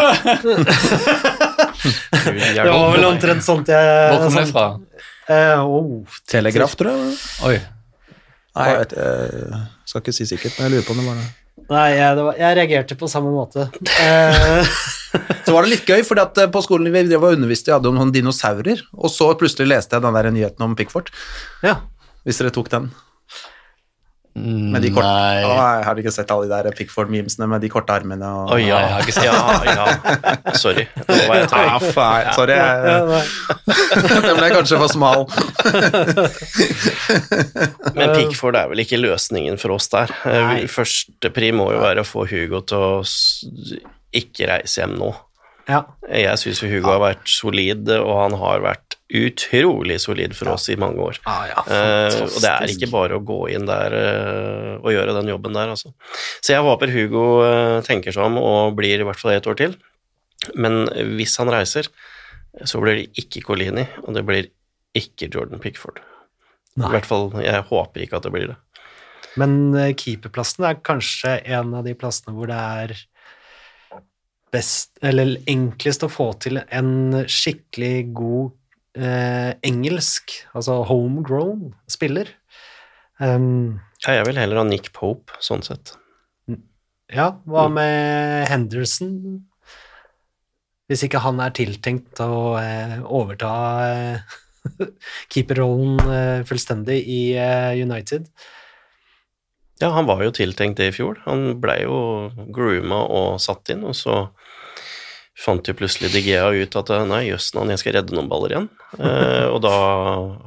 Det 2.22 2.67
var 2.67 2.91
vel 2.93 3.05
omtrent 3.07 3.41
sånt 3.41 3.72
jeg 3.72 3.86
Hvor 4.11 4.28
kom 4.28 4.36
det 4.38 4.43
fra? 4.51 4.65
Eh, 5.32 5.61
oh, 5.65 6.17
Telegraf, 6.30 6.76
tror 6.78 6.91
jeg. 6.93 7.15
Oi. 7.47 7.55
Nei, 8.51 8.65
jeg 8.67 8.80
vet, 8.82 8.93
jeg 8.99 9.89
skal 9.89 10.03
ikke 10.03 10.13
si 10.13 10.28
sikkert, 10.28 10.57
men 10.57 10.67
jeg 10.67 10.74
lurer 10.76 10.86
på 10.86 10.93
om 10.93 10.99
det 11.01 11.07
var 11.07 11.22
det. 11.22 11.28
Nei, 11.72 11.86
jeg, 11.95 12.17
det 12.17 12.26
var, 12.28 12.39
jeg 12.41 12.57
reagerte 12.59 12.97
på 12.99 13.09
samme 13.09 13.32
måte. 13.34 13.69
Eh, 14.03 14.74
Så 15.45 15.55
var 15.55 15.65
det 15.65 15.74
litt 15.74 15.88
gøy, 15.89 16.03
for 16.07 16.19
på 16.53 16.63
skolen 16.65 16.91
vi 16.93 17.05
drev 17.07 17.26
og 17.26 17.38
underviste, 17.38 17.72
vi 17.72 17.76
hadde 17.76 17.89
om 17.89 17.97
noen 17.97 18.13
dinosaurer, 18.13 18.84
og 18.97 19.11
så 19.11 19.32
plutselig 19.39 19.72
leste 19.72 19.97
jeg 19.97 20.05
den 20.05 20.17
der 20.17 20.30
nyheten 20.36 20.67
om 20.67 20.76
Pickford, 20.78 21.09
ja. 21.65 21.80
hvis 22.28 22.41
dere 22.41 22.53
tok 22.55 22.69
den. 22.74 22.91
Med 24.34 24.79
de 24.82 24.89
korte, 24.95 25.09
Nei. 25.11 25.41
Å, 25.43 25.55
jeg 25.59 25.84
har 25.89 25.97
ikke 25.99 26.11
sett 26.15 26.29
alle 26.32 26.45
de 26.47 26.51
der 26.55 26.75
Pickford-memesene 26.77 27.47
med 27.51 27.59
de 27.65 27.67
korte 27.69 27.91
armene 27.91 28.29
og... 28.32 28.53
Å 28.55 28.59
ja, 28.61 28.77
jeg 28.79 28.91
har 28.93 29.01
ikke 29.03 29.15
sett 29.17 29.25
ja, 29.27 29.34
ja. 29.67 30.55
Sorry. 30.55 30.86
Nå 31.03 31.17
var 31.27 31.36
jeg 31.41 31.49
Ah, 31.51 31.65
Ja, 31.67 31.79
faen, 31.97 32.29
sorry, 32.38 32.55
Ja, 32.55 32.69
jeg, 32.88 34.21
den 34.29 34.39
ble 34.39 34.47
kanskje 34.55 34.79
for 34.79 34.93
smal. 34.93 35.25
Men 37.97 38.13
Pickford 38.15 38.55
er 38.59 38.71
vel 38.71 38.84
ikke 38.86 38.99
løsningen 39.01 39.59
for 39.61 39.75
oss 39.75 39.89
der. 39.91 40.13
Eh, 40.27 40.63
Første 40.71 41.32
pri 41.36 41.51
må 41.55 41.67
jo 41.75 41.82
være 41.84 42.03
å 42.05 42.07
få 42.07 42.23
Hugo 42.29 42.63
til 42.71 42.77
å 42.79 42.93
ikke 44.15 44.47
reise 44.51 44.82
hjem 44.84 44.95
nå. 44.99 45.11
ja. 45.69 45.84
Jeg 46.11 46.39
syns 46.41 46.59
Hugo 46.65 46.89
har 46.95 47.03
vært 47.03 47.27
solid, 47.32 47.88
og 47.99 48.15
han 48.25 48.34
har 48.41 48.63
vært 48.65 48.97
utrolig 49.12 49.97
solid 50.01 50.36
for 50.36 50.53
oss 50.53 50.70
i 50.72 50.78
mange 50.80 51.01
år. 51.03 51.20
Ah, 51.27 51.44
ja, 51.49 51.64
uh, 51.68 52.18
og 52.26 52.38
det 52.40 52.52
er 52.52 52.72
ikke 52.73 52.91
bare 52.91 53.18
å 53.18 53.23
gå 53.26 53.40
inn 53.52 53.68
der 53.68 53.95
uh, 53.95 54.73
og 54.80 54.94
gjøre 54.94 55.15
den 55.19 55.31
jobben 55.34 55.57
der, 55.57 55.73
altså. 55.73 55.91
Så 56.40 56.56
jeg 56.56 56.65
håper 56.65 56.94
Hugo 56.94 57.26
eh, 57.45 57.80
tenker 57.85 58.15
seg 58.15 58.26
om 58.26 58.40
og 58.41 58.77
blir 58.80 59.02
i 59.02 59.06
hvert 59.06 59.19
fall 59.19 59.35
et 59.35 59.48
år 59.48 59.57
til. 59.60 59.76
Men 60.57 60.88
hvis 61.19 61.35
han 61.38 61.52
reiser, 61.53 61.91
så 62.65 62.81
blir 62.81 62.98
det 62.98 63.22
ikke 63.22 63.44
Colini, 63.45 63.85
og 64.02 64.15
det 64.18 64.23
blir 64.26 64.49
ikke 64.98 65.30
Jordan 65.30 65.61
Pickford. 65.61 66.02
Nei. 66.80 66.88
I 66.88 66.95
hvert 66.95 67.07
fall, 67.07 67.30
jeg 67.44 67.68
håper 67.69 68.03
ikke 68.03 68.18
at 68.18 68.26
det 68.26 68.34
blir 68.34 68.49
det. 68.53 68.57
Men 69.40 69.53
keeperplassen 69.99 70.65
er 70.68 70.81
kanskje 70.84 71.38
en 71.53 71.76
av 71.77 71.85
de 71.85 71.94
plassene 71.95 72.34
hvor 72.35 72.49
det 72.49 72.57
er 72.57 72.95
best, 74.52 74.95
eller 75.06 75.38
enklest 75.49 76.03
å 76.03 76.11
få 76.11 76.31
til 76.44 76.60
en 76.64 77.22
skikkelig 77.30 77.94
god 78.18 78.57
eh, 78.97 79.53
engelsk, 79.68 80.34
altså 80.55 80.81
homegrown 80.89 81.73
spiller. 81.91 82.30
Um, 83.22 83.80
Ja, 84.01 84.15
jeg 84.18 84.26
vil 84.31 84.39
heller 84.41 84.57
ha 84.61 84.65
Nick 84.65 84.91
Pope, 84.97 85.35
sånn 85.43 85.61
sett. 85.65 85.93
ja, 87.11 87.27
hva 87.45 87.68
med 87.69 88.47
Henderson? 88.49 89.43
Hvis 90.89 91.03
ikke 91.05 91.22
han 91.23 91.39
er 91.39 91.53
tiltenkt 91.55 92.19
å 92.19 92.57
eh, 92.59 92.97
overta 93.05 93.51
eh, 93.85 94.39
keeperrollen 95.31 96.01
eh, 96.11 96.41
fullstendig 96.49 96.97
i 97.07 97.22
eh, 97.39 97.77
United. 97.80 98.26
Ja, 99.81 99.89
han 99.95 100.05
var 100.05 100.19
jo 100.26 100.34
tiltenkt 100.35 100.77
det 100.81 100.91
i 100.91 100.93
fjor. 100.97 101.22
Han 101.26 101.55
blei 101.61 101.80
jo 101.85 102.30
grooma 102.53 102.99
og 103.07 103.39
satt 103.41 103.72
inn, 103.73 103.85
og 103.88 103.95
så 103.97 104.18
fant 105.38 105.68
jo 105.68 105.76
plutselig 105.78 106.12
Digea 106.14 106.49
ut 106.52 106.76
at 106.80 106.91
nei, 107.08 107.24
jøss 107.30 107.52
jeg 107.56 107.80
skal 107.82 107.95
redde 107.98 108.16
noen 108.16 108.32
baller 108.32 108.56
igjen. 108.56 108.70
Eh, 108.91 109.45
og 109.48 109.62
da 109.64 109.72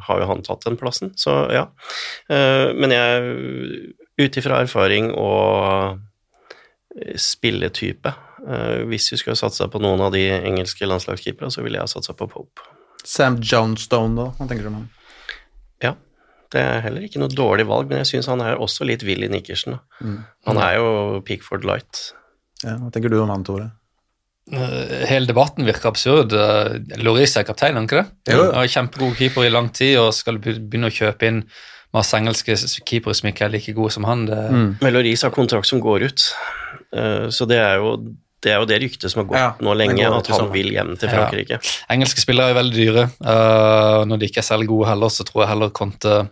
har 0.05 0.19
jo 0.21 0.27
han 0.29 0.43
tatt 0.45 0.67
den 0.67 0.77
plassen, 0.77 1.15
så 1.17 1.47
ja. 1.49 1.63
Eh, 2.29 2.75
men 2.77 2.93
jeg, 2.93 3.31
ut 4.21 4.37
ifra 4.37 4.59
erfaring 4.61 5.07
og 5.17 5.97
spilletype, 7.17 8.13
eh, 8.45 8.83
hvis 8.91 9.09
vi 9.15 9.19
skulle 9.23 9.39
satsa 9.41 9.71
på 9.73 9.81
noen 9.81 10.03
av 10.05 10.13
de 10.13 10.27
engelske 10.37 10.85
landslagskeeperne, 10.85 11.49
så 11.49 11.65
ville 11.65 11.81
jeg 11.81 11.93
satsa 11.95 12.13
på 12.19 12.29
Pope. 12.29 12.67
Sam 13.01 13.39
Johnstone, 13.41 14.13
da? 14.19 14.27
Hva 14.37 14.49
tenker 14.51 14.69
du 14.69 14.73
om 14.75 14.77
han? 14.83 14.91
Ja. 15.87 15.95
Det 16.53 16.61
er 16.61 16.85
heller 16.85 17.09
ikke 17.09 17.25
noe 17.25 17.33
dårlig 17.33 17.65
valg, 17.71 17.89
men 17.89 18.03
jeg 18.03 18.11
syns 18.13 18.29
han 18.29 18.45
er 18.45 18.61
også 18.61 18.85
litt 18.85 19.07
Willy 19.09 19.31
Nikkersen. 19.33 19.79
da. 19.79 20.13
Han 20.51 20.61
er 20.61 20.77
jo 20.77 20.93
Pickford 21.25 21.65
Light. 21.65 22.11
Ja, 22.61 22.77
hva 22.77 22.93
tenker 22.93 23.09
du 23.09 23.23
om 23.23 23.33
han, 23.33 23.49
Tore? 23.49 23.73
Eh, 24.53 25.07
Hele 25.09 25.27
debatten 25.31 25.65
virker 25.65 25.89
absurd. 25.89 26.33
Eh, 26.37 26.75
Loris 27.03 27.37
er 27.41 27.47
kaptein, 27.49 27.73
er 27.73 27.81
han 27.81 27.87
ikke 27.89 28.03
det? 28.03 28.35
Jo, 28.35 28.51
er 28.53 28.69
kjempegod 28.69 29.17
keeper 29.17 29.47
i 29.47 29.53
lang 29.55 29.71
tid 29.73 29.97
og 30.03 30.11
skal 30.17 30.37
begynne 30.39 30.91
å 30.91 30.95
kjøpe 30.95 31.31
inn 31.31 31.45
masse 31.95 32.13
engelske 32.19 32.57
keepere 32.85 33.15
som 33.15 33.29
ikke 33.31 33.47
er 33.47 33.55
like 33.55 33.73
gode 33.77 33.93
som 33.95 34.05
han. 34.05 34.27
Det, 34.27 34.37
Men 34.83 34.93
Loris 34.93 35.23
har 35.23 35.31
kontrakt 35.35 35.67
som 35.71 35.81
går 35.85 36.09
ut, 36.11 36.29
Eh, 36.95 37.27
så 37.35 37.43
det 37.51 37.57
er 37.59 37.81
jo 37.83 37.97
det, 38.45 38.53
er 38.53 38.61
jo 38.61 38.67
det 38.71 38.77
ryktet 38.83 39.11
som 39.11 39.23
har 39.23 39.27
gått 39.27 39.39
Ja, 39.41 39.47
nå 39.67 39.73
lenge, 39.75 39.97
går 39.99 40.15
at 40.21 40.29
han 40.31 40.51
vil 40.53 40.69
hjem 40.71 40.93
til 41.01 41.09
Ja. 41.09 41.15
Frankrike. 41.17 41.59
Engelske 41.91 42.21
spillere 42.23 42.51
er 42.53 42.55
veldig 42.55 42.77
dyre. 42.77 43.05
eh, 43.25 44.05
når 44.07 44.19
de 44.21 44.27
ikke 44.29 44.39
er 44.39 44.47
særlig 44.47 44.69
gode 44.69 44.87
heller, 44.93 45.09
så 45.11 45.25
tror 45.27 45.43
jeg 45.43 45.49
heller 45.49 45.71
Conte 45.71 46.29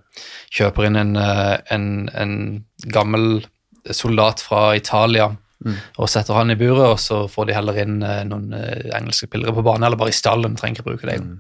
kjøper 0.55 0.87
inn 0.87 0.97
en, 1.01 1.17
en, 1.17 2.09
en 2.15 2.65
gammel 2.93 3.45
soldat 3.91 4.39
fra 4.45 4.77
Italia 4.77 5.33
og 5.71 6.11
setter 6.11 6.39
han 6.39 6.55
i 6.55 6.59
buret, 6.59 6.87
og 6.95 7.01
så 7.01 7.25
får 7.31 7.49
de 7.49 7.57
heller 7.57 7.83
inn 7.85 8.01
eh, 8.07 8.23
noen 8.29 8.55
eh, 8.57 8.89
engelske 8.99 9.29
spillere 9.29 9.55
på 9.57 9.65
banen, 9.67 9.87
eller 9.89 10.01
bare 10.01 10.15
i 10.15 10.17
stallen, 10.17 10.57
trenger 10.59 10.81
ikke 10.81 10.91
bruke 10.91 11.09
det. 11.09 11.21
Mm. 11.23 11.37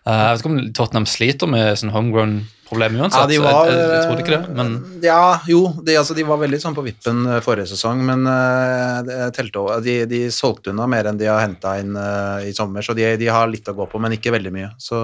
Uh, 0.00 0.16
jeg 0.16 0.32
vet 0.32 0.40
ikke 0.40 0.48
om 0.48 0.60
Tottenham 0.72 1.06
sliter 1.12 1.48
med 1.52 1.76
sånn 1.76 1.92
homegrown-problemer 1.92 3.02
uansett. 3.02 3.20
Ja, 3.20 3.28
de 3.28 3.40
var 3.42 3.68
jeg, 3.68 3.74
jeg, 3.76 3.90
jeg 3.92 4.06
trodde 4.06 4.22
ikke 4.24 4.32
det, 4.32 4.54
men 4.56 4.70
Ja, 5.04 5.24
jo, 5.50 5.58
de, 5.84 5.96
altså, 6.00 6.16
de 6.16 6.24
var 6.24 6.40
veldig 6.40 6.60
sånn 6.62 6.76
på 6.78 6.84
vippen 6.86 7.26
forrige 7.44 7.68
sesong, 7.74 8.00
men 8.08 8.24
uh, 8.24 9.26
telte. 9.36 9.66
De, 9.84 9.98
de 10.08 10.22
solgte 10.32 10.72
unna 10.72 10.88
mer 10.88 11.10
enn 11.10 11.20
de 11.20 11.28
har 11.28 11.42
henta 11.44 11.76
inn 11.82 11.92
uh, 12.00 12.40
i 12.48 12.54
sommer, 12.56 12.86
så 12.86 12.96
de, 12.96 13.10
de 13.20 13.28
har 13.28 13.52
litt 13.52 13.68
å 13.68 13.76
gå 13.76 13.90
på, 13.92 14.00
men 14.00 14.16
ikke 14.16 14.32
veldig 14.38 14.54
mye. 14.56 14.70
Så 14.80 15.02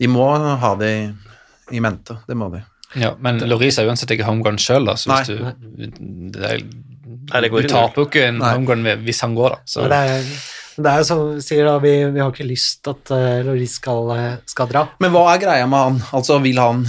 de 0.00 0.08
må 0.08 0.24
ha 0.32 0.72
det 0.80 0.90
i, 0.96 1.04
i 1.76 1.84
mente, 1.84 2.16
det 2.24 2.38
må 2.38 2.48
de. 2.56 2.64
Ja, 2.96 3.12
men 3.20 3.40
Loris 3.48 3.76
er 3.80 3.88
uansett 3.90 4.12
ikke 4.14 4.26
homegrown 4.28 4.58
sjøl, 4.60 4.88
så 4.96 5.10
hvis 5.10 5.30
Nei. 5.30 5.36
du 5.36 6.32
det 6.36 6.48
er, 6.48 6.62
Nei, 7.32 7.40
det 7.42 7.50
går 7.52 7.64
Du 7.64 7.66
i 7.66 7.70
null. 7.70 7.74
taper 7.74 8.02
jo 8.02 8.06
ikke 8.10 8.28
en 8.28 8.40
homegrown 8.44 8.86
hvis 9.06 9.20
han 9.24 9.34
går, 9.36 9.56
da. 9.56 9.58
Så. 9.66 9.88
Det 9.90 9.98
er, 10.12 10.30
det 10.86 10.92
er 10.92 11.04
som 11.08 11.22
vi 11.34 11.42
sier, 11.44 11.66
da, 11.66 11.76
vi, 11.82 11.92
vi 12.14 12.22
har 12.22 12.32
ikke 12.32 12.46
lyst 12.48 12.88
at 12.92 13.12
uh, 13.14 13.42
Loris 13.46 13.76
skal, 13.80 14.10
eh, 14.14 14.32
skal 14.46 14.70
dra. 14.70 14.84
Men 15.02 15.14
hva 15.14 15.24
er 15.32 15.42
greia 15.42 15.66
med 15.70 15.84
han? 15.88 16.00
Altså, 16.16 16.38
vil 16.44 16.60
han 16.62 16.84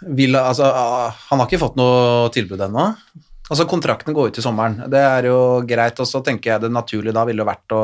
vil, 0.00 0.36
altså, 0.36 0.64
ah, 0.64 1.16
Han 1.28 1.42
har 1.42 1.48
ikke 1.48 1.60
fått 1.60 1.76
noe 1.76 2.30
tilbud 2.32 2.60
ennå. 2.64 2.86
Altså, 3.50 3.66
kontrakten 3.68 4.14
går 4.16 4.30
ut 4.30 4.38
i 4.38 4.44
sommeren. 4.44 4.78
Det 4.90 5.00
er 5.02 5.26
jo 5.28 5.38
greit, 5.68 5.98
og 6.00 6.08
så 6.08 6.22
tenker 6.24 6.54
jeg 6.54 6.62
det 6.64 6.70
naturlige 6.72 7.16
da 7.16 7.24
ville 7.28 7.44
vært 7.46 7.74
å 7.74 7.82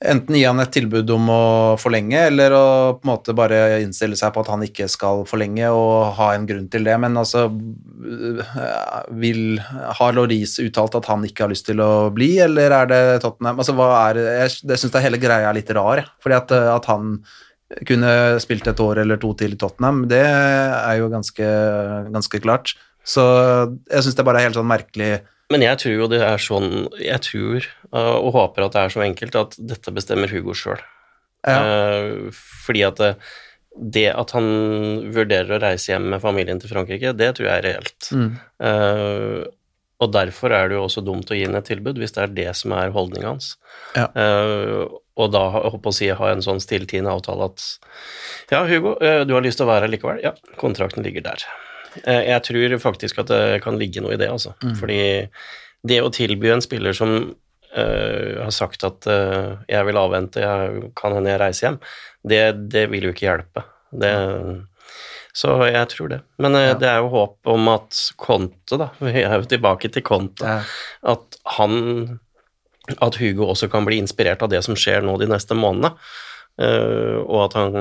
enten 0.00 0.36
gi 0.38 0.44
han 0.46 0.60
et 0.62 0.70
tilbud 0.72 1.10
om 1.12 1.26
å 1.32 1.42
forlenge, 1.80 2.22
eller 2.30 2.54
å 2.56 2.64
på 2.96 3.04
en 3.04 3.10
måte 3.10 3.34
bare 3.36 3.80
innstille 3.82 4.16
seg 4.16 4.32
på 4.32 4.40
at 4.40 4.48
han 4.52 4.64
ikke 4.64 4.86
skal 4.88 5.26
forlenge, 5.28 5.68
og 5.76 6.14
ha 6.16 6.30
en 6.34 6.46
grunn 6.48 6.70
til 6.72 6.86
det. 6.88 6.96
Men 7.02 7.18
altså 7.20 7.46
vil, 9.20 9.60
Har 10.00 10.16
Loris 10.16 10.56
uttalt 10.62 10.96
at 10.96 11.10
han 11.10 11.26
ikke 11.28 11.44
har 11.44 11.52
lyst 11.52 11.68
til 11.68 11.82
å 11.84 12.08
bli, 12.16 12.32
eller 12.46 12.72
er 12.78 12.90
det 12.90 13.02
Tottenham? 13.26 13.60
Altså, 13.60 13.76
hva 13.76 13.90
er, 14.08 14.22
jeg 14.40 14.56
jeg 14.72 14.82
syns 14.82 14.98
hele 15.04 15.20
greia 15.20 15.50
er 15.50 15.58
litt 15.58 15.72
rar, 15.76 16.06
fordi 16.24 16.38
at, 16.38 16.54
at 16.78 16.88
han 16.90 17.18
kunne 17.86 18.12
spilt 18.42 18.66
et 18.66 18.80
år 18.82 19.02
eller 19.04 19.20
to 19.20 19.34
til 19.38 19.54
i 19.54 19.58
Tottenham, 19.60 20.06
det 20.10 20.24
er 20.24 20.96
jo 20.98 21.10
ganske, 21.12 21.50
ganske 22.10 22.40
klart. 22.42 22.72
Så 23.06 23.22
jeg 23.88 24.04
syns 24.04 24.16
det 24.16 24.26
bare 24.26 24.40
er 24.40 24.48
helt 24.48 24.58
sånn 24.58 24.68
merkelig 24.70 25.20
Men 25.50 25.64
jeg 25.66 25.82
tror 25.82 25.94
jo 25.96 26.08
det 26.12 26.20
er 26.22 26.42
sånn 26.42 26.88
Jeg 27.02 27.22
tror 27.26 27.64
uh, 27.90 28.16
og 28.20 28.32
håper 28.36 28.66
at 28.68 28.76
det 28.76 28.82
er 28.84 28.92
så 28.94 29.04
enkelt 29.04 29.38
at 29.40 29.56
dette 29.58 29.94
bestemmer 29.94 30.32
Hugo 30.32 30.56
sjøl. 30.56 30.82
Ja. 31.40 32.28
fordi 32.66 32.82
at 32.84 32.98
det, 33.00 33.14
det 33.72 34.10
at 34.12 34.34
han 34.36 34.48
vurderer 35.08 35.54
å 35.56 35.60
reise 35.62 35.88
hjem 35.94 36.10
med 36.12 36.20
familien 36.20 36.58
til 36.60 36.68
Frankrike, 36.68 37.14
det 37.16 37.30
tror 37.38 37.46
jeg 37.48 37.62
er 37.62 37.64
reelt. 37.64 38.08
Mm. 38.12 38.34
Uh, 38.60 39.48
og 40.00 40.12
derfor 40.12 40.52
er 40.56 40.68
det 40.68 40.76
jo 40.76 40.84
også 40.86 41.02
dumt 41.04 41.32
å 41.32 41.36
gi 41.36 41.46
inn 41.48 41.56
et 41.56 41.66
tilbud, 41.68 41.96
hvis 42.00 42.12
det 42.16 42.22
er 42.26 42.34
det 42.36 42.50
som 42.60 42.72
er 42.76 42.92
holdninga 42.92 43.34
hans. 43.34 43.54
Ja. 43.96 44.08
Uh, 44.12 45.00
og 45.20 45.32
da 45.34 45.42
håper 45.52 45.90
å 45.90 45.94
si, 45.94 46.08
ha 46.16 46.30
en 46.32 46.44
sånn 46.44 46.62
stilltiende 46.62 47.12
avtale 47.12 47.50
at 47.50 47.64
ja, 48.50 48.62
Hugo, 48.64 48.94
eh, 49.04 49.22
du 49.28 49.34
har 49.36 49.44
lyst 49.44 49.60
til 49.60 49.66
å 49.66 49.70
være 49.70 49.86
her 49.86 49.92
likevel? 49.92 50.22
Ja, 50.24 50.32
kontrakten 50.60 51.04
ligger 51.04 51.26
der. 51.28 51.44
Eh, 52.04 52.24
jeg 52.30 52.44
tror 52.46 52.76
faktisk 52.82 53.22
at 53.22 53.30
det 53.32 53.60
kan 53.64 53.78
ligge 53.80 54.02
noe 54.04 54.14
i 54.14 54.20
det, 54.20 54.30
altså. 54.30 54.54
Fordi 54.78 55.00
det 55.86 56.02
å 56.04 56.12
tilby 56.12 56.52
en 56.52 56.62
spiller 56.64 56.92
som 56.96 57.14
uh, 57.32 58.32
har 58.44 58.52
sagt 58.52 58.84
at 58.84 59.06
uh, 59.08 59.56
jeg 59.64 59.86
vil 59.88 59.96
avvente, 59.96 60.42
jeg 60.44 60.90
kan 60.98 61.14
hende 61.16 61.32
jeg 61.32 61.40
reiser 61.40 61.66
hjem, 61.66 61.78
det, 62.28 62.42
det 62.74 62.82
vil 62.92 63.08
jo 63.08 63.14
ikke 63.14 63.28
hjelpe. 63.30 63.64
Det, 63.90 64.12
så 65.36 65.54
jeg 65.68 65.88
tror 65.92 66.10
det. 66.10 66.20
Men 66.42 66.56
eh, 66.58 66.72
det 66.78 66.88
er 66.90 66.98
jo 67.02 67.12
håp 67.12 67.50
om 67.52 67.70
at 67.72 67.98
Conte, 68.20 68.78
da, 68.80 68.90
vi 69.04 69.22
er 69.22 69.36
jo 69.38 69.48
tilbake 69.50 69.92
til 69.92 70.04
Conte, 70.06 70.46
Ja. 70.46 70.60
at 71.14 71.40
han 71.58 72.18
At 72.98 73.20
Hugo 73.20 73.46
også 73.46 73.68
kan 73.70 73.84
bli 73.86 74.00
inspirert 74.02 74.42
av 74.42 74.50
det 74.50 74.64
som 74.66 74.74
skjer 74.74 75.04
nå 75.06 75.12
de 75.20 75.28
neste 75.30 75.54
månedene. 75.54 75.92
Eh, 76.60 77.16
og 77.22 77.46
at 77.46 77.56
han 77.56 77.76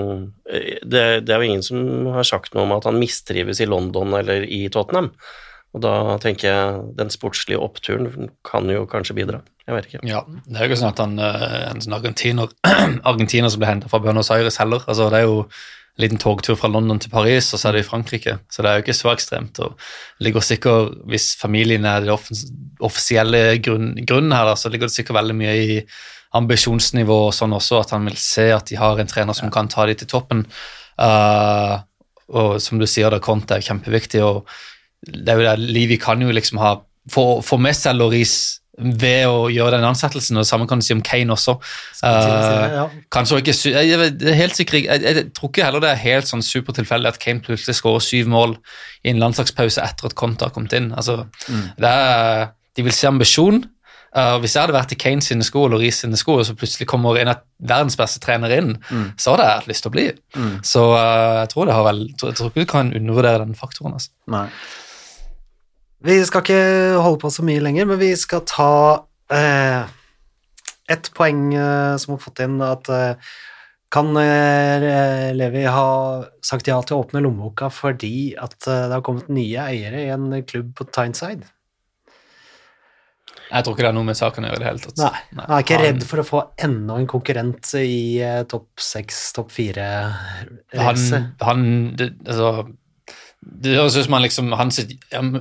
eh, 0.48 0.80
det, 0.86 1.04
det 1.28 1.36
er 1.36 1.42
jo 1.42 1.50
ingen 1.50 1.66
som 1.66 2.10
har 2.14 2.28
sagt 2.28 2.54
noe 2.56 2.68
om 2.68 2.76
at 2.78 2.88
han 2.88 3.00
mistrives 3.02 3.60
i 3.60 3.68
London 3.68 4.16
eller 4.20 4.46
i 4.46 4.68
Tottenham. 4.72 5.12
Og 5.76 5.84
da 5.84 6.18
tenker 6.22 6.50
jeg 6.50 6.86
den 6.98 7.12
sportslige 7.14 7.62
oppturen 7.62 8.32
kan 8.48 8.70
jo 8.72 8.88
kanskje 8.90 9.18
bidra. 9.20 9.44
Jeg 9.68 9.76
vet 9.76 9.90
ikke. 9.90 10.00
Ja, 10.10 10.24
det 10.48 10.56
er 10.56 10.66
jo 10.66 10.72
ikke 10.72 10.80
sånn 10.82 10.96
at 10.96 11.02
han 11.04 11.20
eh, 11.22 11.66
en 11.70 11.84
sånn 11.84 11.98
argentiner, 12.00 12.56
argentiner 13.12 13.54
som 13.54 13.62
ble 13.62 13.70
henta 13.70 13.92
fra 13.92 14.02
Buenos 14.02 14.32
Aires 14.34 14.58
heller. 14.62 14.82
Altså, 14.90 15.12
det 15.14 15.20
er 15.20 15.28
jo 15.28 15.44
en 15.44 16.06
liten 16.06 16.22
togtur 16.22 16.58
fra 16.58 16.72
London 16.72 17.02
til 17.04 17.12
Paris, 17.14 17.52
og 17.54 17.62
så 17.62 17.70
er 17.70 17.78
det 17.78 17.84
i 17.84 17.90
Frankrike. 17.90 18.38
Så 18.50 18.64
det 18.66 18.72
er 18.72 18.80
jo 18.80 18.86
ikke 18.86 18.98
så 18.98 19.12
ekstremt. 19.12 19.60
og 19.62 19.78
ligger 20.24 20.42
sikkert, 20.42 20.96
Hvis 21.06 21.36
familien 21.38 21.86
er 21.86 22.02
det 22.02 22.18
offisielle 22.80 23.60
grunn, 23.62 23.94
grunnen 24.08 24.34
her, 24.34 24.50
da, 24.50 24.56
så 24.56 24.72
ligger 24.72 24.88
det 24.90 24.96
sikkert 24.96 25.20
veldig 25.20 25.36
mye 25.36 25.56
i 25.60 25.78
ambisjonsnivå 26.38 27.20
og 27.28 27.34
sånn 27.34 27.56
også, 27.58 27.80
at 27.84 27.94
han 27.96 28.06
vil 28.10 28.18
se 28.22 28.50
at 28.54 28.70
de 28.70 28.78
har 28.80 29.00
en 29.00 29.10
trener 29.10 29.38
som 29.38 29.50
kan 29.54 29.70
ta 29.72 29.88
de 29.90 29.98
til 29.98 30.10
toppen. 30.10 30.46
Uh, 31.00 31.80
og 32.30 32.60
som 32.62 32.78
du 32.82 32.86
sier, 32.86 33.10
da, 33.10 33.22
Conte 33.24 33.58
er 33.58 33.66
kjempeviktig. 33.66 34.22
og 34.22 34.46
det 35.02 35.34
er 35.34 35.40
jo 35.40 35.48
det, 35.48 35.72
Livi 35.74 35.98
kan 36.02 36.22
jo 36.22 36.32
liksom 36.34 36.60
ha 36.62 36.76
få, 37.10 37.40
få 37.46 37.58
med 37.62 37.78
seg 37.78 37.98
Loris 37.98 38.60
ved 38.80 39.26
å 39.28 39.48
gjøre 39.52 39.76
den 39.76 39.88
ansettelsen, 39.90 40.38
og 40.38 40.46
det 40.46 40.50
samme 40.50 40.68
kan 40.70 40.80
du 40.80 40.86
si 40.86 40.94
om 40.96 41.02
Kane 41.04 41.34
også. 41.36 41.58
Uh. 42.04 42.94
Kanskje 43.12 43.42
ikke 43.42 43.56
jeg, 43.74 43.90
jeg, 43.92 44.36
helt 44.38 44.56
sikker, 44.56 44.78
jeg, 44.86 45.04
jeg, 45.04 45.26
tror 45.36 45.52
ikke 45.52 45.66
heller 45.66 45.84
det 45.84 45.90
er 45.92 46.06
helt 46.06 46.30
sånn 46.30 46.46
supertilfeldig 46.46 47.12
at 47.12 47.20
Kane 47.20 47.44
plutselig 47.44 47.76
skårer 47.80 48.06
syv 48.06 48.32
mål 48.32 48.56
i 49.04 49.12
en 49.12 49.20
landslagspause 49.20 49.84
etter 49.84 50.08
at 50.08 50.16
Conte 50.20 50.48
har 50.48 50.56
kommet 50.56 50.78
inn. 50.78 50.94
Altså, 50.96 51.26
det 51.50 51.92
er, 51.92 52.54
de 52.78 52.88
vil 52.88 52.96
se 52.96 53.10
ambisjon. 53.10 53.64
Eh, 54.16 54.36
hvis 54.42 54.56
jeg 54.56 54.64
hadde 54.64 54.76
vært 54.76 54.94
i 54.96 54.98
Kane 55.00 55.24
sine 55.26 55.46
sko 55.46 55.68
og 55.68 55.76
Reece 55.78 56.06
sine 56.06 56.18
sko, 56.20 56.40
og 56.40 56.48
så 56.48 56.56
plutselig 56.58 56.88
kommer 56.90 57.20
en 57.20 57.34
av 57.34 57.44
verdens 57.60 57.98
beste 58.00 58.22
trenere 58.24 58.58
inn, 58.62 58.72
så 59.20 59.36
hadde 59.36 59.46
jeg 59.48 59.60
hatt 59.60 59.70
lyst 59.70 59.86
til 59.86 59.92
å 59.92 59.96
bli. 59.96 60.06
Så 60.66 60.86
uh, 60.96 61.42
jeg 61.42 61.52
tror 61.54 61.70
det 61.70 61.76
har 61.78 61.86
vel, 61.90 62.02
jeg 62.14 62.38
tror 62.40 62.50
ikke 62.50 62.66
du 62.66 62.72
kan 62.72 62.94
undervurdere 62.96 63.44
den 63.44 63.60
faktoren. 63.60 63.98
Altså. 64.00 64.14
Nei. 64.32 64.48
Vi 66.08 66.16
skal 66.24 66.46
ikke 66.46 66.64
holde 67.04 67.20
på 67.22 67.32
så 67.36 67.44
mye 67.44 67.62
lenger, 67.62 67.90
men 67.90 68.00
vi 68.00 68.14
skal 68.18 68.46
ta 68.48 68.74
uh, 69.04 69.94
ett 70.90 71.12
poeng 71.18 71.50
uh, 71.54 72.00
som 72.00 72.16
har 72.16 72.24
fått 72.24 72.42
inn 72.46 72.58
at 72.66 72.90
eh, 72.94 73.32
kan 73.90 74.18
eh, 74.18 75.34
Levi 75.34 75.64
ha 75.66 76.24
sagt 76.46 76.70
ja 76.70 76.78
til 76.86 76.98
å 76.98 77.04
åpne 77.04 77.24
lommeboka 77.26 77.72
fordi 77.74 78.36
at 78.38 78.68
eh, 78.70 78.86
det 78.86 78.94
har 78.94 79.06
kommet 79.06 79.32
nye 79.34 79.66
eiere 79.66 80.04
i 80.04 80.12
en 80.14 80.30
klubb 80.46 80.76
på 80.78 80.86
Tyneside? 80.94 81.50
Jeg 83.50 83.66
tror 83.66 83.76
ikke 83.76 83.86
det 83.86 83.92
er 83.92 83.98
noe 83.98 84.10
med 84.10 84.20
saken 84.20 84.46
å 84.46 84.52
gjøre 84.52 84.60
i 84.60 84.64
det 84.64 84.70
hele 84.70 84.84
tatt. 84.84 85.00
Nei, 85.02 85.24
han 85.40 85.56
er 85.56 85.64
ikke 85.66 85.80
redd 85.82 86.04
for 86.10 86.22
å 86.22 86.28
få 86.28 86.44
enda 86.68 87.00
en 87.00 87.08
konkurrent 87.10 87.72
i 87.80 88.02
eh, 88.24 88.44
topp 88.50 88.84
seks, 88.84 89.24
topp 89.38 89.50
han, 89.50 89.58
fire-race. 89.58 91.24
han 91.48 91.66
det, 91.98 92.12
altså, 92.28 92.68
det 93.40 93.78
høres 93.78 93.96
ut 93.96 94.06
som 94.06 94.16
han 94.18 94.24
liksom, 94.26 94.52
hans 94.60 94.80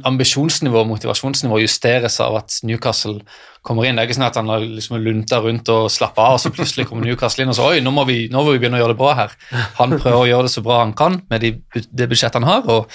ambisjonsnivå 0.07 0.85
og 0.85 0.91
motivasjonsnivå 0.93 1.59
justeres 1.65 2.20
av 2.23 2.39
at 2.41 2.61
Newcastle 2.66 3.19
kommer 3.66 3.89
inn. 3.89 3.99
Det 3.99 4.05
er 4.05 4.09
ikke 4.09 4.19
sånn 4.20 4.29
at 4.29 4.39
han 4.39 4.53
har 4.53 4.62
liksom 4.62 5.01
lunta 5.03 5.41
rundt 5.43 5.69
og 5.75 5.89
slappa 5.93 6.29
av, 6.31 6.39
og 6.39 6.43
så 6.43 6.53
plutselig 6.55 6.87
kommer 6.89 7.09
Newcastle 7.09 7.45
inn 7.45 7.53
og 7.53 7.59
så 7.59 7.69
oi, 7.73 7.83
nå 7.85 7.93
må, 7.95 8.07
vi, 8.09 8.20
nå 8.33 8.45
må 8.45 8.55
vi 8.55 8.62
begynne 8.62 8.79
å 8.79 8.85
gjøre 8.85 8.95
det 8.95 9.01
bra 9.03 9.12
her. 9.19 9.37
Han 9.81 9.97
prøver 9.97 10.20
å 10.20 10.29
gjøre 10.31 10.49
det 10.49 10.55
så 10.55 10.65
bra 10.65 10.81
han 10.85 10.95
kan 10.99 11.20
med 11.29 11.45
de, 11.45 11.53
det 11.75 12.09
budsjettet 12.09 12.39
han 12.39 12.49
har, 12.49 12.70
og 12.70 12.87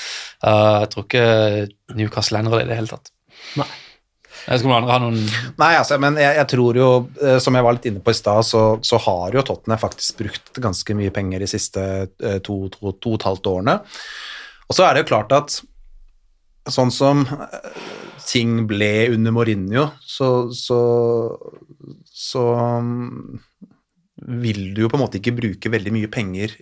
uh, 0.47 0.81
jeg 0.85 0.93
tror 0.95 1.07
ikke 1.09 1.27
Newcastle 1.99 2.39
endrer 2.39 2.63
det 2.63 2.69
i 2.69 2.71
det 2.71 2.79
hele 2.79 2.93
tatt. 2.95 3.13
Nei. 3.59 3.69
Jeg 4.43 4.59
skal 4.59 4.87
har 4.89 5.01
noen 5.03 5.19
Nei, 5.59 5.71
altså, 5.77 5.97
men 6.01 6.17
jeg, 6.19 6.35
jeg 6.39 6.49
tror 6.51 6.77
jo, 6.77 6.87
eh, 7.23 7.39
som 7.43 7.55
jeg 7.55 7.65
var 7.65 7.77
litt 7.77 7.87
inne 7.89 8.03
på 8.03 8.13
i 8.13 8.17
stad, 8.17 8.43
så, 8.47 8.63
så 8.83 8.99
har 9.05 9.35
jo 9.37 9.43
Tottenham 9.47 9.81
faktisk 9.81 10.19
brukt 10.19 10.63
ganske 10.63 10.95
mye 10.97 11.13
penger 11.15 11.43
de 11.43 11.49
siste 11.49 11.83
eh, 12.03 12.39
to, 12.43 12.57
to, 12.73 12.95
to 12.99 13.13
og 13.13 13.21
et 13.21 13.27
halvt 13.29 13.51
årene. 13.53 13.77
Og 14.67 14.75
så 14.75 14.87
er 14.87 14.95
det 14.95 15.03
jo 15.03 15.11
klart 15.13 15.35
at 15.35 15.59
sånn 16.73 16.91
som 16.93 17.23
eh, 17.27 17.87
ting 18.27 18.65
ble 18.67 18.93
under 19.13 19.35
Mourinho, 19.35 19.87
så, 20.03 20.49
så, 20.55 20.81
så 22.07 22.43
vil 24.23 24.61
du 24.75 24.85
jo 24.85 24.91
på 24.91 24.99
en 24.99 25.03
måte 25.03 25.19
ikke 25.19 25.35
bruke 25.39 25.71
veldig 25.71 25.91
mye 25.91 26.11
penger 26.11 26.53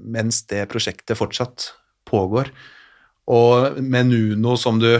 mens 0.00 0.38
det 0.48 0.62
prosjektet 0.72 1.18
fortsatt 1.20 1.68
pågår. 2.08 2.48
Og 3.32 3.80
med 3.80 4.08
Nuno 4.08 4.56
som 4.60 4.80
du 4.80 4.90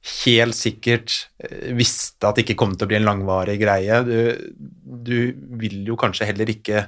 helt 0.00 0.56
sikkert 0.56 1.14
eh, 1.44 1.72
visste 1.76 2.28
at 2.28 2.38
det 2.38 2.46
ikke 2.46 2.58
kom 2.62 2.74
til 2.74 2.86
å 2.86 2.90
bli 2.90 2.98
en 3.00 3.08
langvarig 3.08 3.58
greie, 3.60 4.00
du, 4.06 4.54
du 4.80 5.18
vil 5.60 5.82
jo 5.88 5.98
kanskje 6.00 6.30
heller 6.30 6.52
ikke 6.52 6.86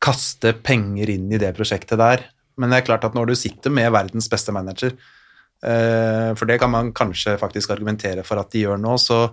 kaste 0.00 0.54
penger 0.64 1.12
inn 1.12 1.28
i 1.32 1.40
det 1.40 1.52
prosjektet 1.56 2.00
der. 2.00 2.24
Men 2.60 2.72
det 2.72 2.80
er 2.80 2.88
klart 2.88 3.06
at 3.08 3.16
når 3.16 3.30
du 3.30 3.38
sitter 3.38 3.72
med 3.72 3.92
verdens 3.94 4.28
beste 4.32 4.52
manager, 4.52 4.92
eh, 5.64 6.30
for 6.36 6.48
det 6.48 6.58
kan 6.60 6.72
man 6.72 6.92
kanskje 6.96 7.38
faktisk 7.40 7.72
argumentere 7.72 8.24
for 8.26 8.40
at 8.40 8.52
de 8.52 8.64
gjør 8.66 8.80
nå, 8.80 8.96
så 9.00 9.26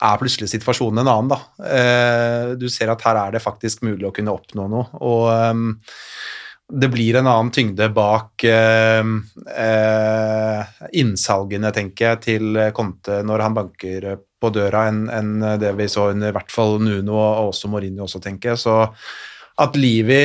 er 0.00 0.20
plutselig 0.20 0.48
situasjonen 0.48 1.02
en 1.02 1.10
annen, 1.12 1.32
da. 1.34 1.40
Eh, 1.66 2.52
du 2.60 2.68
ser 2.72 2.92
at 2.92 3.02
her 3.04 3.18
er 3.20 3.34
det 3.34 3.44
faktisk 3.44 3.84
mulig 3.84 4.06
å 4.08 4.14
kunne 4.16 4.32
oppnå 4.32 4.66
noe. 4.70 4.86
Og 5.04 5.26
ehm, 5.34 5.66
det 6.70 6.88
blir 6.92 7.18
en 7.18 7.26
annen 7.26 7.50
tyngde 7.54 7.88
bak 7.94 8.44
eh, 8.46 9.02
innsalgene, 11.02 11.72
tenker 11.74 12.12
jeg, 12.12 12.20
til 12.26 12.60
Conte 12.76 13.22
når 13.26 13.44
han 13.46 13.56
banker 13.56 14.08
på 14.40 14.52
døra, 14.54 14.86
enn 14.88 15.42
det 15.60 15.74
vi 15.76 15.88
så 15.90 16.10
under 16.14 16.30
i 16.30 16.36
hvert 16.36 16.52
fall 16.52 16.78
Nuno 16.82 17.18
og 17.18 17.50
også 17.50 17.68
Mourinho 17.72 18.06
også, 18.06 18.22
tenker 18.24 18.54
jeg. 18.54 18.62
Så 18.62 18.76
at 19.60 19.76
Livi 19.76 20.22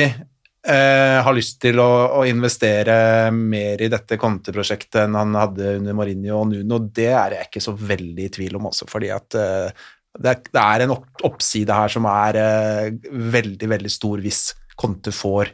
eh, 0.66 1.18
har 1.22 1.36
lyst 1.36 1.58
til 1.62 1.80
å, 1.82 1.90
å, 2.20 2.22
investere 2.28 3.30
mer 3.34 3.82
i 3.82 3.90
dette 3.92 4.18
konteprosjektet 4.20 5.02
enn 5.04 5.18
han 5.18 5.36
hadde 5.38 5.76
under 5.80 5.98
Mourinho 5.98 6.40
og 6.40 6.48
Nuno, 6.52 6.80
det 6.86 7.12
er 7.12 7.38
jeg 7.38 7.50
ikke 7.50 7.64
så 7.68 7.76
veldig 7.76 8.26
i 8.26 8.32
tvil 8.38 8.58
om 8.60 8.70
også, 8.70 8.88
fordi 8.90 9.12
at 9.14 9.38
eh, 9.40 9.84
det, 10.16 10.32
er, 10.32 10.42
det, 10.48 10.62
er, 10.62 10.86
en 10.86 10.96
opp, 10.96 11.06
oppside 11.28 11.76
her 11.76 11.92
som 11.92 12.08
er 12.10 12.40
eh, 12.40 12.90
veldig, 13.36 13.70
veldig 13.76 13.92
stor 13.92 14.24
hvis 14.24 14.48
Conte 14.76 15.12
får 15.14 15.52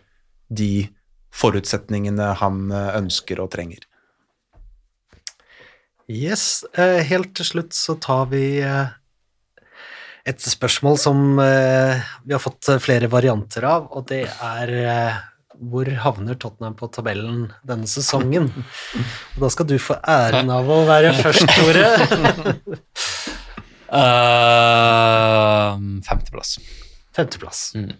de 0.52 0.88
forutsetningene 1.32 2.32
han 2.42 2.66
eh, 2.70 2.90
ønsker 3.00 3.40
og 3.42 3.52
trenger. 3.54 3.86
Yes, 6.12 6.64
eh, 6.76 7.00
helt 7.08 7.32
til 7.38 7.48
slutt 7.48 7.76
så 7.76 7.96
tar 8.02 8.28
vi 8.32 8.60
eh, 8.60 8.92
et 10.28 10.42
spørsmål 10.44 10.98
som 11.02 11.22
vi 11.34 12.30
har 12.30 12.38
fått 12.38 12.68
flere 12.78 13.08
varianter 13.10 13.64
av, 13.66 13.88
og 13.90 14.04
det 14.06 14.20
er 14.30 14.70
hvor 15.58 15.88
havner 16.04 16.38
Tottenham 16.38 16.76
på 16.78 16.86
tabellen 16.94 17.48
denne 17.66 17.90
sesongen? 17.90 18.46
Og 18.54 19.40
da 19.42 19.50
skal 19.50 19.66
du 19.66 19.74
få 19.82 19.96
æren 19.98 20.50
av 20.54 20.70
å 20.70 20.78
være 20.86 21.10
først, 21.18 21.42
Tore. 21.58 21.90
uh, 23.90 25.74
femteplass. 26.08 26.54
Femteplass. 27.18 27.66
Mm. 27.78 27.92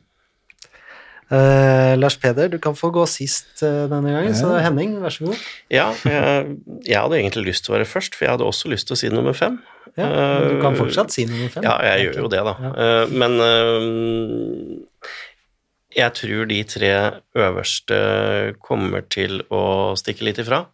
Uh, 1.31 1.94
Lars 1.97 2.19
Peder, 2.20 2.51
du 2.53 2.59
kan 2.61 2.74
få 2.77 2.90
gå 2.93 3.05
sist 3.09 3.62
uh, 3.65 3.86
denne 3.89 4.11
gangen, 4.12 4.35
så 4.36 4.51
Henning, 4.61 4.99
vær 5.01 5.15
så 5.15 5.31
god. 5.31 5.44
Ja, 5.73 5.86
jeg, 6.05 6.57
jeg, 6.85 6.99
hadde 6.99 7.20
egentlig 7.20 7.47
lyst 7.47 7.65
til 7.65 7.73
å 7.73 7.78
være 7.78 7.89
først, 7.89 8.19
for 8.19 8.27
jeg 8.27 8.35
hadde 8.35 8.49
også 8.49 8.73
lyst 8.73 8.90
til 8.90 8.99
å 8.99 9.01
si 9.01 9.12
nummer 9.12 9.36
fem. 9.36 9.61
Ja, 9.97 10.09
men 10.09 10.57
du 10.57 10.61
kan 10.65 10.77
fortsatt 10.77 11.12
si 11.15 11.24
nummer 11.28 11.53
fem. 11.53 11.65
Ja, 11.65 11.77
jeg 11.93 12.09
gjør 12.09 12.24
jo 12.24 12.32
det, 12.32 12.43
da. 12.49 12.57
Ja. 12.66 12.73
Uh, 12.77 13.15
men 13.23 13.32
jeg 15.93 16.16
tror 16.16 16.49
de 16.49 16.61
tre 16.69 16.93
øverste 17.36 17.99
kommer 18.65 19.05
til 19.12 19.43
å 19.53 19.65
stikke 20.01 20.28
litt 20.28 20.40
ifra. 20.43 20.65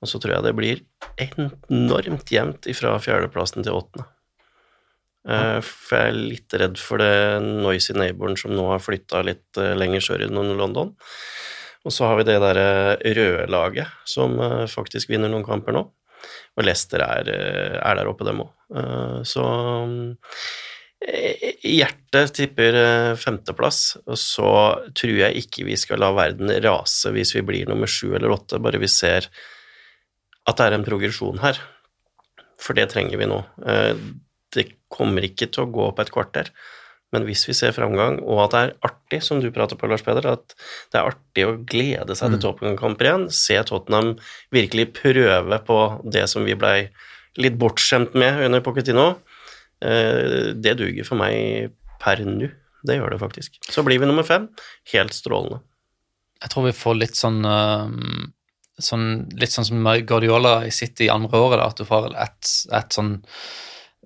Og 0.00 0.08
så 0.08 0.20
tror 0.20 0.38
jeg 0.38 0.46
det 0.46 0.56
blir 0.56 0.80
enormt 1.20 2.32
jevnt 2.32 2.68
ifra 2.72 2.94
fjerdeplassen 3.02 3.66
til 3.66 3.76
åttende. 3.76 4.08
Uh, 5.28 5.60
for 5.60 5.98
jeg 5.98 6.10
er 6.10 6.16
litt 6.16 6.54
redd 6.56 6.78
for 6.80 7.02
det 7.02 7.40
noisy 7.44 7.92
neighboren 7.92 8.38
som 8.40 8.54
nå 8.56 8.64
har 8.70 8.80
flytta 8.80 9.20
litt 9.26 9.60
uh, 9.60 9.74
lenger 9.76 10.04
sør 10.06 10.24
i 10.24 10.30
London. 10.32 10.94
Og 11.84 11.92
så 11.92 12.08
har 12.08 12.18
vi 12.18 12.26
det 12.28 12.38
derre 12.40 12.96
røde 13.16 13.46
laget 13.52 13.88
som 14.08 14.34
faktisk 14.68 15.08
vinner 15.08 15.32
noen 15.32 15.46
kamper 15.46 15.72
nå. 15.72 15.86
Og 16.60 16.66
Leicester 16.66 17.00
er, 17.00 17.30
er 17.80 17.96
der 17.96 18.10
oppe, 18.10 18.26
dem 18.28 18.42
òg. 18.44 18.50
så 19.24 19.44
hjertet 21.64 22.34
tipper 22.36 22.76
femteplass, 23.16 23.96
og 24.04 24.20
så 24.20 24.50
tror 24.92 25.22
jeg 25.22 25.40
ikke 25.40 25.64
vi 25.70 25.78
skal 25.80 26.04
la 26.04 26.10
verden 26.12 26.52
rase 26.60 27.14
hvis 27.16 27.32
vi 27.38 27.46
blir 27.48 27.72
nummer 27.72 27.88
sju 27.88 28.10
eller 28.10 28.36
åtte, 28.36 28.60
bare 28.60 28.82
vi 28.82 28.90
ser 28.92 29.30
at 30.44 30.60
det 30.60 30.66
er 30.66 30.76
en 30.76 30.84
progresjon 30.84 31.40
her. 31.40 31.56
For 32.60 32.76
det 32.76 32.90
trenger 32.92 33.16
vi 33.16 33.30
nå 33.30 33.40
det 34.56 34.70
kommer 34.92 35.24
ikke 35.26 35.50
til 35.50 35.64
å 35.64 35.72
gå 35.72 35.88
på 35.94 36.04
et 36.04 36.12
kvarter. 36.14 36.52
Men 37.10 37.24
hvis 37.26 37.42
vi 37.48 37.54
ser 37.58 37.74
framgang, 37.74 38.20
og 38.22 38.44
at 38.44 38.52
det 38.54 38.60
er 38.60 38.74
artig, 38.86 39.20
som 39.26 39.40
du 39.42 39.48
prater 39.54 39.78
på, 39.78 39.88
Lars 39.90 40.04
Peder, 40.06 40.28
at 40.30 40.54
det 40.92 41.00
er 41.00 41.10
artig 41.10 41.46
å 41.46 41.56
glede 41.58 42.14
seg 42.14 42.30
til 42.30 42.38
Mm. 42.38 42.44
Tottenham-kamper 42.44 43.08
igjen, 43.08 43.26
se 43.34 43.58
Tottenham 43.66 44.12
virkelig 44.54 44.92
prøve 44.94 45.58
på 45.66 45.78
det 46.06 46.28
som 46.30 46.44
vi 46.46 46.54
blei 46.54 46.90
litt 47.36 47.58
bortskjemt 47.58 48.14
med 48.14 48.44
under 48.46 48.60
Pochettino, 48.60 49.18
eh, 49.82 50.54
det 50.54 50.78
duger 50.78 51.04
for 51.04 51.18
meg 51.18 51.72
per 52.00 52.22
nå. 52.24 52.50
Det 52.86 52.96
gjør 52.96 53.10
det 53.10 53.20
faktisk. 53.20 53.58
Så 53.68 53.82
blir 53.84 53.98
vi 54.00 54.06
nummer 54.06 54.24
fem. 54.24 54.48
Helt 54.92 55.12
strålende. 55.12 55.60
Jeg 56.40 56.50
tror 56.50 56.64
vi 56.64 56.72
får 56.72 56.94
litt 56.96 57.18
sånn, 57.18 57.44
um, 57.44 58.32
sånn 58.80 59.28
Litt 59.36 59.52
sånn 59.52 59.66
som 59.68 59.84
Guardiola 59.84 60.64
i 60.64 60.70
City 60.72 61.04
i 61.04 61.12
andre 61.12 61.36
året, 61.36 61.58
da, 61.60 61.66
at 61.68 61.76
du 61.76 61.84
får 61.84 62.14
et, 62.16 62.52
et 62.72 62.96
sånn 62.96 63.20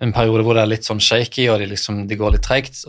en 0.03 0.13
periode 0.15 0.43
hvor 0.47 0.57
det 0.57 0.65
er 0.65 0.73
litt 0.73 0.87
sånn 0.89 1.03
shaky, 1.03 1.49
og 1.53 1.61
de, 1.63 1.71
liksom, 1.71 2.05
de 2.11 2.19
går 2.19 2.37
litt 2.37 2.47
tregt. 2.47 2.81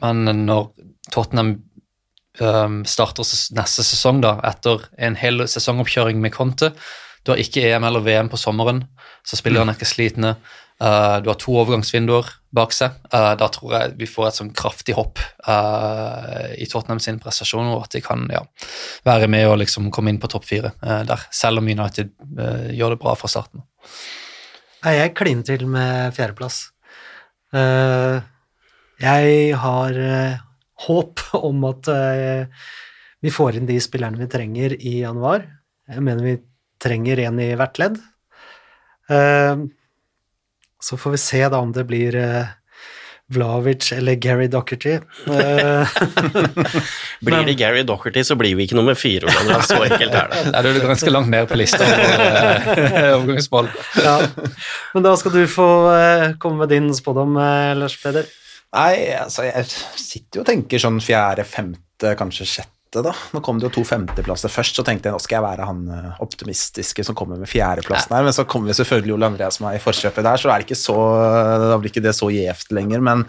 Men 0.00 0.24
når 0.46 0.68
Tottenham 1.12 1.56
um, 2.40 2.82
starter 2.88 3.28
neste 3.56 3.84
sesong, 3.86 4.22
da, 4.24 4.38
etter 4.48 4.86
en 4.96 5.18
hel 5.20 5.44
sesongoppkjøring 5.50 6.20
med 6.22 6.34
Conte 6.34 6.72
Du 7.24 7.32
har 7.32 7.40
ikke 7.40 7.62
EM 7.70 7.86
eller 7.88 8.04
VM 8.04 8.28
på 8.32 8.40
sommeren, 8.40 8.84
så 9.24 9.38
spillerne 9.40 9.72
er 9.72 9.78
ikke 9.78 9.88
slitne. 9.88 10.34
Uh, 10.82 11.22
du 11.22 11.30
har 11.30 11.38
to 11.38 11.54
overgangsvinduer 11.54 12.26
bak 12.54 12.74
seg. 12.74 12.96
Uh, 13.12 13.32
da 13.38 13.46
tror 13.52 13.76
jeg 13.76 13.94
vi 14.00 14.08
får 14.10 14.26
et 14.28 14.40
sånn 14.40 14.50
kraftig 14.56 14.96
hopp 14.98 15.22
uh, 15.46 16.50
i 16.58 16.66
Tottenham 16.68 17.00
sin 17.00 17.20
prestasjon, 17.22 17.70
og 17.76 17.86
at 17.86 17.94
de 17.96 18.02
kan 18.04 18.26
ja, 18.32 18.42
være 19.06 19.30
med 19.32 19.46
og 19.48 19.60
liksom 19.62 19.88
komme 19.94 20.12
inn 20.12 20.20
på 20.20 20.28
topp 20.34 20.48
fire 20.50 20.74
der, 20.82 21.24
selv 21.32 21.62
om 21.62 21.70
United 21.70 22.12
gjør 22.74 22.96
det 22.96 23.00
bra 23.00 23.16
fra 23.16 23.30
starten. 23.30 23.64
Nei, 24.84 24.98
jeg 24.98 25.14
kliner 25.16 25.46
til 25.48 25.62
med 25.72 26.12
fjerdeplass. 26.12 26.58
Eh, 27.56 28.16
jeg 29.00 29.54
har 29.56 29.96
eh, 29.96 30.42
håp 30.84 31.22
om 31.38 31.64
at 31.70 31.88
eh, 31.88 32.66
vi 33.24 33.32
får 33.32 33.56
inn 33.56 33.70
de 33.70 33.78
spillerne 33.80 34.20
vi 34.20 34.28
trenger 34.28 34.74
i 34.76 34.98
januar. 34.98 35.46
Jeg 35.88 36.04
mener 36.04 36.28
vi 36.28 36.34
trenger 36.84 37.22
en 37.24 37.40
i 37.40 37.54
hvert 37.56 37.80
ledd. 37.80 37.96
Så 40.84 40.98
får 41.00 41.14
vi 41.14 41.20
se 41.20 41.40
da 41.48 41.60
om 41.64 41.72
det 41.72 41.84
blir 41.88 42.16
Vlavic 43.32 43.88
eller 43.96 44.14
Gary 44.20 44.46
Docherty. 44.52 44.98
Eh, 45.32 45.88
Blir 47.24 47.46
det 47.46 47.54
Gary 47.56 47.82
Docherty, 47.88 48.20
så 48.24 48.36
blir 48.36 48.52
vi 48.58 48.66
ikke 48.68 48.76
nummer 48.76 48.94
fire. 48.98 49.32
Så 49.64 49.78
enkelt 49.86 50.12
er 50.12 50.28
det. 50.28 50.42
Der 50.52 50.68
er 50.68 50.76
du 50.76 50.80
ganske 50.84 51.12
langt 51.12 51.32
ned 51.32 51.48
på 51.48 51.56
lista 51.56 51.80
over 51.86 53.14
overgangsball. 53.22 53.70
ja. 54.04 54.18
Men 54.94 55.06
da 55.08 55.14
skal 55.16 55.32
du 55.38 55.42
få 55.50 55.68
eh, 55.94 56.26
komme 56.42 56.64
med 56.64 56.74
din 56.76 56.92
spådom, 56.94 57.36
eh, 57.40 57.72
Lars 57.80 57.96
Peder. 58.02 58.28
Nei, 58.74 59.14
altså 59.16 59.46
jeg 59.46 59.68
sitter 59.70 60.40
jo 60.40 60.44
og 60.44 60.48
tenker 60.50 60.82
sånn 60.82 61.00
fjerde, 61.02 61.44
femte, 61.46 62.12
kanskje 62.18 62.46
sjette, 62.50 62.73
da. 63.02 63.14
Nå 63.34 63.42
kom 63.44 63.58
det 63.58 63.66
jo 63.70 63.72
to 63.78 63.84
femteplasser 63.88 64.52
først, 64.52 64.78
så 64.78 64.84
tenkte 64.86 65.10
jeg 65.10 65.16
nå 65.16 65.22
skal 65.22 65.40
jeg 65.40 65.46
være 65.48 65.66
han 65.66 65.82
eh, 65.90 66.22
optimistiske 66.22 67.04
som 67.08 67.18
kommer 67.18 67.40
med 67.40 67.50
fjerdeplassen 67.50 68.14
her, 68.14 68.22
men 68.26 68.36
så 68.36 68.46
kommer 68.46 68.76
selvfølgelig 68.76 69.16
Ole 69.16 69.32
Andreas 69.32 69.58
meg 69.64 69.80
i 69.80 69.82
forkjøpet 69.82 70.26
der, 70.28 70.40
så 70.40 70.52
er 70.52 70.62
det 70.62 70.68
ikke 70.68 70.78
så, 70.78 70.96
da 71.64 71.80
blir 71.80 71.90
ikke 71.90 72.04
det 72.04 72.14
så 72.14 72.30
gjevt 72.34 72.74
lenger, 72.76 73.04
men 73.04 73.26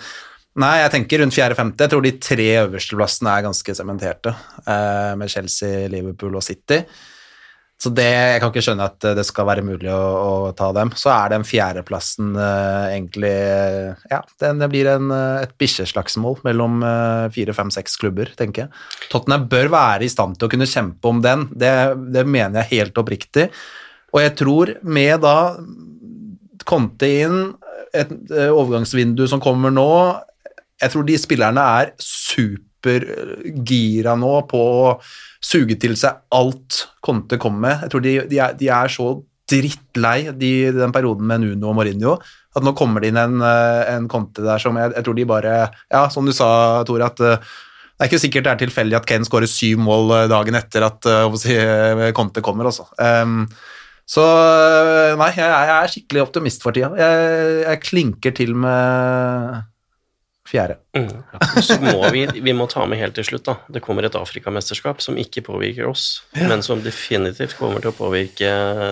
Nei, 0.56 0.78
jeg 0.80 0.92
tenker 0.94 1.20
rundt 1.20 1.36
fjerde-femte. 1.36 1.84
Jeg 1.84 1.92
tror 1.92 2.04
de 2.06 2.12
tre 2.24 2.46
øverste 2.62 2.96
plassene 2.96 3.34
er 3.34 3.44
ganske 3.44 3.74
sementerte, 3.76 4.32
eh, 4.64 5.12
med 5.20 5.28
Chelsea, 5.28 5.90
Liverpool 5.92 6.38
og 6.40 6.46
City. 6.48 6.78
Så 7.82 7.92
det, 7.92 8.08
jeg 8.08 8.40
kan 8.40 8.52
ikke 8.54 8.64
skjønne 8.64 8.86
at 8.88 9.06
det 9.18 9.26
skal 9.28 9.48
være 9.50 9.64
mulig 9.66 9.90
å, 9.92 10.00
å 10.48 10.52
ta 10.56 10.70
dem. 10.74 10.94
Så 10.96 11.12
er 11.12 11.34
den 11.34 11.44
fjerdeplassen 11.46 12.32
uh, 12.38 12.88
egentlig 12.88 13.34
eh, 13.36 14.06
Ja, 14.10 14.22
det, 14.40 14.54
det 14.62 14.70
blir 14.72 14.90
en, 14.94 15.12
eh, 15.12 15.44
et 15.44 15.52
bikkjeslagsmål 15.60 16.40
mellom 16.48 16.80
eh, 16.88 17.26
fire, 17.36 17.56
fem, 17.58 17.74
seks 17.76 18.00
klubber, 18.00 18.32
tenker 18.40 18.66
jeg. 18.66 18.86
Tottenham 19.12 19.50
bør 19.52 19.74
være 19.76 20.08
i 20.08 20.12
stand 20.12 20.40
til 20.40 20.48
å 20.48 20.54
kunne 20.56 20.70
kjempe 20.72 21.12
om 21.12 21.20
den, 21.26 21.50
det, 21.52 21.74
det 22.16 22.24
mener 22.24 22.64
jeg 22.64 22.80
helt 22.80 23.04
oppriktig. 23.04 23.50
Og 24.16 24.24
jeg 24.24 24.36
tror 24.40 24.72
med 24.88 25.20
da 25.26 25.38
Conte 26.66 27.12
inn, 27.12 27.42
et 27.96 28.12
eh, 28.32 28.50
overgangsvindu 28.50 29.28
som 29.30 29.42
kommer 29.44 29.72
nå 29.72 29.90
Jeg 30.82 30.92
tror 30.92 31.06
de 31.08 31.18
spillerne 31.20 31.66
er 31.80 31.92
supergira 32.86 34.16
nå 34.20 34.34
på 34.50 34.62
å 34.62 34.90
suge 35.44 35.78
til 35.82 35.96
seg 36.00 36.24
alt 36.36 36.86
Conte 37.06 37.40
kommer 37.42 37.68
med. 37.68 37.86
Jeg 37.86 37.94
tror 37.94 38.06
de, 38.06 38.16
de, 38.30 38.42
er, 38.42 38.56
de 38.58 38.70
er 38.74 38.92
så 38.92 39.12
drittlei 39.50 40.32
de, 40.34 40.72
den 40.74 40.94
perioden 40.94 41.28
med 41.30 41.44
Nuno 41.44 41.70
og 41.70 41.78
Mourinho 41.78 42.16
at 42.56 42.64
nå 42.64 42.72
kommer 42.78 43.04
det 43.04 43.12
inn 43.12 43.20
en, 43.20 43.38
eh, 43.46 43.84
en 43.94 44.08
Conte 44.10 44.42
der 44.42 44.62
som 44.64 44.78
jeg, 44.80 44.94
jeg 44.96 45.06
tror 45.06 45.16
de 45.18 45.26
bare 45.30 45.54
Ja, 45.92 46.08
som 46.10 46.26
du 46.26 46.34
sa, 46.34 46.48
Tore, 46.88 47.12
at 47.12 47.22
eh, 47.22 47.38
det 47.96 48.04
er 48.04 48.10
ikke 48.10 48.24
sikkert 48.24 48.48
det 48.48 48.54
er 48.54 48.62
tilfeldig 48.64 48.98
at 48.98 49.06
Kane 49.08 49.28
skårer 49.28 49.50
syv 49.50 49.84
mål 49.86 50.14
eh, 50.16 50.28
dagen 50.32 50.58
etter 50.58 50.88
at 50.88 51.10
eh, 51.12 51.38
si, 51.40 51.56
Conte 52.18 52.44
kommer, 52.46 52.72
altså. 52.72 52.88
Um, 52.98 53.46
så 54.06 54.24
eh, 54.24 55.14
nei, 55.20 55.30
jeg, 55.36 55.46
jeg 55.46 55.76
er 55.76 55.94
skikkelig 55.94 56.26
optimist 56.26 56.66
for 56.66 56.76
tida. 56.76 56.92
Jeg, 57.00 57.62
jeg 57.66 57.84
klinker 57.86 58.36
til 58.36 58.56
med 58.66 59.64
fjerde. 60.46 60.76
Mm. 60.96 61.24
Så 61.66 61.76
må 61.82 62.10
vi, 62.14 62.28
vi 62.46 62.54
må 62.54 62.68
ta 62.70 62.86
med 62.86 63.00
helt 63.02 63.16
til 63.18 63.26
slutt, 63.26 63.44
da. 63.48 63.56
Det 63.74 63.82
kommer 63.84 64.06
et 64.06 64.16
Afrikamesterskap 64.16 65.02
som 65.02 65.18
ikke 65.18 65.42
påvirker 65.48 65.88
oss, 65.90 66.22
men 66.38 66.62
som 66.64 66.84
definitivt 66.86 67.56
kommer 67.58 67.80
til 67.82 67.90
å 67.90 67.96
påvirke 67.98 68.52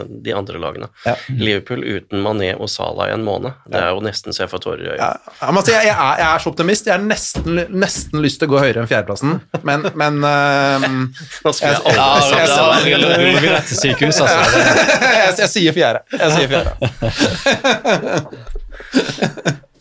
de 0.10 0.34
andre 0.34 0.58
lagene. 0.60 0.88
Ja. 1.06 1.14
Liverpool 1.30 1.84
uten 1.86 2.24
Mané 2.26 2.54
og 2.58 2.70
Salah 2.74 3.08
i 3.12 3.14
en 3.14 3.24
måned, 3.28 3.54
det 3.70 3.80
er 3.84 3.90
jo 3.94 4.02
nesten 4.04 4.34
så 4.34 4.44
jeg 4.48 4.52
får 4.52 4.64
tårer 4.66 4.82
i 4.84 4.90
øyet. 4.96 5.00
Ja, 5.04 5.14
jeg, 5.44 5.54
jeg, 5.70 5.86
jeg, 5.88 5.94
er, 5.94 6.16
jeg 6.24 6.28
er 6.32 6.40
så 6.44 6.50
optimist. 6.54 6.90
Jeg 6.90 6.96
har 6.98 7.06
nesten, 7.06 7.54
nesten 7.84 8.18
lyst 8.26 8.42
til 8.42 8.48
å 8.50 8.52
gå 8.56 8.60
høyere 8.66 8.80
enn 8.84 8.90
fjerdeplassen, 8.92 9.32
men, 9.64 9.80
men 10.00 10.14
ehm, 10.28 11.00
Nå 11.46 11.50
skal 11.54 11.68
jeg 11.70 11.78
Jeg- 11.94 12.00
aldri 12.02 12.40
jeg- 12.90 13.02
jeg- 13.04 13.52
rett 13.54 13.68
til 13.70 13.78
sykehus, 13.84 14.18
altså. 14.26 14.40
jeg, 15.20 15.38
jeg 15.44 15.50
sier 15.54 15.74
fjerde. 15.78 16.00
Jeg 16.18 16.30
sier 16.34 16.48
fjerde. 16.50 16.72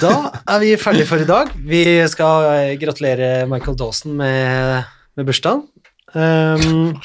Da 0.00 0.14
er 0.48 0.62
vi 0.62 0.74
ferdige 0.80 1.06
for 1.06 1.22
i 1.22 1.28
dag. 1.28 1.50
Vi 1.54 1.84
skal 2.10 2.46
eh, 2.50 2.76
gratulere 2.80 3.46
Michael 3.50 3.76
Dawson 3.78 4.16
med, 4.18 4.84
med 5.16 5.28
bursdagen. 5.28 5.66
Um, 6.10 6.96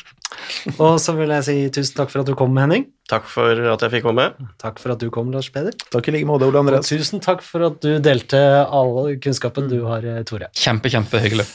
og 0.81 0.95
så 1.03 1.13
vil 1.13 1.29
jeg 1.35 1.45
si 1.45 1.55
tusen 1.75 1.99
takk 1.99 2.09
for 2.09 2.23
at 2.23 2.29
du 2.29 2.33
kom, 2.37 2.55
Henning. 2.57 2.87
Takk 3.11 3.27
for 3.29 3.61
at 3.73 3.85
jeg 3.85 3.93
fikk 3.93 4.07
komme. 4.07 4.31
Takk 4.61 4.81
for 4.81 4.95
at 4.95 5.03
du 5.03 5.11
kom, 5.13 5.29
Lars 5.33 5.51
Peder. 5.53 5.75
Takk 5.93 6.09
i 6.09 6.15
like 6.15 6.29
måte, 6.29 6.47
Ole 6.49 6.63
André. 6.63 6.81
Tusen 6.85 7.21
takk 7.23 7.45
for 7.45 7.67
at 7.69 7.77
du 7.85 7.99
delte 8.03 8.41
all 8.65 9.13
kunnskapen 9.21 9.69
du 9.69 9.83
har, 9.85 10.05
eh, 10.05 10.23
Tore. 10.25 10.49
Kjempe, 10.57 10.89
kjempehyggelig. 10.89 11.45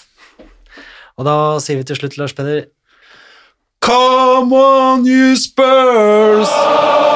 Og 1.19 1.27
da 1.27 1.37
sier 1.61 1.81
vi 1.81 1.89
til 1.91 1.99
slutt, 1.99 2.21
Lars 2.21 2.37
Peder, 2.37 2.69
Come 3.81 4.53
on, 4.53 5.07
you 5.07 5.35
Spurs! 5.37 7.10